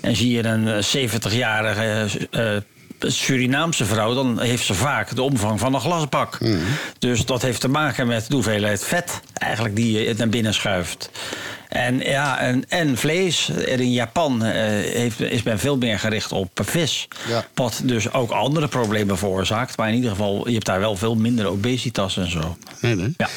En 0.00 0.16
zie 0.16 0.30
je 0.30 0.44
een 0.44 0.68
eh, 0.68 0.82
70-jarige 0.82 2.08
eh, 2.30 2.56
Surinaamse 2.98 3.84
vrouw, 3.84 4.14
dan 4.14 4.40
heeft 4.40 4.64
ze 4.64 4.74
vaak 4.74 5.14
de 5.14 5.22
omvang 5.22 5.60
van 5.60 5.74
een 5.74 5.80
glasbak. 5.80 6.38
Dus 6.98 7.24
dat 7.26 7.42
heeft 7.42 7.60
te 7.60 7.68
maken 7.68 8.06
met 8.06 8.26
de 8.28 8.34
hoeveelheid 8.34 8.84
vet 8.84 9.20
eigenlijk 9.34 9.76
die 9.76 10.00
je 10.00 10.14
naar 10.16 10.28
binnen 10.28 10.54
schuift. 10.54 11.10
En, 11.68 11.98
ja, 11.98 12.38
en, 12.38 12.64
en 12.68 12.96
vlees. 12.98 13.48
In 13.48 13.92
Japan 13.92 14.44
eh, 14.44 14.52
heeft, 14.94 15.20
is 15.20 15.42
men 15.42 15.58
veel 15.58 15.76
meer 15.76 15.98
gericht 15.98 16.32
op 16.32 16.60
vis. 16.64 17.08
Ja. 17.28 17.44
Wat 17.54 17.80
dus 17.84 18.12
ook 18.12 18.30
andere 18.30 18.68
problemen 18.68 19.18
veroorzaakt. 19.18 19.76
Maar 19.76 19.88
in 19.88 19.94
ieder 19.94 20.10
geval, 20.10 20.46
je 20.48 20.54
hebt 20.54 20.66
daar 20.66 20.80
wel 20.80 20.96
veel 20.96 21.14
minder 21.16 21.46
obesitas 21.46 22.16
en 22.16 22.30
zo. 22.30 22.56
Nee, 22.80 22.94
nee. 22.94 23.14
Ja. 23.16 23.28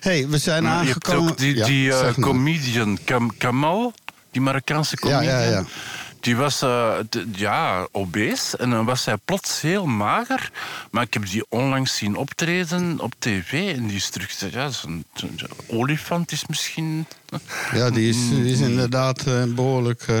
hey, 0.00 0.28
we 0.28 0.38
zijn 0.38 0.62
Maar 0.62 0.82
je 0.84 0.90
hebt 0.92 1.06
aangekomen... 1.06 1.30
ook 1.32 1.38
die, 1.38 1.56
Ja, 1.56 1.66
die 1.66 1.92
eh, 1.92 2.14
comedian 2.20 2.98
Kam- 3.04 3.36
Kamal, 3.38 3.92
die 4.30 4.40
Marokkaanse 4.42 4.96
Ja, 5.00 5.08
comedian. 5.10 5.40
ja, 5.42 5.50
ja. 5.50 5.64
Die 6.28 6.36
was 6.36 6.62
eh, 6.62 6.98
ja, 7.32 7.88
obese 7.92 8.56
en 8.56 8.70
dan 8.70 8.84
was 8.84 9.04
hij 9.04 9.16
plots 9.16 9.60
heel 9.60 9.86
mager. 9.86 10.50
Maar 10.90 11.02
ik 11.02 11.14
heb 11.14 11.26
die 11.26 11.44
onlangs 11.48 11.96
zien 11.96 12.16
optreden 12.16 13.00
op 13.00 13.12
tv. 13.18 13.76
En 13.76 13.86
die 13.86 13.96
is 13.96 14.08
terug... 14.08 14.50
Ja, 14.50 14.70
zo'n 14.70 15.04
olifant 15.66 16.32
is 16.32 16.46
misschien... 16.46 17.06
Ja, 17.72 17.90
die 17.90 18.08
is, 18.08 18.16
die 18.30 18.52
is 18.52 18.60
inderdaad 18.60 19.22
eh, 19.26 19.42
behoorlijk... 19.48 20.02
eh, 20.06 20.20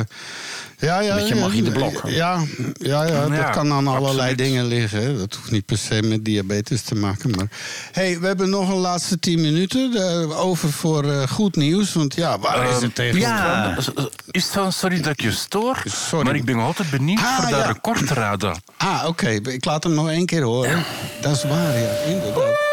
ja, 0.80 1.00
ja, 1.00 1.14
Beetje 1.14 1.34
Magie 1.34 1.62
de 1.62 1.70
Blok. 1.70 2.02
Ja, 2.06 2.40
ja, 2.72 3.02
ja, 3.06 3.20
dat 3.28 3.36
Ja, 3.36 3.50
kan 3.50 3.72
aan 3.72 3.86
allerlei 3.86 4.34
dingen 4.34 4.64
liggen. 4.66 5.02
hè. 5.02 5.18
Dat 5.18 5.34
hoeft 5.34 5.50
niet 5.50 5.64
per 5.66 5.78
se 5.78 6.02
met 6.02 6.24
diabetes 6.24 6.82
te 6.82 6.94
maken. 6.94 7.30
Maar 7.30 7.46
hey, 7.92 8.20
we 8.20 8.26
hebben 8.26 8.50
nog 8.50 8.68
een 8.68 8.76
laatste 8.76 9.18
tien 9.18 9.40
minuten 9.40 9.90
over 10.36 10.72
voor 10.72 11.04
eh, 11.12 11.28
goed 11.28 11.56
nieuws. 11.56 11.92
Want 11.92 12.14
ja, 12.14 12.38
waar 12.38 12.68
is 12.68 12.74
Ehm, 12.74 12.82
het 12.82 12.94
tegen? 12.94 13.20
ja. 13.20 13.76
Is 14.30 14.42
het 14.44 14.52
van, 14.52 14.72
sorry 14.72 15.00
dat 15.00 15.12
ik 15.12 15.20
je 15.20 15.32
stoor, 15.32 15.82
Sorry. 15.84 16.24
maar 16.26 16.34
ik 16.36 16.44
ben 16.44 16.58
altijd 16.58 16.90
benieuwd 16.90 17.20
Ah, 17.20 17.36
voor 17.40 17.50
dat 17.50 17.60
ja. 17.60 17.66
record 17.66 18.06
te 18.06 18.14
raden. 18.14 18.62
Ah, 18.76 19.04
oké. 19.06 19.28
Ik 19.28 19.64
laat 19.64 19.82
hem 19.84 19.94
nog 19.94 20.08
één 20.10 20.26
keer 20.26 20.42
horen. 20.42 20.84
Dat 21.20 21.36
is 21.36 21.42
waar, 21.44 21.78
ja. 21.78 21.90
Inderdaad. 22.06 22.67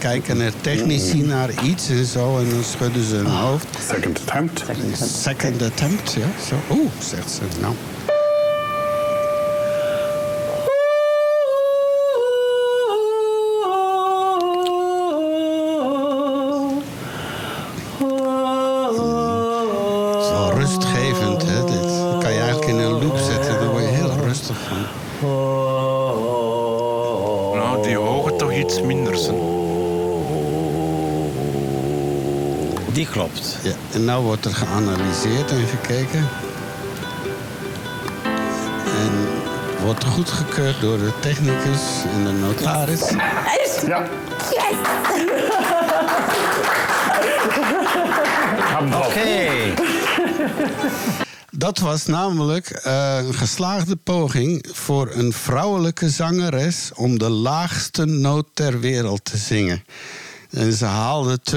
Kijken 0.00 0.40
er 0.40 0.52
technici 0.60 1.22
naar 1.22 1.64
iets 1.64 1.88
en 1.88 2.04
zo. 2.04 2.38
En 2.38 2.50
dan 2.50 2.64
schudden 2.64 3.04
ze 3.04 3.14
hun 3.14 3.26
hoofd. 3.26 3.66
Second 3.88 4.20
attempt. 4.20 4.64
Second 5.22 5.62
attempt, 5.62 6.12
ja. 6.12 6.26
Zo. 6.48 6.54
Oeh, 6.76 6.90
zegt 6.98 7.30
ze. 7.30 7.40
Nou. 7.60 7.74
Wordt 34.42 34.58
er 34.58 34.66
geanalyseerd 34.66 35.50
en 35.50 35.66
gekeken. 35.66 36.28
En 38.84 39.28
wordt 39.84 40.04
goedgekeurd 40.04 40.80
door 40.80 40.98
de 40.98 41.12
technicus 41.20 41.80
en 42.14 42.24
de 42.24 42.32
notaris. 42.32 43.12
Ja. 43.86 44.08
Oké. 49.06 49.74
Dat 51.50 51.78
was 51.78 52.06
namelijk 52.06 52.70
eh, 52.70 53.18
een 53.26 53.34
geslaagde 53.34 53.96
poging 53.96 54.68
voor 54.72 55.10
een 55.12 55.32
vrouwelijke 55.32 56.08
zangeres 56.08 56.90
om 56.94 57.18
de 57.18 57.28
laagste 57.28 58.04
noot 58.04 58.46
ter 58.54 58.80
wereld 58.80 59.24
te 59.24 59.36
zingen. 59.36 59.84
En 60.50 60.72
ze 60.72 60.84
haalde 60.84 61.38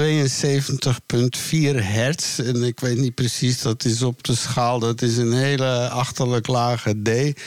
hertz. 1.76 2.38
En 2.38 2.62
ik 2.62 2.80
weet 2.80 2.98
niet 2.98 3.14
precies, 3.14 3.62
dat 3.62 3.84
is 3.84 4.02
op 4.02 4.22
de 4.24 4.34
schaal. 4.36 4.78
Dat 4.78 5.02
is 5.02 5.16
een 5.16 5.32
hele 5.32 5.88
achterlijk 5.88 6.46
lage 6.46 7.02
D. 7.02 7.40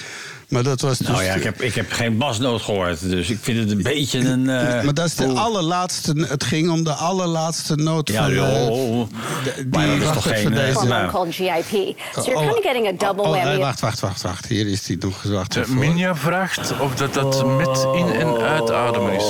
Maar 0.49 0.63
dat 0.63 0.81
was 0.81 0.97
dus... 0.97 1.07
Nou 1.07 1.23
ja, 1.23 1.33
ik 1.33 1.43
heb, 1.43 1.61
ik 1.61 1.73
heb 1.75 1.91
geen 1.91 2.17
basnoot 2.17 2.61
gehoord, 2.61 3.09
dus 3.09 3.29
ik 3.29 3.37
vind 3.41 3.59
het 3.59 3.71
een 3.71 3.83
beetje 3.83 4.19
een... 4.19 4.49
eh, 4.59 4.83
maar 4.83 4.93
dat 4.93 5.05
is 5.05 5.15
de 5.15 5.25
allerlaatste... 5.27 6.25
Het 6.27 6.43
ging 6.43 6.69
om 6.69 6.83
de 6.83 6.91
allerlaatste 6.93 7.75
noot 7.75 8.07
Ja, 8.09 8.21
van... 8.23 8.29
eh, 8.31 8.35
joh. 8.35 9.07
de- 9.43 9.67
Maar 9.71 9.87
dat 9.87 9.97
is 9.97 10.03
wacht 10.03 10.13
toch 10.13 10.23
geen, 10.27 10.53
eh, 10.53 10.65
deze- 10.65 11.07
called 11.11 11.35
GIP. 11.35 11.97
So 12.15 12.21
you're 12.23 12.35
Oh, 12.35 12.39
kind 12.43 12.57
of 12.57 12.63
getting 12.63 12.87
a 12.87 12.91
double 13.07 13.23
oh, 13.23 13.29
whammy. 13.31 13.51
eh, 13.53 13.57
wacht, 13.57 13.79
wacht, 13.79 13.99
wacht, 13.99 14.21
wacht. 14.21 14.45
Hier 14.45 14.67
is 14.67 14.83
die 14.83 14.97
nog 14.99 15.21
gezegd. 15.21 15.53
De 15.53 15.63
Minja 15.67 16.15
vraagt 16.15 16.79
of 16.79 16.95
dat, 16.95 17.13
dat 17.13 17.45
met 17.57 17.87
in- 17.95 18.11
en 18.13 18.37
uitademen 18.37 19.13
is. 19.13 19.25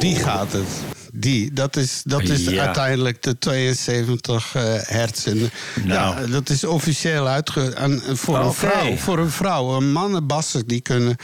Die 0.00 0.16
gaat 0.16 0.52
het. 0.52 0.68
die. 1.12 1.52
Dat 1.52 1.76
is, 1.76 2.02
dat 2.04 2.22
is 2.22 2.44
Ja. 2.44 2.64
uiteindelijk 2.64 3.22
de 3.22 3.38
72 3.38 4.54
eh, 4.54 4.62
hertz. 4.82 5.26
En, 5.26 5.50
Ja, 5.84 6.14
dat 6.30 6.48
is 6.48 6.64
officieel 6.64 7.28
uitge... 7.28 7.74
En 7.74 8.02
voor, 8.12 8.38
een 8.38 8.52
vrouw, 8.52 8.96
voor 8.96 9.18
een 9.18 9.30
vrouw. 9.30 9.76
Een 9.76 9.92
mannenbassen 9.92 10.66
die 10.66 10.80
kunnen... 10.80 11.16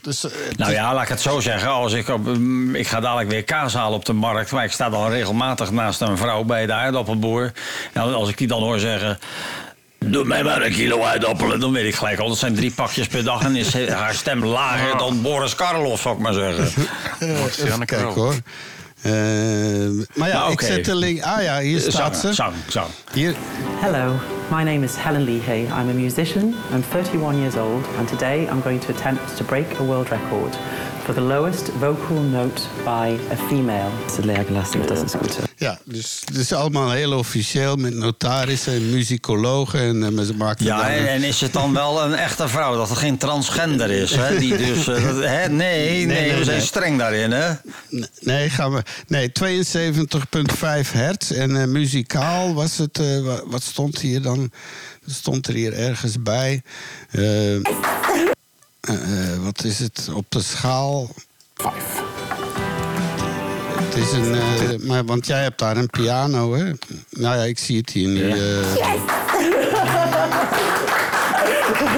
Dus, 0.00 0.24
eh, 0.24 0.30
Nou 0.56 0.72
ja, 0.72 0.94
laat 0.94 1.02
ik 1.02 1.08
het 1.08 1.20
zo 1.20 1.40
zeggen. 1.40 1.70
Als 1.70 1.92
ik, 1.92 2.08
op, 2.08 2.24
mm, 2.24 2.74
ik 2.74 2.86
ga 2.86 3.00
dadelijk 3.00 3.30
weer 3.30 3.44
kaas 3.44 3.74
halen 3.74 3.98
op 3.98 4.04
de 4.04 4.12
markt. 4.12 4.50
Maar 4.50 4.64
ik 4.64 4.72
sta 4.72 4.90
dan 4.90 5.10
regelmatig 5.10 5.70
naast 5.70 6.00
een 6.00 6.16
vrouw 6.16 6.44
bij 6.44 6.66
de 6.66 6.72
aardappelboer. 6.72 7.52
En 7.92 8.02
als 8.14 8.28
ik 8.28 8.38
die 8.38 8.46
dan 8.48 8.62
hoor 8.62 8.78
zeggen... 8.78 9.18
Doe 9.98 10.24
mij 10.24 10.44
maar 10.44 10.62
een 10.62 10.72
kilo 10.72 11.02
aardappelen. 11.04 11.60
Dan 11.60 11.72
weet 11.72 11.84
ik 11.86 11.94
gelijk 11.94 12.18
al. 12.18 12.28
Dat 12.28 12.38
zijn 12.38 12.54
drie 12.54 12.72
pakjes 12.72 13.06
per 13.06 13.24
dag. 13.24 13.42
En 13.42 13.56
is 13.56 13.72
haar 13.88 14.14
stem 14.14 14.44
lager 14.44 14.98
dan 14.98 15.22
Boris 15.22 15.54
Karloff, 15.54 16.02
zou 16.02 16.14
ik 16.14 16.20
maar 16.20 16.32
zeggen. 16.32 16.86
Even 17.18 17.84
kijken 17.84 18.06
hoor. 18.06 18.34
Eh, 19.02 19.12
maar 20.14 20.28
ja, 20.28 20.34
Nou, 20.38 20.52
ik 20.52 20.60
zet 20.60 20.84
de 20.84 20.94
link... 20.94 21.22
Ah 21.22 21.42
ja, 21.42 21.60
hier 21.60 21.80
Zang, 21.80 21.92
staat 21.92 22.16
ze. 22.18 22.32
zang, 22.32 22.54
zang. 22.68 22.86
Hier. 23.12 23.34
Hello, 23.80 24.14
my 24.50 24.64
name 24.64 24.84
is 24.84 24.96
Helen 24.96 25.24
Leahy. 25.26 25.66
I'm 25.66 25.88
a 25.90 25.92
musician. 25.94 26.54
I'm 26.72 26.82
31 26.82 27.38
years 27.38 27.56
old, 27.56 27.84
and 27.98 28.08
today 28.08 28.46
I'm 28.48 28.60
going 28.62 28.80
to 28.80 28.92
attempt 28.92 29.36
to 29.36 29.44
break 29.44 29.66
a 29.78 29.82
world 29.84 30.10
record 30.10 30.56
for 31.04 31.14
the 31.14 31.20
lowest 31.20 31.68
vocal 31.78 32.20
note 32.22 32.60
by 32.84 33.18
a 33.32 33.36
female. 33.48 33.90
Lägelastigt, 34.22 34.88
das 34.88 35.02
ist 35.02 35.16
gut. 35.18 35.38
Ja, 35.56 35.78
dus 35.84 36.22
het 36.24 36.36
is 36.36 36.52
allemaal 36.52 36.90
heel 36.90 37.12
officieel 37.12 37.76
met 37.76 37.94
notarissen 37.94 38.72
en 38.72 38.90
muzikologen. 38.90 39.80
En, 39.80 40.18
eh, 40.18 40.24
ze 40.24 40.34
maken 40.34 40.64
Ja, 40.64 40.76
dan- 40.76 40.86
en, 40.86 41.08
en 41.08 41.22
is 41.22 41.40
het 41.40 41.52
dan 41.52 41.72
wel 41.74 42.02
een 42.04 42.14
echte 42.14 42.48
vrouw? 42.48 42.76
Dat 42.76 42.88
het 42.88 42.98
geen 42.98 43.16
transgender 43.16 43.90
is? 43.90 44.14
Hè? 44.14 44.38
Die 44.38 44.56
dus, 44.56 44.88
eh, 44.88 45.04
dat- 45.04 45.24
hè? 45.24 45.48
Nee, 45.48 46.06
nee, 46.06 46.06
nee, 46.06 46.36
we 46.36 46.44
zijn 46.44 46.56
nee. 46.56 46.66
streng 46.66 46.98
daarin, 46.98 47.30
hè? 47.30 47.52
Nee, 48.20 48.50
gaan 48.50 48.72
we. 48.74 48.82
Nee, 49.06 49.32
72,5 49.32 50.92
hertz. 50.92 51.30
En 51.30 51.60
eh, 51.60 51.66
muzikaal 51.66 52.54
was 52.54 52.78
het. 52.78 53.00
wa- 53.22 53.42
wat 53.46 53.62
stond 53.62 53.98
hier 54.00 54.22
dan? 54.22 54.37
Dat 55.04 55.14
stond 55.14 55.46
er 55.46 55.54
hier 55.54 55.72
ergens 55.72 56.22
bij. 56.22 56.62
Eh, 57.10 57.54
eh, 57.56 57.62
eh, 58.80 59.42
wat 59.42 59.64
is 59.64 59.78
het? 59.78 60.08
Op 60.14 60.24
de 60.28 60.42
schaal. 60.42 61.10
Vijf. 61.54 62.02
Het 63.78 63.96
is 63.96 64.12
een. 64.12 64.86
maar, 64.86 65.04
want 65.04 65.26
jij 65.26 65.42
hebt 65.42 65.58
daar 65.58 65.76
een 65.76 65.90
piano, 65.90 66.54
hè? 66.54 66.64
Nou 67.10 67.36
ja, 67.36 67.42
ik 67.42 67.58
zie 67.58 67.76
het 67.76 67.90
hier 67.90 68.08
nu. 68.08 68.30
eh. 68.30 68.38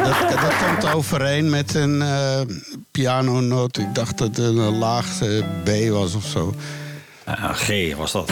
Dat, 0.05 0.41
dat 0.41 0.53
komt 0.67 0.95
overeen 0.95 1.51
met 1.51 1.75
een 1.75 2.03
eh 2.03 2.41
pianonoot. 2.91 3.79
Ik 3.79 3.95
dacht 3.95 4.19
dat 4.19 4.37
het 4.37 4.39
een 4.39 4.79
laagste 4.79 5.45
B 5.65 5.69
was 5.91 6.15
of 6.15 6.25
zo. 6.27 6.55
Ah, 7.25 7.55
G 7.55 7.95
was 7.97 8.13
dat. 8.13 8.31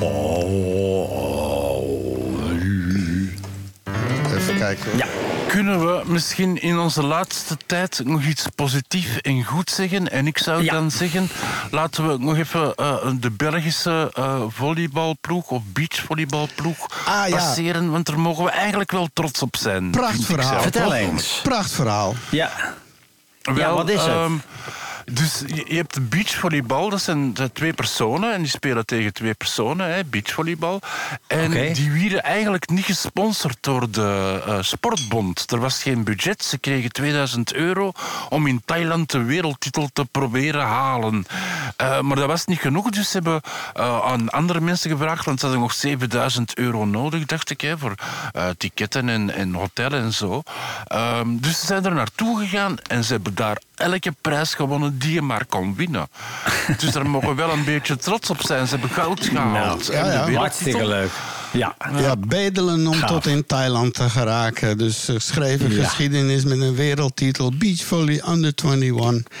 Even 0.00 1.73
kijken. 4.64 4.96
Ja. 4.96 5.06
Kunnen 5.48 5.80
we 5.86 6.02
misschien 6.06 6.60
in 6.62 6.78
onze 6.78 7.02
laatste 7.02 7.56
tijd 7.66 8.00
nog 8.04 8.22
iets 8.24 8.46
positief 8.54 9.16
en 9.16 9.44
goed 9.44 9.70
zeggen? 9.70 10.10
En 10.10 10.26
ik 10.26 10.38
zou 10.38 10.64
dan 10.64 10.90
zeggen, 10.90 11.28
laten 11.70 12.08
we 12.08 12.18
nog 12.18 12.36
even 12.36 12.74
eh, 12.74 12.96
de 13.20 13.30
Belgische 13.30 14.10
eh, 14.14 14.42
volleybalploeg 14.48 15.48
of 15.48 15.62
beachvolleybalploeg 15.72 16.88
Ah, 17.06 17.28
ja. 17.28 17.36
passeren. 17.36 17.90
Want 17.90 18.06
daar 18.06 18.18
mogen 18.20 18.44
we 18.44 18.50
eigenlijk 18.50 18.90
wel 18.90 19.08
trots 19.12 19.42
op 19.42 19.56
zijn. 19.56 19.90
Prachtverhaal. 19.90 20.60
zelf. 20.60 20.70
toch? 20.70 21.42
Prachtverhaal. 21.42 22.14
Ja. 22.30 22.50
Wel, 23.52 23.76
wat 23.76 23.88
is 23.88 24.00
het? 24.00 24.08
ehm, 24.08 24.32
dus 25.12 25.42
je, 25.46 25.74
hebt 25.74 26.08
beachvolleybal, 26.08 26.88
dat 26.88 27.02
zijn 27.02 27.36
twee 27.52 27.72
personen 27.72 28.32
en 28.32 28.40
die 28.40 28.50
spelen 28.50 28.86
tegen 28.86 29.12
twee 29.12 29.34
personen, 29.34 29.94
hè, 29.94 30.04
beachvolleybal. 30.04 30.80
En 31.26 31.50
die 31.72 31.90
werden 31.90 32.22
eigenlijk 32.22 32.68
niet 32.68 32.84
gesponsord 32.84 33.56
door 33.60 33.90
de 33.90 34.42
eh, 34.46 34.58
Sportbond. 34.60 35.50
Er 35.50 35.58
was 35.58 35.82
geen 35.82 36.04
budget, 36.04 36.44
ze 36.44 36.58
kregen 36.58 36.92
2000 36.92 37.54
euro 37.54 37.92
om 38.28 38.46
in 38.46 38.62
Thailand 38.64 39.10
de 39.10 39.22
wereldtitel 39.22 39.88
te 39.92 40.04
proberen 40.04 40.64
halen. 40.64 41.26
Eh, 41.76 42.00
maar 42.00 42.16
dat 42.16 42.26
was 42.26 42.44
niet 42.44 42.58
genoeg, 42.58 42.90
dus 42.90 43.10
ze 43.10 43.16
hebben 43.16 43.40
eh, 43.74 44.00
aan 44.04 44.30
andere 44.30 44.60
mensen 44.60 44.90
gevraagd, 44.90 45.24
want 45.24 45.40
ze 45.40 45.46
hadden 45.46 45.64
nog 45.64 45.72
7000 45.72 46.58
euro 46.58 46.84
nodig, 46.84 47.24
dacht 47.24 47.50
ik, 47.50 47.60
hè, 47.60 47.78
voor 47.78 47.94
ticketten 48.56 49.08
en, 49.08 49.34
en 49.34 49.54
hotel 49.54 49.90
en 49.90 50.12
zo. 50.12 50.42
Ehm, 50.86 51.36
dus 51.36 51.60
ze 51.60 51.66
zijn 51.66 51.84
er 51.84 51.94
naartoe 51.94 52.38
gegaan 52.38 52.78
en 52.78 53.04
ze 53.04 53.12
hebben 53.12 53.33
daar 53.34 53.58
elke 53.74 54.12
prijs 54.20 54.54
gewonnen 54.54 54.98
die 54.98 55.12
je 55.12 55.22
maar 55.22 55.46
kon 55.46 55.74
winnen. 55.74 56.08
dus 56.78 56.92
daar 56.92 57.06
mogen 57.10 57.28
we 57.28 57.34
wel 57.34 57.50
een 57.52 57.64
beetje 57.64 57.96
trots 57.96 58.30
op 58.30 58.42
zijn. 58.42 58.66
Ze 58.66 58.72
hebben 58.72 58.90
goud 58.90 59.24
gehaald. 59.24 59.86
ja, 59.86 59.92
En 59.92 60.04
de 60.04 60.10
ja. 60.10 60.24
wereldtitel- 60.24 60.38
Hartstikke 60.40 60.86
leuk. 60.86 61.10
Ja. 61.52 61.74
Ja, 61.96 62.16
bedelen 62.16 62.86
om 62.86 62.94
Gaaf. 62.94 63.10
tot 63.10 63.26
in 63.26 63.46
Thailand 63.46 63.94
te 63.94 64.10
geraken. 64.10 64.78
Dus 64.78 65.04
ze 65.04 65.18
schreven 65.18 65.74
Ja. 65.74 65.84
geschiedenis 65.84 66.44
met 66.44 66.60
een 66.60 66.74
wereldtitel. 66.74 67.52
Beachvolley 67.58 68.22
under 68.28 68.52
21. 68.64 69.32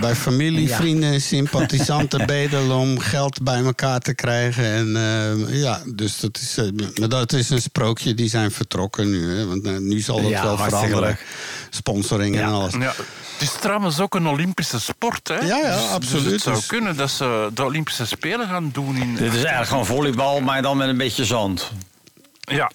Bij 0.00 0.14
familie, 0.14 0.68
Ja. 0.68 0.76
vrienden 0.76 1.12
en 1.12 1.20
sympathisanten 1.20 2.26
bedelen 2.36 2.76
om 2.76 2.98
geld 2.98 3.42
bij 3.42 3.62
elkaar 3.64 4.00
te 4.00 4.14
krijgen. 4.14 4.64
En 4.64 4.96
eh, 4.96 5.60
ja, 5.62 5.82
dus 5.94 6.20
dat 6.20 6.38
is, 6.42 6.56
eh, 6.56 6.66
maar 7.00 7.08
dat 7.08 7.32
is 7.32 7.50
een 7.50 7.62
sprookje. 7.62 8.14
Die 8.14 8.28
zijn 8.28 8.50
vertrokken 8.50 9.10
nu. 9.10 9.36
Hè, 9.36 9.46
want 9.46 9.66
eh, 9.66 9.76
nu 9.76 10.00
zal 10.00 10.18
het 10.18 10.28
Ja, 10.28 10.42
wel 10.42 10.56
veranderen. 10.58 11.00
leuk. 11.00 11.26
Sponsoring 11.70 12.36
en 12.36 12.44
alles. 12.44 12.72
Ja, 12.72 12.80
het 13.32 13.40
is 13.40 13.52
trouwens 13.60 14.00
ook 14.00 14.14
een 14.14 14.26
Olympische 14.26 14.80
sport. 14.80 15.28
Hè? 15.28 15.34
Ja, 15.38 15.56
ja, 15.56 15.76
Dus- 15.76 15.88
absoluut. 15.90 16.24
Dus 16.24 16.32
het 16.32 16.42
zou 16.42 16.56
Dus- 16.56 16.66
kunnen 16.66 16.96
dat 16.96 17.10
ze 17.10 17.50
de 17.54 17.64
Olympische 17.64 18.06
Spelen 18.06 18.48
gaan 18.48 18.70
doen 18.72 18.96
in... 18.96 19.10
Dit 19.14 19.28
is 19.28 19.34
eigenlijk 19.34 19.68
gewoon 19.68 19.86
volleybal, 19.86 20.40
maar 20.40 20.62
dan 20.62 20.76
met 20.76 20.88
een 20.88 20.96
beetje 20.96 21.24
zand. 21.24 21.70
Ja. 22.40 22.70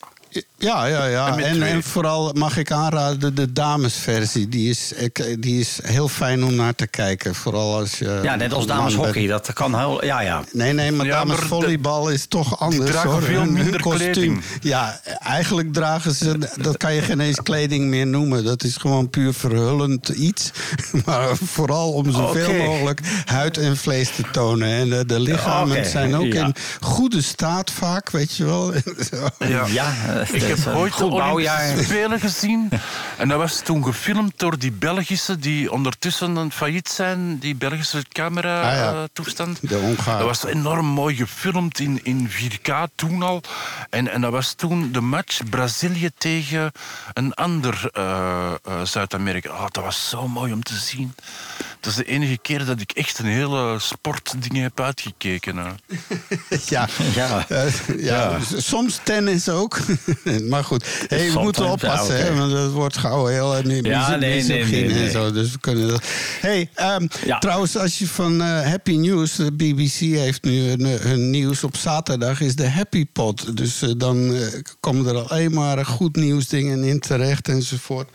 Ja, 0.59 0.85
ja, 0.85 1.05
ja. 1.05 1.37
En 1.37 1.83
vooral 1.83 2.31
mag 2.33 2.57
ik 2.57 2.71
aanraden 2.71 3.35
de 3.35 3.53
damesversie. 3.53 4.49
Die 4.49 4.69
is, 4.69 4.91
ik- 4.95 5.35
die 5.39 5.59
is 5.59 5.79
heel 5.83 6.07
fijn 6.07 6.43
om 6.43 6.55
naar 6.55 6.75
te 6.75 6.87
kijken. 6.87 7.35
Vooral 7.35 7.75
als 7.77 7.97
je. 7.99 8.19
Ja, 8.23 8.35
net 8.35 8.53
als 8.53 8.65
dameshockey. 8.67 9.27
Dat 9.27 9.53
kan 9.53 9.77
heel... 9.79 10.05
Ja, 10.05 10.21
ja. 10.21 10.43
Nee, 10.51 10.73
nee, 10.73 10.91
maar 10.91 11.05
Ja, 11.05 11.17
damesvolleybal 11.17 12.09
is 12.09 12.25
toch 12.25 12.59
anders. 12.59 12.91
dragen 12.91 13.09
hoor. 13.09 13.21
veel 13.21 13.45
minder 13.45 13.81
kostuum. 13.81 14.11
kleding. 14.11 14.41
Ja, 14.61 14.99
eigenlijk 15.19 15.73
dragen 15.73 16.11
ze. 16.15 16.37
Dat 16.61 16.77
kan 16.77 16.93
je 16.93 17.01
geen 17.01 17.19
eens 17.19 17.41
kleding 17.41 17.85
meer 17.85 18.07
noemen. 18.07 18.43
Dat 18.43 18.63
is 18.63 18.77
gewoon 18.77 19.09
puur 19.09 19.33
verhullend 19.33 20.09
iets. 20.09 20.51
Maar 21.05 21.37
vooral 21.43 21.91
om 21.91 22.11
zoveel 22.11 22.53
mogelijk 22.53 23.01
huid 23.25 23.57
en 23.57 23.77
vlees 23.77 24.09
te 24.15 24.23
tonen. 24.31 24.69
En 24.69 24.89
de, 24.89 25.05
de 25.05 25.19
lichamen 25.19 25.85
zijn 25.85 26.15
ook 26.15 26.33
ja. 26.33 26.45
in 26.45 26.55
goede 26.81 27.21
staat 27.21 27.71
vaak, 27.71 28.09
weet 28.09 28.35
je 28.35 28.45
wel. 28.45 28.73
Ja. 29.39 29.65
Ja, 29.67 29.93
heb 30.47 30.57
is 30.57 30.65
een 30.65 30.75
ooit 30.75 30.97
de 30.97 31.03
goed 31.03 31.11
Olympische. 31.11 31.83
Spelen 31.83 32.19
gezien. 32.19 32.69
En 33.17 33.27
dat 33.27 33.37
was 33.37 33.59
toen 33.59 33.83
gefilmd 33.83 34.33
door 34.39 34.57
die 34.59 34.71
Belgische 34.71 35.37
die 35.39 35.71
ondertussen 35.71 36.37
aan 36.37 36.51
failliet 36.51 36.89
zijn. 36.89 37.39
Die 37.39 37.55
Belgische 37.55 37.97
Ah, 37.97 38.03
ja. 38.03 38.09
camera-toestand. 38.11 39.59
Hongaren. 39.69 40.17
Dat 40.17 40.27
was 40.27 40.45
enorm 40.45 40.85
mooi 40.85 41.15
gefilmd 41.15 41.79
in, 41.79 41.99
in 42.03 42.29
4K 42.29 42.73
toen 42.95 43.21
al. 43.23 43.41
En, 43.89 44.11
en 44.11 44.21
dat 44.21 44.31
was 44.31 44.53
toen 44.53 44.91
de 44.91 45.01
match 45.01 45.39
Brazilië 45.49 46.09
tegen 46.17 46.71
een 47.13 47.33
ander 47.33 47.89
eh, 47.93 48.51
eh, 48.65 48.81
Zuid-Amerika. 48.83 49.49
Oh, 49.49 49.65
dat 49.71 49.83
was 49.83 50.09
zo 50.09 50.27
mooi 50.27 50.53
om 50.53 50.63
te 50.63 50.75
zien. 50.75 51.13
Dat 51.87 51.97
is 51.97 52.05
de 52.05 52.11
enige 52.11 52.37
keer 52.37 52.65
dat 52.65 52.81
ik 52.81 52.91
echt 52.91 53.19
een 53.19 53.25
hele 53.25 53.75
sportdingen 53.79 54.63
heb 54.63 54.79
uitgekeken. 54.79 55.57
hè. 55.57 55.69
Ja, 56.65 56.87
Ja. 57.15 57.45
Eh, 57.49 57.73
ja. 57.97 58.39
soms 58.57 58.99
tennis 59.03 59.49
ook. 59.49 59.79
maar 60.49 60.63
goed, 60.63 60.85
hey, 61.07 61.31
we 61.31 61.39
moeten 61.39 61.65
oppassen, 61.71 62.17
ja, 62.17 62.23
hè, 62.23 62.35
want 62.35 62.51
het 62.51 62.71
wordt 62.71 62.97
gauw 62.97 63.25
heel 63.25 63.57
uh, 63.65 63.81
Ja, 63.81 64.09
nee, 64.09 64.19
nee, 64.19 64.35
misogyne 64.35 64.69
nee, 64.81 64.93
nee. 64.93 65.05
en 65.05 65.11
zo. 65.11 65.31
Dus 65.31 65.51
we 65.51 65.59
kunnen 65.59 65.87
dat. 65.87 66.03
Hey, 66.41 66.69
ehm, 66.73 67.07
Ja. 67.25 67.37
trouwens, 67.39 67.77
als 67.77 67.99
je 67.99 68.07
van 68.07 68.41
eh, 68.41 68.61
Happy 68.61 68.95
News, 68.95 69.35
de 69.35 69.51
BBC 69.51 69.99
heeft 69.99 70.43
nu 70.43 70.69
hun, 70.69 70.85
eh, 70.85 70.93
hun 70.99 71.29
nieuws 71.29 71.63
op 71.63 71.75
zaterdag, 71.77 72.41
is 72.41 72.55
de 72.55 72.69
Happy 72.69 73.05
Pot. 73.05 73.57
Dus 73.57 73.81
eh, 73.81 73.91
dan 73.97 74.35
eh, 74.35 74.41
komen 74.79 75.05
er 75.07 75.21
alleen 75.29 75.53
maar 75.53 75.85
goed 75.85 76.15
nieuwsdingen 76.15 76.83
in 76.83 76.99
terecht 76.99 77.47
enzovoort. 77.47 78.09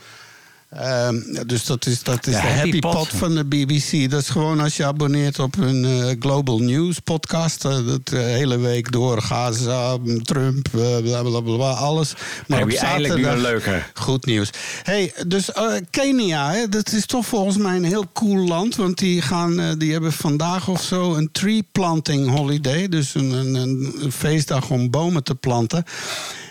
Ehm, 0.73 1.17
dus 1.47 1.65
dat 1.65 1.87
is, 1.87 2.03
dat 2.03 2.27
is 2.27 2.35
De 2.35 2.41
de, 2.41 2.47
Happy 2.47 2.57
Happy 2.59 2.79
Pot. 2.79 2.93
Pot 2.93 3.09
van 3.09 3.35
de 3.35 3.45
BBC. 3.45 4.11
Dat 4.11 4.21
is 4.21 4.29
gewoon 4.29 4.61
als 4.61 4.77
je 4.77 4.85
abonneert 4.85 5.39
op 5.39 5.55
hun 5.55 5.85
eh, 5.85 6.17
Global 6.21 6.59
News 6.59 6.99
podcast. 6.99 7.65
eh, 7.65 7.87
dat 7.87 8.07
de 8.09 8.17
hele 8.17 8.59
week 8.59 8.93
door 8.93 9.23
Gaza, 9.23 9.97
Trump, 10.23 10.69
eh, 10.75 10.97
bla 11.03 11.23
bla 11.23 11.41
bla, 11.41 11.57
bla, 11.57 11.71
alles. 11.71 12.15
Maar 12.47 12.59
Heb 12.59 12.71
je 12.71 12.79
eindelijk 12.79 13.15
nu 13.17 13.27
een 13.27 13.41
leuke. 13.41 13.83
goed 13.95 14.27
nieuws. 14.27 14.51
Hey, 14.83 15.13
dus 15.27 15.53
eh, 15.53 15.73
Kenia, 15.91 16.51
hè, 16.53 16.69
dat 16.69 16.93
is 16.93 17.07
toch 17.07 17.27
volgens 17.27 17.57
mij 17.57 17.77
een 17.77 17.85
heel 17.85 18.07
cool 18.13 18.47
land. 18.49 18.77
Want 18.77 18.99
die, 18.99 19.23
gaan, 19.23 19.61
eh, 19.61 19.71
die 19.79 19.93
hebben 19.93 20.13
vandaag 20.13 20.69
of 20.69 20.83
zo 20.83 21.15
een 21.15 21.29
tree 21.33 21.67
planting 21.73 22.31
holiday. 22.31 22.89
Dus 22.89 23.15
een, 23.15 23.33
een, 23.33 23.55
een 24.01 24.13
feestdag 24.13 24.71
om 24.71 24.91
bomen 24.91 25.25
te 25.25 25.35
planten. 25.35 25.85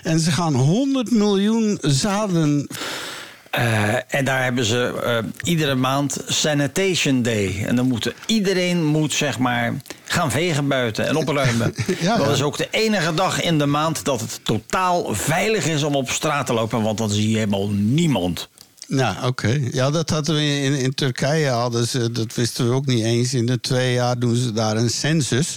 En 0.02 0.20
ze 0.20 0.30
gaan 0.30 0.54
100 0.54 1.10
miljoen 1.10 1.78
zaden 1.80 2.66
Eh, 3.52 4.14
en 4.14 4.24
daar 4.24 4.42
hebben 4.42 4.64
ze 4.64 5.00
eh, 5.04 5.18
iedere 5.42 5.74
maand 5.74 6.16
Sanitation 6.26 7.22
Day. 7.22 7.64
En 7.66 7.76
dan 7.76 7.86
moet 7.86 8.14
iedereen 8.26 8.84
moet 8.84 9.12
zeg 9.12 9.38
maar 9.38 9.74
gaan 10.04 10.30
vegen 10.30 10.68
buiten 10.68 11.08
en 11.08 11.16
opruimen. 11.16 11.74
Ja, 12.00 12.16
dat 12.16 12.26
ja. 12.26 12.32
is 12.32 12.42
ook 12.42 12.56
de 12.56 12.68
enige 12.70 13.14
dag 13.14 13.42
in 13.42 13.58
de 13.58 13.66
maand 13.66 14.04
dat 14.04 14.20
het 14.20 14.40
totaal 14.42 15.14
veilig 15.14 15.66
is 15.66 15.82
om 15.82 15.94
op 15.94 16.10
straat 16.10 16.46
te 16.46 16.52
lopen. 16.52 16.82
Want 16.82 16.98
dan 16.98 17.10
zie 17.10 17.30
je 17.30 17.36
helemaal 17.36 17.68
niemand. 17.70 18.48
Nou, 18.86 19.26
oké. 19.26 19.58
Ja, 19.70 19.90
dat 19.90 20.10
hadden 20.10 20.34
we 20.34 20.42
in, 20.42 20.74
in 20.74 20.94
Turkije 20.94 21.48
hadden 21.48 21.86
ze, 21.86 22.10
dat 22.10 22.34
wisten 22.34 22.68
we 22.68 22.74
ook 22.74 22.86
niet 22.86 23.04
eens. 23.04 23.34
In 23.34 23.46
de 23.46 23.60
twee 23.60 23.92
jaar 23.92 24.18
doen 24.18 24.36
ze 24.36 24.52
daar 24.52 24.76
een 24.76 24.90
census. 24.90 25.56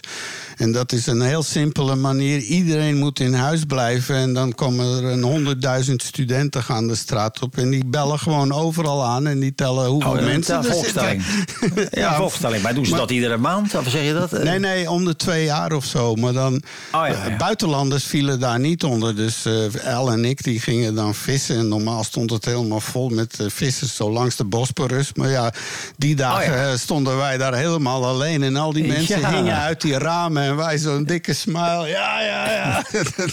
En 0.57 0.71
dat 0.71 0.91
is 0.91 1.07
een 1.07 1.21
heel 1.21 1.43
simpele 1.43 1.95
manier. 1.95 2.39
Iedereen 2.39 2.97
moet 2.97 3.19
in 3.19 3.33
huis 3.33 3.63
blijven. 3.63 4.15
En 4.15 4.33
dan 4.33 4.53
komen 4.55 4.85
er 4.97 5.03
een 5.11 5.23
honderdduizend 5.23 6.01
studenten 6.03 6.63
gaan 6.63 6.87
de 6.87 6.95
straat 6.95 7.41
op. 7.41 7.57
En 7.57 7.69
die 7.69 7.85
bellen 7.85 8.19
gewoon 8.19 8.51
overal 8.53 9.03
aan. 9.05 9.27
En 9.27 9.39
die 9.39 9.55
tellen 9.55 9.85
hoeveel 9.87 10.11
Oh, 10.11 10.21
mensen 10.23 10.57
er 10.57 10.63
volkstelling. 10.63 11.23
zitten. 11.59 11.87
Ja, 12.01 12.15
volkstelling. 12.15 12.63
Maar 12.63 12.73
doen 12.73 12.85
ze 12.85 12.95
dat 12.95 13.11
iedere 13.11 13.37
maand? 13.37 13.75
Of 13.75 13.89
zeg 13.89 14.03
je 14.05 14.13
dat? 14.13 14.31
Nee, 14.43 14.59
nee, 14.59 14.89
om 14.91 15.05
de 15.05 15.15
twee 15.15 15.43
jaar 15.45 15.71
of 15.73 15.85
zo. 15.85 16.15
Maar 16.15 16.33
dan, 16.33 16.61
Oh, 16.91 17.07
eh, 17.09 17.37
buitenlanders 17.37 18.03
vielen 18.03 18.39
daar 18.39 18.59
niet 18.59 18.83
onder. 18.83 19.15
Dus 19.15 19.45
eh 19.45 19.85
El 19.85 20.11
en 20.11 20.25
ik 20.25 20.43
die 20.43 20.59
gingen 20.59 20.95
dan 20.95 21.15
vissen. 21.15 21.57
En 21.57 21.67
normaal 21.67 22.03
stond 22.03 22.29
het 22.29 22.45
helemaal 22.45 22.79
vol 22.79 23.09
met 23.09 23.39
eh, 23.39 23.45
vissers 23.49 23.95
zo 23.95 24.11
langs 24.11 24.35
de 24.35 24.43
Bosporus. 24.43 25.13
Maar 25.13 25.29
ja, 25.29 25.53
die 25.97 26.15
dagen 26.15 26.51
Oh, 26.53 26.57
ja. 26.59 26.71
eh, 26.71 26.77
stonden 26.77 27.17
wij 27.17 27.37
daar 27.37 27.55
helemaal 27.55 28.05
alleen. 28.05 28.43
En 28.43 28.55
al 28.55 28.73
die 28.73 28.87
mensen 28.87 29.33
hingen 29.35 29.57
uit 29.57 29.81
die 29.81 29.97
ramen. 29.97 30.44
En 30.45 30.55
wij 30.55 30.77
zo'n 30.77 31.03
dikke 31.03 31.33
smile. 31.33 31.87
Ja, 31.87 32.21
ja, 32.21 32.51
ja. 32.51 32.83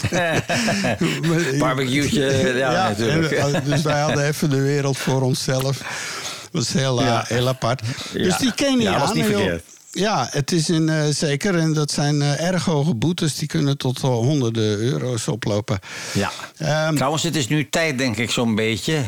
Barbecue'tje, 1.59 2.53
ja, 2.57 2.71
natuurlijk. 2.89 3.31
en, 3.31 3.53
eh, 3.55 3.65
dus 3.65 3.81
wij 3.81 3.99
hadden 4.01 4.25
even 4.27 4.49
de 4.49 4.61
wereld 4.61 4.97
voor 4.97 5.21
onszelf. 5.21 5.77
Dat 5.77 6.49
was 6.51 6.73
heel, 6.73 6.99
eh, 6.99 7.05
Ja. 7.05 7.25
heel 7.27 7.47
apart. 7.47 7.81
Ja. 8.13 8.23
Dus 8.23 8.37
die 8.37 8.53
Kenianen... 8.53 8.99
Ja, 8.99 9.03
is 9.07 9.13
niet 9.13 9.25
verkeerd. 9.25 9.63
ja, 9.91 10.27
het 10.31 10.51
is 10.51 10.67
een, 10.67 10.89
eh, 10.89 11.03
zeker. 11.09 11.55
En 11.57 11.73
dat 11.73 11.91
zijn 11.91 12.21
erg 12.21 12.65
hoge 12.65 12.93
boetes. 12.93 13.35
Die 13.35 13.47
kunnen 13.47 13.77
tot 13.77 13.99
honderden 14.01 14.63
euro's 14.79 15.27
oplopen. 15.27 15.79
Ja. 16.13 16.31
Ehm, 16.57 16.95
Trouwens, 16.95 17.23
het 17.23 17.35
is 17.35 17.47
nu 17.47 17.69
tijd, 17.69 17.97
denk 17.97 18.17
ik, 18.17 18.29
zo'n 18.31 18.55
beetje. 18.55 19.03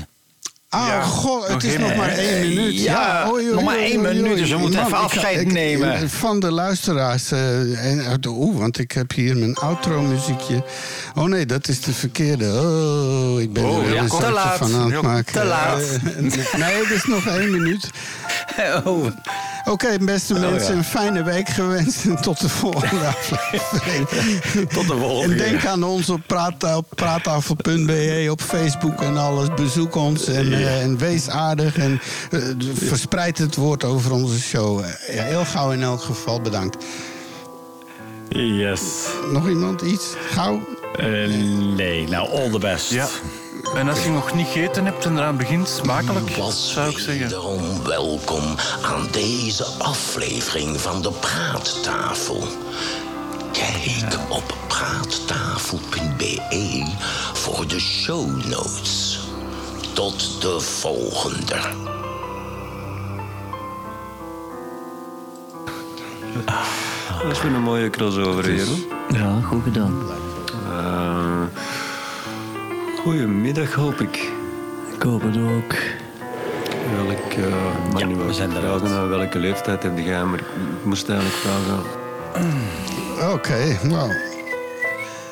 Ah, 0.70 0.88
Ja. 0.88 1.02
goh, 1.02 1.42
het 1.44 1.52
Nog 1.52 1.64
is 1.64 1.78
nog 1.78 1.96
maar 1.96 2.10
één 2.10 2.42
Eh, 2.42 2.48
minuut. 2.48 2.82
ja, 2.84 3.28
oei, 3.32 3.44
oei, 3.46 3.54
nog 3.54 3.64
maar 3.64 3.76
één 3.78 4.00
oei, 4.00 4.14
minuut, 4.22 4.38
dus 4.38 4.50
we 4.50 4.58
moeten 4.58 4.80
Man, 4.80 4.88
even 4.88 4.98
afscheid 5.04 5.40
ik- 5.42 5.52
nemen. 5.52 6.10
Van 6.10 6.40
de 6.40 6.52
luisteraars. 6.52 7.32
eh, 7.32 7.92
en, 7.92 8.06
eh, 8.06 8.32
Oeh, 8.38 8.58
want 8.58 8.80
ik 8.80 8.92
heb 8.92 9.12
hier 9.14 9.38
mijn 9.38 9.56
outro-muziekje. 9.56 10.64
Oh 11.16 11.24
nee, 11.24 11.46
dat 11.46 11.68
is 11.68 11.82
de 11.82 11.94
verkeerde. 11.94 12.46
Oh, 12.46 13.42
ik 13.42 13.54
ben 13.54 13.64
Oh, 13.64 13.86
er 13.88 13.94
ja, 13.94 14.02
een 14.02 14.08
te 14.10 14.32
laat. 14.32 14.58
van 14.58 14.76
aan 14.76 14.92
het 14.92 15.02
maken. 15.02 15.34
te 15.34 15.44
laat. 15.46 15.80
Eh, 15.80 16.60
nee, 16.60 16.74
het 16.84 16.90
is 16.92 17.06
nog 17.06 17.26
één 17.28 17.52
minuut. 17.52 17.90
Oh. 18.84 19.06
Oké, 19.66 19.98
beste 20.02 20.34
Oh, 20.34 20.40
mensen, 20.40 20.72
ja. 20.72 20.78
een 20.78 20.84
fijne 20.84 21.24
week 21.24 21.50
gewenst. 21.50 22.06
En 22.06 22.22
tot 22.22 22.40
de 22.42 22.50
volgende 22.50 23.06
aflevering. 23.18 24.08
Tot 24.70 24.88
de 24.88 24.98
volgende 24.98 25.44
En 25.44 25.50
denk 25.52 25.66
aan 25.66 25.84
ons 25.84 26.10
op 26.10 26.22
praattafel.be, 26.96 28.28
op 28.32 28.42
Facebook 28.42 29.02
en 29.02 29.18
alles. 29.18 29.48
Bezoek 29.56 29.96
ons 29.96 30.28
en, 30.28 30.52
eh, 30.56 30.82
en 30.82 30.98
wees 30.98 31.30
aardig. 31.30 31.78
En 31.78 32.02
eh, 32.32 32.40
verspreid 32.74 33.38
het 33.38 33.56
woord 33.56 33.84
over 33.84 34.12
onze 34.12 34.40
show. 34.40 34.80
Eh, 34.80 34.86
heel 35.08 35.46
gauw 35.46 35.72
in 35.72 35.84
elk 35.84 36.02
geval, 36.02 36.42
bedankt. 36.42 36.86
Yes. 38.30 38.82
Nog 39.32 39.48
iemand 39.48 39.82
iets? 39.82 40.14
Gauw? 40.30 40.60
Eh, 40.98 41.06
nee, 41.76 42.08
nou, 42.08 42.30
all 42.30 42.50
the 42.50 42.60
best. 42.60 42.92
Ja. 42.92 43.08
En 43.76 43.90
als 43.90 44.04
je 44.04 44.10
nog 44.10 44.34
niet 44.34 44.48
gegeten 44.48 44.86
hebt 44.86 45.06
en 45.06 45.18
eraan 45.18 45.38
begint, 45.38 45.68
smakelijk, 45.68 46.30
was 46.30 46.72
zou 46.74 46.90
ik 46.90 46.98
zeggen. 46.98 47.24
wederom 47.24 47.84
welkom 47.84 48.44
aan 48.82 49.08
deze 49.12 49.64
aflevering 49.64 50.82
van 50.82 51.02
de 51.02 51.12
Praattafel. 51.12 52.44
Kijk 53.52 54.18
op 54.30 54.56
praattafel.be 54.68 56.86
voor 57.34 57.68
de 57.68 57.80
show 57.80 58.46
notes. 58.46 59.05
Tot 59.96 60.42
de 60.42 60.60
volgende. 60.60 61.56
Dat 67.24 67.32
is 67.32 67.42
weer 67.42 67.54
een 67.54 67.62
mooie 67.62 67.90
crossover, 67.90 68.56
Jeroen. 68.56 68.84
Ja, 69.10 69.40
goed 69.42 69.64
gedaan. 69.64 70.02
Eh, 70.70 71.42
goedemiddag, 73.04 73.74
hoop 73.74 74.02
ik. 74.02 74.32
Ik 74.96 75.02
hoop 75.02 75.22
het 75.22 75.38
ook. 75.38 75.74
Welk, 76.96 77.34
uh, 77.34 77.92
mag 77.94 78.06
niet 78.06 78.18
wel 78.18 78.34
vragen 78.34 78.90
naar 78.90 79.10
welke 79.10 79.40
leeftijd 79.40 79.84
heb 79.84 79.98
jij, 79.98 80.24
maar 80.24 80.40
ik 80.40 80.46
moest 80.84 81.10
eigenlijk 81.10 81.40
vragen. 81.40 81.84
Oké, 83.34 83.80
nou. 83.84 84.35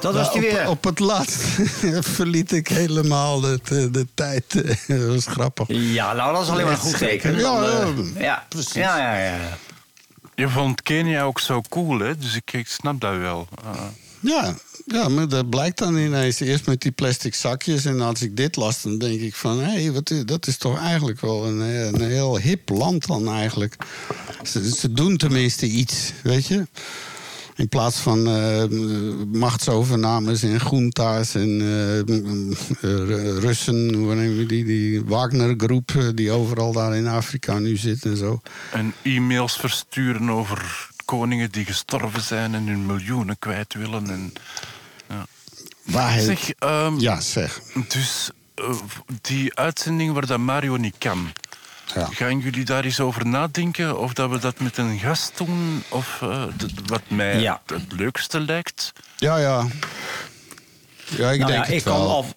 Dat 0.04 0.14
was 0.14 0.28
Nou, 0.28 0.40
die 0.40 0.50
op, 0.50 0.56
weer. 0.58 0.70
op 0.70 0.84
het 0.84 1.00
laatst 1.00 1.42
verliet 2.18 2.52
ik 2.52 2.68
helemaal 2.68 3.40
de, 3.40 3.60
de, 3.64 3.92
de 3.92 4.08
tijd. 4.14 4.54
dat 4.88 5.06
was 5.08 5.26
grappig. 5.26 5.66
Ja, 5.70 6.14
nou, 6.14 6.34
dat 6.34 6.42
is 6.44 6.50
alleen 6.50 6.64
maar 6.66 6.74
een 6.74 6.80
goed 6.80 6.98
teken. 6.98 7.36
Ja, 7.38 7.42
Dan, 7.42 7.64
ja, 7.64 8.14
eh, 8.16 8.22
ja, 8.22 8.46
precies. 8.50 8.74
Ja, 8.74 8.98
ja, 8.98 9.18
ja. 9.26 9.58
Je 10.36 10.50
vond 10.50 10.82
Kenia 10.82 11.24
ook 11.24 11.40
zo 11.40 11.62
cool, 11.70 12.00
hè? 12.00 12.18
Dus 12.18 12.36
ik, 12.36 12.54
ik 12.54 12.68
snap 12.68 13.02
dat 13.02 13.18
wel. 13.18 13.48
Ah. 13.64 13.82
Ja, 14.20 14.54
ja, 14.86 15.08
maar 15.10 15.28
dat 15.28 15.50
blijkt 15.50 15.78
dan 15.78 15.98
ineens 15.98 16.40
eerst 16.40 16.66
met 16.66 16.82
die 16.82 16.92
plastic 16.92 17.36
zakjes. 17.36 17.86
En 17.86 18.02
als 18.02 18.22
ik 18.22 18.38
dit 18.38 18.56
las, 18.56 18.82
dan 18.82 18.98
denk 18.98 19.20
ik 19.22 19.36
van... 19.36 19.60
hé, 19.60 19.92
wat 19.92 20.10
is- 20.10 20.26
dat 20.26 20.48
is 20.48 20.58
toch 20.58 20.80
eigenlijk 20.80 21.22
wel 21.22 21.46
een, 21.46 21.62
eh, 21.62 21.86
een 21.86 22.02
heel 22.10 22.38
hip 22.40 22.70
land 22.70 23.08
dan 23.08 23.30
eigenlijk. 23.34 23.76
Ze, 24.44 24.76
ze 24.76 24.92
doen 24.92 25.18
tenminste 25.18 25.66
iets, 25.66 26.12
weet 26.24 26.46
je. 26.48 26.68
In 27.56 27.70
plaats 27.70 27.98
van 27.98 28.28
eh, 28.28 28.64
machtsovernames 29.32 30.44
en 30.44 30.58
junta's 30.58 31.36
en 31.36 31.62
eh, 31.62 32.00
eh, 32.00 33.38
Russen, 33.38 33.94
hoe 33.94 34.46
die, 34.46 34.66
die 34.66 35.06
Wagner-groep... 35.06 36.12
die 36.16 36.32
overal 36.32 36.72
daar 36.72 36.96
in 36.96 37.08
Afrika 37.08 37.60
nu 37.60 37.78
zit 37.78 38.06
en 38.06 38.18
zo. 38.18 38.42
En 38.72 38.94
e-mails 39.02 39.56
versturen 39.56 40.30
over 40.30 40.90
koningen 41.06 41.52
die 41.52 41.66
gestorven 41.66 42.22
zijn 42.22 42.56
en 42.56 42.68
hun 42.68 42.86
miljoenen 42.86 43.40
kwijt 43.40 43.74
willen. 43.74 44.10
En, 44.10 44.34
ja. 45.10 45.26
Waarheid. 45.84 46.24
Zeg, 46.24 46.50
ehm, 46.50 47.00
Ja, 47.00 47.22
zeg. 47.22 47.60
Dus 47.88 48.30
die 49.22 49.56
uitzending 49.56 50.14
waar 50.14 50.26
dat 50.26 50.40
Mario 50.40 50.78
niet 50.78 50.96
kan. 50.98 51.32
Ja. 51.96 52.06
Gaan 52.12 52.40
jullie 52.40 52.66
daar 52.66 52.84
eens 52.84 53.00
over 53.00 53.26
nadenken? 53.28 54.00
Of 54.00 54.14
dat 54.14 54.30
we 54.30 54.40
dat 54.40 54.60
met 54.60 54.78
een 54.78 55.00
gast 55.00 55.38
doen? 55.38 55.84
Of 55.90 56.20
eh, 56.22 56.44
wat 56.86 57.02
mij 57.08 57.40
Ja. 57.40 57.62
het 57.66 57.92
leukste 57.98 58.40
lijkt? 58.40 58.94
Ja, 59.18 59.38
ja. 59.38 59.66
Ja, 61.18 61.32
ik 61.32 61.40
Nou 61.40 61.52
denk 61.52 61.66
ja, 61.66 61.70
het 61.72 61.72
ik 61.72 61.84
kan, 61.84 62.08
af, 62.08 62.34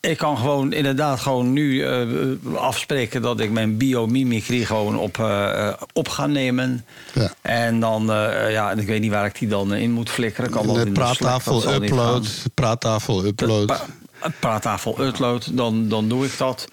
ik 0.00 0.16
kan 0.18 0.36
gewoon 0.36 0.72
inderdaad 0.72 1.20
gewoon 1.20 1.52
nu 1.52 1.84
eh, 1.84 2.06
afspreken 2.54 3.22
dat 3.22 3.40
ik 3.40 3.50
mijn 3.50 3.76
biomimicry 3.76 4.64
gewoon 4.64 4.98
op, 4.98 5.18
eh, 5.18 5.72
op 5.92 6.08
ga 6.08 6.26
nemen. 6.26 6.84
Ja. 7.12 7.32
En 7.42 7.80
dan, 7.80 8.12
eh, 8.12 8.50
ja, 8.52 8.70
ik 8.72 8.86
weet 8.86 9.00
niet 9.00 9.10
waar 9.10 9.26
ik 9.26 9.38
die 9.38 9.48
dan 9.48 9.74
in 9.74 9.90
moet 9.92 10.10
flikkeren. 10.10 10.50
Kan 10.50 10.66
de 10.66 10.68
in 10.72 10.74
de 10.74 10.80
Slack, 10.80 10.94
praattafel 11.18 11.72
upload. 11.74 12.28
Praattafel 12.54 13.24
upload. 13.24 13.84
Praattafel 14.40 15.00
upload, 15.06 15.56
dan, 15.56 15.88
dan 15.88 16.08
doe 16.08 16.24
ik 16.26 16.38
dat. 16.38 16.68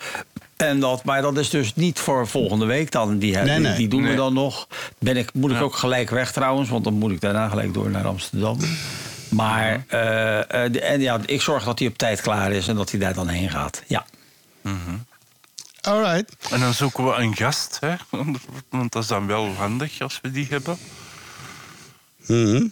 En 0.57 0.79
dat. 0.79 1.03
Maar 1.03 1.21
dat 1.21 1.37
is 1.37 1.49
dus 1.49 1.75
niet 1.75 1.99
voor 1.99 2.27
volgende 2.27 2.65
week 2.65 2.91
dan. 2.91 3.17
Die, 3.17 3.37
Nee, 3.37 3.59
die 3.75 3.87
doen 3.87 4.01
we 4.03 4.15
dan 4.15 4.33
nog. 4.33 4.67
Ben 4.99 5.17
ik, 5.17 5.33
moet 5.33 5.51
ik 5.51 5.61
ook 5.61 5.75
gelijk 5.75 6.09
weg 6.09 6.31
trouwens, 6.31 6.69
want 6.69 6.83
dan 6.83 6.93
moet 6.93 7.11
ik 7.11 7.21
daarna 7.21 7.47
gelijk 7.49 7.73
door 7.73 7.89
naar 7.91 8.05
Amsterdam. 8.07 8.57
Maar 9.29 9.83
eh, 9.87 10.39
eh, 10.65 10.71
de- 10.71 10.81
en 10.81 11.01
ja, 11.01 11.19
ik 11.25 11.41
zorg 11.41 11.63
dat 11.63 11.79
hij 11.79 11.87
op 11.87 11.97
tijd 11.97 12.21
klaar 12.21 12.51
is 12.51 12.67
en 12.67 12.75
dat 12.75 12.91
hij 12.91 12.99
daar 12.99 13.13
dan 13.13 13.27
heen 13.27 13.49
gaat. 13.49 13.83
Ja. 13.87 14.05
All 15.81 16.01
right. 16.03 16.35
En 16.51 16.59
dan 16.59 16.73
zoeken 16.73 17.05
we 17.05 17.13
een 17.13 17.35
gast, 17.35 17.77
hè? 17.79 17.95
want 18.69 18.91
dat 18.91 19.01
is 19.03 19.07
dan 19.07 19.27
wel 19.27 19.53
handig 19.53 20.01
als 20.01 20.19
we 20.21 20.31
die 20.31 20.47
hebben. 20.49 20.77
Mhm. 22.27 22.67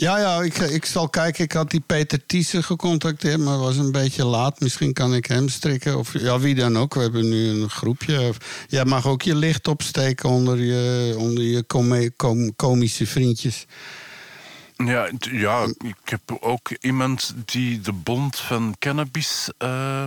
Ja, 0.00 0.18
ja, 0.18 0.42
ik, 0.42 0.58
ik 0.58 0.84
zal 0.84 1.08
kijken. 1.08 1.44
Ik 1.44 1.52
had 1.52 1.70
die 1.70 1.80
Peter 1.80 2.26
Thiessen 2.26 2.64
gecontacteerd, 2.64 3.38
maar 3.38 3.58
was 3.58 3.76
een 3.76 3.92
beetje 3.92 4.24
laat. 4.24 4.60
Misschien 4.60 4.92
kan 4.92 5.14
ik 5.14 5.26
hem 5.26 5.48
strikken. 5.48 5.98
Of 5.98 6.18
ja, 6.18 6.38
wie 6.38 6.54
dan 6.54 6.78
ook. 6.78 6.94
We 6.94 7.00
hebben 7.00 7.28
nu 7.28 7.48
een 7.48 7.70
groepje. 7.70 8.32
Jij 8.68 8.84
mag 8.84 9.06
ook 9.06 9.22
je 9.22 9.34
licht 9.34 9.68
opsteken 9.68 10.28
onder 10.28 10.58
je, 10.58 11.14
onder 11.18 11.44
je 11.44 11.66
com- 12.16 12.56
komische 12.56 13.06
vriendjes. 13.06 13.66
Ja, 14.76 15.10
ja, 15.32 15.64
ik 15.78 15.96
heb 16.04 16.20
ook 16.40 16.70
iemand 16.80 17.34
die 17.44 17.80
de 17.80 17.92
bond 17.92 18.36
van 18.36 18.76
cannabis 18.78 19.48
eh, 19.58 20.04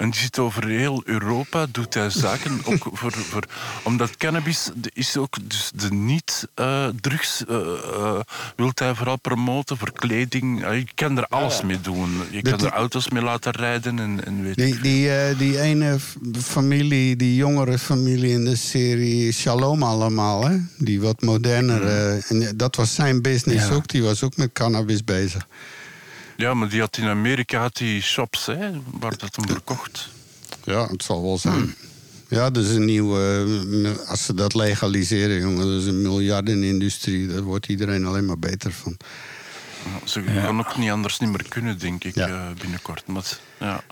En 0.00 0.10
die 0.10 0.20
zit 0.20 0.38
over 0.38 0.66
heel 0.68 1.02
Europa, 1.04 1.66
doet 1.70 1.94
hij 1.94 2.10
zaken. 2.10 2.60
ook 2.70 2.88
voor, 2.92 3.12
voor, 3.12 3.44
omdat 3.82 4.16
cannabis 4.16 4.70
is 4.92 5.16
ook 5.16 5.36
dus 5.48 5.70
de 5.74 5.92
niet-drugs. 5.92 7.44
wilt 8.56 8.78
hij 8.78 8.94
vooral 8.94 9.18
promoten 9.18 9.76
voor 9.76 9.92
kleding. 9.92 10.64
Eh, 10.64 10.78
je 10.78 10.86
kan 10.94 11.18
er 11.18 11.26
alles 11.26 11.62
mee 11.62 11.80
doen. 11.80 12.10
Je 12.30 12.42
kan 12.42 12.60
er 12.60 12.70
auto's 12.72 13.08
mee 13.10 13.22
laten 13.22 13.52
rijden 13.52 13.98
en, 13.98 14.24
en 14.24 14.42
weet 14.42 14.56
Die, 14.56 14.80
die, 14.80 15.10
eh, 15.10 15.38
die 15.38 15.60
ene 15.60 15.98
familie, 16.42 17.16
die 17.16 17.34
jongere 17.34 17.78
familie 17.78 18.30
in 18.30 18.44
de 18.44 18.56
serie 18.56 19.32
Shalom 19.32 19.82
allemaal, 19.82 20.46
hè? 20.48 20.56
Die 20.78 21.00
wat 21.00 21.22
moderner. 21.22 21.82
eh, 21.86 22.30
en 22.30 22.56
dat 22.56 22.76
was 22.76 22.94
zijn 22.94 23.22
business 23.22 23.68
Ja. 23.68 23.74
ook. 23.74 23.88
Die 23.88 24.02
was 24.02 24.22
ook 24.22 24.36
met 24.36 24.52
cannabis 24.52 25.04
bezig. 25.04 25.46
Ja, 26.40 26.54
maar 26.54 26.68
die 26.68 26.80
had 26.80 26.96
in 26.96 27.08
Amerika 27.08 27.60
had 27.60 27.76
die 27.76 28.02
shops 28.02 28.46
hè, 28.46 28.70
waar 28.84 29.16
dat 29.16 29.36
hem 29.36 29.46
verkocht. 29.46 30.08
Ja, 30.64 30.86
het 30.86 31.02
zal 31.02 31.22
wel 31.22 31.38
zijn. 31.38 31.74
Ja, 32.28 32.50
dat 32.50 32.64
is 32.64 32.70
een 32.70 32.84
nieuwe... 32.84 33.96
als 34.06 34.24
ze 34.24 34.34
dat 34.34 34.54
legaliseren, 34.54 35.40
jongen, 35.40 35.66
dat 35.66 35.80
is 35.80 35.86
een 35.86 36.02
miljardenindustrie. 36.02 37.26
Daar 37.26 37.42
wordt 37.42 37.66
iedereen 37.66 38.06
alleen 38.06 38.24
maar 38.24 38.38
beter 38.38 38.72
van. 38.72 38.96
Ja, 39.84 40.06
Ze 40.06 40.22
gaan 40.22 40.58
ook 40.58 40.76
niet 40.76 40.90
anders 40.90 41.18
niet 41.18 41.30
meer 41.30 41.48
kunnen, 41.48 41.78
denk 41.78 42.04
ik, 42.04 42.16
eh, 42.16 42.46
binnenkort. 42.60 43.06
Maar, 43.06 43.38
ja. 43.58 43.82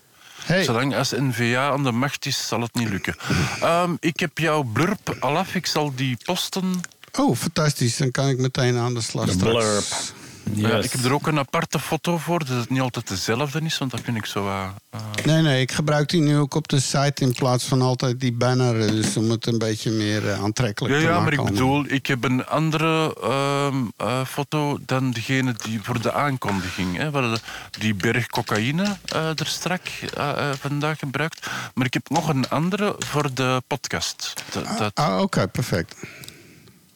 Hey. 0.44 0.64
Zolang 0.64 0.96
als 0.96 1.10
N-VA 1.10 1.70
aan 1.70 1.84
de 1.84 1.92
macht 1.92 2.26
is, 2.26 2.46
zal 2.46 2.60
het 2.60 2.74
niet 2.74 2.88
lukken. 2.88 3.16
Ehm, 3.60 3.94
ik 4.00 4.20
heb 4.20 4.38
jouw 4.38 4.62
blurp 4.62 5.16
al 5.20 5.36
af. 5.36 5.54
Ik 5.54 5.66
zal 5.66 5.94
die 5.94 6.16
posten. 6.24 6.80
Oh, 7.18 7.36
fantastisch. 7.36 7.96
Dan 7.96 8.10
kan 8.10 8.28
ik 8.28 8.38
meteen 8.38 8.76
aan 8.76 8.94
de 8.94 9.00
slag 9.00 9.26
De 9.26 9.32
straks. 9.32 10.12
Ja, 10.54 10.76
ik 10.76 10.92
heb 10.92 11.04
er 11.04 11.12
ook 11.12 11.26
een 11.26 11.38
aparte 11.38 11.78
foto 11.78 12.18
voor, 12.18 12.38
dat 12.38 12.48
het 12.48 12.70
niet 12.70 12.80
altijd 12.80 13.08
dezelfde 13.08 13.60
is, 13.60 13.78
want 13.78 13.90
dan 13.90 14.00
vind 14.02 14.16
ik 14.16 14.26
zo... 14.26 14.42
wat, 14.44 14.72
eh, 14.90 15.00
Nee, 15.24 15.42
nee, 15.42 15.60
ik 15.60 15.72
gebruik 15.72 16.08
die 16.08 16.20
nu 16.20 16.36
ook 16.38 16.54
op 16.54 16.68
de 16.68 16.80
site 16.80 17.22
in 17.22 17.32
plaats 17.32 17.64
van 17.64 17.82
altijd 17.82 18.20
die 18.20 18.32
banner. 18.32 18.80
eh, 18.80 18.88
Dus 18.88 19.16
om 19.16 19.30
het 19.30 19.46
een 19.46 19.58
beetje 19.58 19.90
meer 19.90 20.28
eh, 20.30 20.42
aantrekkelijk 20.42 20.94
Ja, 20.94 21.00
te 21.00 21.06
ja, 21.06 21.10
maken. 21.10 21.24
maar 21.24 21.32
ik 21.32 21.38
allemaal. 21.38 21.54
bedoel, 21.58 21.84
ik 21.96 22.06
heb 22.06 22.24
een 22.24 22.46
andere 22.46 23.14
ehm, 23.22 23.76
eh, 23.96 24.24
foto 24.24 24.78
dan 24.86 25.10
degene 25.10 25.54
die 25.64 25.80
voor 25.82 26.00
de 26.02 26.12
aankondiging. 26.12 26.96
Hè. 26.96 27.10
Hadden 27.10 27.38
die 27.78 27.94
berg 27.94 28.26
cocaïne 28.26 28.96
eh, 29.04 29.28
er 29.40 29.46
strak 29.46 29.86
eh, 29.86 30.30
eh, 30.30 30.56
vandaag 30.60 30.98
gebruikt. 30.98 31.46
Maar 31.74 31.86
ik 31.86 31.94
heb 31.94 32.08
nog 32.10 32.28
een 32.28 32.48
andere 32.48 32.94
voor 32.98 33.34
de 33.34 33.62
podcast. 33.66 34.32
Dat, 34.52 34.78
dat- 34.78 34.94
Ah, 34.94 35.20
oké, 35.20 35.48
perfect. 35.48 35.94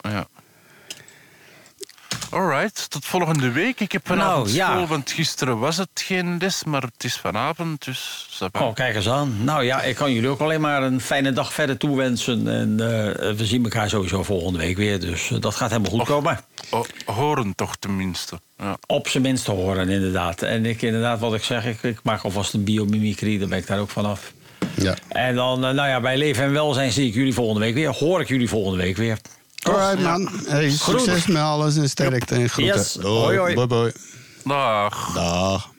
ja. 0.00 0.26
Alright, 2.32 2.90
tot 2.90 3.04
volgende 3.04 3.50
week. 3.50 3.80
Ik 3.80 3.92
heb 3.92 4.06
vanavond 4.06 4.44
Nou, 4.44 4.56
ja. 4.56 4.72
school, 4.72 4.86
want 4.86 5.10
gisteren 5.10 5.58
was 5.58 5.76
het 5.76 5.88
geen 5.94 6.36
les, 6.40 6.64
maar 6.64 6.82
het 6.82 7.04
is 7.04 7.16
vanavond, 7.16 7.84
dus... 7.84 8.28
Oh, 8.52 8.74
kijk 8.74 8.94
eens 8.94 9.08
aan. 9.08 9.36
Nou 9.44 9.64
ja, 9.64 9.82
ik 9.82 9.94
kan 9.94 10.12
jullie 10.12 10.28
ook 10.28 10.40
alleen 10.40 10.60
maar 10.60 10.82
een 10.82 11.00
fijne 11.00 11.32
dag 11.32 11.52
verder 11.52 11.76
toewensen. 11.76 12.48
En 12.48 12.70
eh, 12.80 13.32
we 13.32 13.46
zien 13.46 13.62
elkaar 13.64 13.88
sowieso 13.88 14.22
volgende 14.22 14.58
week 14.58 14.76
weer. 14.76 15.00
Dus 15.00 15.30
eh, 15.30 15.40
dat 15.40 15.54
gaat 15.54 15.70
helemaal 15.70 15.90
goed 15.90 16.04
komen. 16.04 16.40
Oh, 16.70 16.84
horen 17.04 17.54
toch 17.54 17.76
tenminste. 17.76 18.40
Ja. 18.58 18.76
Op 18.86 19.08
zijn 19.08 19.22
minst 19.22 19.46
horen, 19.46 19.88
inderdaad. 19.88 20.42
En 20.42 20.66
ik, 20.66 20.82
inderdaad, 20.82 21.20
wat 21.20 21.34
ik 21.34 21.44
zeg, 21.44 21.66
ik, 21.66 21.82
ik 21.82 22.00
maak 22.02 22.22
alvast 22.22 22.54
een 22.54 22.64
biomimicry. 22.64 23.38
Daar 23.38 23.48
ben 23.48 23.58
ik 23.58 23.66
daar 23.66 23.78
ook 23.78 23.90
vanaf. 23.90 24.32
Ja. 24.74 24.94
En 25.08 25.34
dan, 25.34 25.64
eh, 25.64 25.72
nou 25.72 25.88
ja, 25.88 26.00
bij 26.00 26.16
Leven 26.16 26.44
en 26.44 26.52
Welzijn 26.52 26.92
zie 26.92 27.08
ik 27.08 27.14
jullie 27.14 27.34
volgende 27.34 27.60
week 27.60 27.74
weer. 27.74 27.90
Hoor 27.90 28.20
ik 28.20 28.28
jullie 28.28 28.48
volgende 28.48 28.82
week 28.82 28.96
weer. 28.96 29.18
Alright, 29.62 29.98
man. 30.00 30.28
Hey, 30.46 30.70
succes 30.70 31.26
met 31.26 31.42
alles 31.42 31.76
en 31.76 31.88
sterkte 31.88 32.34
en 32.34 32.48
groeten. 32.48 32.76
Yes. 32.76 32.92
Doei. 32.92 33.14
Hoi, 33.14 33.36
hoi. 33.38 33.54
Bye, 33.54 33.66
bye. 33.66 33.92
Dag. 34.44 35.12
Dag. 35.14 35.71